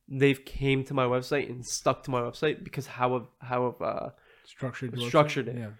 they've 0.08 0.44
came 0.44 0.84
to 0.84 0.94
my 0.94 1.04
website 1.04 1.48
and 1.48 1.64
stuck 1.64 2.02
to 2.02 2.10
my 2.10 2.20
website 2.20 2.64
because 2.64 2.86
how 2.86 3.14
have 3.14 3.26
how 3.40 3.64
have 3.70 3.80
uh 3.82 4.08
Structured. 4.48 4.98
Structured 4.98 5.48
it. 5.48 5.56
Yeah. 5.58 5.70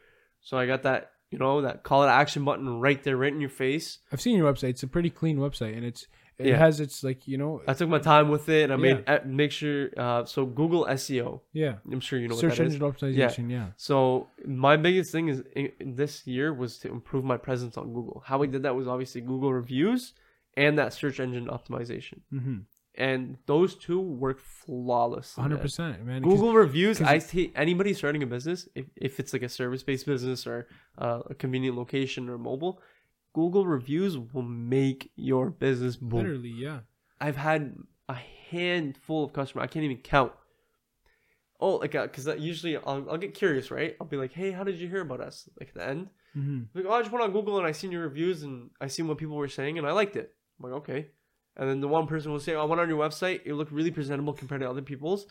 so 0.43 0.59
I 0.59 0.67
got 0.67 0.83
that 0.83 1.13
you 1.31 1.39
know 1.39 1.63
that 1.63 1.85
call 1.85 2.03
to 2.03 2.11
action 2.11 2.45
button 2.45 2.81
right 2.81 3.03
there, 3.03 3.17
right 3.17 3.33
in 3.33 3.41
your 3.41 3.51
face. 3.51 3.99
I've 4.13 4.21
seen 4.21 4.37
your 4.37 4.53
website. 4.53 4.71
It's 4.71 4.83
a 4.83 4.89
pretty 4.89 5.09
clean 5.09 5.39
website, 5.39 5.75
and 5.75 5.87
it's 5.87 6.07
it 6.39 6.47
Yeah. 6.47 6.57
has 6.59 6.79
its 6.81 7.03
like 7.03 7.27
you 7.27 7.37
know 7.39 7.63
I 7.67 7.75
took 7.75 7.89
my 7.89 7.99
time 7.99 8.29
with 8.29 8.49
it. 8.49 8.65
And 8.65 8.73
I 8.73 8.77
made 8.77 9.05
Yeah. 9.07 9.15
uh, 9.15 9.21
make 9.27 9.53
sure. 9.53 9.89
Uh, 9.97 10.25
so 10.25 10.47
Google 10.47 10.87
SEO. 10.87 11.41
yeah 11.53 11.75
I'm 11.93 12.01
sure 12.01 12.19
you 12.19 12.29
know 12.29 12.37
search 12.37 12.51
what 12.51 12.59
that 12.59 12.67
is. 12.67 12.75
engine 12.75 12.89
optimization. 12.93 13.51
Yeah. 13.51 13.67
So 13.77 14.29
my 14.47 14.77
biggest 14.77 15.11
thing 15.13 15.29
is 15.29 15.43
in, 15.57 15.73
in 15.81 15.95
this 15.97 16.27
year 16.27 16.53
was 16.55 16.79
to 16.83 16.89
improve 16.89 17.25
my 17.25 17.37
presence 17.37 17.77
on 17.77 17.87
Google. 17.97 18.23
How 18.27 18.39
we 18.39 18.47
did 18.47 18.63
that 18.63 18.75
was 18.75 18.87
obviously 18.89 19.21
Google 19.21 19.53
reviews 19.53 20.13
and 20.57 20.79
that 20.79 20.93
search 20.93 21.21
engine 21.21 21.47
optimization, 21.47 22.19
Mm-hmm. 22.33 22.59
and 22.95 23.37
those 23.47 23.77
two 23.77 24.01
work 24.01 24.39
flawless. 24.41 25.35
Hundred 25.37 25.61
percent, 25.61 26.05
Man. 26.05 26.23
Google 26.23 26.53
reviews, 26.55 27.01
I 27.01 27.19
see 27.19 27.53
anybody 27.55 27.95
starting 27.95 28.23
a 28.23 28.27
business, 28.27 28.69
if, 28.75 28.87
if 28.97 29.21
it's 29.21 29.33
like 29.33 29.43
a 29.43 29.49
service 29.49 29.83
based 29.83 30.07
business 30.07 30.47
or 30.47 30.67
uh, 30.99 31.21
a 31.31 31.35
convenient 31.35 31.77
location 31.77 32.29
or 32.29 32.39
mobile, 32.39 32.81
Google 33.35 33.67
reviews 33.67 34.17
will 34.19 34.43
make 34.43 35.11
your 35.17 35.51
business 35.51 35.97
boom. 35.97 36.21
Literally, 36.21 36.49
yeah. 36.51 36.81
I've 37.21 37.37
had 37.37 37.77
a 38.09 38.17
handful 38.51 39.25
of 39.25 39.33
customers. 39.33 39.65
I 39.65 39.67
can't 39.67 39.85
even 39.85 39.99
count. 39.99 40.33
Oh, 41.61 41.77
like, 41.77 41.95
uh, 41.95 42.07
cause 42.07 42.25
that 42.25 42.39
usually 42.41 42.77
I'll, 42.77 43.05
I'll 43.11 43.17
get 43.19 43.35
curious, 43.35 43.71
right? 43.71 43.97
I'll 44.01 44.07
be 44.07 44.17
like, 44.17 44.33
hey, 44.33 44.53
how 44.53 44.63
did 44.63 44.77
you 44.79 44.89
hear 44.89 45.01
about 45.01 45.21
us? 45.21 45.49
Like 45.59 45.69
at 45.71 45.75
the 45.75 45.87
end, 45.89 46.09
Mm-hmm. 46.37 46.79
like, 46.79 46.85
oh, 46.87 46.93
I 46.93 47.01
just 47.01 47.11
went 47.11 47.25
on 47.25 47.33
Google 47.33 47.57
and 47.59 47.67
I 47.67 47.73
seen 47.73 47.91
your 47.91 48.03
reviews 48.03 48.43
and 48.43 48.71
I 48.81 48.87
seen 48.89 49.09
what 49.09 49.17
people 49.19 49.35
were 49.35 49.49
saying 49.49 49.79
and 49.79 49.87
I 49.87 49.93
liked 49.93 50.15
it. 50.15 50.35
I'm 50.63 50.71
like, 50.71 50.79
okay. 50.83 51.07
And 51.57 51.69
then 51.69 51.81
the 51.81 51.89
one 51.89 52.07
person 52.07 52.31
will 52.31 52.39
say, 52.39 52.55
I 52.55 52.63
went 52.65 52.81
on 52.81 52.89
your 52.89 52.99
website. 52.99 53.41
It 53.45 53.55
looked 53.55 53.73
really 53.73 53.91
presentable 53.91 54.35
compared 54.35 54.61
to 54.61 54.71
other 54.71 54.83
people's, 54.83 55.27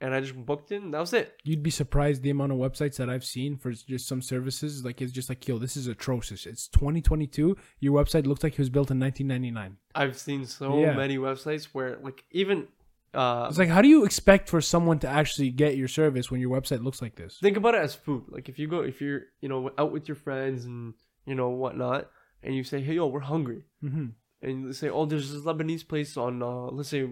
and 0.00 0.14
I 0.14 0.20
just 0.20 0.36
booked 0.36 0.72
it. 0.72 0.82
and 0.82 0.92
that 0.94 1.00
was 1.00 1.12
it. 1.12 1.34
You'd 1.44 1.62
be 1.62 1.70
surprised 1.70 2.22
the 2.22 2.30
amount 2.30 2.52
of 2.52 2.58
websites 2.58 2.96
that 2.96 3.08
I've 3.08 3.24
seen 3.24 3.56
for 3.56 3.72
just 3.72 4.06
some 4.06 4.20
services. 4.22 4.84
Like 4.84 5.00
it's 5.00 5.12
just 5.12 5.28
like, 5.28 5.46
yo, 5.48 5.58
this 5.58 5.76
is 5.76 5.86
atrocious. 5.86 6.46
It's 6.46 6.68
2022. 6.68 7.56
Your 7.80 8.04
website 8.04 8.26
looks 8.26 8.42
like 8.42 8.52
it 8.52 8.58
was 8.58 8.70
built 8.70 8.90
in 8.90 9.00
1999. 9.00 9.76
I've 9.94 10.18
seen 10.18 10.44
so 10.46 10.78
Yeah. 10.80 10.94
many 10.94 11.16
websites 11.18 11.64
where, 11.72 11.98
like, 12.02 12.24
even 12.30 12.68
uh, 13.14 13.46
It's 13.48 13.58
like, 13.58 13.70
how 13.70 13.80
do 13.80 13.88
you 13.88 14.04
expect 14.04 14.50
for 14.50 14.60
someone 14.60 14.98
to 14.98 15.08
actually 15.08 15.50
get 15.50 15.76
your 15.78 15.88
service 15.88 16.30
when 16.30 16.40
your 16.40 16.50
website 16.50 16.82
looks 16.84 17.00
like 17.00 17.14
this? 17.16 17.38
think 17.40 17.56
about 17.56 17.74
it 17.74 17.80
as 17.80 17.94
food. 17.94 18.24
Like 18.28 18.48
if 18.50 18.58
you 18.58 18.66
go, 18.68 18.80
if 18.80 19.00
you're, 19.00 19.22
you 19.40 19.48
know, 19.48 19.70
out 19.78 19.90
with 19.92 20.06
your 20.08 20.16
friends 20.16 20.66
and 20.66 20.92
you 21.24 21.34
know 21.34 21.48
whatnot, 21.48 22.10
and 22.42 22.54
you 22.54 22.62
say, 22.62 22.80
hey, 22.82 22.94
yo, 22.94 23.06
we're 23.06 23.20
hungry. 23.20 23.64
Mm-hmm. 23.82 24.06
and 24.42 24.62
you 24.66 24.72
say, 24.74 24.90
"Oh, 24.90 25.06
there's 25.06 25.32
this 25.32 25.42
Lebanese 25.42 25.88
place 25.88 26.16
on, 26.18 26.42
uh, 26.42 26.66
let's 26.76 26.90
say, 26.90 27.08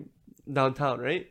downtown, 0.53 1.01
right?" 1.01 1.27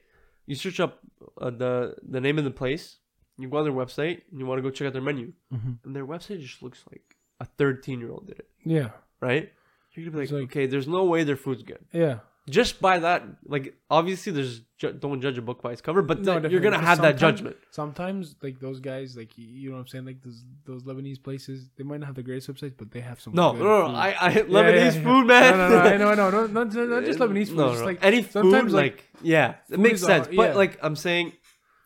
You 0.45 0.55
search 0.55 0.79
up 0.79 0.99
uh, 1.39 1.49
the 1.49 1.95
the 2.07 2.19
name 2.21 2.37
of 2.37 2.43
the 2.43 2.51
place. 2.51 2.97
You 3.37 3.49
go 3.49 3.57
on 3.57 3.63
their 3.63 3.73
website 3.73 4.21
and 4.29 4.39
you 4.39 4.45
want 4.45 4.59
to 4.59 4.61
go 4.61 4.69
check 4.69 4.87
out 4.87 4.93
their 4.93 5.01
menu, 5.01 5.33
Mm-hmm. 5.53 5.71
and 5.83 5.95
their 5.95 6.05
website 6.05 6.39
just 6.41 6.61
looks 6.61 6.83
like 6.91 7.15
a 7.39 7.45
13 7.45 7.99
year 7.99 8.11
old 8.11 8.27
did 8.27 8.39
it, 8.39 8.49
Yeah, 8.63 8.89
right? 9.21 9.51
You're 9.93 10.05
gonna 10.05 10.17
be 10.17 10.23
like, 10.23 10.31
like- 10.31 10.43
okay, 10.51 10.65
there's 10.67 10.87
no 10.87 11.03
way 11.05 11.23
their 11.23 11.35
food's 11.37 11.63
good. 11.63 11.83
yeah. 11.91 12.19
Just 12.49 12.81
by 12.81 12.99
that, 12.99 13.23
like 13.45 13.73
obviously, 13.89 14.33
there's 14.33 14.59
ju- 14.77 14.91
don't 14.91 15.21
judge 15.21 15.37
a 15.37 15.41
book 15.41 15.61
by 15.61 15.71
its 15.71 15.79
cover, 15.79 16.01
but 16.01 16.19
No, 16.21 16.41
th- 16.41 16.51
you're 16.51 16.59
gonna 16.59 16.77
have 16.77 17.01
that 17.01 17.17
judgment. 17.17 17.55
Sometimes, 17.71 18.35
like 18.43 18.59
those 18.59 18.81
guys, 18.81 19.15
like 19.15 19.37
you- 19.37 19.69
know 19.69 19.75
what 19.75 19.81
I'm 19.83 19.87
saying, 19.87 20.05
like 20.05 20.21
those 20.21 20.43
those 20.65 20.83
Lebanese 20.83 21.23
places, 21.23 21.69
they 21.77 21.85
might 21.85 22.01
not 22.01 22.07
have 22.07 22.15
the 22.15 22.23
greatest 22.23 22.49
websites, 22.51 22.73
but 22.77 22.91
they 22.91 22.99
have 22.99 23.21
some. 23.21 23.33
No, 23.33 23.53
good 23.53 23.61
no, 23.61 23.87
no. 23.87 23.95
I, 23.95 24.09
I 24.19 24.29
Yeah, 24.31 24.41
Lebanese 24.41 24.75
yeah, 24.75 24.83
yeah. 24.83 25.03
food, 25.03 25.25
man. 25.27 25.57
No, 25.57 25.69
no, 25.69 25.75
no, 25.75 25.79
I 25.79 25.97
know, 25.97 26.09
I 26.09 26.15
know, 26.15 26.29
no, 26.31 26.47
not, 26.47 26.73
not, 26.73 27.05
just 27.05 27.19
Lebanese 27.23 27.47
food. 27.47 27.57
No, 27.57 27.71
just 27.71 27.85
like 27.85 27.99
any 28.01 28.21
food, 28.21 28.31
sometimes, 28.33 28.73
like, 28.73 28.91
like, 28.91 29.05
yeah, 29.21 29.55
it 29.69 29.79
makes 29.79 30.01
sense. 30.01 30.27
But 30.27 30.49
yeah. 30.49 30.53
like 30.53 30.77
I'm 30.83 30.97
saying, 30.97 31.31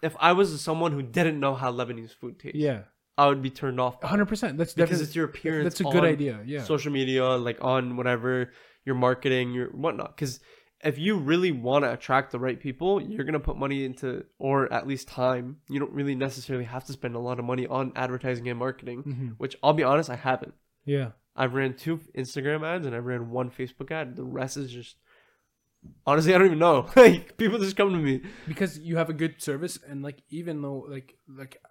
if 0.02 0.16
I 0.20 0.32
was 0.34 0.60
someone 0.60 0.92
who 0.92 1.04
didn't 1.04 1.40
know 1.40 1.54
how 1.54 1.72
Lebanese 1.72 2.16
food 2.16 2.40
tastes, 2.40 2.58
yeah, 2.58 2.80
I 3.16 3.28
would 3.28 3.44
be 3.44 3.52
turned 3.52 3.80
off 3.80 4.02
hundred 4.02 4.26
percent. 4.26 4.58
That's 4.58 4.74
because 4.74 5.02
it's 5.02 5.16
your 5.16 5.26
appearance. 5.26 5.66
that's 5.66 5.82
a 5.82 5.84
good 5.84 6.04
idea. 6.04 6.40
Yeah, 6.46 6.64
Social 6.64 6.92
media, 6.92 7.26
like 7.30 7.64
on 7.64 7.96
whatever 7.96 8.54
your 8.88 8.96
marketing, 8.96 9.52
your 9.54 9.68
whatnot. 9.84 10.16
Because 10.16 10.40
if 10.84 10.98
you 10.98 11.18
really 11.18 11.52
want 11.52 11.84
to 11.86 11.92
attract 11.92 12.32
the 12.32 12.40
right 12.40 12.60
people, 12.60 13.02
you're 13.02 13.26
gonna 13.26 13.40
put 13.50 13.58
money 13.58 13.84
into, 13.84 14.24
or 14.40 14.72
at 14.72 14.88
least 14.88 15.08
time. 15.08 15.58
You 15.70 15.80
don't 15.80 15.92
really 15.92 16.16
necessarily 16.16 16.66
have 16.66 16.86
to 16.86 16.94
spend 16.94 17.16
a 17.16 17.20
lot 17.20 17.40
of 17.40 17.46
money 17.46 17.68
on 17.68 17.92
advertising 17.96 18.48
and 18.50 18.58
marketing. 18.58 19.00
hmm 19.02 19.28
Which 19.38 19.56
I'll 19.62 19.74
be 19.74 19.84
honest, 19.84 20.10
I 20.10 20.16
haven't. 20.16 20.54
yeah, 20.86 21.10
I've 21.36 21.54
ran 21.54 21.74
two 21.76 22.00
Instagram 22.16 22.66
ads 22.66 22.86
and 22.88 22.96
I 22.96 23.00
ran 23.00 23.30
one 23.30 23.50
Facebook 23.52 23.92
ad. 23.92 24.16
The 24.16 24.24
rest 24.24 24.56
is 24.58 24.72
just 24.72 24.96
honestly, 26.06 26.34
I 26.34 26.38
don't 26.38 26.48
even 26.48 26.60
know. 26.60 26.88
like 26.96 27.38
people 27.38 27.60
just 27.60 27.76
come 27.76 27.92
to 27.92 27.98
me. 28.00 28.22
because 28.48 28.80
you 28.80 28.98
have 28.98 29.10
a 29.10 29.14
good 29.14 29.42
service, 29.42 29.78
and 29.88 30.02
like 30.02 30.22
even 30.30 30.62
though 30.62 30.86
like 30.90 31.18
like. 31.28 31.62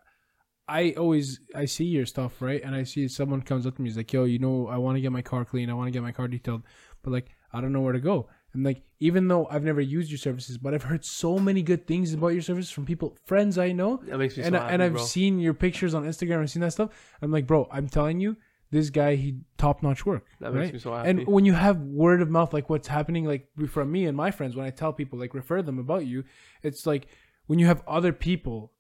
I 0.69 0.95
always 0.99 1.39
I 1.55 1.67
see 1.67 1.85
your 1.85 2.07
stuff 2.07 2.43
right, 2.43 2.61
and 2.61 2.75
I 2.75 2.83
see 2.83 3.07
someone 3.07 3.41
comes 3.43 3.69
up 3.69 3.77
to 3.77 3.83
me, 3.83 3.89
he's 3.89 3.97
like, 3.97 4.13
"Yo, 4.13 4.25
you 4.25 4.41
know, 4.41 4.67
I 4.67 4.79
want 4.79 4.97
to 4.97 5.01
get 5.01 5.13
my 5.13 5.23
car 5.23 5.45
clean, 5.45 5.71
I 5.71 5.75
want 5.75 5.87
to 5.87 5.93
get 5.93 6.03
my 6.03 6.11
car 6.11 6.27
detailed, 6.27 6.65
but 7.07 7.13
like 7.13 7.29
I 7.55 7.61
don't 7.63 7.73
know 7.73 7.81
where 7.87 7.93
to 7.95 8.01
go." 8.01 8.29
And 8.53 8.65
like 8.65 8.83
even 9.01 9.29
though 9.29 9.47
I've 9.51 9.65
never 9.65 9.81
used 9.81 10.11
your 10.11 10.19
services, 10.19 10.59
but 10.59 10.75
I've 10.75 10.83
heard 10.91 11.05
so 11.05 11.39
many 11.39 11.63
good 11.63 11.87
things 11.87 12.13
about 12.15 12.29
your 12.37 12.43
service 12.43 12.71
from 12.71 12.85
people, 12.87 13.17
friends 13.25 13.57
I 13.59 13.73
know, 13.73 14.01
That 14.09 14.19
makes 14.19 14.37
me 14.37 14.43
and 14.45 14.55
so 14.55 14.61
happy, 14.61 14.73
and 14.75 14.83
I've 14.83 14.93
bro. 14.95 15.03
seen 15.05 15.39
your 15.39 15.55
pictures 15.55 15.95
on 15.95 16.05
Instagram. 16.05 16.41
I've 16.43 16.51
seen 16.51 16.63
that 16.63 16.73
stuff. 16.73 16.91
I'm 17.23 17.31
like, 17.31 17.47
bro, 17.47 17.69
I'm 17.71 17.89
telling 17.89 18.19
you, 18.21 18.37
this 18.71 18.89
guy 18.91 19.15
he 19.17 19.29
top 19.59 19.83
notch 19.83 20.05
work. 20.07 20.25
that 20.41 20.53
makes 20.55 20.73
me 20.73 20.79
so 20.79 20.93
happy. 20.95 21.09
And 21.11 21.27
when 21.27 21.45
you 21.45 21.53
have 21.53 21.79
word 21.81 22.21
of 22.23 22.31
mouth, 22.31 22.53
like 22.53 22.69
what's 22.71 22.89
happening, 22.89 23.25
like 23.27 23.47
from 23.69 23.93
me 23.93 24.07
and 24.07 24.17
my 24.17 24.31
friends, 24.31 24.57
when 24.57 24.67
I 24.67 24.71
tell 24.71 24.93
people, 24.93 25.19
like 25.19 25.35
refer 25.35 25.61
them 25.63 25.79
about 25.79 26.07
you, 26.07 26.25
it's 26.63 26.87
like 26.87 27.07
when 27.47 27.59
you 27.61 27.67
have 27.67 27.83
other 27.87 28.13
people, 28.13 28.73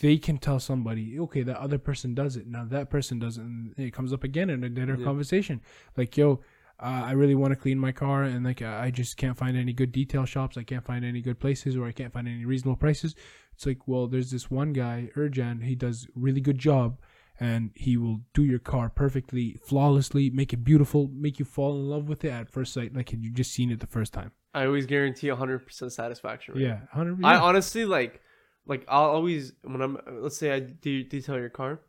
they 0.00 0.18
can 0.18 0.36
tell 0.38 0.60
somebody, 0.60 1.18
okay, 1.18 1.42
that 1.42 1.58
other 1.58 1.78
person 1.78 2.14
does 2.14 2.36
it. 2.36 2.46
Now 2.46 2.64
that 2.66 2.90
person 2.90 3.18
does 3.18 3.38
it, 3.38 3.42
and 3.42 3.74
it 3.78 3.92
comes 3.92 4.12
up 4.12 4.22
again 4.22 4.48
in 4.50 4.62
a 4.64 4.68
dinner 4.68 4.96
Yeah. 4.98 5.04
conversation. 5.04 5.60
Like, 5.96 6.16
yo, 6.16 6.40
uh, 6.82 7.02
I 7.06 7.12
really 7.12 7.34
want 7.34 7.52
to 7.52 7.56
clean 7.56 7.78
my 7.78 7.92
car, 7.92 8.24
and 8.24 8.44
like 8.44 8.60
I 8.62 8.90
just 8.90 9.16
can't 9.16 9.36
find 9.36 9.56
any 9.56 9.72
good 9.72 9.92
detail 9.92 10.24
shops. 10.24 10.56
I 10.56 10.62
can't 10.64 10.84
find 10.84 11.04
any 11.04 11.20
good 11.20 11.38
places, 11.38 11.76
or 11.76 11.86
I 11.86 11.92
can't 11.92 12.12
find 12.12 12.26
any 12.28 12.44
reasonable 12.44 12.76
prices. 12.76 13.14
It's 13.54 13.66
like, 13.66 13.86
well, 13.86 14.06
there's 14.08 14.30
this 14.30 14.50
one 14.50 14.72
guy, 14.72 15.10
Ercan. 15.16 15.62
He 15.62 15.74
does 15.74 16.08
really 16.14 16.40
good 16.40 16.58
job 16.58 16.98
and 17.40 17.70
he 17.74 17.96
will 17.96 18.20
do 18.34 18.44
your 18.44 18.58
car 18.58 18.88
perfectly, 18.90 19.58
flawlessly, 19.66 20.30
make 20.30 20.52
it 20.52 20.58
beautiful, 20.64 21.08
make 21.12 21.38
you 21.38 21.44
fall 21.44 21.74
in 21.76 21.88
love 21.88 22.08
with 22.08 22.24
it 22.24 22.30
at 22.30 22.48
first 22.48 22.72
sight, 22.72 22.94
like 22.94 23.12
you 23.12 23.30
just 23.32 23.52
seen 23.52 23.70
it 23.70 23.80
the 23.80 23.86
first 23.86 24.12
time. 24.12 24.30
I 24.54 24.66
always 24.66 24.86
guarantee 24.86 25.28
100% 25.28 25.90
satisfaction. 25.92 26.54
rate. 26.54 26.62
Yeah, 26.64 26.80
hundred. 26.92 27.24
I 27.24 27.36
honestly 27.36 27.84
like, 27.84 28.20
like 28.66 28.84
I'll 28.88 29.10
always 29.10 29.52
when 29.64 29.80
I'm 29.80 29.98
let's 30.20 30.36
say 30.36 30.52
I 30.52 30.60
de- 30.60 31.04
detail 31.04 31.36
your 31.38 31.48
car, 31.48 31.80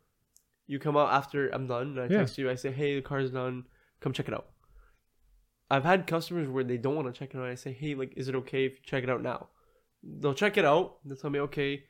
you 0.66 0.78
come 0.78 0.96
out 0.96 1.12
after 1.12 1.48
I'm 1.50 1.66
done. 1.66 1.88
And 1.88 2.00
I 2.00 2.04
Yeah. 2.04 2.18
text 2.20 2.38
you. 2.38 2.50
I 2.50 2.54
say, 2.54 2.72
hey, 2.72 2.96
the 2.96 3.02
car's 3.02 3.30
done. 3.30 3.64
Come 4.00 4.12
check 4.12 4.28
it 4.28 4.34
out. 4.34 4.46
I've 5.70 5.84
had 5.84 6.06
customers 6.06 6.48
where 6.48 6.64
they 6.64 6.76
don't 6.76 6.94
want 6.94 7.12
to 7.12 7.18
check 7.18 7.34
it 7.34 7.38
out. 7.38 7.46
I 7.46 7.54
say, 7.54 7.72
hey, 7.72 7.94
like, 7.94 8.12
is 8.16 8.28
it 8.28 8.34
okay 8.36 8.64
if 8.66 8.74
you 8.74 8.80
check 8.84 9.02
it 9.02 9.10
out 9.10 9.22
now? 9.22 9.48
They'll 10.02 10.34
check 10.34 10.56
it 10.56 10.64
out. 10.64 10.96
They'll 11.04 11.16
tell 11.16 11.30
me, 11.30 11.40
okay. 11.40 11.84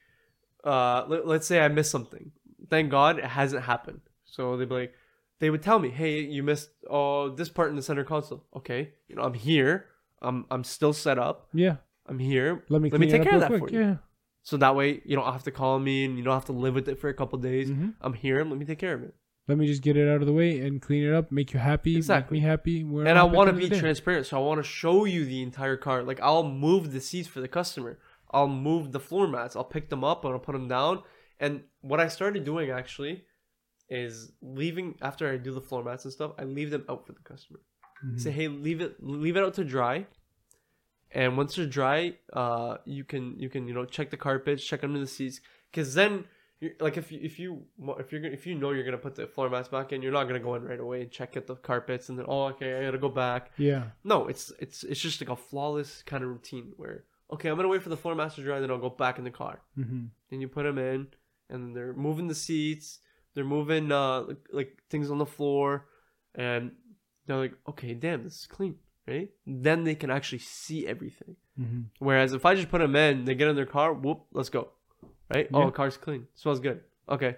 Uh, 0.62 1.04
let, 1.08 1.26
let's 1.26 1.46
say 1.46 1.60
I 1.60 1.68
missed 1.68 1.90
something. 1.90 2.30
Thank 2.70 2.90
God 2.90 3.18
it 3.18 3.24
hasn't 3.24 3.64
happened. 3.64 4.00
So 4.24 4.56
they'd 4.56 4.68
be 4.68 4.74
like, 4.74 4.94
they 5.40 5.50
would 5.50 5.62
tell 5.62 5.78
me, 5.78 5.90
hey, 5.90 6.20
you 6.20 6.42
missed 6.42 6.70
oh 6.88 7.28
this 7.30 7.48
part 7.48 7.68
in 7.70 7.76
the 7.76 7.82
center 7.82 8.04
console. 8.04 8.44
Okay, 8.56 8.92
you 9.08 9.16
know 9.16 9.22
I'm 9.22 9.34
here. 9.34 9.86
I'm 10.22 10.46
I'm 10.50 10.64
still 10.64 10.92
set 10.92 11.18
up. 11.18 11.48
yeah. 11.52 11.76
I'm 12.06 12.18
here. 12.18 12.64
Let 12.68 12.82
me 12.82 12.90
Let 12.90 13.00
me 13.00 13.10
take 13.10 13.22
care 13.22 13.34
of 13.34 13.40
that 13.40 13.48
quick. 13.48 13.60
for 13.68 13.70
you. 13.70 13.80
Yeah. 13.80 13.96
So 14.42 14.58
that 14.58 14.76
way 14.76 15.00
you 15.06 15.16
don't 15.16 15.24
have 15.30 15.42
to 15.44 15.50
call 15.50 15.78
me 15.78 16.04
and 16.04 16.18
you 16.18 16.22
don't 16.24 16.34
have 16.34 16.44
to 16.46 16.52
live 16.52 16.74
with 16.74 16.86
it 16.88 16.98
for 16.98 17.08
a 17.08 17.14
couple 17.14 17.38
days. 17.38 17.70
Mhm. 17.70 17.94
I'm 18.02 18.12
here. 18.12 18.44
Let 18.44 18.58
me 18.58 18.66
take 18.66 18.78
care 18.78 18.92
of 18.94 19.02
it. 19.02 19.14
Let 19.46 19.58
me 19.58 19.66
just 19.66 19.82
get 19.82 19.96
it 19.98 20.08
out 20.08 20.20
of 20.22 20.26
the 20.26 20.32
way 20.32 20.60
and 20.60 20.80
clean 20.80 21.04
it 21.04 21.12
up, 21.12 21.30
make 21.30 21.52
you 21.52 21.60
happy, 21.60 21.96
Exactly. 21.96 22.38
make 22.38 22.42
me 22.44 22.48
happy. 22.48 22.82
We're 22.84 23.06
and 23.06 23.18
I 23.18 23.24
want 23.24 23.48
to 23.48 23.52
be 23.52 23.64
end 23.64 23.64
of 23.64 23.70
the 23.70 23.74
day. 23.76 23.80
transparent. 23.80 24.26
So 24.26 24.38
I 24.38 24.40
want 24.40 24.58
to 24.58 24.62
show 24.62 25.04
you 25.04 25.24
the 25.26 25.42
entire 25.42 25.76
car. 25.76 26.02
Like 26.02 26.18
I'll 26.20 26.44
move 26.48 26.92
the 26.92 27.00
seats 27.00 27.28
for 27.28 27.40
the 27.40 27.48
customer. 27.48 27.98
I'll 28.30 28.48
move 28.48 28.92
the 28.92 29.00
floor 29.00 29.28
mats. 29.28 29.54
I'll 29.54 29.64
pick 29.64 29.90
them 29.90 30.02
up 30.02 30.24
and 30.24 30.32
I'll 30.32 30.40
put 30.40 30.52
them 30.52 30.66
down. 30.68 31.02
And 31.38 31.62
what 31.82 32.00
I 32.00 32.08
started 32.08 32.44
doing 32.44 32.70
actually 32.70 33.24
is 33.90 34.32
leaving 34.40 34.96
after 35.02 35.30
I 35.30 35.36
do 35.36 35.52
the 35.52 35.60
floor 35.60 35.84
mats 35.84 36.04
and 36.04 36.12
stuff. 36.12 36.32
I 36.38 36.44
leave 36.44 36.70
them 36.70 36.84
out 36.88 37.06
for 37.06 37.12
the 37.12 37.20
customer. 37.20 37.60
Mhm. 38.04 38.18
Say, 38.20 38.30
hey, 38.30 38.48
leave 38.48 38.80
it 38.80 38.96
leave 39.02 39.36
it 39.36 39.44
out 39.44 39.54
to 39.54 39.64
dry. 39.64 40.06
And 41.10 41.36
once 41.36 41.54
they're 41.54 41.66
dry, 41.66 42.14
uh, 42.32 42.78
you 42.86 43.04
can 43.04 43.38
you 43.38 43.48
can 43.50 43.68
you 43.68 43.74
know 43.74 43.84
check 43.84 44.10
the 44.10 44.16
carpets, 44.16 44.64
check 44.64 44.82
under 44.82 44.98
the 44.98 45.06
seats, 45.06 45.40
because 45.70 45.92
then. 45.94 46.24
Like 46.80 46.96
if 46.96 47.10
you 47.12 47.20
if 47.22 47.38
you 47.38 47.62
if 47.98 48.12
you're 48.12 48.24
if 48.24 48.46
you 48.46 48.54
know 48.54 48.70
you're 48.70 48.84
gonna 48.84 48.98
put 48.98 49.14
the 49.14 49.26
floor 49.26 49.50
mats 49.50 49.68
back 49.68 49.92
in, 49.92 50.02
you're 50.02 50.12
not 50.12 50.24
gonna 50.24 50.40
go 50.40 50.54
in 50.54 50.62
right 50.62 50.80
away 50.80 51.02
and 51.02 51.10
check 51.10 51.36
at 51.36 51.46
the 51.46 51.56
carpets 51.56 52.08
and 52.08 52.18
then 52.18 52.26
oh 52.28 52.44
okay 52.46 52.78
I 52.78 52.84
gotta 52.84 52.98
go 52.98 53.08
back. 53.08 53.50
Yeah. 53.56 53.84
No, 54.02 54.28
it's 54.28 54.52
it's 54.58 54.84
it's 54.84 55.00
just 55.00 55.20
like 55.20 55.30
a 55.30 55.36
flawless 55.36 56.02
kind 56.02 56.22
of 56.22 56.30
routine 56.30 56.72
where 56.76 57.04
okay 57.32 57.48
I'm 57.48 57.56
gonna 57.56 57.68
wait 57.68 57.82
for 57.82 57.88
the 57.88 57.96
floor 57.96 58.14
mats 58.14 58.36
to 58.36 58.42
dry, 58.42 58.60
then 58.60 58.70
I'll 58.70 58.78
go 58.78 58.90
back 58.90 59.18
in 59.18 59.24
the 59.24 59.30
car. 59.30 59.60
Mm-hmm. 59.78 60.06
Then 60.30 60.40
you 60.40 60.48
put 60.48 60.64
them 60.64 60.78
in, 60.78 61.08
and 61.50 61.76
they're 61.76 61.92
moving 61.92 62.28
the 62.28 62.34
seats, 62.34 63.00
they're 63.34 63.44
moving 63.44 63.92
uh 63.92 64.22
like, 64.22 64.46
like 64.52 64.82
things 64.90 65.10
on 65.10 65.18
the 65.18 65.26
floor, 65.26 65.86
and 66.34 66.72
they're 67.26 67.36
like 67.36 67.54
okay 67.68 67.94
damn 67.94 68.24
this 68.24 68.40
is 68.40 68.46
clean 68.46 68.76
right. 69.06 69.28
Then 69.46 69.84
they 69.84 69.94
can 69.94 70.10
actually 70.10 70.38
see 70.38 70.86
everything. 70.86 71.36
Mm-hmm. 71.60 71.80
Whereas 71.98 72.32
if 72.32 72.44
I 72.44 72.54
just 72.54 72.70
put 72.70 72.78
them 72.78 72.96
in, 72.96 73.24
they 73.24 73.34
get 73.34 73.48
in 73.48 73.56
their 73.56 73.66
car, 73.66 73.92
whoop, 73.92 74.22
let's 74.32 74.48
go, 74.48 74.70
right? 75.32 75.48
Oh, 75.52 75.58
yeah. 75.58 75.64
Oh, 75.64 75.66
the 75.66 75.72
car's 75.72 75.96
clean, 75.96 76.26
smells 76.34 76.60
good, 76.60 76.80
okay, 77.08 77.36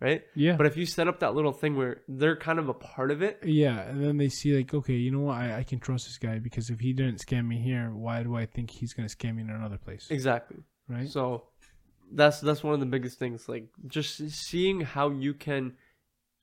right? 0.00 0.22
Yeah. 0.34 0.56
But 0.56 0.66
if 0.66 0.76
you 0.76 0.86
set 0.86 1.08
up 1.08 1.20
that 1.20 1.34
little 1.34 1.52
thing 1.52 1.76
where 1.76 2.02
they're 2.08 2.36
kind 2.36 2.58
of 2.58 2.68
a 2.68 2.74
part 2.74 3.10
of 3.10 3.22
it, 3.22 3.40
Yeah, 3.44 3.80
and 3.80 4.02
then 4.02 4.16
they 4.16 4.28
see 4.28 4.56
like, 4.56 4.72
okay, 4.72 4.94
you 4.94 5.10
know 5.10 5.20
what? 5.20 5.36
I, 5.36 5.58
I 5.58 5.62
can 5.64 5.78
trust 5.80 6.06
this 6.06 6.18
guy 6.18 6.38
because 6.38 6.70
if 6.70 6.80
he 6.80 6.92
didn't 6.92 7.18
scam 7.24 7.46
me 7.46 7.58
here, 7.60 7.90
why 7.92 8.22
do 8.22 8.36
I 8.36 8.46
think 8.46 8.70
he's 8.70 8.92
gonna 8.92 9.08
scam 9.08 9.36
me 9.36 9.42
in 9.42 9.50
another 9.50 9.78
place? 9.78 10.06
exactly. 10.10 10.58
Right? 10.88 11.08
So 11.08 11.44
that's 12.12 12.40
that's 12.40 12.64
one 12.64 12.74
of 12.74 12.80
the 12.80 12.86
biggest 12.86 13.18
things. 13.18 13.48
Like 13.48 13.68
just 13.86 14.16
seeing 14.30 14.80
how 14.80 15.10
you 15.10 15.34
can 15.34 15.74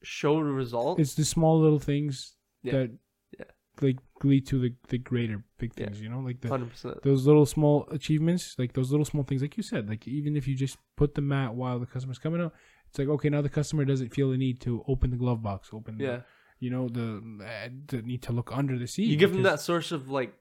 show 0.04 0.36
the 0.38 0.44
result. 0.52 1.00
It's 1.00 1.16
the 1.16 1.26
small 1.26 1.60
little 1.60 1.80
things 1.80 2.36
Yeah. 2.64 2.72
that 2.74 2.92
Yeah. 3.38 3.46
like 3.82 3.98
lead 4.24 4.47
to 4.47 4.59
the 4.59 4.74
the 4.89 4.97
greater 4.97 5.43
big 5.59 5.74
Yeah. 5.78 5.86
things. 5.86 6.01
You 6.01 6.09
know, 6.09 6.20
like 6.20 6.41
the 6.41 6.49
Hundred 6.49 6.72
percent. 6.72 7.01
those 7.03 7.26
little 7.28 7.45
small 7.45 7.88
achievements, 7.91 8.55
like 8.57 8.74
those 8.74 8.89
little 8.91 9.05
small 9.05 9.24
things, 9.24 9.41
like 9.41 9.55
you 9.57 9.63
said, 9.63 9.88
like 9.89 10.07
even 10.07 10.36
if 10.36 10.47
you 10.47 10.55
just 10.55 10.78
put 10.95 11.15
the 11.15 11.22
mat 11.22 11.53
while 11.55 11.80
the 11.80 11.86
customer's 11.86 12.20
coming 12.20 12.41
out, 12.41 12.53
it's 12.89 12.97
like 12.99 13.07
okay, 13.07 13.30
now 13.30 13.41
the 13.41 13.49
customer 13.49 13.86
doesn't 13.86 14.13
feel 14.13 14.32
the 14.32 14.38
need 14.38 14.59
to 14.61 14.84
open 14.88 15.11
the 15.11 15.18
glove 15.18 15.41
box, 15.43 15.70
open, 15.74 15.97
the- 15.97 16.03
Yeah, 16.03 16.20
you 16.59 16.70
know, 16.70 16.88
the 16.89 17.22
uh, 17.45 17.70
the 17.88 18.01
need 18.01 18.22
to 18.24 18.32
look 18.34 18.49
under 18.55 18.78
the 18.78 18.88
seat. 18.88 19.07
you 19.07 19.18
give 19.18 19.34
them 19.34 19.43
that 19.43 19.59
source 19.59 19.91
of 19.91 20.09
like 20.09 20.34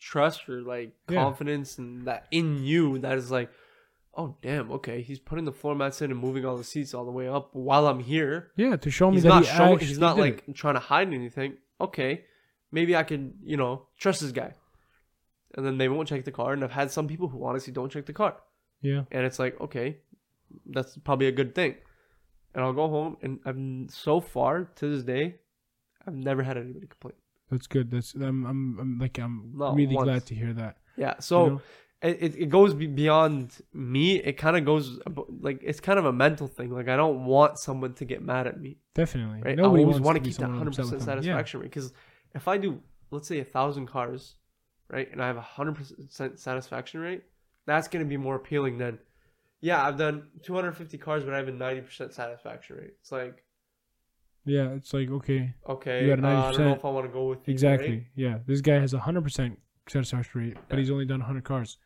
trust 0.00 0.48
or 0.48 0.62
like 0.62 0.92
Yeah. 1.10 1.22
confidence 1.24 1.78
and 1.78 2.06
that 2.06 2.26
in 2.30 2.62
you 2.64 2.98
that 3.00 3.16
is 3.18 3.30
like, 3.30 3.50
oh 4.14 4.36
damn, 4.42 4.70
okay, 4.72 5.02
he's 5.02 5.18
putting 5.20 5.44
the 5.44 5.52
floor 5.52 5.74
mats 5.74 6.00
in 6.02 6.10
and 6.10 6.18
moving 6.20 6.44
all 6.44 6.56
the 6.56 6.64
seats 6.64 6.94
all 6.94 7.04
the 7.04 7.10
way 7.12 7.28
up 7.28 7.50
while 7.54 7.86
I'm 7.86 8.00
here. 8.00 8.50
yeah, 8.56 8.76
to 8.76 8.90
show 8.90 9.10
me 9.10 9.16
He's 9.16 9.22
that 9.24 9.28
not 9.28 9.44
he 9.46 9.56
showing. 9.56 9.78
He's 9.78 9.98
not 9.98 10.18
like 10.18 10.44
it. 10.48 10.54
trying 10.54 10.74
to 10.74 10.80
hide 10.80 11.12
anything. 11.12 11.56
Okay, 11.80 12.24
maybe 12.72 12.96
I 12.96 13.02
can 13.02 13.34
you 13.42 13.56
know 13.56 13.86
trust 13.98 14.20
this 14.20 14.32
guy. 14.32 14.52
And 15.54 15.64
then 15.64 15.78
they 15.78 15.88
won't 15.88 16.08
check 16.08 16.24
the 16.24 16.30
car, 16.30 16.52
and 16.52 16.62
I've 16.62 16.70
had 16.72 16.90
some 16.90 17.08
people 17.08 17.28
who 17.28 17.44
honestly 17.44 17.72
don't 17.72 17.90
check 17.90 18.04
the 18.06 18.12
car. 18.12 18.36
yeah, 18.82 19.02
and 19.10 19.24
it's 19.26 19.38
like 19.38 19.60
okay 19.60 19.96
that's 20.66 20.96
probably 20.98 21.26
a 21.26 21.32
good 21.32 21.54
thing 21.54 21.74
and 22.54 22.64
i'll 22.64 22.72
go 22.72 22.88
home 22.88 23.16
and 23.22 23.38
I'm 23.44 23.88
so 23.90 24.18
far 24.18 24.64
to 24.76 24.88
this 24.92 25.02
day 25.04 25.24
i've 26.06 26.14
never 26.14 26.42
had 26.42 26.56
anybody 26.56 26.86
complain 26.86 27.14
that's 27.50 27.66
good. 27.66 27.90
That's 27.90 28.14
I'm 28.14 28.46
I'm, 28.46 28.78
I'm 28.80 28.98
like 28.98 29.18
I'm 29.18 29.52
Not 29.54 29.74
really 29.74 29.94
once. 29.94 30.06
glad 30.08 30.24
to 30.26 30.34
hear 30.34 30.52
that. 30.54 30.76
yeah 30.96 31.14
you 31.16 31.22
so 31.30 31.48
know? 31.48 31.60
it, 32.02 32.34
it, 32.44 32.48
goes 32.48 32.72
beyond 32.74 33.56
me 33.74 34.16
it 34.30 34.34
kind 34.44 34.56
of 34.56 34.64
goes 34.64 34.98
like 35.40 35.60
it's 35.62 35.80
kind 35.80 35.98
of 35.98 36.06
a 36.06 36.12
mental 36.12 36.46
thing 36.46 36.70
like 36.70 36.88
i 36.88 36.96
don't 36.96 37.24
want 37.26 37.58
someone 37.58 37.92
to 38.00 38.04
get 38.06 38.22
mad 38.22 38.46
at 38.46 38.58
me 38.60 38.78
definitely. 38.94 39.40
right 39.42 39.56
Nobody 39.56 39.82
i 39.82 39.84
always 39.84 39.96
wants 40.00 40.06
want 40.06 40.16
to 40.18 40.24
keep 40.24 40.36
that 40.36 40.42
someone 40.42 40.68
upset 40.68 40.84
100% 40.86 40.90
with 40.92 41.00
them. 41.00 41.06
satisfaction 41.12 41.60
rate 41.60 41.70
because 41.70 41.92
if 42.34 42.48
i 42.48 42.56
do 42.56 42.80
let's 43.10 43.26
say 43.28 43.38
a 43.40 43.44
thousand 43.44 43.86
cars 43.86 44.34
right 44.88 45.10
and 45.12 45.22
i 45.22 45.26
have 45.26 45.36
a 45.36 45.40
100% 45.56 46.38
satisfaction 46.38 47.00
rate 47.00 47.22
that's 47.66 47.88
going 47.88 48.04
to 48.04 48.08
be 48.08 48.16
more 48.16 48.36
appealing 48.36 48.78
than 48.78 48.98
yeah 49.60 49.84
i've 49.86 49.98
done 49.98 50.28
250 50.42 50.98
cars 50.98 51.24
but 51.24 51.34
i 51.34 51.36
have 51.36 51.48
a 51.48 51.52
90% 51.52 52.12
satisfaction 52.12 52.76
rate 52.76 52.94
it's 53.00 53.12
like 53.12 53.44
Yeah. 54.46 54.68
It's 54.78 54.92
like 54.94 55.10
okay, 55.10 55.54
okay, 55.68 56.04
You 56.06 56.16
got 56.16 56.24
a 56.24 56.28
uh, 56.28 56.48
I 56.48 56.52
don't 56.52 56.60
know 56.60 56.72
if 56.74 56.84
I 56.84 56.90
want 56.90 57.06
to 57.06 57.12
go 57.12 57.28
with 57.28 57.46
you. 57.46 57.52
exactly. 57.52 57.90
right? 57.90 58.06
Yeah, 58.14 58.38
this 58.46 58.60
guy 58.62 58.78
has 58.84 58.94
a 58.94 58.98
hundred 59.00 59.22
percent 59.24 59.58
satisfaction 59.88 60.40
rate, 60.40 60.56
but 60.68 60.76
Yeah. 60.76 60.80
he's 60.80 60.90
only 60.90 61.04
done 61.04 61.20
hundred 61.20 61.44
cars. 61.44 61.76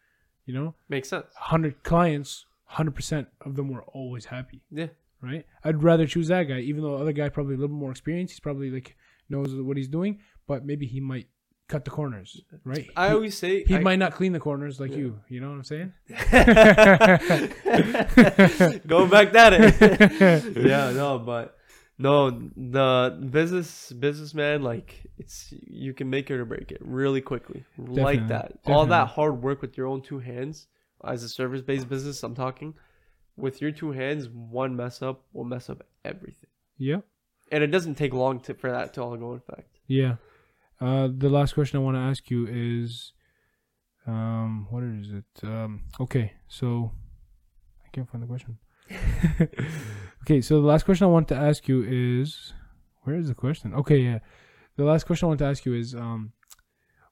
You 0.46 0.54
know, 0.54 0.74
Makes 0.88 1.08
sense. 1.08 1.26
hundred 1.34 1.82
clients, 1.82 2.46
hundred 2.64 2.94
percent 2.94 3.26
of 3.46 3.56
them 3.56 3.68
were 3.68 3.82
always 3.84 4.26
happy. 4.26 4.60
Yeah. 4.70 4.88
Right. 5.20 5.44
I'd 5.64 5.82
rather 5.82 6.06
choose 6.06 6.28
that 6.28 6.44
guy, 6.44 6.60
even 6.60 6.82
though 6.82 6.96
the 6.96 7.02
other 7.02 7.12
guy 7.12 7.28
probably 7.30 7.54
a 7.54 7.58
little 7.58 7.74
more 7.84 7.90
experience. 7.90 8.30
He's 8.32 8.40
probably 8.40 8.70
like 8.70 8.96
knows 9.28 9.54
what 9.54 9.76
he's 9.76 9.88
doing, 9.88 10.20
but 10.46 10.64
maybe 10.64 10.86
he 10.86 11.00
might 11.00 11.28
cut 11.68 11.84
the 11.84 11.90
corners. 11.90 12.40
Right. 12.64 12.88
I 12.96 13.08
he, 13.08 13.14
always 13.14 13.36
say 13.38 13.64
he 13.64 13.76
I- 13.76 13.80
might 13.80 13.98
not 13.98 14.12
clean 14.12 14.32
the 14.32 14.40
corners 14.40 14.80
like 14.80 14.90
Yeah. 14.90 14.96
you. 14.98 15.20
You 15.28 15.40
know 15.40 15.50
what 15.50 15.56
I'm 15.56 15.64
saying? 15.64 15.92
Going 18.86 19.10
back 19.10 19.34
at 19.34 19.52
it. 19.54 20.56
yeah, 20.56 20.90
no, 20.92 21.18
but 21.18 21.56
no, 21.98 22.30
the 22.56 23.18
business 23.30 23.92
businessman, 23.92 24.62
like 24.62 25.02
it's 25.18 25.52
you 25.66 25.94
can 25.94 26.10
make 26.10 26.30
it 26.30 26.34
or 26.34 26.44
break 26.44 26.72
it 26.72 26.78
really 26.82 27.20
quickly. 27.20 27.64
like 27.78 28.20
Definitely, 28.20 28.28
that. 28.28 28.58
All 28.72 28.86
that 28.86 29.08
hard 29.08 29.42
work 29.42 29.62
with 29.62 29.76
your 29.76 29.86
own 29.86 30.02
two 30.02 30.18
hands 30.18 30.66
as 31.04 31.22
a 31.22 31.28
service 31.28 31.62
based 31.62 31.88
business, 31.88 32.22
I'm 32.22 32.34
talking. 32.34 32.74
With 33.36 33.62
your 33.62 33.70
two 33.70 33.92
hands, 33.92 34.28
one 34.28 34.76
mess 34.76 35.00
up 35.00 35.22
will 35.32 35.44
mess 35.44 35.70
up 35.70 35.86
everything. 36.04 36.50
Yeah. 36.76 36.98
And 37.50 37.64
it 37.64 37.68
doesn't 37.68 37.94
take 37.96 38.12
long 38.12 38.40
to, 38.40 38.54
for 38.54 38.70
that 38.70 38.92
to 38.94 39.02
all 39.02 39.16
go 39.16 39.32
in 39.32 39.38
effect. 39.38 39.78
Yeah. 39.86 40.16
Uh, 40.82 41.08
the 41.16 41.28
last 41.28 41.52
question 41.52 41.78
I 41.78 41.80
want 41.80 41.96
to 41.96 42.00
ask 42.00 42.28
you 42.28 42.48
is, 42.50 43.12
um, 44.04 44.66
what 44.68 44.82
is 44.82 45.12
it? 45.12 45.44
Um, 45.44 45.82
okay, 46.00 46.32
so 46.48 46.90
I 47.86 47.88
can't 47.92 48.10
find 48.10 48.20
the 48.20 48.26
question. 48.26 48.58
okay, 50.22 50.40
so 50.40 50.60
the 50.60 50.66
last 50.66 50.84
question 50.84 51.04
I 51.04 51.10
want 51.10 51.28
to 51.28 51.36
ask 51.36 51.68
you 51.68 51.84
is, 51.86 52.52
where 53.02 53.14
is 53.14 53.28
the 53.28 53.34
question? 53.34 53.72
Okay, 53.74 53.98
yeah, 53.98 54.18
the 54.76 54.82
last 54.82 55.06
question 55.06 55.26
I 55.26 55.28
want 55.28 55.38
to 55.38 55.44
ask 55.44 55.64
you 55.64 55.74
is, 55.74 55.94
um, 55.94 56.32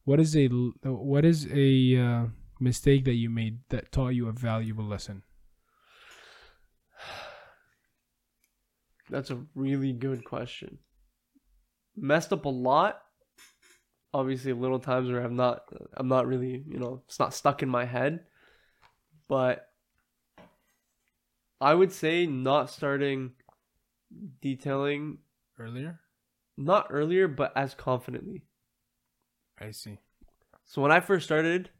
what 0.02 0.18
is 0.18 0.36
a 0.36 0.48
what 0.48 1.24
is 1.24 1.46
a 1.52 1.96
uh, 1.96 2.24
mistake 2.58 3.04
that 3.04 3.14
you 3.14 3.30
made 3.30 3.60
that 3.68 3.92
taught 3.92 4.16
you 4.16 4.26
a 4.26 4.32
valuable 4.32 4.84
lesson? 4.84 5.22
That's 9.10 9.30
a 9.30 9.38
really 9.54 9.92
good 9.92 10.24
question. 10.24 10.78
Messed 11.96 12.32
up 12.32 12.46
a 12.46 12.48
lot. 12.48 13.02
Obviously, 14.12 14.52
little 14.52 14.80
times 14.80 15.10
where 15.10 15.22
I'm 15.22 15.36
not, 15.36 15.62
I'm 15.96 16.08
not 16.08 16.26
really, 16.26 16.64
you 16.66 16.78
know, 16.78 17.02
it's 17.06 17.18
not 17.18 17.34
stuck 17.34 17.62
in 17.62 17.68
my 17.68 17.84
head. 17.84 18.20
But 19.28 19.68
I 21.60 21.74
would 21.74 21.92
say 21.92 22.26
not 22.26 22.70
starting 22.70 23.32
detailing, 24.40 25.18
Earlier, 25.58 26.00
not 26.56 26.86
earlier, 26.90 27.28
but 27.28 27.52
as 27.56 27.74
confidently. 27.74 28.42
I 29.60 29.72
see. 29.72 29.98
So 30.64 30.80
when 30.80 30.90
I 30.90 31.00
first 31.00 31.26
started, 31.26 31.70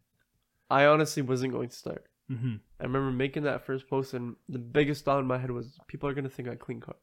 I 0.68 0.84
honestly 0.84 1.22
wasn't 1.22 1.52
going 1.52 1.70
to 1.70 1.76
start. 1.76 2.04
Mm-hmm. 2.30 2.56
I 2.78 2.82
remember 2.84 3.10
making 3.10 3.42
that 3.44 3.64
first 3.64 3.88
post, 3.88 4.14
and 4.14 4.36
the 4.48 4.58
biggest 4.58 5.04
thought 5.04 5.18
in 5.18 5.26
my 5.26 5.38
head 5.38 5.50
was, 5.50 5.78
people 5.88 6.08
are 6.08 6.14
gonna 6.14 6.28
think 6.28 6.48
I 6.48 6.54
clean 6.54 6.80
cars. 6.80 6.96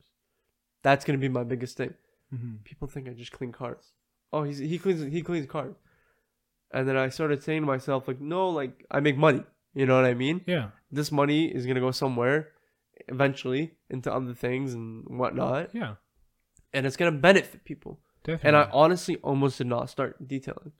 That's 0.84 1.04
gonna 1.04 1.18
be 1.18 1.30
my 1.30 1.44
biggest 1.44 1.78
thing. 1.78 1.94
Mm-hmm. 2.34 2.56
people 2.66 2.90
think 2.90 3.08
I 3.08 3.14
just 3.14 3.32
clean 3.32 3.54
cars. 3.54 3.94
Oh, 4.34 4.44
he's 4.44 4.58
he 4.60 4.78
cleans 4.78 5.12
he 5.12 5.22
cleans 5.22 5.46
cars. 5.48 5.76
And 6.72 6.88
then 6.88 6.98
I 6.98 7.10
started 7.10 7.42
saying 7.44 7.62
to 7.62 7.66
myself 7.68 8.08
like, 8.08 8.20
no, 8.20 8.50
like 8.50 8.86
I 8.92 9.00
make 9.00 9.18
money. 9.18 9.44
You 9.74 9.86
know 9.86 9.96
what 9.96 10.06
I 10.06 10.14
mean? 10.14 10.42
Yeah. 10.46 10.70
This 10.92 11.12
money 11.12 11.46
is 11.48 11.66
gonna 11.66 11.80
go 11.80 11.92
somewhere, 11.92 12.50
eventually 13.08 13.74
into 13.90 14.12
other 14.14 14.34
things 14.34 14.74
and 14.74 15.06
whatnot, 15.08 15.74
Yeah. 15.74 15.96
and 16.74 16.86
it's 16.86 16.98
gonna 16.98 17.12
benefit 17.12 17.64
people. 17.64 18.00
Definitely. 18.24 18.48
And 18.48 18.58
I 18.58 18.70
honestly 18.74 19.16
almost 19.18 19.58
did 19.60 19.68
not 19.68 19.90
start 19.90 20.28
detailing, 20.28 20.74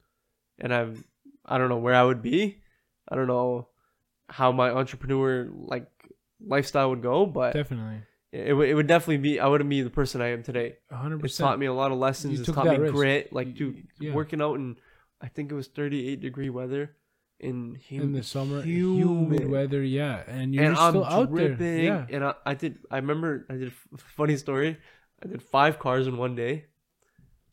and 0.60 0.74
I've 0.74 1.04
I 1.46 1.58
don't 1.58 1.70
know 1.70 1.78
where 1.78 1.96
I 1.96 2.04
would 2.04 2.22
be, 2.22 2.62
I 3.08 3.16
don't 3.16 3.28
know 3.28 3.70
how 4.30 4.52
my 4.52 4.70
entrepreneur 4.72 5.48
like 5.54 5.88
lifestyle 6.46 6.90
would 6.90 7.02
go, 7.02 7.26
but 7.26 7.54
definitely. 7.54 8.02
It, 8.32 8.54
would 8.54 8.68
it 8.70 8.74
would 8.74 8.88
definitely 8.88 9.18
be 9.18 9.40
I 9.40 9.48
wouldn't 9.48 9.70
be 9.70 9.82
the 9.82 9.90
person 9.90 10.22
I 10.22 10.28
am 10.32 10.44
today. 10.44 10.76
A 10.92 10.96
hundred 10.98 11.16
It's 11.18 11.34
percent. 11.36 11.48
taught 11.48 11.60
me 11.60 11.66
a 11.66 11.74
lot 11.74 11.92
of 11.92 11.98
lessons. 11.98 12.34
You 12.34 12.40
It's 12.42 12.52
taught 12.52 12.66
me 12.66 12.78
risk. 12.78 12.94
grit. 12.94 13.34
Like, 13.34 13.54
dude, 13.56 13.88
yeah. 14.00 14.14
working 14.14 14.42
out 14.42 14.56
in, 14.56 14.76
I 15.22 15.28
think 15.28 15.52
it 15.52 15.56
was 15.56 15.68
38 15.68 16.20
degree 16.22 16.50
weather 16.50 16.96
in, 17.40 17.80
hum- 17.90 18.02
in 18.02 18.12
the 18.14 18.24
summer, 18.24 18.62
humid, 18.62 19.40
humid, 19.40 19.50
weather, 19.52 19.82
yeah, 19.84 20.24
and 20.28 20.54
you're 20.56 20.64
and 20.66 20.74
just 20.76 20.82
I'm 20.84 20.92
still 20.94 21.06
out 21.06 21.30
dripping. 21.30 21.58
there, 21.58 21.80
yeah. 21.84 22.06
And 22.10 22.24
I, 22.26 22.34
I 22.46 22.54
did. 22.56 22.80
I 22.92 22.98
remember. 22.98 23.46
I 23.50 23.54
did. 23.54 23.64
a 23.68 23.72
f- 23.72 23.88
Funny 24.18 24.38
story. 24.38 24.78
I 25.24 25.28
did 25.28 25.42
five 25.42 25.80
cars 25.80 26.08
in 26.08 26.18
one 26.18 26.36
day. 26.36 26.66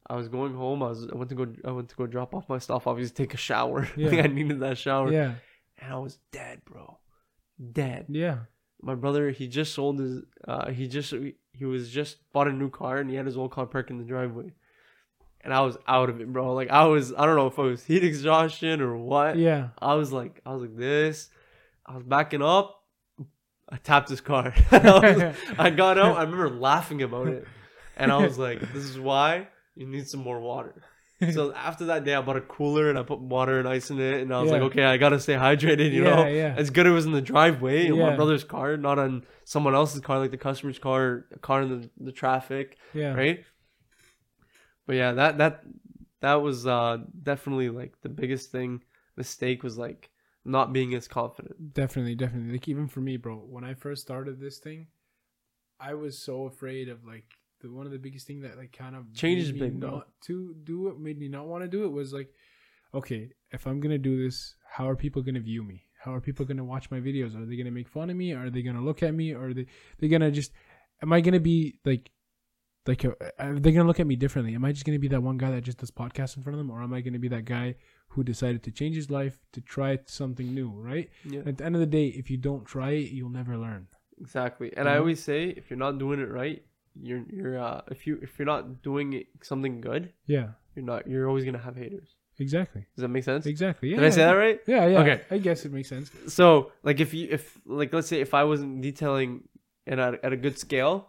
I 0.06 0.16
was 0.16 0.28
going 0.28 0.54
home. 0.54 0.82
I 0.82 0.88
was. 0.88 1.06
I 1.10 1.14
went 1.16 1.28
to 1.30 1.34
go. 1.36 1.46
I 1.64 1.70
went 1.70 1.88
to 1.90 1.96
go 1.96 2.06
drop 2.06 2.34
off 2.34 2.48
my 2.48 2.58
stuff. 2.58 2.86
Obviously, 2.86 3.14
take 3.14 3.34
a 3.34 3.38
shower. 3.38 3.88
Yeah. 3.96 4.22
I 4.22 4.26
needed 4.26 4.60
that 4.60 4.76
shower. 4.78 5.10
Yeah, 5.12 5.34
and 5.78 5.92
I 5.92 5.98
was 5.98 6.18
dead, 6.32 6.62
bro, 6.64 6.98
dead. 7.72 8.06
Yeah. 8.08 8.38
My 8.84 8.94
brother, 8.94 9.30
he 9.30 9.48
just 9.48 9.72
sold 9.74 9.98
his, 9.98 10.22
uh, 10.46 10.70
he 10.70 10.86
just 10.88 11.14
he 11.52 11.64
was 11.64 11.90
just 11.90 12.18
bought 12.32 12.48
a 12.48 12.52
new 12.52 12.68
car 12.70 12.98
and 12.98 13.08
he 13.08 13.16
had 13.16 13.24
his 13.26 13.36
old 13.36 13.50
car 13.50 13.64
parked 13.66 13.90
in 13.90 13.98
the 13.98 14.04
driveway, 14.04 14.52
and 15.40 15.54
I 15.54 15.60
was 15.62 15.76
out 15.88 16.10
of 16.10 16.20
it, 16.20 16.30
bro. 16.32 16.52
Like 16.54 16.70
I 16.70 16.84
was, 16.84 17.12
I 17.14 17.24
don't 17.24 17.36
know 17.36 17.46
if 17.46 17.56
it 17.58 17.62
was 17.62 17.84
heat 17.84 18.04
exhaustion 18.04 18.80
or 18.82 18.96
what. 18.96 19.36
Yeah. 19.38 19.68
I 19.78 19.94
was 19.94 20.12
like, 20.12 20.40
I 20.44 20.52
was 20.52 20.62
like 20.62 20.76
this. 20.76 21.30
I 21.86 21.94
was 21.94 22.02
backing 22.04 22.42
up. 22.42 22.82
I 23.70 23.76
tapped 23.78 24.10
his 24.10 24.20
car. 24.20 24.52
I, 24.70 24.78
was- 25.14 25.36
I 25.58 25.70
got 25.70 25.96
out. 25.98 26.16
I 26.18 26.22
remember 26.22 26.50
laughing 26.50 27.02
about 27.02 27.28
it, 27.28 27.46
and 27.96 28.12
I 28.12 28.18
was 28.18 28.38
like, 28.38 28.60
"This 28.74 28.84
is 28.84 29.00
why 29.00 29.48
you 29.74 29.86
need 29.86 30.06
some 30.08 30.20
more 30.20 30.40
water." 30.40 30.74
So 31.32 31.52
after 31.54 31.86
that 31.86 32.04
day, 32.04 32.14
I 32.14 32.20
bought 32.20 32.36
a 32.36 32.40
cooler 32.40 32.90
and 32.90 32.98
I 32.98 33.02
put 33.02 33.20
water 33.20 33.58
and 33.58 33.66
ice 33.68 33.90
in 33.90 34.00
it, 34.00 34.20
and 34.20 34.32
I 34.32 34.40
was 34.40 34.50
like, 34.52 34.62
"Okay, 34.62 34.84
I 34.84 34.96
gotta 34.96 35.18
stay 35.18 35.34
hydrated." 35.34 35.92
You 35.92 36.02
Yeah, 36.04 36.14
know, 36.14 36.26
yeah. 36.28 36.54
it's 36.58 36.70
good 36.70 36.86
it 36.86 36.90
was 36.90 37.06
in 37.06 37.12
the 37.12 37.22
driveway 37.22 37.86
in 37.86 37.98
my 37.98 38.10
brother's 38.16 38.44
car, 38.44 38.76
not 38.76 38.98
on 38.98 39.24
someone 39.44 39.74
else's 39.74 40.00
car, 40.00 40.18
like 40.18 40.30
the 40.30 40.36
customer's 40.36 40.78
car, 40.78 41.26
a 41.32 41.38
car 41.38 41.62
in 41.62 41.68
the, 41.68 41.90
the 41.98 42.12
traffic, 42.12 42.76
Yeah. 42.94 43.14
right? 43.14 43.44
But 44.86 44.96
yeah, 44.96 45.12
that 45.12 45.38
that 45.38 45.62
that 46.20 46.34
was 46.34 46.66
uh 46.66 46.98
definitely 47.22 47.70
like 47.70 48.00
the 48.02 48.08
biggest 48.08 48.50
thing. 48.50 48.82
Mistake 49.16 49.62
was 49.62 49.78
like 49.78 50.10
not 50.44 50.72
being 50.72 50.94
as 50.94 51.08
confident. 51.08 51.72
Definitely, 51.72 52.16
definitely. 52.16 52.52
Like 52.52 52.68
even 52.68 52.88
for 52.88 53.00
me, 53.00 53.16
bro, 53.16 53.36
when 53.36 53.64
I 53.64 53.74
first 53.74 54.02
started 54.02 54.40
this 54.40 54.58
thing, 54.58 54.88
I 55.80 55.94
was 55.94 56.18
so 56.18 56.46
afraid 56.46 56.88
of 56.88 57.04
like 57.04 57.24
the 57.64 57.72
one 57.78 57.86
of 57.86 57.92
the 57.92 57.98
biggest 58.06 58.26
thing 58.28 58.40
that 58.42 58.56
like 58.56 58.72
kind 58.72 58.94
of 58.94 59.12
Change 59.14 59.38
made 59.38 59.46
is 59.48 59.52
me 59.54 59.60
big, 59.60 59.80
not 59.80 60.06
to 60.26 60.54
do 60.64 60.88
it, 60.88 60.98
made 61.00 61.18
me 61.18 61.28
not 61.28 61.46
want 61.46 61.64
to 61.64 61.68
do 61.68 61.84
it 61.84 61.92
was 62.00 62.12
like, 62.12 62.30
okay, 62.92 63.30
if 63.50 63.66
I'm 63.66 63.80
gonna 63.80 63.98
do 63.98 64.22
this, 64.22 64.54
how 64.76 64.88
are 64.88 64.96
people 64.96 65.22
gonna 65.22 65.40
view 65.40 65.62
me? 65.62 65.78
How 66.04 66.14
are 66.14 66.20
people 66.20 66.44
gonna 66.44 66.64
watch 66.64 66.90
my 66.90 67.00
videos? 67.00 67.34
Are 67.40 67.46
they 67.46 67.56
gonna 67.56 67.70
make 67.80 67.88
fun 67.88 68.10
of 68.10 68.16
me? 68.16 68.32
Are 68.32 68.50
they 68.50 68.62
gonna 68.62 68.82
look 68.88 69.02
at 69.02 69.14
me? 69.14 69.32
Or 69.32 69.48
are 69.48 69.54
they 69.54 69.66
they 69.98 70.08
gonna 70.08 70.30
just? 70.30 70.52
Am 71.02 71.12
I 71.12 71.20
gonna 71.20 71.40
be 71.40 71.78
like? 71.84 72.10
Like, 72.86 73.02
uh, 73.06 73.12
are 73.38 73.58
they 73.58 73.72
gonna 73.72 73.88
look 73.88 74.00
at 74.00 74.06
me 74.06 74.14
differently? 74.14 74.54
Am 74.54 74.64
I 74.64 74.72
just 74.72 74.84
gonna 74.84 74.98
be 74.98 75.08
that 75.08 75.22
one 75.22 75.38
guy 75.38 75.50
that 75.52 75.62
just 75.62 75.78
does 75.78 75.90
podcasts 75.90 76.36
in 76.36 76.42
front 76.42 76.54
of 76.54 76.58
them, 76.58 76.70
or 76.70 76.82
am 76.82 76.92
I 76.92 77.00
gonna 77.00 77.18
be 77.18 77.28
that 77.28 77.46
guy 77.46 77.76
who 78.08 78.22
decided 78.22 78.62
to 78.64 78.70
change 78.70 78.94
his 78.94 79.10
life 79.10 79.38
to 79.54 79.62
try 79.62 79.98
something 80.06 80.54
new? 80.54 80.68
Right? 80.70 81.08
Yeah, 81.24 81.40
At 81.46 81.56
the 81.56 81.64
end 81.64 81.74
of 81.76 81.80
the 81.80 81.86
day, 81.86 82.08
if 82.08 82.30
you 82.30 82.36
don't 82.36 82.66
try 82.66 82.90
it, 82.90 83.10
you'll 83.10 83.30
never 83.30 83.56
learn. 83.56 83.88
exactly. 84.20 84.70
And 84.76 84.86
I 84.88 84.96
Mhm. 84.96 84.98
always 84.98 85.22
say, 85.22 85.48
if 85.48 85.70
you're 85.70 85.78
not 85.78 85.98
doing 85.98 86.20
it 86.20 86.28
right, 86.30 86.62
you're 87.00 87.24
you're 87.30 87.58
uh 87.58 87.80
if 87.90 88.06
you 88.06 88.18
if 88.22 88.38
you're 88.38 88.46
not 88.46 88.82
doing 88.82 89.24
something 89.42 89.80
good, 89.80 90.12
Yeah, 90.26 90.48
you're 90.74 90.84
not. 90.84 91.06
You're 91.06 91.28
always 91.28 91.44
gonna 91.44 91.58
have 91.58 91.76
haters. 91.76 92.14
exactly, 92.38 92.86
Does 92.96 93.02
that 93.02 93.08
make 93.08 93.24
sense? 93.24 93.46
exactly. 93.46 93.90
Yeah, 93.90 93.96
Did 93.96 94.06
I 94.06 94.10
say 94.10 94.24
that 94.24 94.32
right? 94.32 94.60
Yeah, 94.66 94.86
yeah. 94.86 95.00
Okay. 95.00 95.22
I 95.30 95.38
guess 95.38 95.64
it 95.64 95.72
makes 95.72 95.88
sense. 95.88 96.10
So 96.28 96.72
like 96.82 97.00
if 97.00 97.14
you 97.14 97.28
if 97.30 97.58
like 97.66 97.92
let's 97.92 98.08
say 98.08 98.20
if 98.20 98.34
I 98.34 98.44
wasn't 98.44 98.80
detailing 98.82 99.48
and 99.86 100.00
at, 100.00 100.24
at 100.24 100.32
a 100.32 100.36
good 100.36 100.58
scale, 100.58 101.08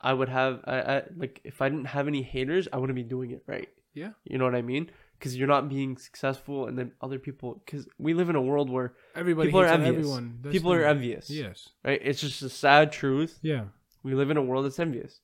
I 0.00 0.12
would 0.12 0.28
have 0.28 0.60
I, 0.64 0.76
I 0.80 1.02
like 1.16 1.40
if 1.44 1.62
I 1.62 1.68
didn't 1.68 1.86
have 1.86 2.08
any 2.08 2.22
haters, 2.22 2.68
I 2.72 2.78
wouldn't 2.78 2.96
be 2.96 3.02
doing 3.04 3.30
it 3.30 3.42
right. 3.46 3.68
Yeah. 3.94 4.10
You 4.24 4.38
know 4.38 4.44
what 4.44 4.54
I 4.54 4.62
mean? 4.62 4.90
Because 5.18 5.36
you're 5.36 5.46
not 5.46 5.68
being 5.68 5.96
successful, 5.98 6.66
and 6.66 6.76
then 6.76 6.90
other 7.00 7.20
people. 7.20 7.62
Because 7.64 7.86
we 7.96 8.12
live 8.12 8.28
in 8.28 8.34
a 8.34 8.42
world 8.42 8.68
where 8.68 8.94
Everybody 9.14 9.48
People 9.48 9.60
are 9.60 9.66
envious. 9.66 9.94
everyone. 9.96 10.38
That's 10.42 10.52
people 10.52 10.72
are 10.72 10.84
envious. 10.84 11.30
Yes. 11.30 11.68
Right? 11.84 12.00
It's 12.02 12.20
just 12.20 12.42
a 12.42 12.48
sad 12.48 12.90
truth. 12.90 13.38
Yeah. 13.42 13.66
We 14.02 14.14
live 14.14 14.30
in 14.30 14.36
a 14.36 14.42
world 14.42 14.64
that's 14.64 14.78
envious, 14.78 15.20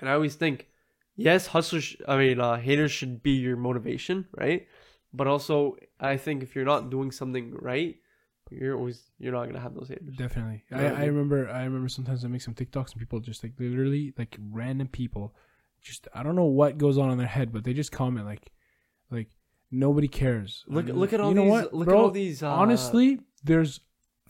and 0.00 0.08
I 0.08 0.12
always 0.12 0.34
think, 0.36 0.68
yes, 1.16 1.48
hustlers. 1.48 1.84
sh- 1.84 1.96
I 2.06 2.16
mean, 2.16 2.40
uh, 2.40 2.56
haters 2.56 2.92
should 2.92 3.22
be 3.22 3.32
your 3.32 3.56
motivation, 3.56 4.26
right? 4.36 4.66
But 5.12 5.26
also, 5.26 5.76
I 6.00 6.16
think 6.16 6.42
if 6.42 6.54
you're 6.54 6.64
not 6.64 6.90
doing 6.90 7.10
something 7.10 7.54
right, 7.60 7.96
you're 8.50 8.76
always 8.76 9.10
you're 9.18 9.32
not 9.32 9.46
gonna 9.46 9.60
have 9.60 9.74
those 9.74 9.88
haters. 9.88 10.16
Definitely. 10.16 10.62
You 10.70 10.76
I, 10.76 10.80
know 10.80 10.86
I 10.86 10.90
I 10.90 10.98
mean? 11.00 11.08
remember. 11.08 11.48
I 11.50 11.64
remember 11.64 11.88
sometimes 11.88 12.24
I 12.24 12.28
make 12.28 12.42
some 12.42 12.54
TikToks 12.54 12.92
and 12.92 12.98
people 12.98 13.20
just 13.20 13.42
like 13.42 13.52
literally 13.58 14.12
like 14.18 14.36
random 14.50 14.88
people, 14.88 15.34
just 15.82 16.06
I 16.14 16.22
don't 16.22 16.36
know 16.36 16.44
what 16.44 16.78
goes 16.78 16.98
on 16.98 17.10
in 17.10 17.18
their 17.18 17.26
head, 17.26 17.52
but 17.52 17.64
they 17.64 17.72
just 17.72 17.90
comment 17.92 18.26
like, 18.26 18.52
like 19.10 19.30
nobody 19.70 20.08
cares. 20.08 20.64
Look 20.68 20.86
look 20.86 21.12
at 21.12 21.20
all 21.20 21.30
you 21.30 21.34
know 21.34 21.42
these. 21.44 21.50
what, 21.50 21.74
look 21.74 21.88
bro? 21.88 21.98
at 21.98 22.02
all 22.04 22.10
these. 22.10 22.42
Uh, 22.42 22.50
Honestly, 22.52 23.18
there's 23.42 23.80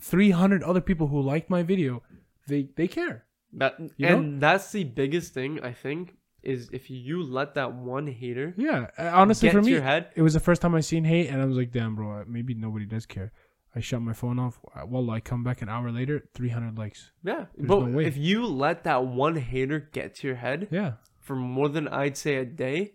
300 0.01 0.63
other 0.63 0.81
people 0.81 1.07
who 1.07 1.21
like 1.21 1.49
my 1.49 1.63
video. 1.63 2.03
They 2.47 2.69
they 2.75 2.87
care. 2.87 3.25
That, 3.55 3.75
you 3.97 4.07
and 4.07 4.41
that's 4.41 4.71
the 4.71 4.83
biggest 4.83 5.33
thing 5.33 5.59
I 5.61 5.73
think 5.73 6.15
is 6.43 6.69
if 6.71 6.89
you 6.89 7.23
let 7.23 7.55
that 7.55 7.73
one 7.73 8.07
hater 8.07 8.53
Yeah. 8.57 8.87
uh, 8.97 9.11
Honestly, 9.13 9.49
for 9.49 9.61
me, 9.61 9.73
it 9.73 10.21
was 10.21 10.33
the 10.33 10.39
first 10.39 10.61
time 10.61 10.75
I 10.75 10.81
seen 10.81 11.03
hate, 11.03 11.27
and 11.29 11.41
I 11.41 11.45
was 11.45 11.57
like, 11.57 11.71
"Damn, 11.71 11.95
bro, 11.95 12.23
maybe 12.27 12.53
nobody 12.53 12.85
does 12.85 13.05
care." 13.05 13.31
I 13.75 13.81
shut 13.81 14.01
my 14.01 14.13
phone 14.13 14.39
off. 14.39 14.57
Well, 14.87 15.09
I 15.11 15.19
come 15.19 15.43
back 15.43 15.61
an 15.61 15.67
hour 15.69 15.91
later, 15.91 16.23
three 16.33 16.49
hundred 16.49 16.77
likes. 16.77 17.11
Yeah, 17.23 17.45
There's 17.55 17.67
but 17.67 17.79
no 17.87 17.99
if 17.99 18.15
you 18.15 18.45
let 18.45 18.83
that 18.85 19.05
one 19.05 19.35
hater 19.35 19.79
get 19.79 20.15
to 20.15 20.27
your 20.27 20.37
head 20.37 20.67
Yeah, 20.71 20.93
for 21.19 21.35
more 21.35 21.67
than 21.67 21.87
I'd 21.89 22.15
say 22.15 22.35
a 22.37 22.45
day, 22.45 22.93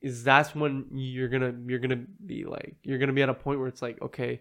is 0.00 0.22
that's 0.22 0.54
when 0.54 0.86
you're 0.92 1.28
gonna 1.28 1.54
you're 1.66 1.80
gonna 1.80 2.04
be 2.24 2.44
like 2.44 2.76
you're 2.84 2.98
gonna 2.98 3.14
be 3.14 3.22
at 3.22 3.28
a 3.28 3.34
point 3.34 3.58
where 3.58 3.68
it's 3.68 3.82
like 3.82 4.00
okay, 4.02 4.40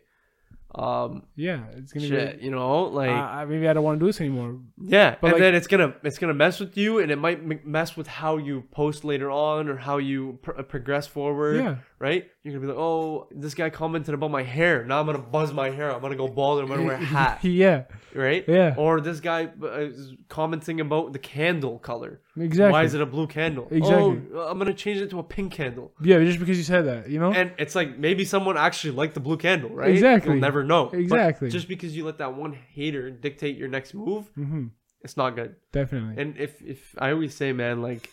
um, 0.78 1.24
yeah, 1.36 1.62
it's 1.78 1.94
gonna 1.94 2.06
shit, 2.08 2.40
be. 2.40 2.46
you 2.46 2.52
know, 2.52 2.84
like 2.84 3.10
uh, 3.10 3.46
maybe 3.46 3.68
I 3.68 3.74
don't 3.74 3.84
want 3.84 3.98
to 3.98 4.04
do 4.04 4.08
this 4.08 4.20
anymore. 4.20 4.60
yeah, 4.82 5.16
but 5.22 5.28
and 5.28 5.34
like- 5.34 5.42
then 5.42 5.56
it's 5.56 5.68
gonna 5.68 5.96
it's 6.04 6.18
gonna 6.20 6.34
mess 6.34 6.60
with 6.60 6.76
you, 6.78 7.00
and 7.00 7.12
it 7.12 7.16
might 7.18 7.40
m- 7.40 7.62
mess 7.64 7.96
with 7.96 8.08
how 8.08 8.38
you 8.38 8.64
post 8.72 9.06
later 9.06 9.32
on 9.32 9.70
or 9.70 9.78
how 9.78 9.98
you 9.98 10.38
pr- 10.42 10.62
progress 10.64 11.08
forward. 11.08 11.58
Yeah, 11.64 11.76
right? 12.00 12.26
You're 12.44 12.54
gonna 12.54 12.62
be 12.68 12.74
like, 12.74 12.78
oh, 12.78 13.28
this 13.32 13.54
guy 13.54 13.70
commented 13.70 14.14
about 14.14 14.32
my 14.32 14.44
hair. 14.44 14.84
Now 14.86 15.00
I'm 15.00 15.06
gonna 15.06 15.20
buzz 15.20 15.54
my 15.54 15.70
hair. 15.70 15.92
I'm 15.94 16.02
gonna 16.02 16.16
go 16.18 16.28
bald. 16.28 16.60
I'm 16.62 16.68
gonna 16.68 16.84
wear 16.84 16.96
a 16.96 16.98
hat, 17.18 17.44
yeah, 17.44 17.84
right? 18.14 18.44
yeah, 18.48 18.76
Or 18.78 19.00
this 19.00 19.20
guy 19.22 19.50
uh, 19.64 19.68
is 19.80 20.14
commenting 20.30 20.82
about 20.82 21.14
the 21.14 21.20
candle 21.20 21.80
color. 21.80 22.22
Exactly. 22.38 22.72
Why 22.72 22.84
is 22.84 22.94
it 22.94 23.02
a 23.02 23.06
blue 23.06 23.28
candle? 23.28 23.68
Exactly. 23.72 24.22
Oh, 24.34 24.48
I'm 24.50 24.58
gonna 24.58 24.74
change 24.74 25.00
it 25.02 25.10
to 25.12 25.20
a 25.20 25.24
pink 25.24 25.54
candle. 25.54 25.92
Yeah, 26.02 26.20
just 26.20 26.40
because 26.40 26.58
you 26.58 26.64
said 26.64 26.84
that, 26.86 27.10
you 27.10 27.20
know. 27.20 27.32
And 27.34 27.52
it's 27.58 27.76
like 27.76 27.98
maybe 27.98 28.26
someone 28.26 28.58
actually 28.58 28.92
liked 28.92 29.14
the 29.14 29.20
blue 29.20 29.38
candle, 29.38 29.70
right? 29.72 29.90
Exactly. 29.92 30.32
You'll 30.34 30.42
never 30.42 30.64
know. 30.64 30.88
But 30.92 31.00
Exactly. 31.00 31.50
just 31.50 31.68
because 31.68 31.96
you 31.96 32.06
let 32.06 32.18
that 32.20 32.34
one 32.36 32.54
hater 32.54 33.10
dictate 33.12 33.58
your 33.58 33.68
next 33.70 33.94
move, 33.94 34.28
hmm 34.36 34.68
it's 35.02 35.18
not 35.18 35.36
good. 35.36 35.56
Definitely. 35.72 36.22
And 36.22 36.38
if 36.38 36.62
if 36.62 36.96
I 36.98 37.12
always 37.12 37.34
say, 37.36 37.54
man, 37.54 37.82
like. 37.82 38.10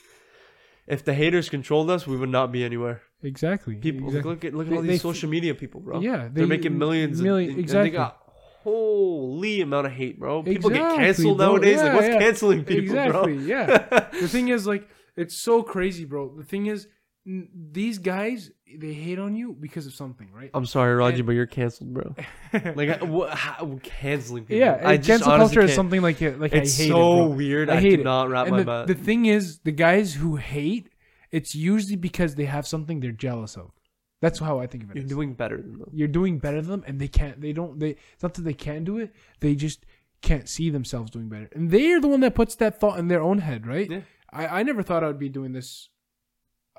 If 0.85 1.05
the 1.05 1.15
haters 1.15 1.49
controlled 1.49 1.91
us, 1.91 2.09
we 2.09 2.17
would 2.17 2.29
not 2.29 2.51
be 2.51 2.65
anywhere. 2.65 3.03
exactly. 3.23 3.77
People 3.77 4.09
exactly. 4.09 4.31
look 4.31 4.45
at 4.45 4.53
look 4.53 4.67
at 4.67 4.71
They- 4.71 4.77
all 4.77 4.83
they 4.83 4.89
these 4.89 5.01
social 5.01 5.29
media 5.31 5.55
people, 5.55 5.81
bro. 5.81 6.01
Yeah, 6.01 6.29
They're 6.31 6.47
making 6.47 6.77
millions. 6.77 7.23
Million, 7.23 7.51
and, 7.51 7.61
exactly. 7.61 7.91
they 7.91 7.97
got 7.97 8.21
holy 8.63 9.61
amount 9.61 9.87
of 9.87 9.93
hate, 9.93 10.19
bro. 10.19 10.43
People 10.43 10.71
get 10.71 10.97
canceled 10.97 11.39
bro. 11.39 11.47
nowadays. 11.53 11.79
like, 11.79 11.95
what's 11.95 12.09
yeah. 12.09 12.19
canceling 12.19 12.65
people, 12.65 12.85
exactly. 12.85 13.35
bro? 13.37 13.45
Yeah. 13.47 14.09
the 14.21 14.29
thing 14.29 14.49
is, 14.49 14.67
like, 14.67 14.89
it's 15.17 15.37
so 15.37 15.63
crazy, 15.63 16.05
bro. 16.05 16.35
The 16.37 16.45
thing 16.45 16.67
is, 16.67 16.87
n- 17.27 17.49
these 17.73 17.99
guys 17.99 18.51
they 18.75 18.95
hate 18.95 19.19
on 19.19 19.35
you 19.37 19.53
because 19.53 19.87
of 19.87 19.93
something, 19.95 20.31
right? 20.33 20.51
I'm 20.55 20.65
sorry, 20.65 20.95
Raji, 20.95 21.17
And- 21.19 21.27
but 21.27 21.33
you're 21.33 21.47
canceled, 21.47 21.93
bro. 21.93 22.15
Like, 22.75 22.89
I- 23.03 23.05
what, 23.05 23.31
how, 23.31 23.79
canceling 23.83 24.45
people. 24.45 24.57
yeah, 24.61 24.81
I 24.83 24.97
just 24.97 25.09
cancel 25.25 25.37
culture 25.37 25.61
is 25.61 25.67
can't- 25.71 25.77
something 25.77 26.01
like 26.03 26.23
it. 26.23 26.41
Like 26.41 26.53
It's 26.55 26.79
I 26.79 26.83
hate 26.85 26.89
so 26.91 27.27
it, 27.27 27.37
weird. 27.37 27.69
I 27.69 27.77
I, 27.77 27.81
hate 27.81 27.97
do 27.97 28.01
it. 28.03 28.05
not 28.05 28.29
wrap 28.31 28.47
And 28.47 28.65
my 28.65 28.85
the 28.85 28.95
thing 28.95 29.27
is, 29.27 29.59
the 29.61 29.73
guys 29.73 30.15
who 30.15 30.37
hate, 30.37 30.89
it's 31.31 31.55
usually 31.55 31.97
because 31.97 32.35
they 32.37 32.45
have 32.47 32.67
something 32.67 33.01
they're 33.01 33.13
jealous 33.13 33.57
of. 33.57 33.71
That's 34.23 34.39
how 34.39 34.61
I 34.61 34.69
think 34.69 34.85
of 34.85 34.91
it. 34.91 34.97
You're 34.97 35.05
doing 35.05 35.35
better 35.35 35.57
than 35.57 35.81
them. 35.81 35.91
You're 35.93 36.07
doing 36.07 36.39
better 36.39 36.63
than 36.63 36.71
them, 36.71 36.85
and 36.87 37.01
they 37.01 37.09
can't. 37.09 37.41
They 37.41 37.53
don't. 37.53 37.81
They. 37.81 37.97
It's 38.13 38.23
not 38.23 38.35
that 38.35 38.43
they 38.43 38.55
can't 38.55 38.85
do 38.85 38.99
it. 38.99 39.13
They 39.41 39.57
just 39.57 39.85
can't 40.23 40.49
see 40.49 40.71
themselves 40.71 41.11
doing 41.11 41.29
better, 41.29 41.51
and 41.53 41.73
they 41.73 41.91
are 41.91 42.01
the 42.01 42.07
one 42.07 42.21
that 42.21 42.37
puts 42.37 42.55
that 42.55 42.79
thought 42.79 43.01
in 43.01 43.09
their 43.09 43.21
own 43.21 43.39
head, 43.39 43.67
right? 43.67 43.91
Yeah. 43.91 44.03
I 44.31 44.61
I 44.61 44.63
never 44.63 44.85
thought 44.85 45.03
I 45.03 45.09
would 45.09 45.19
be 45.19 45.29
doing 45.29 45.53
this, 45.53 45.89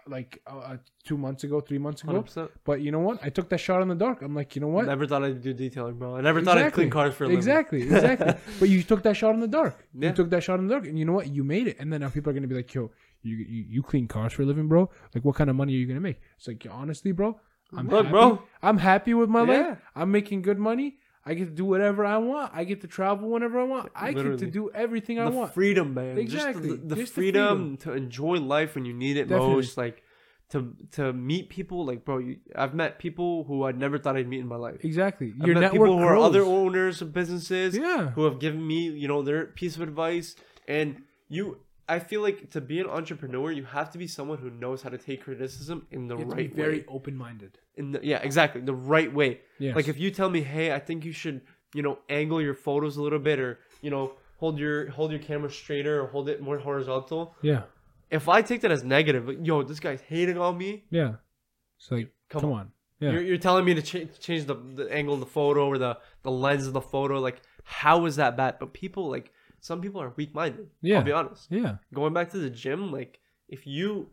like 0.08 0.42
uh, 0.48 0.58
uh, 0.58 0.78
two 1.04 1.18
months 1.18 1.44
ago, 1.44 1.60
three 1.60 1.80
months 1.80 2.04
ago. 2.04 2.24
100%. 2.24 2.50
But 2.64 2.80
you 2.80 2.94
know 2.94 3.00
what? 3.02 3.20
I 3.22 3.30
took 3.30 3.50
that 3.50 3.58
shot 3.58 3.82
in 3.82 3.90
the 3.90 3.96
dark. 3.96 4.22
I'm 4.22 4.34
like, 4.34 4.56
you 4.56 4.62
know 4.62 4.70
what? 4.70 4.86
Never 4.86 5.06
thought 5.06 5.26
I'd 5.26 5.42
do 5.42 5.54
detailing, 5.54 5.96
bro. 5.96 6.16
I 6.16 6.22
never 6.22 6.42
thought 6.42 6.58
I'd 6.58 6.72
clean 6.72 6.90
cars 6.90 7.14
for 7.14 7.26
a 7.26 7.28
living. 7.28 7.40
Exactly, 7.40 7.82
exactly. 7.82 8.36
but 8.62 8.70
you 8.70 8.82
took 8.84 9.04
that 9.04 9.18
shot 9.18 9.34
in 9.34 9.42
the 9.42 9.50
dark. 9.50 9.86
Yeah. 9.94 10.10
You 10.10 10.16
took 10.16 10.30
that 10.30 10.44
shot 10.44 10.60
in 10.60 10.68
the 10.68 10.74
dark, 10.74 10.88
and 10.88 10.98
you 10.98 11.04
know 11.04 11.14
what? 11.14 11.28
You 11.28 11.44
made 11.44 11.68
it. 11.68 11.76
And 11.78 11.92
then 11.92 12.00
now 12.00 12.10
people 12.10 12.30
are 12.30 12.34
gonna 12.34 12.48
be 12.48 12.56
like, 12.56 12.74
"Yo, 12.74 12.92
you 13.24 13.38
you, 13.38 13.66
you 13.70 13.84
clean 13.84 14.08
cars 14.08 14.34
for 14.34 14.44
a 14.44 14.46
living, 14.46 14.68
bro? 14.68 14.90
Like, 15.16 15.24
what 15.26 15.36
kind 15.36 15.50
of 15.50 15.56
money 15.56 15.74
are 15.74 15.78
you 15.78 15.88
gonna 15.88 16.00
make?" 16.00 16.20
It's 16.38 16.48
like, 16.48 16.66
honestly, 16.70 17.12
bro, 17.12 17.40
I'm 17.76 17.88
Look, 17.88 18.06
happy. 18.06 18.12
bro. 18.12 18.44
I'm 18.62 18.78
happy 18.78 19.14
with 19.14 19.30
my 19.30 19.44
Yeah. 19.44 19.68
life. 19.70 19.78
I'm 19.96 20.12
making 20.12 20.42
good 20.44 20.60
money. 20.60 20.98
I 21.26 21.36
get 21.36 21.46
to 21.46 21.52
do 21.52 21.64
whatever 21.64 22.06
I 22.06 22.18
want. 22.18 22.52
I 22.54 22.66
get 22.66 22.82
to 22.82 22.88
travel 22.88 23.30
whenever 23.30 23.58
I 23.60 23.64
want. 23.64 23.90
I 23.96 24.12
get 24.12 24.38
to 24.40 24.46
do 24.46 24.70
everything 24.72 25.20
I 25.20 25.26
the 25.26 25.32
want. 25.32 25.54
freedom, 25.54 25.94
man. 25.94 26.18
Exactly. 26.18 26.70
Just 26.72 26.82
the, 26.82 26.88
the 26.88 26.96
Just 26.98 27.16
the 27.16 27.22
freedom 27.22 27.78
to 27.78 27.94
enjoy 27.94 28.36
life 28.40 28.76
when 28.76 28.84
you 28.84 28.94
need 28.94 29.16
it 29.18 29.30
Definitely. 29.30 29.56
most. 29.56 29.78
Like 29.78 30.04
to 30.50 30.76
to 30.92 31.14
meet 31.14 31.48
people. 31.50 31.86
Like, 31.86 32.04
bro, 32.04 32.18
you, 32.18 32.38
I've 32.56 32.74
met 32.76 33.00
people 33.00 33.46
who 33.46 33.64
I 33.64 33.72
never 33.72 33.98
thought 33.98 34.18
I'd 34.18 34.28
meet 34.28 34.42
in 34.42 34.48
my 34.48 34.58
life. 34.58 34.84
exactly. 34.84 35.34
I've 35.40 35.48
Your 35.48 35.56
met 35.56 35.62
network 35.72 35.88
people 35.88 35.98
who 36.00 36.04
are 36.06 36.18
other 36.18 36.42
owners 36.44 37.02
of 37.02 37.14
businesses 37.14 37.76
yeah. 37.78 38.10
who 38.12 38.26
have 38.26 38.38
given 38.40 38.68
me, 38.68 38.90
you 38.90 39.08
know, 39.08 39.22
their 39.22 39.46
piece 39.46 39.78
of 39.78 39.82
advice. 39.82 40.36
And 40.68 41.04
you, 41.30 41.60
I 41.88 42.00
feel 42.00 42.22
like 42.22 42.50
to 42.52 42.62
be 42.62 42.80
an 42.80 42.88
entrepreneur, 42.88 43.52
you 43.52 43.66
have 43.66 43.92
to 43.92 43.98
be 43.98 44.08
someone 44.08 44.38
who 44.38 44.50
knows 44.50 44.82
how 44.82 44.90
to 44.90 44.98
take 44.98 45.24
criticism 45.24 45.86
in 45.92 46.08
the 46.08 46.16
You 46.16 46.20
have 46.22 46.30
to 46.30 46.36
right 46.36 46.50
be 46.50 46.56
very 46.56 46.78
way. 46.80 46.86
open-minded. 46.88 47.60
In 47.76 47.92
the, 47.92 48.00
yeah, 48.04 48.20
exactly, 48.22 48.62
the 48.62 48.74
right 48.74 49.12
way. 49.14 49.42
Yeah. 49.60 49.76
Like 49.76 49.88
if 49.88 49.98
you 50.00 50.10
tell 50.12 50.30
me, 50.30 50.42
"Hey, 50.42 50.72
I 50.72 50.80
think 50.80 51.04
you 51.04 51.12
should, 51.12 51.42
you 51.74 51.82
know, 51.82 52.00
angle 52.10 52.42
your 52.42 52.54
photos 52.54 52.96
a 52.98 53.02
little 53.02 53.20
bit, 53.20 53.40
or 53.40 53.60
you 53.82 53.90
know, 53.90 54.14
hold 54.38 54.60
your 54.60 54.90
hold 54.92 55.12
your 55.12 55.20
camera 55.20 55.50
straighter, 55.52 56.02
or 56.02 56.08
hold 56.08 56.30
it 56.30 56.42
more 56.42 56.58
horizontal." 56.60 57.36
yeah. 57.42 57.64
If 58.12 58.30
I 58.30 58.44
take 58.44 58.62
that 58.62 58.72
as 58.72 58.84
negative, 58.84 59.28
like, 59.28 59.40
yo, 59.42 59.64
this 59.64 59.80
guy's 59.80 60.00
hating 60.02 60.38
on 60.38 60.56
me. 60.56 60.84
Yeah. 60.92 61.14
It's 61.80 61.90
like 61.92 62.14
Come, 62.30 62.42
come, 62.42 62.52
on. 62.52 62.60
on. 62.60 62.72
Yeah. 63.00 63.12
You're, 63.14 63.22
you're 63.24 63.38
telling 63.40 63.66
me 63.66 63.74
to 63.74 63.82
ch- 63.82 64.08
change 64.20 64.46
the, 64.46 64.54
the 64.54 64.88
angle 64.94 65.16
of 65.16 65.20
the 65.20 65.26
photo 65.26 65.68
or 65.68 65.80
the 65.80 65.98
the 66.22 66.30
lens 66.32 66.68
of 66.68 66.74
the 66.74 66.82
photo. 66.82 67.20
Like, 67.20 67.42
how 67.64 68.06
is 68.06 68.16
that 68.18 68.38
bad? 68.38 68.58
But 68.60 68.72
people 68.74 69.10
like 69.10 69.32
some 69.64 69.80
people 69.82 70.02
are 70.02 70.12
weak 70.18 70.36
minded. 70.36 70.68
Yeah. 70.82 70.98
I'll 70.98 71.04
be 71.04 71.12
honest. 71.14 71.48
yeah. 71.50 71.78
Going 71.94 72.14
back 72.14 72.32
to 72.32 72.38
the 72.38 72.50
gym, 72.50 72.92
like 72.92 73.20
if 73.48 73.66
you 73.66 74.10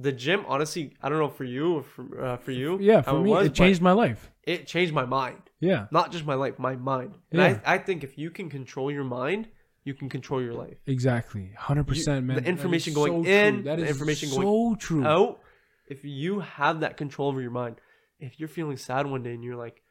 the 0.00 0.12
gym, 0.12 0.44
honestly, 0.46 0.94
I 1.02 1.08
don't 1.08 1.18
know 1.18 1.28
for 1.28 1.44
you 1.44 1.74
or 1.78 1.82
for 1.82 2.04
uh, 2.24 2.36
for 2.36 2.52
you. 2.52 2.78
Yeah, 2.80 3.00
for 3.02 3.20
me 3.20 3.30
was, 3.30 3.46
it 3.46 3.54
changed 3.54 3.82
my 3.82 3.92
life. 3.92 4.30
It 4.44 4.66
changed 4.66 4.94
my 4.94 5.04
mind. 5.04 5.42
Yeah. 5.60 5.86
not 5.92 6.10
just 6.12 6.24
my 6.26 6.34
life, 6.34 6.58
my 6.58 6.76
mind. 6.76 7.14
And 7.30 7.40
Yeah. 7.40 7.60
I, 7.64 7.74
I 7.74 7.78
think 7.78 8.02
if 8.04 8.16
you 8.18 8.30
can 8.30 8.48
control 8.50 8.90
your 8.90 9.04
mind, 9.04 9.48
you 9.84 9.94
can 9.94 10.08
control 10.08 10.40
your 10.42 10.54
life. 10.54 10.78
Exactly. 10.86 11.50
100% 11.58 12.24
man. 12.24 12.36
the 12.36 12.44
information 12.48 12.94
going 12.94 13.24
so 13.24 13.30
in. 13.30 13.64
That 13.64 13.78
the 13.78 13.84
is 13.84 13.90
information 13.90 14.28
so 14.28 14.40
going 14.42 14.76
true. 14.76 15.04
Out, 15.04 15.40
if 15.88 16.04
you 16.04 16.40
have 16.40 16.80
that 16.80 16.96
control 16.96 17.28
over 17.28 17.40
your 17.40 17.50
mind, 17.62 17.76
if 18.18 18.38
you're 18.38 18.48
feeling 18.48 18.76
sad 18.76 19.06
one 19.06 19.22
day 19.22 19.34
and 19.34 19.42
you're 19.44 19.56
like, 19.56 19.81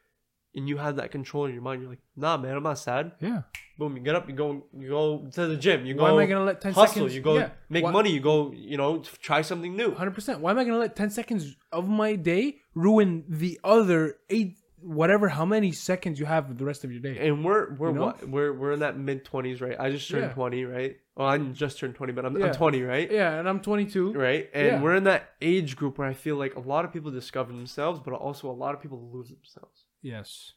and 0.54 0.68
you 0.68 0.76
have 0.76 0.96
that 0.96 1.10
control 1.10 1.46
in 1.46 1.52
your 1.54 1.62
mind, 1.62 1.80
you're 1.80 1.90
like, 1.90 2.00
nah, 2.16 2.36
man, 2.36 2.56
I'm 2.56 2.62
not 2.62 2.78
sad. 2.78 3.12
Yeah. 3.20 3.42
Boom, 3.78 3.96
you 3.96 4.02
get 4.02 4.14
up, 4.14 4.28
you 4.28 4.34
go, 4.34 4.64
you 4.78 4.88
go 4.88 5.26
to 5.32 5.46
the 5.46 5.56
gym, 5.56 5.86
you 5.86 5.96
Why 5.96 6.10
go 6.10 6.20
am 6.20 6.22
I 6.22 6.26
to 6.26 6.44
let 6.44 6.60
10 6.60 6.72
hustle, 6.74 6.94
seconds 6.94 7.14
you 7.14 7.20
go 7.22 7.38
yeah. 7.38 7.50
make 7.68 7.84
Why- 7.84 7.90
money, 7.90 8.10
you 8.12 8.20
go, 8.20 8.52
you 8.52 8.76
know, 8.76 8.98
try 9.20 9.42
something 9.42 9.74
new. 9.76 9.92
100%. 9.92 10.40
Why 10.40 10.50
am 10.50 10.58
I 10.58 10.64
going 10.64 10.74
to 10.74 10.78
let 10.78 10.94
10 10.94 11.10
seconds 11.10 11.56
of 11.72 11.88
my 11.88 12.14
day 12.16 12.58
ruin 12.74 13.24
the 13.28 13.58
other 13.64 14.16
8 14.30 14.56
whatever 14.84 15.28
how 15.28 15.44
many 15.44 15.70
seconds 15.70 16.18
you 16.18 16.26
have 16.26 16.58
the 16.58 16.64
rest 16.64 16.82
of 16.84 16.90
your 16.92 17.00
day? 17.00 17.16
And 17.28 17.44
we're 17.44 17.72
we're 17.76 17.90
You 17.90 17.94
know? 17.94 18.06
what 18.06 18.28
we're 18.28 18.52
we're 18.52 18.72
in 18.72 18.80
that 18.80 18.98
mid 18.98 19.24
twenties, 19.24 19.60
right? 19.60 19.76
I 19.78 19.90
just 19.92 20.10
turned 20.10 20.24
Yeah. 20.24 20.32
twenty, 20.32 20.64
right? 20.64 20.96
Well, 21.16 21.28
I 21.28 21.38
just 21.38 21.78
turned 21.78 21.94
twenty, 21.94 22.12
but 22.12 22.24
I'm, 22.26 22.36
Yeah. 22.36 22.46
I'm 22.46 22.52
twenty, 22.54 22.82
right? 22.82 23.08
Yeah, 23.08 23.38
and 23.38 23.48
I'm 23.48 23.60
22. 23.60 24.12
right? 24.12 24.50
And 24.52 24.82
we're 24.82 24.96
in 24.96 25.04
that 25.04 25.30
age 25.40 25.76
group 25.76 25.98
where 25.98 26.08
I 26.08 26.14
feel 26.14 26.34
like 26.34 26.56
a 26.56 26.60
lot 26.60 26.84
of 26.84 26.92
people 26.92 27.12
discover 27.12 27.52
themselves, 27.52 28.00
but 28.04 28.12
also 28.12 28.50
a 28.50 28.58
lot 28.64 28.74
of 28.74 28.82
people 28.82 29.08
lose 29.12 29.28
themselves. 29.28 29.81
Yes. 30.02 30.52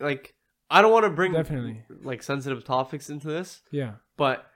Like, 0.00 0.34
I 0.70 0.82
don't 0.82 0.92
want 0.92 1.04
to 1.04 1.10
bring 1.10 1.32
Definitely. 1.32 1.82
like 2.02 2.22
sensitive 2.22 2.64
topics 2.64 3.10
into 3.10 3.28
this, 3.28 3.62
Yeah. 3.70 3.94
but 4.16 4.46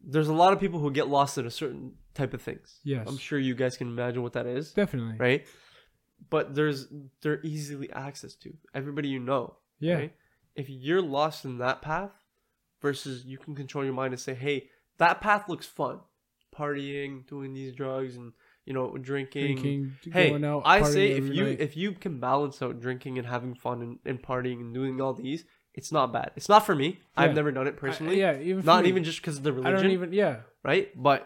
there's 0.00 0.28
a 0.28 0.32
lot 0.34 0.52
of 0.52 0.60
people 0.60 0.78
who 0.80 0.90
get 0.90 1.08
lost 1.08 1.38
in 1.38 1.46
a 1.46 1.50
certain 1.50 1.94
type 2.14 2.34
of 2.34 2.42
things. 2.42 2.80
Yes. 2.84 3.06
I'm 3.08 3.18
sure 3.18 3.38
you 3.38 3.54
guys 3.54 3.76
can 3.76 3.88
imagine 3.88 4.22
what 4.22 4.32
that 4.34 4.46
is, 4.46 4.72
Definitely. 4.72 5.16
right? 5.18 5.46
But 6.30 6.54
there's 6.54 6.88
they're 7.22 7.40
easily 7.44 7.90
access 7.92 8.34
to 8.36 8.52
everybody 8.74 9.08
you 9.08 9.20
know. 9.20 9.56
Yeah. 9.80 9.94
right? 9.94 10.14
If 10.56 10.68
you're 10.68 11.02
lost 11.02 11.44
in 11.44 11.58
that 11.58 11.82
path 11.82 12.10
versus 12.82 13.24
you 13.24 13.38
can 13.38 13.54
control 13.54 13.84
your 13.84 13.94
mind 13.94 14.12
and 14.12 14.20
say, 14.20 14.34
hey, 14.34 14.68
that 14.98 15.20
path 15.20 15.48
looks 15.48 15.66
fun. 15.66 16.00
Partying, 16.54 17.26
doing 17.28 17.54
these 17.54 17.72
drugs 17.72 18.16
and 18.16 18.32
you 18.68 18.74
know, 18.76 18.86
drinking. 19.10 19.46
Drinking, 19.56 19.78
Hey, 20.12 20.28
going 20.30 20.44
out, 20.44 20.62
I 20.66 20.82
say 20.82 21.04
if 21.20 21.26
you 21.36 21.44
night. 21.44 21.60
if 21.66 21.72
you 21.82 21.88
can 22.04 22.14
balance 22.28 22.56
out 22.64 22.74
drinking 22.86 23.14
and 23.18 23.26
having 23.34 23.54
fun 23.54 23.76
and, 23.84 23.94
and 24.04 24.16
partying 24.30 24.58
and 24.64 24.70
doing 24.78 25.00
all 25.00 25.14
these, 25.14 25.40
it's 25.78 25.90
not 25.98 26.12
bad. 26.12 26.28
It's 26.38 26.48
not 26.54 26.62
for 26.68 26.74
me. 26.82 26.88
I've 27.16 27.34
never 27.40 27.50
done 27.58 27.66
it 27.66 27.74
I- 27.78 27.80
personally. 27.86 28.16
yeah, 28.24 28.38
even 28.50 28.64
not 28.64 28.82
me. 28.82 28.88
even 28.90 29.02
just 29.04 29.18
because 29.22 29.36
of 29.38 29.44
the 29.44 29.52
I 29.52 29.54
religion, 29.58 29.82
don't 29.84 29.92
even 29.98 30.12
yeah. 30.12 30.34
right? 30.70 30.86
But 31.08 31.20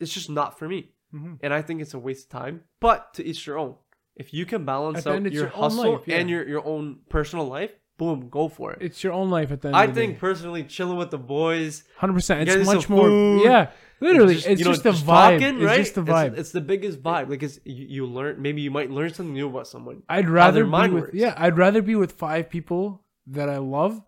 it's 0.00 0.12
just 0.18 0.30
not 0.30 0.58
for 0.58 0.66
me, 0.68 0.80
Mhm. 1.14 1.38
and 1.42 1.50
I 1.58 1.62
think 1.62 1.80
it's 1.82 1.94
a 1.94 1.98
waste 1.98 2.26
of 2.26 2.30
time. 2.40 2.62
But 2.80 3.14
to 3.14 3.20
each 3.30 3.46
your 3.46 3.58
own. 3.58 3.74
If 4.14 4.34
you 4.34 4.44
can 4.46 4.64
balance 4.64 5.06
out 5.06 5.22
your 5.22 5.32
your 5.32 5.46
hustle 5.48 5.92
life, 5.94 6.02
yeah. 6.06 6.18
and 6.18 6.28
your 6.30 6.46
your 6.54 6.64
own 6.72 6.84
personal 7.08 7.46
life, 7.58 7.72
boom, 7.96 8.28
go 8.28 8.48
for 8.48 8.72
it. 8.74 8.78
It's 8.82 9.02
your 9.02 9.14
own 9.14 9.30
life 9.30 9.50
at 9.50 9.62
the 9.62 9.68
end 9.68 9.76
I 9.76 9.86
think 9.98 10.14
day. 10.14 10.18
personally, 10.20 10.62
chilling 10.64 10.98
with 10.98 11.10
the 11.10 11.18
boys, 11.18 11.84
100%. 11.98 12.46
It's 12.48 12.66
much 12.66 12.88
more 12.90 13.08
food, 13.08 13.42
Yeah. 13.44 13.70
Literally, 14.02 14.34
just, 14.34 14.46
it's 14.46 14.58
you 14.60 14.64
know, 14.64 14.72
just 14.72 14.82
the 14.82 14.92
just 14.92 15.04
vibe. 15.06 15.38
talking, 15.40 15.56
it's 15.56 15.64
right? 15.64 15.76
just 15.78 15.94
the 15.94 16.02
vibe. 16.02 16.30
It's, 16.32 16.40
it's 16.40 16.52
the 16.52 16.60
biggest 16.60 17.02
vibe. 17.02 17.30
Like, 17.30 17.42
you, 17.42 17.50
you 17.64 18.06
learn. 18.06 18.40
Maybe 18.40 18.60
you 18.62 18.70
might 18.70 18.90
learn 18.90 19.12
something 19.14 19.32
new 19.32 19.48
about 19.48 19.66
someone. 19.66 20.02
I'd 20.08 20.28
rather 20.28 20.64
be 20.64 20.70
with 20.70 20.92
works. 20.92 21.14
yeah, 21.14 21.34
I'd 21.36 21.56
rather 21.56 21.82
be 21.82 21.94
with 21.94 22.12
five 22.12 22.50
people 22.50 23.02
that 23.26 23.48
I 23.48 23.58
love 23.58 24.02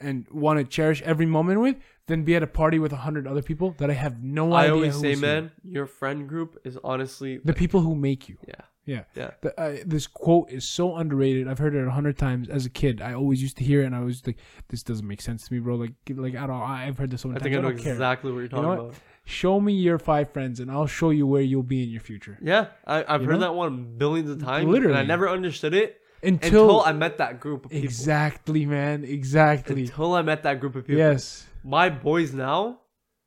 and 0.00 0.26
want 0.30 0.58
to 0.60 0.64
cherish 0.64 1.02
every 1.02 1.26
moment 1.26 1.60
with 1.60 1.76
than 2.06 2.22
be 2.22 2.36
at 2.36 2.42
a 2.42 2.46
party 2.46 2.78
with 2.78 2.92
a 2.92 2.96
hundred 2.96 3.26
other 3.26 3.42
people 3.42 3.74
that 3.78 3.90
I 3.90 3.94
have 3.94 4.22
no 4.22 4.52
I 4.52 4.62
idea. 4.62 4.74
always 4.74 4.92
who's 4.94 5.02
say, 5.02 5.14
man, 5.16 5.50
your 5.64 5.86
friend 5.86 6.28
group 6.28 6.58
is 6.64 6.78
honestly 6.84 7.40
the 7.44 7.52
people 7.52 7.80
who 7.80 7.94
make 7.94 8.28
you. 8.28 8.36
yeah, 8.46 8.54
Yeah, 8.86 9.04
yeah. 9.14 9.30
The, 9.42 9.60
uh, 9.60 9.76
this 9.84 10.06
quote 10.06 10.50
is 10.50 10.66
so 10.68 10.96
underrated. 10.96 11.48
I've 11.48 11.58
heard 11.58 11.74
it 11.74 11.84
a 11.86 11.90
hundred 11.90 12.16
times 12.16 12.48
as 12.48 12.64
a 12.64 12.70
kid. 12.70 13.02
I 13.02 13.12
always 13.14 13.42
used 13.42 13.56
to 13.58 13.64
hear 13.64 13.82
it, 13.82 13.86
and 13.86 13.94
I 13.96 14.00
was 14.00 14.24
like, 14.26 14.38
"This 14.68 14.82
doesn't 14.82 15.06
make 15.06 15.20
sense 15.20 15.46
to 15.48 15.52
me, 15.52 15.58
bro." 15.60 15.74
Like, 15.74 15.92
like 16.14 16.36
I 16.36 16.46
don't. 16.46 16.62
I've 16.62 16.96
heard 16.96 17.10
this 17.10 17.22
so 17.22 17.28
many 17.28 17.40
I 17.40 17.42
think 17.42 17.54
I 17.54 17.56
times. 17.56 17.64
know 17.64 17.72
don't 17.72 17.82
care. 17.84 17.92
exactly 17.92 18.32
what 18.32 18.38
you're 18.38 18.48
talking 18.48 18.62
know 18.64 18.84
what? 18.84 18.94
Show 19.28 19.60
me 19.60 19.74
your 19.74 19.98
five 19.98 20.32
friends, 20.32 20.58
and 20.58 20.70
I'll 20.70 20.86
show 20.86 21.10
you 21.10 21.26
where 21.26 21.42
you'll 21.42 21.62
be 21.62 21.82
in 21.82 21.90
your 21.90 22.00
future. 22.00 22.38
Yeah, 22.40 22.68
I, 22.86 23.04
I've 23.06 23.20
You 23.22 23.26
heard 23.28 23.34
know? 23.34 23.40
that 23.40 23.54
one 23.54 23.96
billions 23.98 24.30
of 24.30 24.40
times, 24.42 24.64
and 24.64 24.72
Literally. 24.72 24.96
I 24.98 25.02
never 25.04 25.28
understood 25.28 25.74
it 25.74 26.00
Until, 26.22 26.64
until 26.78 26.80
I 26.82 26.92
met 26.92 27.18
that 27.18 27.38
group 27.38 27.66
of 27.66 27.70
people. 27.70 27.84
exactly, 27.84 28.64
man, 28.64 29.04
exactly. 29.04 29.82
Until 29.82 30.14
I 30.14 30.22
met 30.22 30.44
that 30.44 30.60
group 30.60 30.76
of 30.76 30.86
people. 30.86 30.98
Yes. 30.98 31.46
my 31.62 31.90
boys 31.90 32.32
now, 32.32 32.80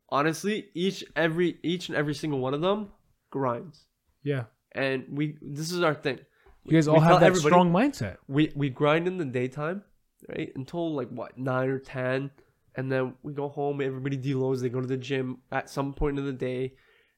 honestly, 0.10 0.70
each 0.74 1.04
every 1.16 1.60
each 1.62 1.88
and 1.89 1.95
every 1.97 2.16
single 2.16 2.39
one 2.39 2.54
of 2.56 2.62
them 2.62 2.89
grinds, 3.30 3.86
Yeah. 4.24 4.45
and 4.74 5.06
we 5.12 5.38
this 5.41 5.72
is 5.72 5.82
our 5.84 5.93
thing. 5.93 6.20
You 6.66 6.72
guys 6.78 6.88
We 6.88 6.95
all 6.95 6.99
tell 7.02 7.20
have 7.20 7.34
that 7.34 7.39
strong 7.39 7.72
mindset. 7.72 8.18
We 8.28 8.52
we 8.56 8.70
grind 8.70 9.08
in 9.08 9.18
the 9.18 9.26
daytime, 9.26 9.84
right, 10.30 10.52
until 10.56 10.95
like 10.95 11.10
what 11.10 11.38
nine 11.38 11.70
or 11.70 11.78
ten, 11.80 12.32
and 12.76 12.92
then 12.92 13.14
we 13.24 13.34
go 13.34 13.50
home. 13.50 13.82
Everybody 13.82 14.18
deloads. 14.18 14.62
They 14.62 14.70
go 14.70 14.82
to 14.82 14.88
the 14.88 14.98
gym 14.98 15.40
at 15.52 15.70
some 15.70 15.94
point 15.94 16.18
in 16.20 16.26
the 16.26 16.34
day, 16.34 16.74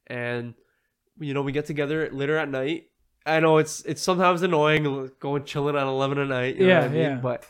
and 0.08 0.54
you 1.20 1.34
know 1.34 1.42
we 1.42 1.52
get 1.52 1.66
together 1.66 2.10
later 2.12 2.38
at 2.38 2.50
night. 2.50 2.86
I 3.26 3.40
know 3.40 3.58
it's 3.58 3.82
it's 3.86 4.02
sometimes 4.02 4.42
annoying 4.42 5.12
going 5.20 5.46
chilling 5.46 5.76
at 5.76 5.84
eleven 5.84 6.18
at 6.18 6.28
night. 6.28 6.56
You 6.56 6.64
know 6.68 6.74
Yeah, 6.74 6.80
what 6.82 6.90
I 6.90 6.94
mean? 6.94 7.02
yeah. 7.02 7.16
But 7.16 7.46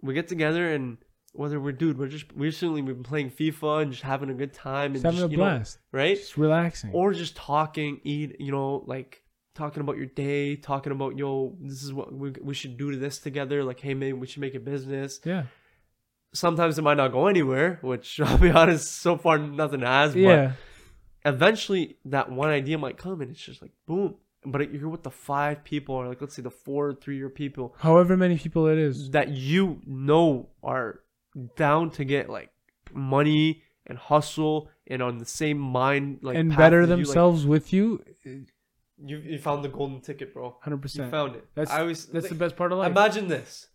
we 0.00 0.14
get 0.14 0.28
together 0.28 0.72
and 0.72 0.96
whether 1.32 1.60
we're 1.60 1.72
dude, 1.72 1.98
we're 1.98 2.08
just 2.08 2.32
we 2.34 2.46
recently 2.46 2.82
we've 2.82 2.94
been 2.94 3.02
playing 3.04 3.30
FIFA 3.30 3.82
and 3.82 3.92
just 3.92 4.02
having 4.02 4.30
a 4.30 4.34
good 4.34 4.52
time 4.54 4.94
and 4.94 5.02
Just 5.02 5.04
having 5.04 5.18
just, 5.20 5.28
a 5.28 5.30
you 5.30 5.36
know, 5.36 5.44
blast. 5.44 5.78
right? 5.92 6.16
Just 6.16 6.36
relaxing. 6.36 6.90
Or 6.92 7.12
just 7.12 7.36
talking, 7.36 8.00
eat, 8.02 8.36
you 8.40 8.50
know, 8.50 8.82
like 8.86 9.22
talking 9.54 9.80
about 9.82 9.96
your 9.96 10.06
day, 10.06 10.56
talking 10.56 10.90
about 10.90 11.16
yo, 11.18 11.54
this 11.60 11.82
is 11.82 11.92
what 11.92 12.12
we, 12.12 12.32
we 12.42 12.54
should 12.54 12.76
do 12.78 12.90
to 12.90 12.96
this 12.96 13.18
together. 13.18 13.62
Like, 13.62 13.78
hey, 13.80 13.94
maybe 13.94 14.14
we 14.14 14.26
should 14.26 14.40
make 14.40 14.54
a 14.54 14.60
business. 14.60 15.20
yeah. 15.24 15.44
Sometimes 16.32 16.78
it 16.78 16.82
might 16.82 16.96
not 16.96 17.12
go 17.12 17.26
anywhere, 17.26 17.78
which 17.82 18.20
I'll 18.24 18.38
be 18.38 18.50
honest, 18.50 18.92
so 19.00 19.16
far 19.16 19.38
nothing 19.38 19.80
has. 19.80 20.14
Yeah. 20.14 20.52
But 21.24 21.34
eventually, 21.34 21.96
that 22.04 22.30
one 22.30 22.50
idea 22.50 22.78
might 22.78 22.96
come, 22.98 23.20
and 23.20 23.30
it's 23.30 23.40
just 23.40 23.62
like 23.62 23.72
boom. 23.86 24.16
But 24.44 24.72
you're 24.72 24.88
with 24.88 25.02
the 25.02 25.10
five 25.10 25.64
people, 25.64 25.94
or 25.94 26.08
like 26.08 26.20
let's 26.20 26.34
say 26.34 26.42
the 26.42 26.50
four 26.50 26.94
three-year 26.94 27.28
people 27.28 27.74
However 27.78 28.16
many 28.16 28.38
people 28.38 28.68
it 28.68 28.78
is. 28.78 29.10
that 29.10 29.28
you 29.28 29.80
know 29.86 30.48
are 30.62 31.00
down 31.56 31.90
to 31.92 32.04
get 32.04 32.30
like 32.30 32.50
money 32.92 33.62
and 33.86 33.98
hustle 33.98 34.70
and 34.86 35.02
on 35.02 35.18
the 35.18 35.26
same 35.26 35.58
mind 35.58 36.20
like 36.22 36.36
and 36.36 36.56
better 36.56 36.80
as 36.82 36.88
you, 36.88 36.96
like, 36.96 37.04
themselves 37.04 37.44
with 37.46 37.72
you. 37.72 38.02
You 39.02 39.18
you 39.18 39.38
found 39.38 39.62
the 39.64 39.68
golden 39.68 40.00
ticket, 40.00 40.32
bro. 40.34 40.56
Hundred 40.60 40.76
You 40.76 40.82
percent. 40.82 41.10
found 41.10 41.36
it. 41.36 41.46
That's 41.54 41.70
I 41.70 41.80
always 41.80 42.06
that's 42.06 42.28
the 42.28 42.34
best 42.34 42.56
part 42.56 42.72
of 42.72 42.78
life. 42.78 42.90
Imagine 42.90 43.28
this: 43.28 43.66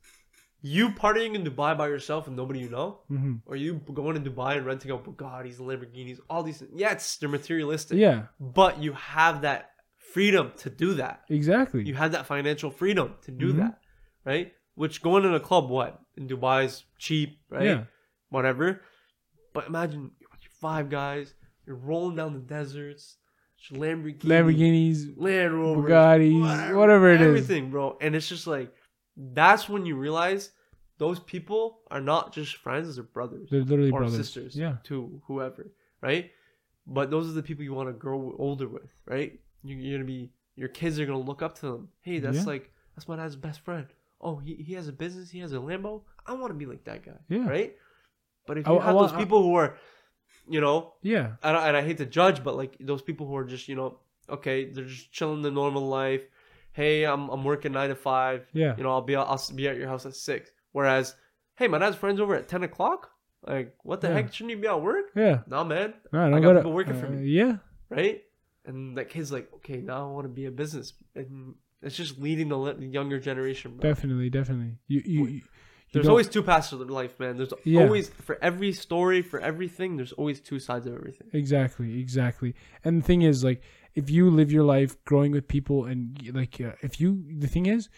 you 0.73 0.85
partying 1.01 1.33
in 1.37 1.41
Dubai 1.49 1.71
by 1.81 1.87
yourself 1.95 2.21
and 2.29 2.35
nobody 2.41 2.59
you 2.65 2.69
know, 2.77 2.87
hmm 3.07 3.33
or 3.49 3.55
you 3.63 3.69
going 4.01 4.15
to 4.21 4.23
Dubai 4.29 4.51
and 4.57 4.65
renting 4.71 4.91
out 4.93 5.01
Bugattis, 5.07 5.57
Lamborghinis, 5.69 6.19
all 6.29 6.41
these. 6.47 6.57
Things. 6.59 6.71
Yeah, 6.83 6.91
it's 6.95 7.07
they're 7.17 7.29
materialistic. 7.39 7.95
Yeah. 8.05 8.19
but 8.61 8.73
you 8.85 8.91
have 9.17 9.35
that 9.47 9.61
freedom 10.13 10.45
to 10.63 10.67
do 10.83 10.89
that. 11.01 11.15
Exactly. 11.39 11.81
You 11.89 11.95
have 12.03 12.11
that 12.15 12.25
financial 12.33 12.71
freedom 12.81 13.07
to 13.25 13.31
do 13.43 13.47
Mhm. 13.53 13.57
that, 13.61 13.73
right? 14.31 14.47
Which 14.81 14.95
going 15.07 15.23
in 15.29 15.33
a 15.41 15.43
club, 15.49 15.65
what 15.77 15.91
in 16.17 16.23
Dubai 16.33 16.57
is 16.69 16.75
cheap, 17.05 17.29
right? 17.55 17.65
Yeah. 17.71 17.81
Whatever. 18.35 18.67
But 19.55 19.63
imagine 19.67 20.01
you're 20.19 20.29
with 20.33 20.43
your 20.47 20.55
five 20.67 20.85
guys, 20.89 21.25
you're 21.65 21.81
rolling 21.91 22.15
down 22.19 22.31
the 22.39 22.45
deserts, 22.57 23.03
Lamborghini, 23.71 24.29
Lamborghinis. 24.33 24.99
Land 25.17 25.53
Rover, 25.61 25.87
Bugattis, 25.89 26.75
whatever 26.79 27.07
it 27.15 27.21
is. 27.21 27.27
everything, 27.27 27.63
bro. 27.71 27.85
And 28.01 28.15
it's 28.15 28.29
just 28.35 28.47
like 28.55 28.69
that's 29.17 29.69
when 29.69 29.85
you 29.85 29.95
realize 29.95 30.51
those 30.97 31.19
people 31.19 31.79
are 31.91 32.01
not 32.01 32.33
just 32.33 32.55
friends; 32.57 32.95
they're 32.95 33.03
brothers 33.03 33.49
They're 33.49 33.61
literally 33.63 33.91
or 33.91 33.99
brothers. 34.01 34.17
sisters, 34.17 34.55
Yeah. 34.55 34.77
to 34.85 35.21
whoever, 35.27 35.71
right? 36.01 36.31
But 36.87 37.09
those 37.11 37.27
are 37.29 37.33
the 37.33 37.43
people 37.43 37.63
you 37.63 37.73
want 37.73 37.89
to 37.89 37.93
grow 37.93 38.35
older 38.37 38.67
with, 38.67 38.89
right? 39.05 39.39
You- 39.63 39.77
You're 39.77 39.97
gonna 39.97 40.05
be 40.07 40.31
your 40.55 40.69
kids 40.69 40.99
are 40.99 41.05
gonna 41.05 41.19
look 41.19 41.41
up 41.41 41.55
to 41.59 41.65
them. 41.71 41.89
Hey, 42.01 42.19
that's 42.19 42.37
Yeah. 42.37 42.43
like 42.45 42.71
that's 42.95 43.07
my 43.07 43.15
dad's 43.17 43.35
best 43.35 43.59
friend. 43.61 43.87
Oh, 44.21 44.37
he, 44.37 44.55
he 44.55 44.73
has 44.75 44.87
a 44.87 44.93
business, 44.93 45.29
he 45.29 45.39
has 45.39 45.51
a 45.53 45.57
Lambo. 45.57 46.03
I 46.25 46.33
want 46.33 46.49
to 46.51 46.53
be 46.57 46.65
like 46.65 46.83
that 46.85 47.03
guy, 47.03 47.17
Yeah. 47.27 47.47
right? 47.47 47.75
But 48.47 48.57
if 48.57 48.67
you 48.67 48.77
I 48.77 48.85
have 48.85 48.95
want- 48.95 49.11
those 49.11 49.19
people 49.19 49.43
who 49.43 49.55
are 49.55 49.77
you 50.47 50.61
know, 50.61 50.93
Yeah. 51.01 51.37
and 51.41 51.57
I, 51.57 51.67
and 51.69 51.75
I 51.77 51.81
hate 51.81 51.97
to 51.97 52.05
judge, 52.05 52.43
but 52.43 52.55
like 52.55 52.77
those 52.79 53.01
people 53.01 53.25
who 53.25 53.35
are 53.35 53.45
just, 53.45 53.67
you 53.67 53.75
know, 53.75 53.97
okay, 54.29 54.69
they're 54.71 54.85
just 54.85 55.11
chilling 55.11 55.41
the 55.41 55.49
normal 55.49 55.87
life. 55.87 56.23
Hey, 56.76 57.06
I'm 57.06 57.30
I'm 57.30 57.45
working 57.45 57.72
nine 57.72 57.88
to 57.88 57.95
five. 57.95 58.45
Yeah. 58.52 58.76
You 58.77 58.84
know, 58.84 58.91
I'll 58.91 59.02
be 59.02 59.15
I'll 59.15 59.41
be 59.56 59.69
at 59.69 59.77
your 59.77 59.88
house 59.88 60.06
at 60.06 60.14
six. 60.14 60.52
Whereas, 60.73 61.15
hey, 61.56 61.69
my 61.69 61.77
dad's 61.77 61.95
friends 61.95 62.19
over 62.19 62.35
at 62.35 62.49
ten 62.49 62.64
o'clock. 62.64 63.11
Like, 63.47 63.76
what 63.84 64.02
the 64.02 64.10
Yeah. 64.10 64.14
heck? 64.15 64.34
Shouldn't 64.34 64.52
you 64.52 64.61
be 64.61 64.68
at 64.68 64.81
work? 64.81 65.06
Yeah. 65.15 65.41
Nah, 65.47 65.64
man. 65.64 65.93
No, 66.11 66.26
I 66.27 66.31
got 66.31 66.41
gotta- 66.41 66.60
people 66.60 66.73
working 66.73 66.99
for 66.99 67.06
uh, 67.07 67.11
me. 67.11 67.27
Yeah. 67.30 67.57
Right? 67.89 68.23
And 68.65 68.97
that 68.97 69.10
kid's 69.10 69.31
like, 69.31 69.49
okay, 69.57 69.77
now 69.77 70.10
I 70.10 70.11
want 70.11 70.26
to 70.26 70.34
be 70.34 70.47
a 70.47 70.52
business, 70.52 70.91
and 71.15 71.53
it's 71.81 71.95
just 71.95 72.19
leading 72.19 72.49
the, 72.49 72.76
younger 72.80 73.19
generation. 73.19 73.77
Bro. 73.77 73.89
Definitely. 73.89 74.30
Definitely. 74.30 74.77
You. 74.88 75.02
You. 75.06 75.26
you 75.27 75.41
There's 75.93 76.10
always 76.10 76.27
two 76.27 76.43
paths 76.43 76.72
to 76.72 76.76
life, 76.77 77.18
man. 77.22 77.38
There's 77.38 77.53
Yeah. 77.64 77.84
always 77.84 78.10
for 78.10 78.38
every 78.41 78.73
story, 78.73 79.22
for 79.22 79.39
everything. 79.39 79.95
There's 79.95 80.11
always 80.11 80.41
two 80.41 80.60
sides 80.60 80.88
of 80.88 80.93
everything. 80.95 81.27
Exactly, 81.31 82.02
exactly. 82.02 82.53
And 82.84 83.02
the 83.02 83.06
thing 83.06 83.22
is, 83.22 83.43
like, 83.45 83.61
if 83.95 84.09
you 84.09 84.30
live 84.30 84.51
your 84.51 84.63
life 84.63 85.03
growing 85.05 85.31
with 85.31 85.47
people, 85.47 85.85
and 85.85 86.19
like, 86.34 86.59
uh, 86.61 86.73
if 86.81 86.99
you, 86.99 87.23
the 87.39 87.47
thing 87.47 87.65
is, 87.65 87.89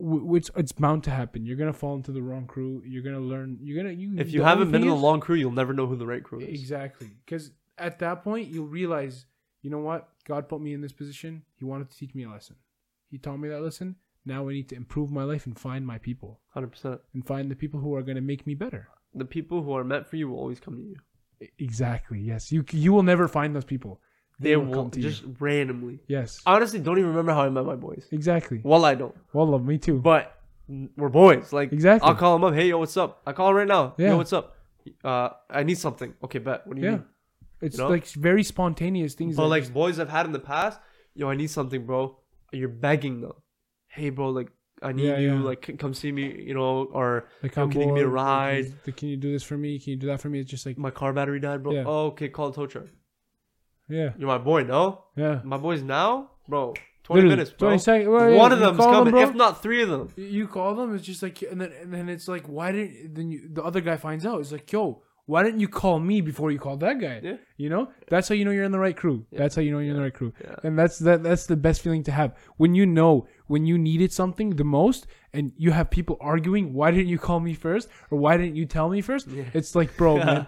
w- 0.00 0.34
it's 0.36 0.50
it's 0.56 0.72
bound 0.72 1.04
to 1.04 1.10
happen. 1.10 1.44
You're 1.44 1.56
gonna 1.56 1.72
fall 1.72 1.94
into 1.96 2.12
the 2.12 2.22
wrong 2.22 2.46
crew. 2.46 2.82
You're 2.86 3.02
gonna 3.02 3.20
learn. 3.20 3.58
You're 3.60 3.82
gonna 3.82 3.94
you. 3.94 4.16
If 4.18 4.32
you 4.32 4.42
haven't 4.42 4.70
been 4.70 4.82
in 4.82 4.88
the 4.88 4.94
is- 4.94 5.00
long 5.02 5.20
crew, 5.20 5.36
you'll 5.36 5.50
never 5.52 5.72
know 5.72 5.86
who 5.86 5.96
the 5.96 6.06
right 6.06 6.22
crew 6.22 6.40
is. 6.40 6.48
exactly, 6.60 7.08
because 7.24 7.50
at 7.78 7.98
that 7.98 8.22
point 8.22 8.48
you'll 8.48 8.66
realize, 8.68 9.26
you 9.62 9.70
know 9.70 9.78
what? 9.80 10.08
God 10.26 10.48
put 10.48 10.60
me 10.60 10.72
in 10.74 10.80
this 10.80 10.92
position. 10.92 11.42
He 11.56 11.64
wanted 11.64 11.90
to 11.90 11.96
teach 11.96 12.14
me 12.14 12.24
a 12.24 12.30
lesson. 12.30 12.56
He 13.10 13.18
taught 13.18 13.38
me 13.38 13.48
that 13.48 13.62
lesson. 13.62 13.96
Now 14.24 14.48
I 14.48 14.52
need 14.52 14.68
to 14.68 14.76
improve 14.76 15.10
my 15.10 15.24
life 15.24 15.46
and 15.46 15.58
find 15.58 15.86
my 15.86 15.96
people 15.98 16.40
Hundred 16.50 16.72
percent. 16.72 17.00
and 17.14 17.26
find 17.26 17.50
the 17.50 17.56
people 17.56 17.80
who 17.80 17.94
are 17.94 18.02
gonna 18.02 18.20
make 18.20 18.46
me 18.46 18.54
better. 18.54 18.88
The 19.14 19.24
people 19.24 19.62
who 19.62 19.72
are 19.72 19.82
meant 19.82 20.06
for 20.06 20.16
you 20.16 20.28
will 20.28 20.38
always 20.38 20.60
come 20.60 20.76
to 20.76 20.82
you. 20.82 20.96
Exactly. 21.58 22.20
Yes. 22.20 22.52
You 22.52 22.64
you 22.70 22.92
will 22.92 23.02
never 23.02 23.26
find 23.28 23.56
those 23.56 23.64
people. 23.64 24.00
They, 24.40 24.56
will 24.56 24.64
will 24.66 24.88
just 24.88 25.22
you. 25.22 25.36
randomly. 25.38 26.00
Yes. 26.08 26.40
I 26.46 26.54
honestly 26.56 26.80
don't 26.80 26.98
even 26.98 27.10
remember 27.10 27.32
how 27.32 27.42
I 27.42 27.48
met 27.50 27.64
my 27.66 27.76
boys. 27.76 28.06
Exactly. 28.10 28.60
Well, 28.64 28.84
I 28.84 28.94
don't. 28.94 29.14
Well, 29.32 29.46
love 29.46 29.64
me 29.64 29.78
too. 29.78 29.98
But 30.00 30.34
we're 30.96 31.08
boys. 31.10 31.52
Like 31.52 31.72
Exactly. 31.72 32.08
I'll 32.08 32.14
call 32.16 32.34
them 32.38 32.44
up. 32.44 32.54
Hey, 32.54 32.68
yo, 32.68 32.78
what's 32.78 32.96
up? 32.96 33.22
I 33.26 33.32
call 33.32 33.50
him 33.50 33.56
right 33.56 33.68
now. 33.68 33.94
Yeah. 33.98 34.10
Yo, 34.10 34.16
what's 34.16 34.32
up? 34.32 34.56
Uh, 35.04 35.30
I 35.50 35.62
need 35.62 35.78
something. 35.78 36.14
Okay, 36.24 36.38
bet. 36.38 36.66
What 36.66 36.76
do 36.76 36.82
you 36.82 36.88
Yeah. 36.88 36.94
need? 36.96 37.04
It's 37.60 37.76
You 37.76 37.84
know? 37.84 37.90
like 37.90 38.06
very 38.06 38.42
spontaneous 38.42 39.14
things. 39.14 39.36
But 39.36 39.42
that 39.42 39.48
like 39.48 39.72
boys 39.72 39.98
I've 40.00 40.08
had 40.08 40.24
in 40.26 40.32
the 40.32 40.38
past, 40.38 40.80
yo, 41.14 41.28
I 41.28 41.34
need 41.34 41.50
something, 41.50 41.84
bro. 41.84 42.16
You're 42.52 42.68
begging 42.70 43.20
them. 43.20 43.32
Hey, 43.88 44.08
bro, 44.10 44.30
like 44.30 44.50
I 44.82 44.92
need 44.92 45.04
Yeah, 45.08 45.18
you. 45.18 45.34
yeah. 45.34 45.42
Like 45.42 45.78
come 45.78 45.92
see 45.92 46.10
me. 46.10 46.42
You 46.42 46.54
know, 46.54 46.84
or 46.84 47.28
like, 47.42 47.54
yo, 47.54 47.68
can 47.68 47.80
you 47.80 47.86
give 47.88 47.94
me 47.94 48.00
a 48.00 48.08
ride? 48.08 48.64
Can 48.64 48.74
you, 48.86 48.92
can 48.94 49.08
you 49.10 49.16
do 49.18 49.30
this 49.32 49.42
for 49.42 49.58
me? 49.58 49.78
Can 49.78 49.90
you 49.90 49.96
do 49.96 50.06
that 50.06 50.22
for 50.22 50.30
me? 50.30 50.40
It's 50.40 50.50
just 50.50 50.64
like, 50.64 50.78
my 50.78 50.90
car 50.90 51.12
battery 51.12 51.38
died, 51.40 51.62
bro. 51.62 51.72
Yeah. 51.74 51.84
Oh, 51.86 52.06
okay, 52.06 52.30
call 52.30 52.48
a 52.48 52.54
tow 52.54 52.66
truck. 52.66 52.86
Yeah, 53.90 54.10
You're 54.18 54.28
my 54.28 54.38
boy, 54.38 54.62
no? 54.64 55.04
yeah. 55.16 55.40
My 55.44 55.56
boys 55.58 55.82
now, 55.82 56.30
bro. 56.48 56.74
Twenty 57.02 57.22
Literally, 57.22 57.36
minutes, 57.36 57.50
bro. 57.58 57.68
20 57.70 57.78
seconds. 57.78 58.08
Well, 58.08 58.30
yeah, 58.30 58.36
One 58.36 58.52
of 58.52 58.58
you 58.60 58.64
them's 58.66 58.76
call 58.78 58.92
them, 58.92 58.98
coming, 59.00 59.12
bro. 59.12 59.22
if 59.22 59.34
not 59.34 59.62
three 59.62 59.82
of 59.82 59.88
them. 59.88 60.08
You- 60.16 60.24
You 60.24 60.46
call 60.48 60.74
them. 60.76 60.94
It's 60.94 61.04
just 61.04 61.22
like, 61.22 61.42
and 61.42 61.60
then 61.60 61.72
and 61.82 61.92
then 61.92 62.08
it's 62.08 62.28
like, 62.28 62.46
why 62.46 62.70
didn't 62.72 63.14
then 63.14 63.30
you, 63.32 63.48
the 63.52 63.62
other 63.64 63.80
guy 63.80 63.96
finds 63.96 64.24
out? 64.24 64.40
It's 64.40 64.52
like, 64.52 64.70
yo, 64.70 65.02
why 65.26 65.42
didn't 65.42 65.60
you 65.60 65.68
call 65.68 65.98
me 65.98 66.20
before 66.20 66.50
you 66.52 66.58
called 66.58 66.80
that 66.80 67.00
guy? 67.00 67.20
Yeah. 67.22 67.36
You 67.56 67.68
know, 67.68 67.88
that's 68.08 68.28
how 68.28 68.34
you 68.34 68.44
know 68.44 68.50
you're 68.52 68.64
in 68.64 68.72
the 68.72 68.78
right 68.78 68.96
crew. 68.96 69.26
That's 69.32 69.54
how 69.56 69.62
you 69.62 69.72
know 69.72 69.78
you're 69.80 69.90
in 69.90 69.96
the 69.96 70.02
right 70.02 70.14
crew. 70.14 70.32
Yeah. 70.40 70.56
And 70.62 70.78
that's 70.78 70.98
that. 71.00 71.22
That's 71.22 71.46
the 71.46 71.56
best 71.56 71.80
feeling 71.82 72.02
to 72.04 72.12
have 72.12 72.36
when 72.58 72.74
you 72.74 72.86
know 72.86 73.26
when 73.48 73.64
you 73.66 73.76
needed 73.78 74.12
something 74.12 74.50
the 74.50 74.64
most, 74.64 75.06
and 75.32 75.52
you 75.56 75.70
have 75.70 75.90
people 75.90 76.16
arguing. 76.20 76.72
Why 76.72 76.90
didn't 76.90 77.06
you 77.08 77.18
call 77.18 77.40
me 77.40 77.54
first, 77.54 77.88
or 78.10 78.18
why 78.18 78.36
didn't 78.36 78.56
you 78.56 78.66
tell 78.66 78.88
me 78.88 79.00
first? 79.00 79.28
Yeah. 79.28 79.44
It's 79.54 79.74
like, 79.74 79.96
bro, 79.96 80.16
man, 80.24 80.46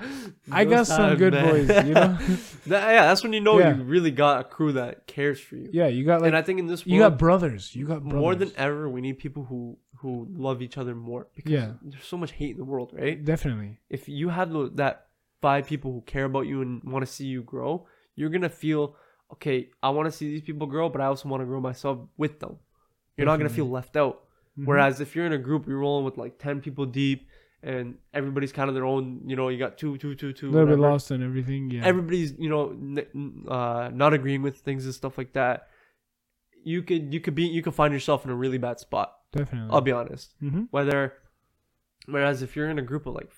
I 0.50 0.64
got 0.64 0.86
some 0.86 1.16
good 1.16 1.32
man. 1.34 1.48
boys. 1.48 1.86
You 1.86 1.94
know. 1.94 2.18
That- 2.66 2.92
yeah, 2.94 3.06
that's 3.06 3.22
when 3.24 3.32
you 3.32 3.40
know 3.40 3.58
Yeah. 3.58 3.76
you 3.76 3.82
really 3.82 4.10
got 4.12 4.40
a 4.40 4.44
crew 4.44 4.72
that 4.72 5.06
cares 5.06 5.40
for 5.40 5.56
you. 5.56 5.68
Yeah, 5.72 5.88
you 5.88 6.04
got 6.04 6.20
like 6.20 6.28
and 6.28 6.36
I 6.36 6.42
think 6.42 6.58
in 6.60 6.66
this 6.66 6.86
world, 6.86 6.94
you 6.94 7.00
got 7.00 7.18
brothers. 7.18 7.74
You 7.74 7.86
got 7.86 8.02
brothers. 8.02 8.20
more 8.20 8.34
than 8.36 8.52
ever, 8.56 8.88
we 8.88 9.00
need 9.00 9.18
people 9.18 9.44
who 9.44 9.78
who 9.96 10.26
love 10.32 10.62
each 10.62 10.78
other 10.78 10.94
more 10.94 11.28
because 11.36 11.52
Yeah. 11.52 11.72
there's 11.82 12.04
so 12.04 12.16
much 12.16 12.32
hate 12.32 12.50
in 12.52 12.56
the 12.58 12.64
world, 12.64 12.90
right? 12.92 13.24
definitely. 13.24 13.78
If 13.88 14.08
you 14.08 14.28
have 14.30 14.50
that 14.76 15.06
five 15.40 15.66
people 15.66 15.92
who 15.92 16.00
care 16.02 16.24
about 16.24 16.46
you 16.46 16.62
and 16.62 16.82
want 16.84 17.04
to 17.06 17.10
see 17.12 17.26
you 17.26 17.42
grow, 17.42 17.86
you're 18.16 18.30
gonna 18.30 18.48
feel 18.48 18.96
okay. 19.32 19.70
I 19.82 19.90
want 19.90 20.06
to 20.06 20.12
see 20.12 20.28
these 20.28 20.42
people 20.42 20.66
grow, 20.66 20.88
but 20.88 21.00
I 21.00 21.06
also 21.06 21.28
want 21.28 21.40
to 21.40 21.46
grow 21.46 21.60
myself 21.60 21.98
with 22.16 22.38
them. 22.40 22.56
You're 23.16 23.26
not 23.26 23.36
gonna 23.38 23.48
feel 23.50 23.68
left 23.68 23.96
out. 23.96 24.22
Mhm. 24.58 24.66
Whereas 24.66 25.00
if 25.00 25.16
you're 25.16 25.26
in 25.26 25.32
a 25.32 25.38
group, 25.38 25.66
you're 25.66 25.78
rolling 25.78 26.04
with 26.04 26.18
like 26.18 26.38
ten 26.38 26.60
people 26.60 26.84
deep, 26.86 27.26
and 27.62 27.96
everybody's 28.12 28.52
kind 28.52 28.68
of 28.68 28.74
their 28.74 28.84
own. 28.84 29.22
You 29.26 29.36
know, 29.36 29.48
you 29.48 29.58
got 29.58 29.78
two, 29.78 29.96
two, 29.98 30.14
two, 30.14 30.32
two. 30.32 30.48
a 30.48 30.52
little 30.52 30.66
bit 30.68 30.78
lost 30.78 31.10
and 31.10 31.22
everything. 31.22 31.70
Yeah. 31.70 31.84
Everybody's 31.84 32.32
you 32.38 32.50
know 32.50 32.70
n- 32.70 33.44
uh, 33.48 33.90
not 33.94 34.12
agreeing 34.12 34.42
with 34.42 34.58
things 34.58 34.84
and 34.84 34.94
stuff 34.94 35.16
like 35.16 35.32
that. 35.32 35.68
You 36.64 36.82
could 36.82 37.12
you 37.14 37.20
could 37.20 37.34
be 37.34 37.44
you 37.46 37.62
could 37.62 37.74
find 37.74 37.92
yourself 37.94 38.24
in 38.24 38.30
a 38.30 38.34
really 38.34 38.58
bad 38.58 38.78
spot. 38.78 39.14
definitely. 39.32 39.70
I'll 39.72 39.80
be 39.80 39.92
honest. 39.92 40.34
mm-hmm. 40.42 40.64
Whether, 40.70 41.14
whereas 42.06 42.42
if 42.42 42.54
you're 42.54 42.68
in 42.70 42.78
a 42.78 42.82
group 42.82 43.06
of 43.06 43.14
like 43.14 43.30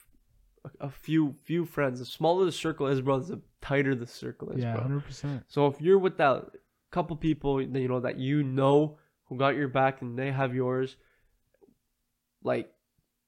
a, 0.65 0.87
a 0.87 0.91
few 0.91 1.37
few 1.43 1.65
friends, 1.65 2.01
the 2.01 2.07
smaller 2.07 2.45
the 2.45 2.53
circle 2.53 2.87
is, 2.89 3.01
bro, 3.01 3.21
the 3.21 3.41
tighter 3.63 3.95
the 3.95 4.07
circle 4.07 4.51
is, 4.51 4.63
Yeah, 4.63 4.79
hundred 4.81 5.05
percent. 5.05 5.45
So 5.49 5.67
if 5.69 5.81
you're 5.81 5.99
with 5.99 6.17
that 6.19 6.45
couple 6.91 7.17
people 7.17 7.57
that 7.59 7.81
you 7.81 7.89
know 7.89 8.01
that 8.01 8.19
you 8.19 8.43
know 8.43 8.99
who 9.35 9.39
got 9.39 9.57
your 9.57 9.69
back 9.69 10.01
and 10.01 10.17
they 10.19 10.31
have 10.31 10.55
yours, 10.55 10.97
like 12.43 12.71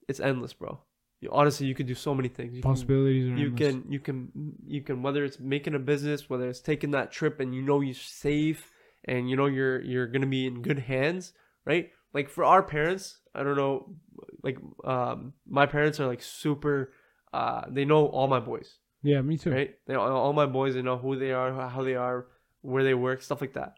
it's 0.08 0.20
endless, 0.20 0.52
bro. 0.52 0.78
You, 1.20 1.30
honestly, 1.32 1.66
you 1.66 1.74
can 1.74 1.86
do 1.86 1.94
so 1.94 2.14
many 2.14 2.28
things. 2.28 2.54
You 2.54 2.62
can, 2.62 2.70
Possibilities 2.70 3.28
are 3.28 3.36
you 3.36 3.46
endless. 3.46 3.58
can 3.58 3.92
you 3.92 3.98
can 4.00 4.52
you 4.66 4.82
can 4.82 5.02
whether 5.02 5.24
it's 5.24 5.40
making 5.40 5.74
a 5.74 5.78
business, 5.78 6.30
whether 6.30 6.48
it's 6.48 6.60
taking 6.60 6.92
that 6.92 7.10
trip 7.10 7.40
and 7.40 7.54
you 7.54 7.62
know 7.62 7.80
you're 7.80 7.94
safe 7.94 8.70
and 9.04 9.28
you 9.28 9.36
know 9.36 9.46
you're 9.46 9.80
you're 9.82 10.06
gonna 10.06 10.26
be 10.26 10.46
in 10.46 10.62
good 10.62 10.78
hands, 10.78 11.32
right? 11.64 11.90
Like 12.14 12.28
for 12.28 12.44
our 12.44 12.62
parents, 12.62 13.18
I 13.34 13.42
don't 13.42 13.56
know, 13.56 13.96
like 14.42 14.58
um, 14.84 15.32
my 15.48 15.66
parents 15.66 15.98
are 16.00 16.06
like 16.06 16.22
super. 16.22 16.92
Uh, 17.32 17.64
they 17.68 17.84
know 17.84 18.06
all 18.06 18.28
my 18.28 18.40
boys 18.40 18.78
Yeah, 19.02 19.20
me 19.20 19.36
too. 19.36 19.50
right? 19.50 19.74
They 19.86 19.94
all 19.94 20.32
my 20.32 20.46
boys, 20.46 20.74
they 20.74 20.82
know 20.82 20.96
who 20.96 21.18
they 21.18 21.32
are, 21.32 21.52
how 21.68 21.82
they 21.82 21.94
are, 21.96 22.28
where 22.62 22.84
they 22.84 22.94
work, 22.94 23.20
stuff 23.20 23.40
like 23.40 23.54
that. 23.54 23.74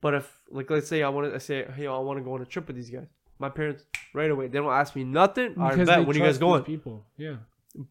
But 0.00 0.14
if, 0.14 0.38
like, 0.50 0.70
let's 0.70 0.88
say 0.88 1.02
I 1.02 1.08
want 1.08 1.32
to 1.32 1.40
say, 1.40 1.66
hey, 1.76 1.86
I 1.86 1.98
want 1.98 2.18
to 2.18 2.24
go 2.24 2.34
on 2.34 2.42
a 2.42 2.44
trip 2.46 2.66
with 2.68 2.76
these 2.76 2.90
guys. 2.90 3.06
My 3.40 3.48
parents 3.48 3.84
right 4.14 4.30
away, 4.30 4.48
they 4.48 4.58
don't 4.58 4.72
ask 4.72 4.94
me 4.96 5.04
nothing. 5.04 5.54
I 5.60 5.70
Because 5.70 5.86
bet 5.88 5.98
they 6.00 6.04
when 6.04 6.16
you 6.16 6.22
guys 6.22 6.38
going. 6.38 6.62
People. 6.64 7.04
Yeah. 7.16 7.36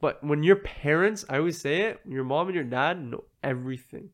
But 0.01 0.23
when 0.23 0.43
your 0.43 0.57
parents, 0.57 1.23
I 1.29 1.37
always 1.37 1.59
say 1.59 1.81
it, 1.83 2.01
your 2.07 2.23
mom 2.23 2.47
and 2.47 2.55
your 2.55 2.63
dad 2.63 3.01
know 3.03 3.23
everything. 3.43 4.09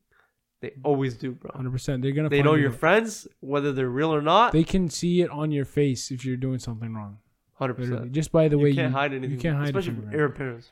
They 0.61 0.72
always 0.84 1.15
do, 1.15 1.32
bro. 1.34 1.52
Hundred 1.53 1.72
percent. 1.72 2.02
They're 2.02 2.11
gonna. 2.14 2.30
They 2.30 2.38
find 2.38 2.45
know 2.45 2.56
your 2.56 2.70
the- 2.72 2.78
friends, 2.78 3.28
whether 3.41 3.72
they're 3.74 3.90
real 3.90 4.14
or 4.14 4.22
not. 4.22 4.53
They 4.53 4.64
can 4.64 4.90
see 4.90 5.22
it 5.22 5.30
on 5.30 5.52
your 5.52 5.65
face 5.65 6.10
if 6.11 6.24
you're 6.26 6.38
doing 6.38 6.60
something 6.60 6.94
wrong. 6.94 7.18
Hundred 7.56 7.76
percent. 7.76 8.11
just 8.11 8.32
by 8.32 8.48
the 8.48 8.57
way 8.57 8.70
You 8.70 8.76
can't 8.76 8.91
you 8.91 8.98
hide 8.98 9.11
anything. 9.14 9.32
You 9.32 9.38
can't 9.41 9.57
hide 9.57 9.65
especially 9.65 9.91
it 9.91 9.95
from 9.95 10.02
from 10.03 10.11
them. 10.11 10.20
Arab 10.20 10.36
parents. 10.36 10.72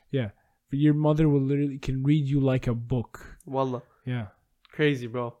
Your 0.70 0.94
mother 0.94 1.28
will 1.28 1.42
literally 1.42 1.78
can 1.78 2.02
read 2.02 2.26
you 2.26 2.40
like 2.40 2.66
a 2.66 2.74
book. 2.74 3.38
Wallah, 3.44 3.82
Yeah. 4.06 4.28
crazy, 4.70 5.06
bro. 5.06 5.34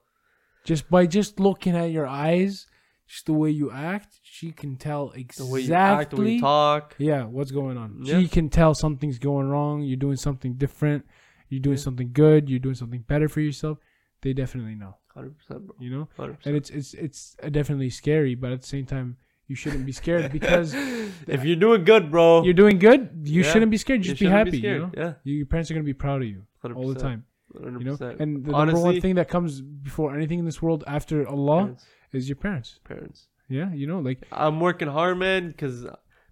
Just 0.64 0.88
by 0.90 1.06
just 1.06 1.40
looking 1.40 1.76
at 1.76 1.90
your 1.90 2.06
eyes, 2.06 2.66
just 3.08 3.26
the 3.26 3.32
way 3.32 3.50
you 3.50 3.70
act, 3.70 4.20
she 4.22 4.52
can 4.52 4.76
tell 4.76 5.10
exactly 5.10 5.46
The 5.46 5.52
way 5.52 5.60
you 5.60 5.74
act, 5.74 6.10
the 6.10 6.16
way 6.16 6.32
you 6.34 6.40
talk. 6.40 6.94
Yeah, 6.98 7.24
what's 7.24 7.50
going 7.50 7.76
on? 7.76 7.98
Yeah. 8.02 8.20
She 8.20 8.28
can 8.28 8.48
tell 8.48 8.74
something's 8.74 9.18
going 9.18 9.48
wrong. 9.48 9.82
You're 9.82 9.96
doing 9.96 10.16
something 10.16 10.54
different. 10.54 11.04
You're 11.48 11.60
doing 11.60 11.76
Yeah. 11.76 11.82
something 11.82 12.10
good. 12.12 12.48
You're 12.48 12.58
doing 12.60 12.74
something 12.76 13.00
better 13.06 13.28
for 13.28 13.40
yourself. 13.40 13.78
They 14.22 14.32
definitely 14.32 14.76
know. 14.76 14.96
Hundred 15.12 15.36
percent, 15.36 15.66
bro. 15.66 15.76
You 15.80 15.90
know, 15.90 16.08
Hundred 16.16 16.30
and 16.30 16.38
percent. 16.38 16.46
And 16.46 16.56
it's 16.56 16.70
it's 16.70 16.94
it's 16.94 17.36
definitely 17.50 17.90
scary, 17.90 18.34
but 18.34 18.52
at 18.52 18.62
the 18.62 18.66
same 18.68 18.86
time, 18.86 19.16
you 19.48 19.56
shouldn't 19.56 19.84
be 19.84 19.92
scared 19.92 20.32
because 20.32 20.72
if 21.26 21.44
you're 21.44 21.56
doing 21.56 21.84
good, 21.84 22.10
bro, 22.10 22.42
you're 22.44 22.54
doing 22.54 22.78
good. 22.78 23.10
You 23.24 23.42
Yeah. 23.42 23.52
shouldn't 23.52 23.70
be 23.70 23.76
scared. 23.76 23.98
you 24.06 24.12
Just 24.12 24.20
be 24.20 24.26
happy. 24.26 24.52
you 24.52 24.58
scared. 24.58 24.80
know, 24.82 24.90
Yeah, 24.96 25.14
your 25.24 25.44
parents 25.46 25.70
are 25.70 25.74
gonna 25.74 25.84
be 25.84 25.92
proud 25.92 26.22
of 26.22 26.28
you 26.28 26.46
100%, 26.64 26.76
all 26.76 26.88
the 26.94 27.00
time. 27.00 27.24
You 27.54 27.70
know, 27.70 27.96
100%. 27.96 28.20
and 28.20 28.44
the 28.44 28.52
number 28.52 28.52
one 28.52 28.68
Honestly, 28.68 29.00
thing 29.00 29.14
that 29.16 29.28
comes 29.28 29.60
before 29.60 30.14
anything 30.14 30.38
in 30.38 30.44
this 30.44 30.60
world 30.62 30.84
after 30.86 31.26
Allah 31.28 31.60
parents, 31.62 31.84
is 32.12 32.28
your 32.28 32.36
parents. 32.36 32.80
parents. 32.84 33.28
Yeah, 33.48 33.72
you 33.74 33.86
know, 33.86 34.00
like 34.00 34.20
I'm 34.32 34.60
working 34.60 34.88
hard, 34.88 35.18
man, 35.18 35.48
because 35.48 35.86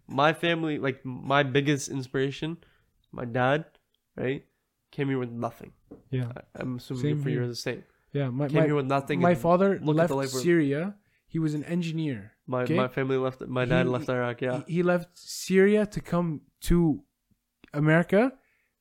my 0.09 0.32
family, 0.32 0.78
like 0.78 1.05
my 1.05 1.42
biggest 1.42 1.88
inspiration, 1.90 2.56
my 3.12 3.24
dad, 3.26 3.64
right, 4.16 4.44
came 4.90 5.09
here 5.09 5.18
with 5.18 5.30
nothing. 5.30 5.72
yeah, 6.10 6.32
I- 6.36 6.60
I'm 6.60 6.76
assuming 6.76 7.02
Same 7.02 7.22
for 7.22 7.28
you 7.28 7.36
here. 7.36 7.44
are 7.44 7.48
the 7.48 7.55
same. 7.68 7.84
yeah. 8.12 8.28
My 8.30 8.48
Came 8.48 8.59
my, 8.59 8.64
here 8.66 8.74
with 8.74 8.86
nothing. 8.86 9.20
my 9.20 9.30
and 9.32 9.38
father 9.38 9.70
look 9.82 9.94
at 9.97 10.01
left 10.01 10.09
the 10.09 10.16
life 10.16 10.32
we're- 10.32 10.42
Syria. 10.44 10.82
He 11.26 11.38
was 11.38 11.52
an 11.55 11.64
engineer. 11.64 12.32
My 12.47 12.62
okay. 12.62 12.74
my 12.74 12.88
family 12.88 13.16
left. 13.16 13.40
My 13.47 13.64
dad 13.64 13.84
He- 13.86 13.92
left 13.92 14.09
Iraq. 14.09 14.40
Yeah, 14.40 14.62
He, 14.66 14.74
he 14.76 14.82
left 14.82 15.10
Syria 15.18 15.86
to 15.94 16.01
come 16.01 16.40
to 16.62 17.05
America 17.72 18.32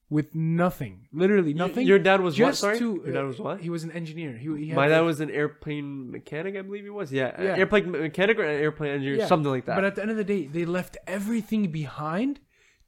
with 0.09 0.33
nothing, 0.33 1.07
literally 1.13 1.53
nothing. 1.53 1.85
Your 1.85 1.99
dad 1.99 2.19
was 2.21 2.33
what? 2.39 2.47
just 2.49 2.61
Sorry, 2.61 2.79
to, 2.79 3.01
your 3.05 3.13
dad 3.13 3.25
was 3.25 3.39
uh, 3.39 3.43
what? 3.43 3.61
He 3.61 3.69
was 3.69 3.83
an 3.83 3.91
engineer. 3.91 4.35
He, 4.37 4.47
he 4.57 4.67
had 4.69 4.75
My 4.75 4.87
dad 4.87 4.99
like- 4.99 5.05
was 5.05 5.19
an 5.19 5.29
airplane 5.29 6.09
mechanic, 6.11 6.55
I 6.55 6.61
believe 6.63 6.83
he 6.83 6.89
was. 6.89 7.11
Yeah, 7.11 7.39
Yeah. 7.41 7.57
airplane 7.57 7.91
mechanic 7.91 8.39
or 8.39 8.43
airplane 8.43 8.91
engineer, 8.93 9.17
Yeah, 9.19 9.27
something 9.27 9.51
like 9.51 9.65
that. 9.65 9.75
But 9.75 9.83
at 9.85 9.95
the 9.95 10.01
end 10.01 10.11
of 10.11 10.17
the 10.17 10.23
day, 10.23 10.47
they 10.47 10.65
left 10.65 10.97
everything 11.07 11.71
behind 11.71 12.39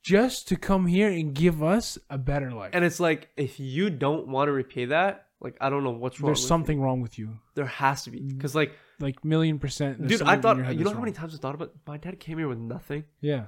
just 0.01 0.47
to 0.47 0.55
come 0.55 0.87
here 0.87 1.09
and 1.09 1.35
give 1.35 1.61
us 1.61 1.97
a 2.09 2.17
better 2.17 2.51
life. 2.51 2.71
And 2.73 2.83
it's 2.83 2.99
like 2.99 3.29
if 3.37 3.59
you 3.59 3.91
don't 3.91 4.27
want 4.27 4.47
to 4.47 4.51
repay 4.51 4.85
that, 4.85 5.27
like 5.39 5.55
I 5.61 5.69
don't 5.69 5.83
know 5.83 5.91
what's 5.91 6.19
wrong. 6.19 6.29
There's 6.29 6.39
with 6.39 6.43
you. 6.45 6.47
something 6.47 6.81
wrong 6.81 7.01
with 7.01 7.19
you. 7.19 7.37
There 7.53 7.65
has 7.65 8.03
to 8.05 8.09
be 8.11 8.19
because 8.33 8.55
like, 8.55 8.71
Like 8.99 9.23
million 9.23 9.59
percent. 9.59 10.07
dude, 10.07 10.23
I 10.23 10.37
thought 10.37 10.57
you 10.75 10.83
know 10.83 10.91
how 10.93 10.99
many 10.99 11.11
times 11.11 11.35
I 11.35 11.37
thought 11.37 11.53
about 11.55 11.73
my 11.87 11.97
dad 11.97 12.19
came 12.19 12.37
here 12.39 12.47
with 12.47 12.57
nothing, 12.59 13.03
Yeah. 13.21 13.45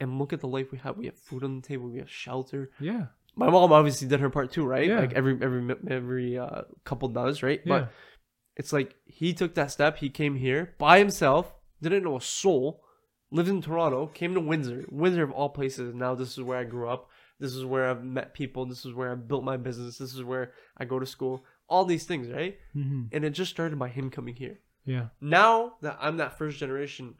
And 0.00 0.18
look 0.18 0.32
at 0.32 0.40
the 0.40 0.48
life 0.48 0.72
we 0.72 0.78
have. 0.78 0.96
We 0.96 1.06
have 1.06 1.16
food 1.16 1.44
on 1.44 1.60
the 1.60 1.66
table. 1.66 1.88
We 1.88 1.98
have 1.98 2.10
shelter. 2.10 2.70
Yeah. 2.80 3.06
My 3.36 3.48
mom 3.48 3.72
obviously 3.72 4.08
did 4.08 4.20
her 4.20 4.30
part 4.30 4.50
too, 4.52 4.64
right? 4.64 4.88
Yeah. 4.88 5.00
Like 5.00 5.12
every 5.12 5.38
every 5.40 5.76
every 5.88 6.38
uh, 6.38 6.62
couple 6.84 7.08
does, 7.08 7.42
right? 7.42 7.60
Yeah. 7.64 7.78
But 7.80 7.92
it's 8.56 8.72
like 8.72 8.96
he 9.06 9.32
took 9.32 9.54
that 9.54 9.70
step. 9.70 9.98
He 9.98 10.10
came 10.10 10.34
here 10.36 10.74
by 10.78 10.98
himself, 10.98 11.52
didn't 11.80 12.02
know 12.04 12.16
a 12.16 12.20
soul, 12.20 12.82
lived 13.30 13.48
in 13.48 13.62
Toronto, 13.62 14.06
came 14.08 14.34
to 14.34 14.40
Windsor, 14.40 14.84
Windsor 14.90 15.22
of 15.22 15.30
all 15.30 15.48
places. 15.50 15.94
Now 15.94 16.14
this 16.14 16.36
is 16.36 16.42
where 16.42 16.58
I 16.58 16.64
grew 16.64 16.88
up. 16.88 17.08
This 17.38 17.54
is 17.54 17.64
where 17.64 17.88
I've 17.88 18.04
met 18.04 18.34
people. 18.34 18.66
This 18.66 18.84
is 18.84 18.92
where 18.92 19.12
I 19.12 19.14
built 19.14 19.44
my 19.44 19.56
business. 19.56 19.96
This 19.96 20.14
is 20.14 20.22
where 20.22 20.52
I 20.76 20.84
go 20.84 20.98
to 20.98 21.06
school. 21.06 21.44
All 21.68 21.84
these 21.84 22.04
things, 22.04 22.28
right? 22.28 22.58
hmm 22.74 23.04
And 23.12 23.24
it 23.24 23.30
just 23.30 23.50
started 23.50 23.78
by 23.78 23.88
him 23.88 24.10
coming 24.10 24.34
here. 24.34 24.58
Yeah. 24.84 25.06
Now 25.20 25.74
that 25.82 25.96
I'm 26.00 26.16
that 26.18 26.36
first 26.36 26.58
generation 26.58 27.14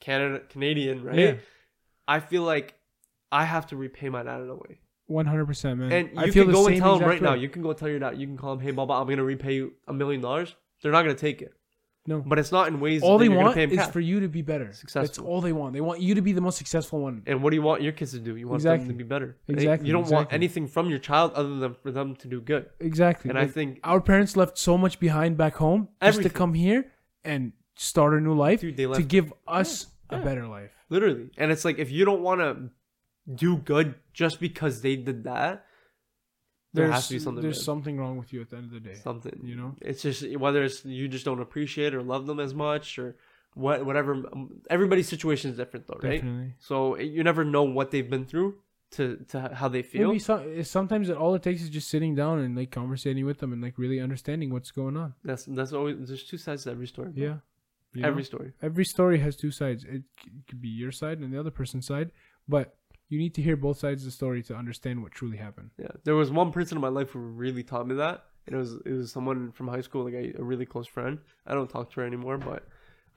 Canada 0.00 0.40
Canadian, 0.48 1.04
right? 1.04 1.18
Yeah. 1.18 1.34
I 2.06 2.20
feel 2.20 2.42
like 2.42 2.74
I 3.32 3.44
have 3.44 3.66
to 3.68 3.76
repay 3.76 4.08
my 4.08 4.22
dad 4.22 4.40
in 4.40 4.48
a 4.48 4.54
way. 4.54 4.80
One 5.06 5.26
hundred 5.26 5.46
percent, 5.46 5.78
man. 5.78 5.92
And 5.92 6.18
I 6.18 6.24
you 6.24 6.32
feel 6.32 6.44
can 6.44 6.52
go 6.52 6.66
and 6.66 6.78
tell 6.78 6.98
him 6.98 7.08
right 7.08 7.20
now. 7.20 7.34
You 7.34 7.48
can 7.48 7.62
go 7.62 7.72
tell 7.72 7.88
your 7.88 7.98
dad. 7.98 8.18
You 8.18 8.26
can 8.26 8.36
call 8.36 8.54
him, 8.54 8.60
"Hey, 8.60 8.70
Baba, 8.70 8.94
I'm 8.94 9.06
gonna 9.06 9.24
repay 9.24 9.54
you 9.54 9.72
a 9.86 9.92
million 9.92 10.20
dollars." 10.20 10.54
They're 10.82 10.92
not 10.92 11.02
gonna 11.02 11.14
take 11.14 11.42
it. 11.42 11.52
No. 12.06 12.20
but 12.20 12.38
it's 12.38 12.52
not 12.52 12.68
in 12.68 12.80
ways. 12.80 13.02
all 13.02 13.16
that 13.16 13.24
they 13.24 13.30
want 13.30 13.56
is 13.56 13.78
cash. 13.78 13.90
for 13.90 14.00
you 14.00 14.20
to 14.20 14.28
be 14.28 14.42
better. 14.42 14.70
Successful. 14.74 15.02
That's 15.02 15.18
all 15.18 15.40
they 15.40 15.52
want. 15.54 15.72
They 15.72 15.80
want 15.80 16.02
you 16.02 16.14
to 16.16 16.20
be 16.20 16.32
the 16.32 16.40
most 16.42 16.58
successful 16.58 17.00
one. 17.00 17.22
And 17.26 17.42
what 17.42 17.48
do 17.48 17.56
you 17.56 17.62
want 17.62 17.80
your 17.80 17.92
kids 17.92 18.12
to 18.12 18.18
do? 18.18 18.36
You 18.36 18.46
want 18.46 18.62
them 18.62 18.86
to 18.86 18.92
be 18.92 19.04
better. 19.04 19.38
Exactly, 19.48 19.86
You 19.86 19.94
don't 19.94 20.10
want 20.10 20.30
anything 20.30 20.66
from 20.66 20.90
your 20.90 20.98
child 20.98 21.32
other 21.32 21.56
than 21.56 21.74
for 21.82 21.90
them 21.90 22.14
to 22.16 22.28
do 22.28 22.42
good. 22.42 22.68
Exactly. 22.78 23.30
And 23.30 23.38
I 23.38 23.46
think, 23.46 23.80
our 23.84 24.02
parents 24.02 24.36
left 24.36 24.58
so 24.58 24.76
much 24.76 25.00
behind 25.00 25.38
back 25.38 25.54
home 25.56 25.88
just 26.02 26.22
to 26.22 26.28
come 26.28 26.52
here 26.52 26.92
and 27.24 27.52
start 27.76 28.12
a 28.12 28.20
new 28.20 28.34
life 28.34 28.60
dude, 28.60 28.76
to 28.76 29.02
give 29.02 29.32
us 29.48 29.86
Yeah. 30.12 30.18
a 30.18 30.22
better 30.24 30.46
life. 30.46 30.72
Literally. 30.94 31.30
And 31.36 31.50
it's 31.52 31.64
like 31.68 31.78
if 31.78 31.90
you 31.90 32.04
don't 32.04 32.22
want 32.22 32.40
to 32.40 32.52
do 33.44 33.56
good 33.72 33.94
just 34.12 34.40
because 34.40 34.80
they 34.80 34.96
did 34.96 35.24
that, 35.24 35.66
there 36.72 36.86
There's 36.86 36.94
has 36.94 37.08
to 37.08 37.14
be 37.14 37.20
something. 37.20 37.42
There's 37.42 37.58
bad. 37.58 37.64
something 37.64 37.98
wrong 37.98 38.16
with 38.16 38.32
you 38.32 38.40
at 38.44 38.50
the 38.50 38.56
end 38.56 38.66
of 38.66 38.72
the 38.72 38.80
day. 38.90 38.94
something. 38.94 39.38
you 39.44 39.56
know? 39.60 39.76
it's 39.80 40.02
just 40.02 40.20
whether 40.36 40.64
it's 40.64 40.84
you 40.84 41.06
just 41.08 41.24
don't 41.24 41.40
appreciate 41.40 41.94
or 41.94 42.02
love 42.02 42.26
them 42.26 42.40
as 42.40 42.52
much 42.54 42.98
or 42.98 43.16
what, 43.54 43.86
whatever. 43.86 44.14
um, 44.32 44.62
Everybody's 44.68 45.08
situation 45.08 45.50
is 45.52 45.56
different, 45.56 45.86
though, 45.86 46.00
right? 46.02 46.20
Definitely. 46.20 46.54
So 46.58 46.98
you 46.98 47.22
never 47.22 47.44
know 47.44 47.62
what 47.62 47.92
they've 47.92 48.10
been 48.10 48.24
through 48.24 48.56
to 48.92 49.24
to 49.28 49.50
how 49.54 49.68
they 49.68 49.82
feel. 49.82 50.08
Maybe 50.08 50.18
some, 50.18 50.64
sometimes 50.64 51.10
all 51.10 51.34
it 51.34 51.42
takes 51.42 51.62
is 51.62 51.70
just 51.70 51.88
sitting 51.88 52.14
down 52.16 52.40
and 52.40 52.56
like 52.56 52.70
conversating 52.72 53.24
with 53.24 53.38
them 53.38 53.52
and 53.52 53.62
like 53.62 53.78
really 53.78 54.00
understanding 54.00 54.52
what's 54.52 54.72
going 54.72 54.96
on. 54.96 55.14
That's 55.24 55.44
that's 55.44 55.72
always 55.72 55.96
there's 56.08 56.24
two 56.24 56.38
sides 56.38 56.64
to 56.64 56.70
every 56.70 56.88
story. 56.88 57.10
bro. 57.10 57.24
Yeah. 57.24 57.36
You 57.94 58.02
know? 58.02 58.08
every 58.08 58.24
story. 58.24 58.52
every 58.62 58.84
story 58.84 59.18
has 59.18 59.36
two 59.36 59.50
sides. 59.50 59.84
It, 59.84 60.02
it 60.26 60.46
could 60.48 60.60
be 60.60 60.68
your 60.68 60.92
side 60.92 61.18
and 61.18 61.32
the 61.32 61.38
other 61.38 61.50
person's 61.50 61.86
side, 61.86 62.10
but 62.48 62.76
you 63.08 63.18
need 63.18 63.34
to 63.34 63.42
hear 63.42 63.56
both 63.56 63.78
sides 63.78 64.02
of 64.02 64.06
the 64.06 64.12
story 64.12 64.42
to 64.44 64.54
understand 64.54 65.02
what 65.02 65.12
truly 65.12 65.36
happened. 65.36 65.70
Yeah, 65.78 65.92
there 66.04 66.14
was 66.14 66.30
one 66.30 66.52
person 66.52 66.76
in 66.76 66.82
my 66.82 66.88
life 66.88 67.10
who 67.10 67.20
really 67.20 67.62
taught 67.62 67.86
me 67.86 67.94
that, 67.96 68.24
and 68.46 68.54
it 68.54 68.58
was 68.58 68.74
it 68.84 68.92
was 68.92 69.12
someone 69.12 69.52
from 69.52 69.68
high 69.68 69.82
school, 69.82 70.04
like 70.04 70.14
a, 70.14 70.34
a 70.38 70.42
really 70.42 70.66
close 70.66 70.86
friend. 70.86 71.18
I 71.46 71.54
don't 71.54 71.70
talk 71.70 71.90
to 71.92 72.00
her 72.00 72.06
anymore, 72.06 72.38
but 72.38 72.66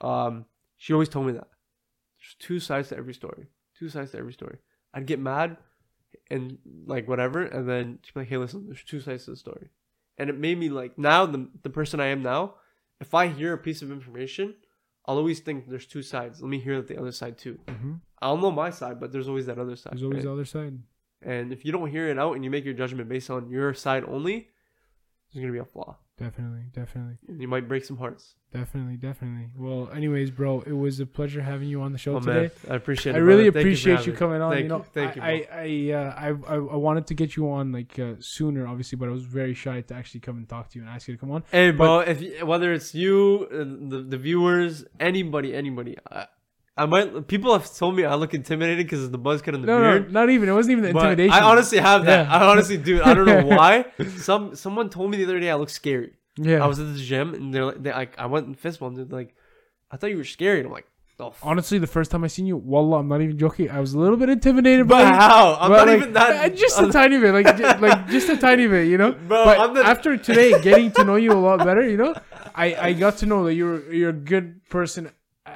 um, 0.08 0.46
she 0.78 0.94
always 0.94 1.10
told 1.10 1.28
me 1.28 1.34
that 1.34 1.48
there's 2.20 2.36
two 2.40 2.60
sides 2.60 2.90
to 2.90 2.98
every 2.98 3.14
story. 3.14 3.48
Two 3.78 3.90
sides 3.90 4.12
to 4.12 4.18
every 4.18 4.34
story. 4.34 4.58
I'd 4.94 5.06
get 5.06 5.20
mad 5.20 5.58
and 6.30 6.58
like 6.86 7.08
whatever, 7.08 7.44
and 7.44 7.68
then 7.68 8.00
she'd 8.04 8.14
be 8.14 8.22
like, 8.22 8.30
"Hey, 8.30 8.38
listen, 8.38 8.66
there's 8.68 8.84
two 8.84 9.00
sides 9.00 9.26
to 9.26 9.32
the 9.32 9.38
story," 9.38 9.70
and 10.18 10.30
it 10.30 10.38
made 10.38 10.58
me 10.58 10.70
like 10.70 10.98
now 10.98 11.26
the 11.26 11.50
the 11.64 11.70
person 11.70 12.00
I 12.00 12.08
am 12.08 12.22
now. 12.22 12.56
If 13.00 13.14
I 13.14 13.28
hear 13.28 13.54
a 13.54 13.58
piece 13.60 13.82
of 13.82 13.92
information, 13.92 14.56
I'll 15.08 15.18
always 15.18 15.40
think 15.40 15.70
there's 15.70 15.86
two 15.86 16.02
sides. 16.02 16.42
Let 16.42 16.50
me 16.50 16.60
hear 16.60 16.82
the 16.82 17.00
other 17.00 17.12
side 17.12 17.38
too. 17.38 17.60
Mm-hmm. 17.68 17.94
I'll 18.22 18.38
know 18.38 18.52
my 18.52 18.70
side, 18.70 19.00
but 19.00 19.12
there's 19.12 19.28
always 19.28 19.46
that 19.46 19.58
other 19.58 19.76
side. 19.76 19.94
There's 19.94 20.04
always 20.04 20.18
right? 20.18 20.26
the 20.26 20.32
other 20.32 20.46
side. 20.46 20.80
And 21.22 21.54
if 21.54 21.64
you 21.66 21.72
don't 21.72 21.90
hear 21.90 22.10
it 22.10 22.20
out 22.20 22.34
and 22.34 22.44
you 22.44 22.50
make 22.50 22.66
your 22.66 22.74
judgment 22.74 23.08
based 23.08 23.30
on 23.30 23.50
your 23.50 23.74
side 23.74 24.04
only, 24.08 24.50
there's 25.34 25.42
gonna 25.42 25.54
be 25.54 25.60
a 25.60 25.66
flaw, 25.66 25.98
Definitely, 26.20 26.64
definitely, 26.74 27.18
you 27.38 27.48
might 27.48 27.68
break 27.68 27.86
some 27.86 27.98
hearts. 27.98 28.34
definitely, 28.52 28.98
definitely. 28.98 29.50
Well, 29.56 29.88
anyways, 29.94 30.32
bro, 30.32 30.62
it 30.62 30.72
was 30.72 31.00
a 31.00 31.06
pleasure 31.06 31.42
having 31.42 31.70
you 31.70 31.82
on 31.84 31.92
the 31.92 32.00
show 32.00 32.16
Oh 32.16 32.20
today. 32.20 32.42
man, 32.42 32.52
I 32.72 32.76
appreciate 32.76 33.16
it. 33.16 33.20
I 33.20 33.22
really 33.22 33.52
brother. 33.52 33.60
Appreciate 33.60 34.00
for 34.00 34.10
you, 34.10 34.16
coming 34.16 34.42
on. 34.42 34.52
Thank 34.52 34.64
you 34.64 34.70
know, 34.70 34.80
thank 34.80 35.16
you. 35.16 35.22
I, 35.22 35.46
bro. 35.46 35.58
I, 35.58 35.62
I, 35.62 35.94
uh, 35.94 36.14
I, 36.18 36.56
I, 36.56 36.76
wanted 36.76 37.06
to 37.08 37.14
get 37.14 37.36
you 37.36 37.52
on 37.52 37.72
like 37.72 38.00
uh, 38.00 38.14
sooner, 38.20 38.66
obviously, 38.66 38.96
but 38.96 39.10
I 39.10 39.12
was 39.12 39.26
very 39.26 39.54
shy 39.54 39.82
to 39.82 39.94
actually 39.94 40.22
come 40.22 40.38
and 40.38 40.50
talk 40.50 40.70
to 40.70 40.80
you 40.80 40.86
and 40.86 40.90
ask 40.90 41.08
you 41.08 41.14
to 41.14 41.20
come 41.20 41.30
on. 41.30 41.44
hey, 41.52 41.70
bro, 41.70 42.00
if 42.00 42.42
whether 42.42 42.74
it's 42.74 42.96
you, 42.96 43.48
uh, 43.52 43.58
the 43.58 44.02
the 44.02 44.18
viewers, 44.18 44.86
anybody, 45.00 45.54
anybody, 45.54 45.98
I, 46.10 46.26
I 46.78 46.86
might. 46.86 47.28
People 47.28 47.54
have 47.54 47.74
told 47.76 47.96
me 47.96 48.06
I 48.06 48.16
look 48.16 48.34
intimidated 48.34 48.86
because 48.86 49.04
of 49.04 49.12
the 49.12 49.18
buzz 49.18 49.42
cut 49.42 49.56
and 49.56 49.64
the 49.64 49.68
No, 49.68 49.80
no, 49.80 50.00
not 50.10 50.30
even. 50.30 50.48
It 50.50 50.54
wasn't 50.54 50.74
even 50.74 50.84
the 50.86 50.94
but 50.94 51.04
intimidation. 51.06 51.34
I 51.34 51.42
honestly 51.42 51.80
have 51.80 52.06
that. 52.06 52.28
Yeah. 52.28 52.34
I 52.36 52.50
honestly 52.52 52.78
do. 52.78 53.02
I 53.04 53.14
don't 53.14 53.26
know 53.26 53.46
why. 53.46 53.86
Some 54.18 54.56
someone 54.56 54.90
told 54.90 55.10
me 55.12 55.18
the 55.18 55.24
other 55.24 55.40
day 55.40 55.50
I 55.50 55.56
look 55.56 55.70
scary. 55.70 56.14
yeah. 56.38 56.64
I 56.64 56.68
was 56.68 56.80
at 56.80 56.94
the 56.94 57.00
gym 57.00 57.34
and 57.34 57.54
they're 57.54 57.66
like, 57.66 57.82
they, 57.82 57.92
like 57.92 58.18
I 58.20 58.28
went 58.28 58.46
and 58.48 58.58
fist 58.58 58.80
bumped. 58.80 58.98
They're 58.98 59.18
like, 59.20 59.36
I 59.92 59.98
thought 59.98 60.12
you 60.12 60.18
were 60.18 60.24
scary. 60.24 60.60
And 60.60 60.68
I'm 60.68 60.74
like, 60.74 60.86
oh, 61.20 61.34
Honestly, 61.42 61.80
the 61.80 61.88
first 61.88 62.12
time 62.12 62.24
I 62.24 62.28
seen 62.28 62.46
you, 62.46 62.58
wallah, 62.58 63.00
I'm 63.00 63.08
not 63.08 63.22
even 63.22 63.40
joking. 63.40 63.72
I 63.72 63.80
was 63.80 63.94
a 63.96 64.00
little 64.00 64.18
bit 64.18 64.30
intimidated 64.30 64.88
but 64.88 65.02
by 65.04 65.06
how? 65.18 65.58
I'm 65.60 65.72
not 65.72 65.88
like, 65.88 65.98
even 65.98 66.14
that. 66.14 66.46
uh, 66.54 66.56
Just 66.56 66.80
a 66.80 66.92
tiny 66.92 67.18
bit, 67.20 67.34
like, 67.34 67.58
ju- 67.58 67.64
like 67.88 68.08
just 68.08 68.30
a 68.30 68.38
tiny 68.38 68.68
bit, 68.68 68.88
you 68.88 69.00
know. 69.00 69.14
Bro, 69.14 69.46
but 69.46 69.60
I'm 69.60 69.74
the- 69.74 69.84
after 69.84 70.16
today, 70.16 70.62
getting 70.62 70.92
to 70.92 71.04
know 71.04 71.16
you 71.16 71.32
a 71.34 71.42
lot 71.50 71.66
better, 71.66 71.82
you 71.90 71.98
know, 71.98 72.14
I 72.54 72.76
I 72.90 72.94
got 72.94 73.18
to 73.22 73.26
know 73.26 73.46
that 73.46 73.56
you're 73.56 73.92
you're 73.92 74.10
a 74.12 74.22
good 74.34 74.62
person. 74.70 75.10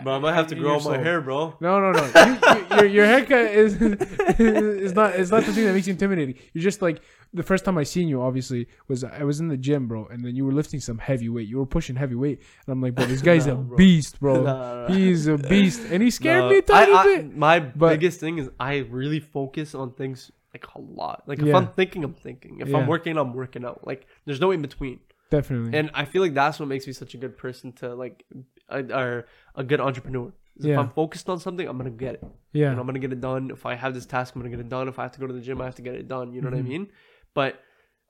Bro, 0.03 0.15
I 0.15 0.19
might 0.19 0.33
have 0.33 0.47
to 0.47 0.55
grow 0.55 0.75
my 0.75 0.79
soul. 0.79 0.93
hair, 0.93 1.21
bro. 1.21 1.55
No, 1.59 1.79
no, 1.79 1.91
no. 1.91 2.03
You, 2.05 2.31
you, 2.31 2.75
your 2.77 2.85
your 2.85 3.05
haircut 3.05 3.45
is 3.51 3.81
is 4.39 4.93
not 4.93 5.15
is 5.15 5.31
not 5.31 5.43
the 5.45 5.53
thing 5.53 5.65
that 5.65 5.73
makes 5.73 5.87
you 5.87 5.91
intimidating. 5.93 6.35
You're 6.53 6.63
just 6.63 6.81
like 6.81 7.01
the 7.33 7.43
first 7.43 7.65
time 7.65 7.77
I 7.77 7.83
seen 7.83 8.07
you. 8.07 8.21
Obviously, 8.21 8.67
was 8.87 9.03
I 9.03 9.23
was 9.23 9.39
in 9.39 9.47
the 9.47 9.57
gym, 9.57 9.87
bro, 9.87 10.05
and 10.07 10.23
then 10.23 10.35
you 10.35 10.45
were 10.45 10.51
lifting 10.51 10.79
some 10.79 10.97
heavy 10.97 11.29
weight. 11.29 11.47
You 11.47 11.57
were 11.59 11.65
pushing 11.65 11.95
heavy 11.95 12.15
weight, 12.15 12.39
and 12.65 12.73
I'm 12.73 12.81
like, 12.81 12.95
bro, 12.95 13.05
this 13.05 13.21
guy's 13.21 13.47
Nah, 13.47 13.53
a 13.53 13.55
bro. 13.57 13.77
beast, 13.77 14.19
bro. 14.19 14.43
Nah, 14.43 14.87
nah. 14.87 14.93
He's 14.93 15.27
a 15.27 15.37
beast, 15.37 15.81
and 15.91 16.01
he 16.01 16.09
scared 16.11 16.43
No, 16.43 16.49
me 16.49 16.57
a 16.57 16.61
tiny 16.61 16.91
I- 16.93 16.95
I- 16.97 17.03
bit. 17.05 17.35
My 17.35 17.59
But- 17.59 17.89
biggest 17.89 18.19
thing 18.19 18.37
is 18.37 18.49
I 18.59 18.77
really 18.89 19.19
focus 19.19 19.75
on 19.75 19.91
things 19.93 20.31
like 20.53 20.65
a 20.75 20.81
lot. 20.81 21.23
Like 21.27 21.39
if 21.39 21.45
Yeah. 21.45 21.57
I'm 21.57 21.67
thinking, 21.67 22.03
I'm 22.03 22.13
thinking. 22.13 22.59
If 22.59 22.67
Yeah. 22.69 22.77
I'm 22.77 22.87
working, 22.87 23.17
I'm 23.17 23.33
working 23.33 23.63
out. 23.65 23.85
Like 23.87 24.05
there's 24.25 24.41
no 24.41 24.51
in 24.51 24.61
between. 24.61 24.99
Definitely. 25.31 25.77
And 25.79 25.89
I 25.95 26.05
feel 26.05 26.21
like 26.21 26.35
that's 26.35 26.59
what 26.59 26.67
makes 26.69 26.85
me 26.85 26.93
such 26.93 27.13
a 27.15 27.17
good 27.17 27.35
person 27.37 27.71
to 27.79 27.95
like, 27.95 28.23
or 28.69 29.25
a 29.55 29.63
good 29.63 29.81
entrepreneur. 29.81 30.31
Is 30.57 30.65
If 30.65 30.77
I'm 30.77 30.89
focused 30.89 31.27
on 31.29 31.39
something, 31.39 31.67
I'm 31.67 31.77
gonna 31.77 31.89
get 31.89 32.15
it. 32.15 32.23
yeah. 32.53 32.69
And 32.69 32.79
I'm 32.79 32.85
gonna 32.85 32.99
get 32.99 33.13
it 33.13 33.21
done. 33.21 33.49
If 33.49 33.65
I 33.65 33.73
have 33.75 33.93
this 33.93 34.05
task, 34.05 34.35
I'm 34.35 34.41
gonna 34.41 34.51
get 34.51 34.59
it 34.59 34.69
done. 34.69 34.87
If 34.89 34.99
I 34.99 35.03
have 35.03 35.13
to 35.13 35.19
go 35.19 35.25
to 35.25 35.33
the 35.33 35.39
gym, 35.41 35.61
I 35.61 35.65
have 35.65 35.75
to 35.75 35.81
get 35.81 35.95
it 35.95 36.07
done. 36.07 36.33
You 36.33 36.41
know 36.41 36.49
what 36.51 36.59
I 36.59 36.61
Mhm. 36.61 36.67
mean? 36.67 36.87
But 37.33 37.59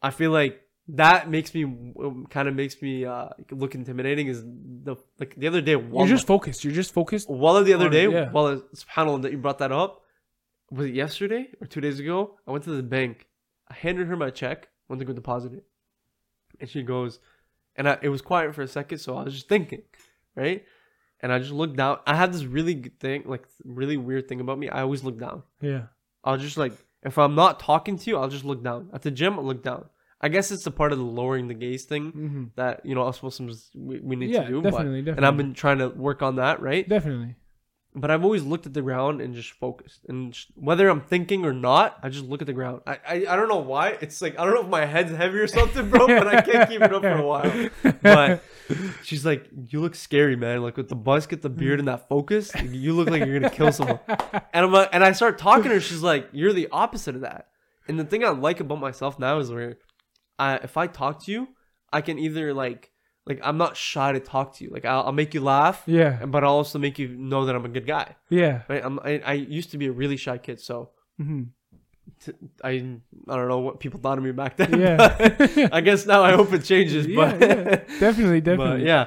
I 0.02 0.10
feel 0.10 0.32
like 0.32 0.60
that 0.88 1.30
makes 1.30 1.54
me 1.54 1.94
kind 2.32 2.48
of 2.50 2.56
makes 2.56 2.82
me 2.82 3.06
uh, 3.06 3.30
look 3.52 3.76
intimidating. 3.76 4.28
Is 4.28 4.44
the 4.44 4.96
like 5.20 5.36
the 5.36 5.48
other 5.48 5.62
day? 5.62 5.74
You're 5.74 6.08
just 6.08 6.26
focused. 6.26 6.64
You're 6.66 6.74
just 6.74 6.92
focused. 6.92 7.30
Wallah 7.30 7.64
the 7.64 7.74
other 7.74 7.86
on- 7.86 7.92
day. 7.92 8.08
yeah. 8.10 8.32
Wallah, 8.32 8.64
subhanallah 8.76 9.22
that 9.22 9.32
you 9.32 9.38
brought 9.38 9.60
that 9.60 9.72
up. 9.72 10.02
Was 10.72 10.88
it 10.88 10.96
yesterday 10.96 11.50
or 11.62 11.68
two 11.68 11.82
days 11.82 12.00
ago? 12.00 12.38
I 12.48 12.52
went 12.52 12.64
to 12.64 12.72
the 12.72 12.84
bank. 12.84 13.28
I 13.70 13.76
handed 13.76 14.08
her 14.08 14.16
my 14.18 14.32
check. 14.32 14.70
Went 14.90 15.00
to 15.00 15.06
go 15.06 15.14
deposit 15.14 15.54
it, 15.54 15.64
and 16.62 16.70
she 16.70 16.84
goes, 16.84 17.20
and 17.76 17.90
I, 17.90 17.98
it 18.02 18.10
was 18.10 18.22
quiet 18.22 18.56
for 18.56 18.62
a 18.62 18.68
second, 18.68 19.00
so 19.00 19.18
I 19.18 19.24
was 19.24 19.34
just 19.34 19.50
thinking, 19.50 19.82
right? 20.36 20.64
And 21.22 21.32
I 21.34 21.40
just 21.40 21.52
looked 21.52 21.76
down. 21.76 22.00
I 22.08 22.16
have 22.16 22.32
this 22.34 22.44
really 22.46 22.74
good 22.74 23.00
thing, 23.00 23.24
like 23.26 23.44
really 23.66 23.98
weird 23.98 24.28
thing 24.28 24.40
about 24.42 24.58
me. 24.58 24.70
I 24.70 24.82
always 24.82 25.04
look 25.04 25.20
down. 25.20 25.44
Yeah. 25.62 25.84
I'll 26.24 26.38
just 26.38 26.58
like 26.58 26.74
if 27.04 27.18
I'm 27.18 27.36
not 27.36 27.60
talking 27.60 27.98
to 27.98 28.10
you, 28.10 28.18
I'll 28.18 28.30
just 28.30 28.46
look 28.46 28.64
down. 28.64 28.90
At 28.94 29.02
the 29.02 29.12
gym, 29.12 29.38
I'll 29.38 29.46
look 29.46 29.64
down. 29.64 29.86
I 30.24 30.30
guess 30.30 30.52
it's 30.52 30.68
a 30.68 30.72
part 30.72 30.92
of 30.92 31.00
the 31.00 31.04
lowering 31.04 31.48
the 31.48 31.56
gaze 31.56 31.86
thing 31.86 32.12
Mm-hmm. 32.12 32.44
that 32.56 32.86
you 32.86 32.94
know 32.96 33.04
us 33.04 33.22
Muslims 33.24 33.70
we, 33.76 34.00
we 34.00 34.16
need 34.16 34.30
Yeah, 34.32 34.44
to 34.44 34.48
do. 34.50 34.62
definitely, 34.62 35.02
but, 35.02 35.18
and 35.18 35.26
I've 35.26 35.38
been 35.38 35.54
trying 35.54 35.80
to 35.80 35.90
work 35.90 36.22
on 36.22 36.36
that, 36.36 36.62
right? 36.62 36.88
Definitely. 36.88 37.36
But 37.94 38.10
I've 38.10 38.24
always 38.24 38.44
looked 38.44 38.66
at 38.66 38.74
the 38.74 38.82
ground 38.82 39.20
and 39.20 39.36
just 39.36 39.52
focused. 39.52 40.06
And 40.08 40.32
just, 40.32 40.48
whether 40.56 40.88
I'm 40.88 41.02
thinking 41.02 41.44
or 41.46 41.52
not, 41.52 41.98
I 42.02 42.08
just 42.08 42.24
look 42.24 42.42
at 42.42 42.48
the 42.48 42.54
ground. 42.54 42.82
I, 42.88 43.00
I 43.06 43.16
I 43.30 43.36
don't 43.36 43.50
know 43.50 43.58
why. 43.58 43.98
It's 44.00 44.22
like 44.22 44.40
I 44.40 44.46
don't 44.46 44.54
know 44.54 44.62
if 44.62 44.68
my 44.70 44.86
head's 44.86 45.12
heavy 45.12 45.38
or 45.40 45.48
something, 45.48 45.90
bro. 45.90 46.08
but 46.08 46.28
I 46.28 46.42
can't 46.42 46.70
keep 46.70 46.82
it 46.82 46.94
up 46.94 47.02
for 47.02 47.10
a 47.10 47.26
while. 47.26 47.70
But 48.02 48.44
she's 49.04 49.26
like, 49.26 49.50
"You 49.68 49.82
look 49.82 49.96
scary, 49.96 50.38
man. 50.38 50.62
Like 50.62 50.78
with 50.78 50.88
the 50.88 50.96
buzz, 50.96 51.28
get 51.28 51.42
the 51.42 51.50
beard, 51.50 51.80
and 51.80 51.88
that 51.90 52.08
focus, 52.08 52.54
you 52.64 52.94
look 52.94 53.10
like 53.10 53.26
you're 53.26 53.38
gonna 53.40 53.54
kill 53.54 53.74
someone." 53.74 54.00
And 54.08 54.66
I'm 54.66 54.72
like, 54.72 54.90
and 54.94 55.04
I 55.04 55.12
start 55.12 55.38
talking 55.38 55.66
to 55.66 55.76
her. 55.76 55.82
She's 55.82 56.02
like, 56.02 56.30
"You're 56.32 56.54
the 56.54 56.70
opposite 56.72 57.16
of 57.16 57.22
that." 57.22 57.48
And 57.88 58.00
the 58.00 58.06
thing 58.06 58.24
I 58.24 58.30
like 58.30 58.62
about 58.62 58.80
myself 58.80 59.20
now 59.20 59.40
is 59.40 59.52
where, 59.52 59.80
I 60.40 60.56
if 60.58 60.78
I 60.78 60.88
talk 60.88 61.24
to 61.26 61.32
you, 61.32 61.50
I 61.92 62.00
can 62.02 62.18
either 62.18 62.54
like 62.54 62.91
like 63.32 63.40
I'm 63.48 63.58
not 63.66 63.74
shy 63.78 64.10
to 64.18 64.20
talk 64.34 64.48
to 64.56 64.64
you. 64.64 64.70
Like 64.76 64.86
I'll, 64.92 65.04
I'll 65.08 65.18
make 65.24 65.32
you 65.36 65.42
laugh, 65.42 65.78
Yeah. 66.00 66.26
but 66.34 66.44
I'll 66.44 66.60
also 66.62 66.78
make 66.86 66.96
you 67.02 67.08
know 67.32 67.42
that 67.46 67.56
I'm 67.56 67.66
a 67.72 67.74
good 67.78 67.88
guy. 67.96 68.08
Yeah. 68.30 68.56
Right? 68.72 68.84
I'm, 68.88 69.00
I 69.12 69.12
I 69.34 69.34
used 69.60 69.70
to 69.72 69.78
be 69.78 69.88
a 69.88 69.92
really 70.02 70.18
shy 70.26 70.38
kid, 70.38 70.60
so 70.70 70.76
hmm 71.18 71.44
T- 72.24 72.34
I 72.64 72.70
I 73.32 73.34
don't 73.38 73.48
know 73.54 73.60
what 73.68 73.80
people 73.80 74.00
thought 74.04 74.18
of 74.20 74.24
me 74.24 74.32
back 74.44 74.58
then. 74.58 74.80
Yeah. 74.80 74.98
I 75.78 75.82
guess 75.82 76.06
now 76.06 76.22
I 76.30 76.32
hope 76.40 76.52
it 76.58 76.64
changes. 76.64 77.04
Yeah, 77.08 77.16
but 77.20 77.42
yeah. 77.42 77.76
definitely, 78.06 78.42
but 78.46 78.58
definitely. 78.58 78.86
yeah. 78.86 79.04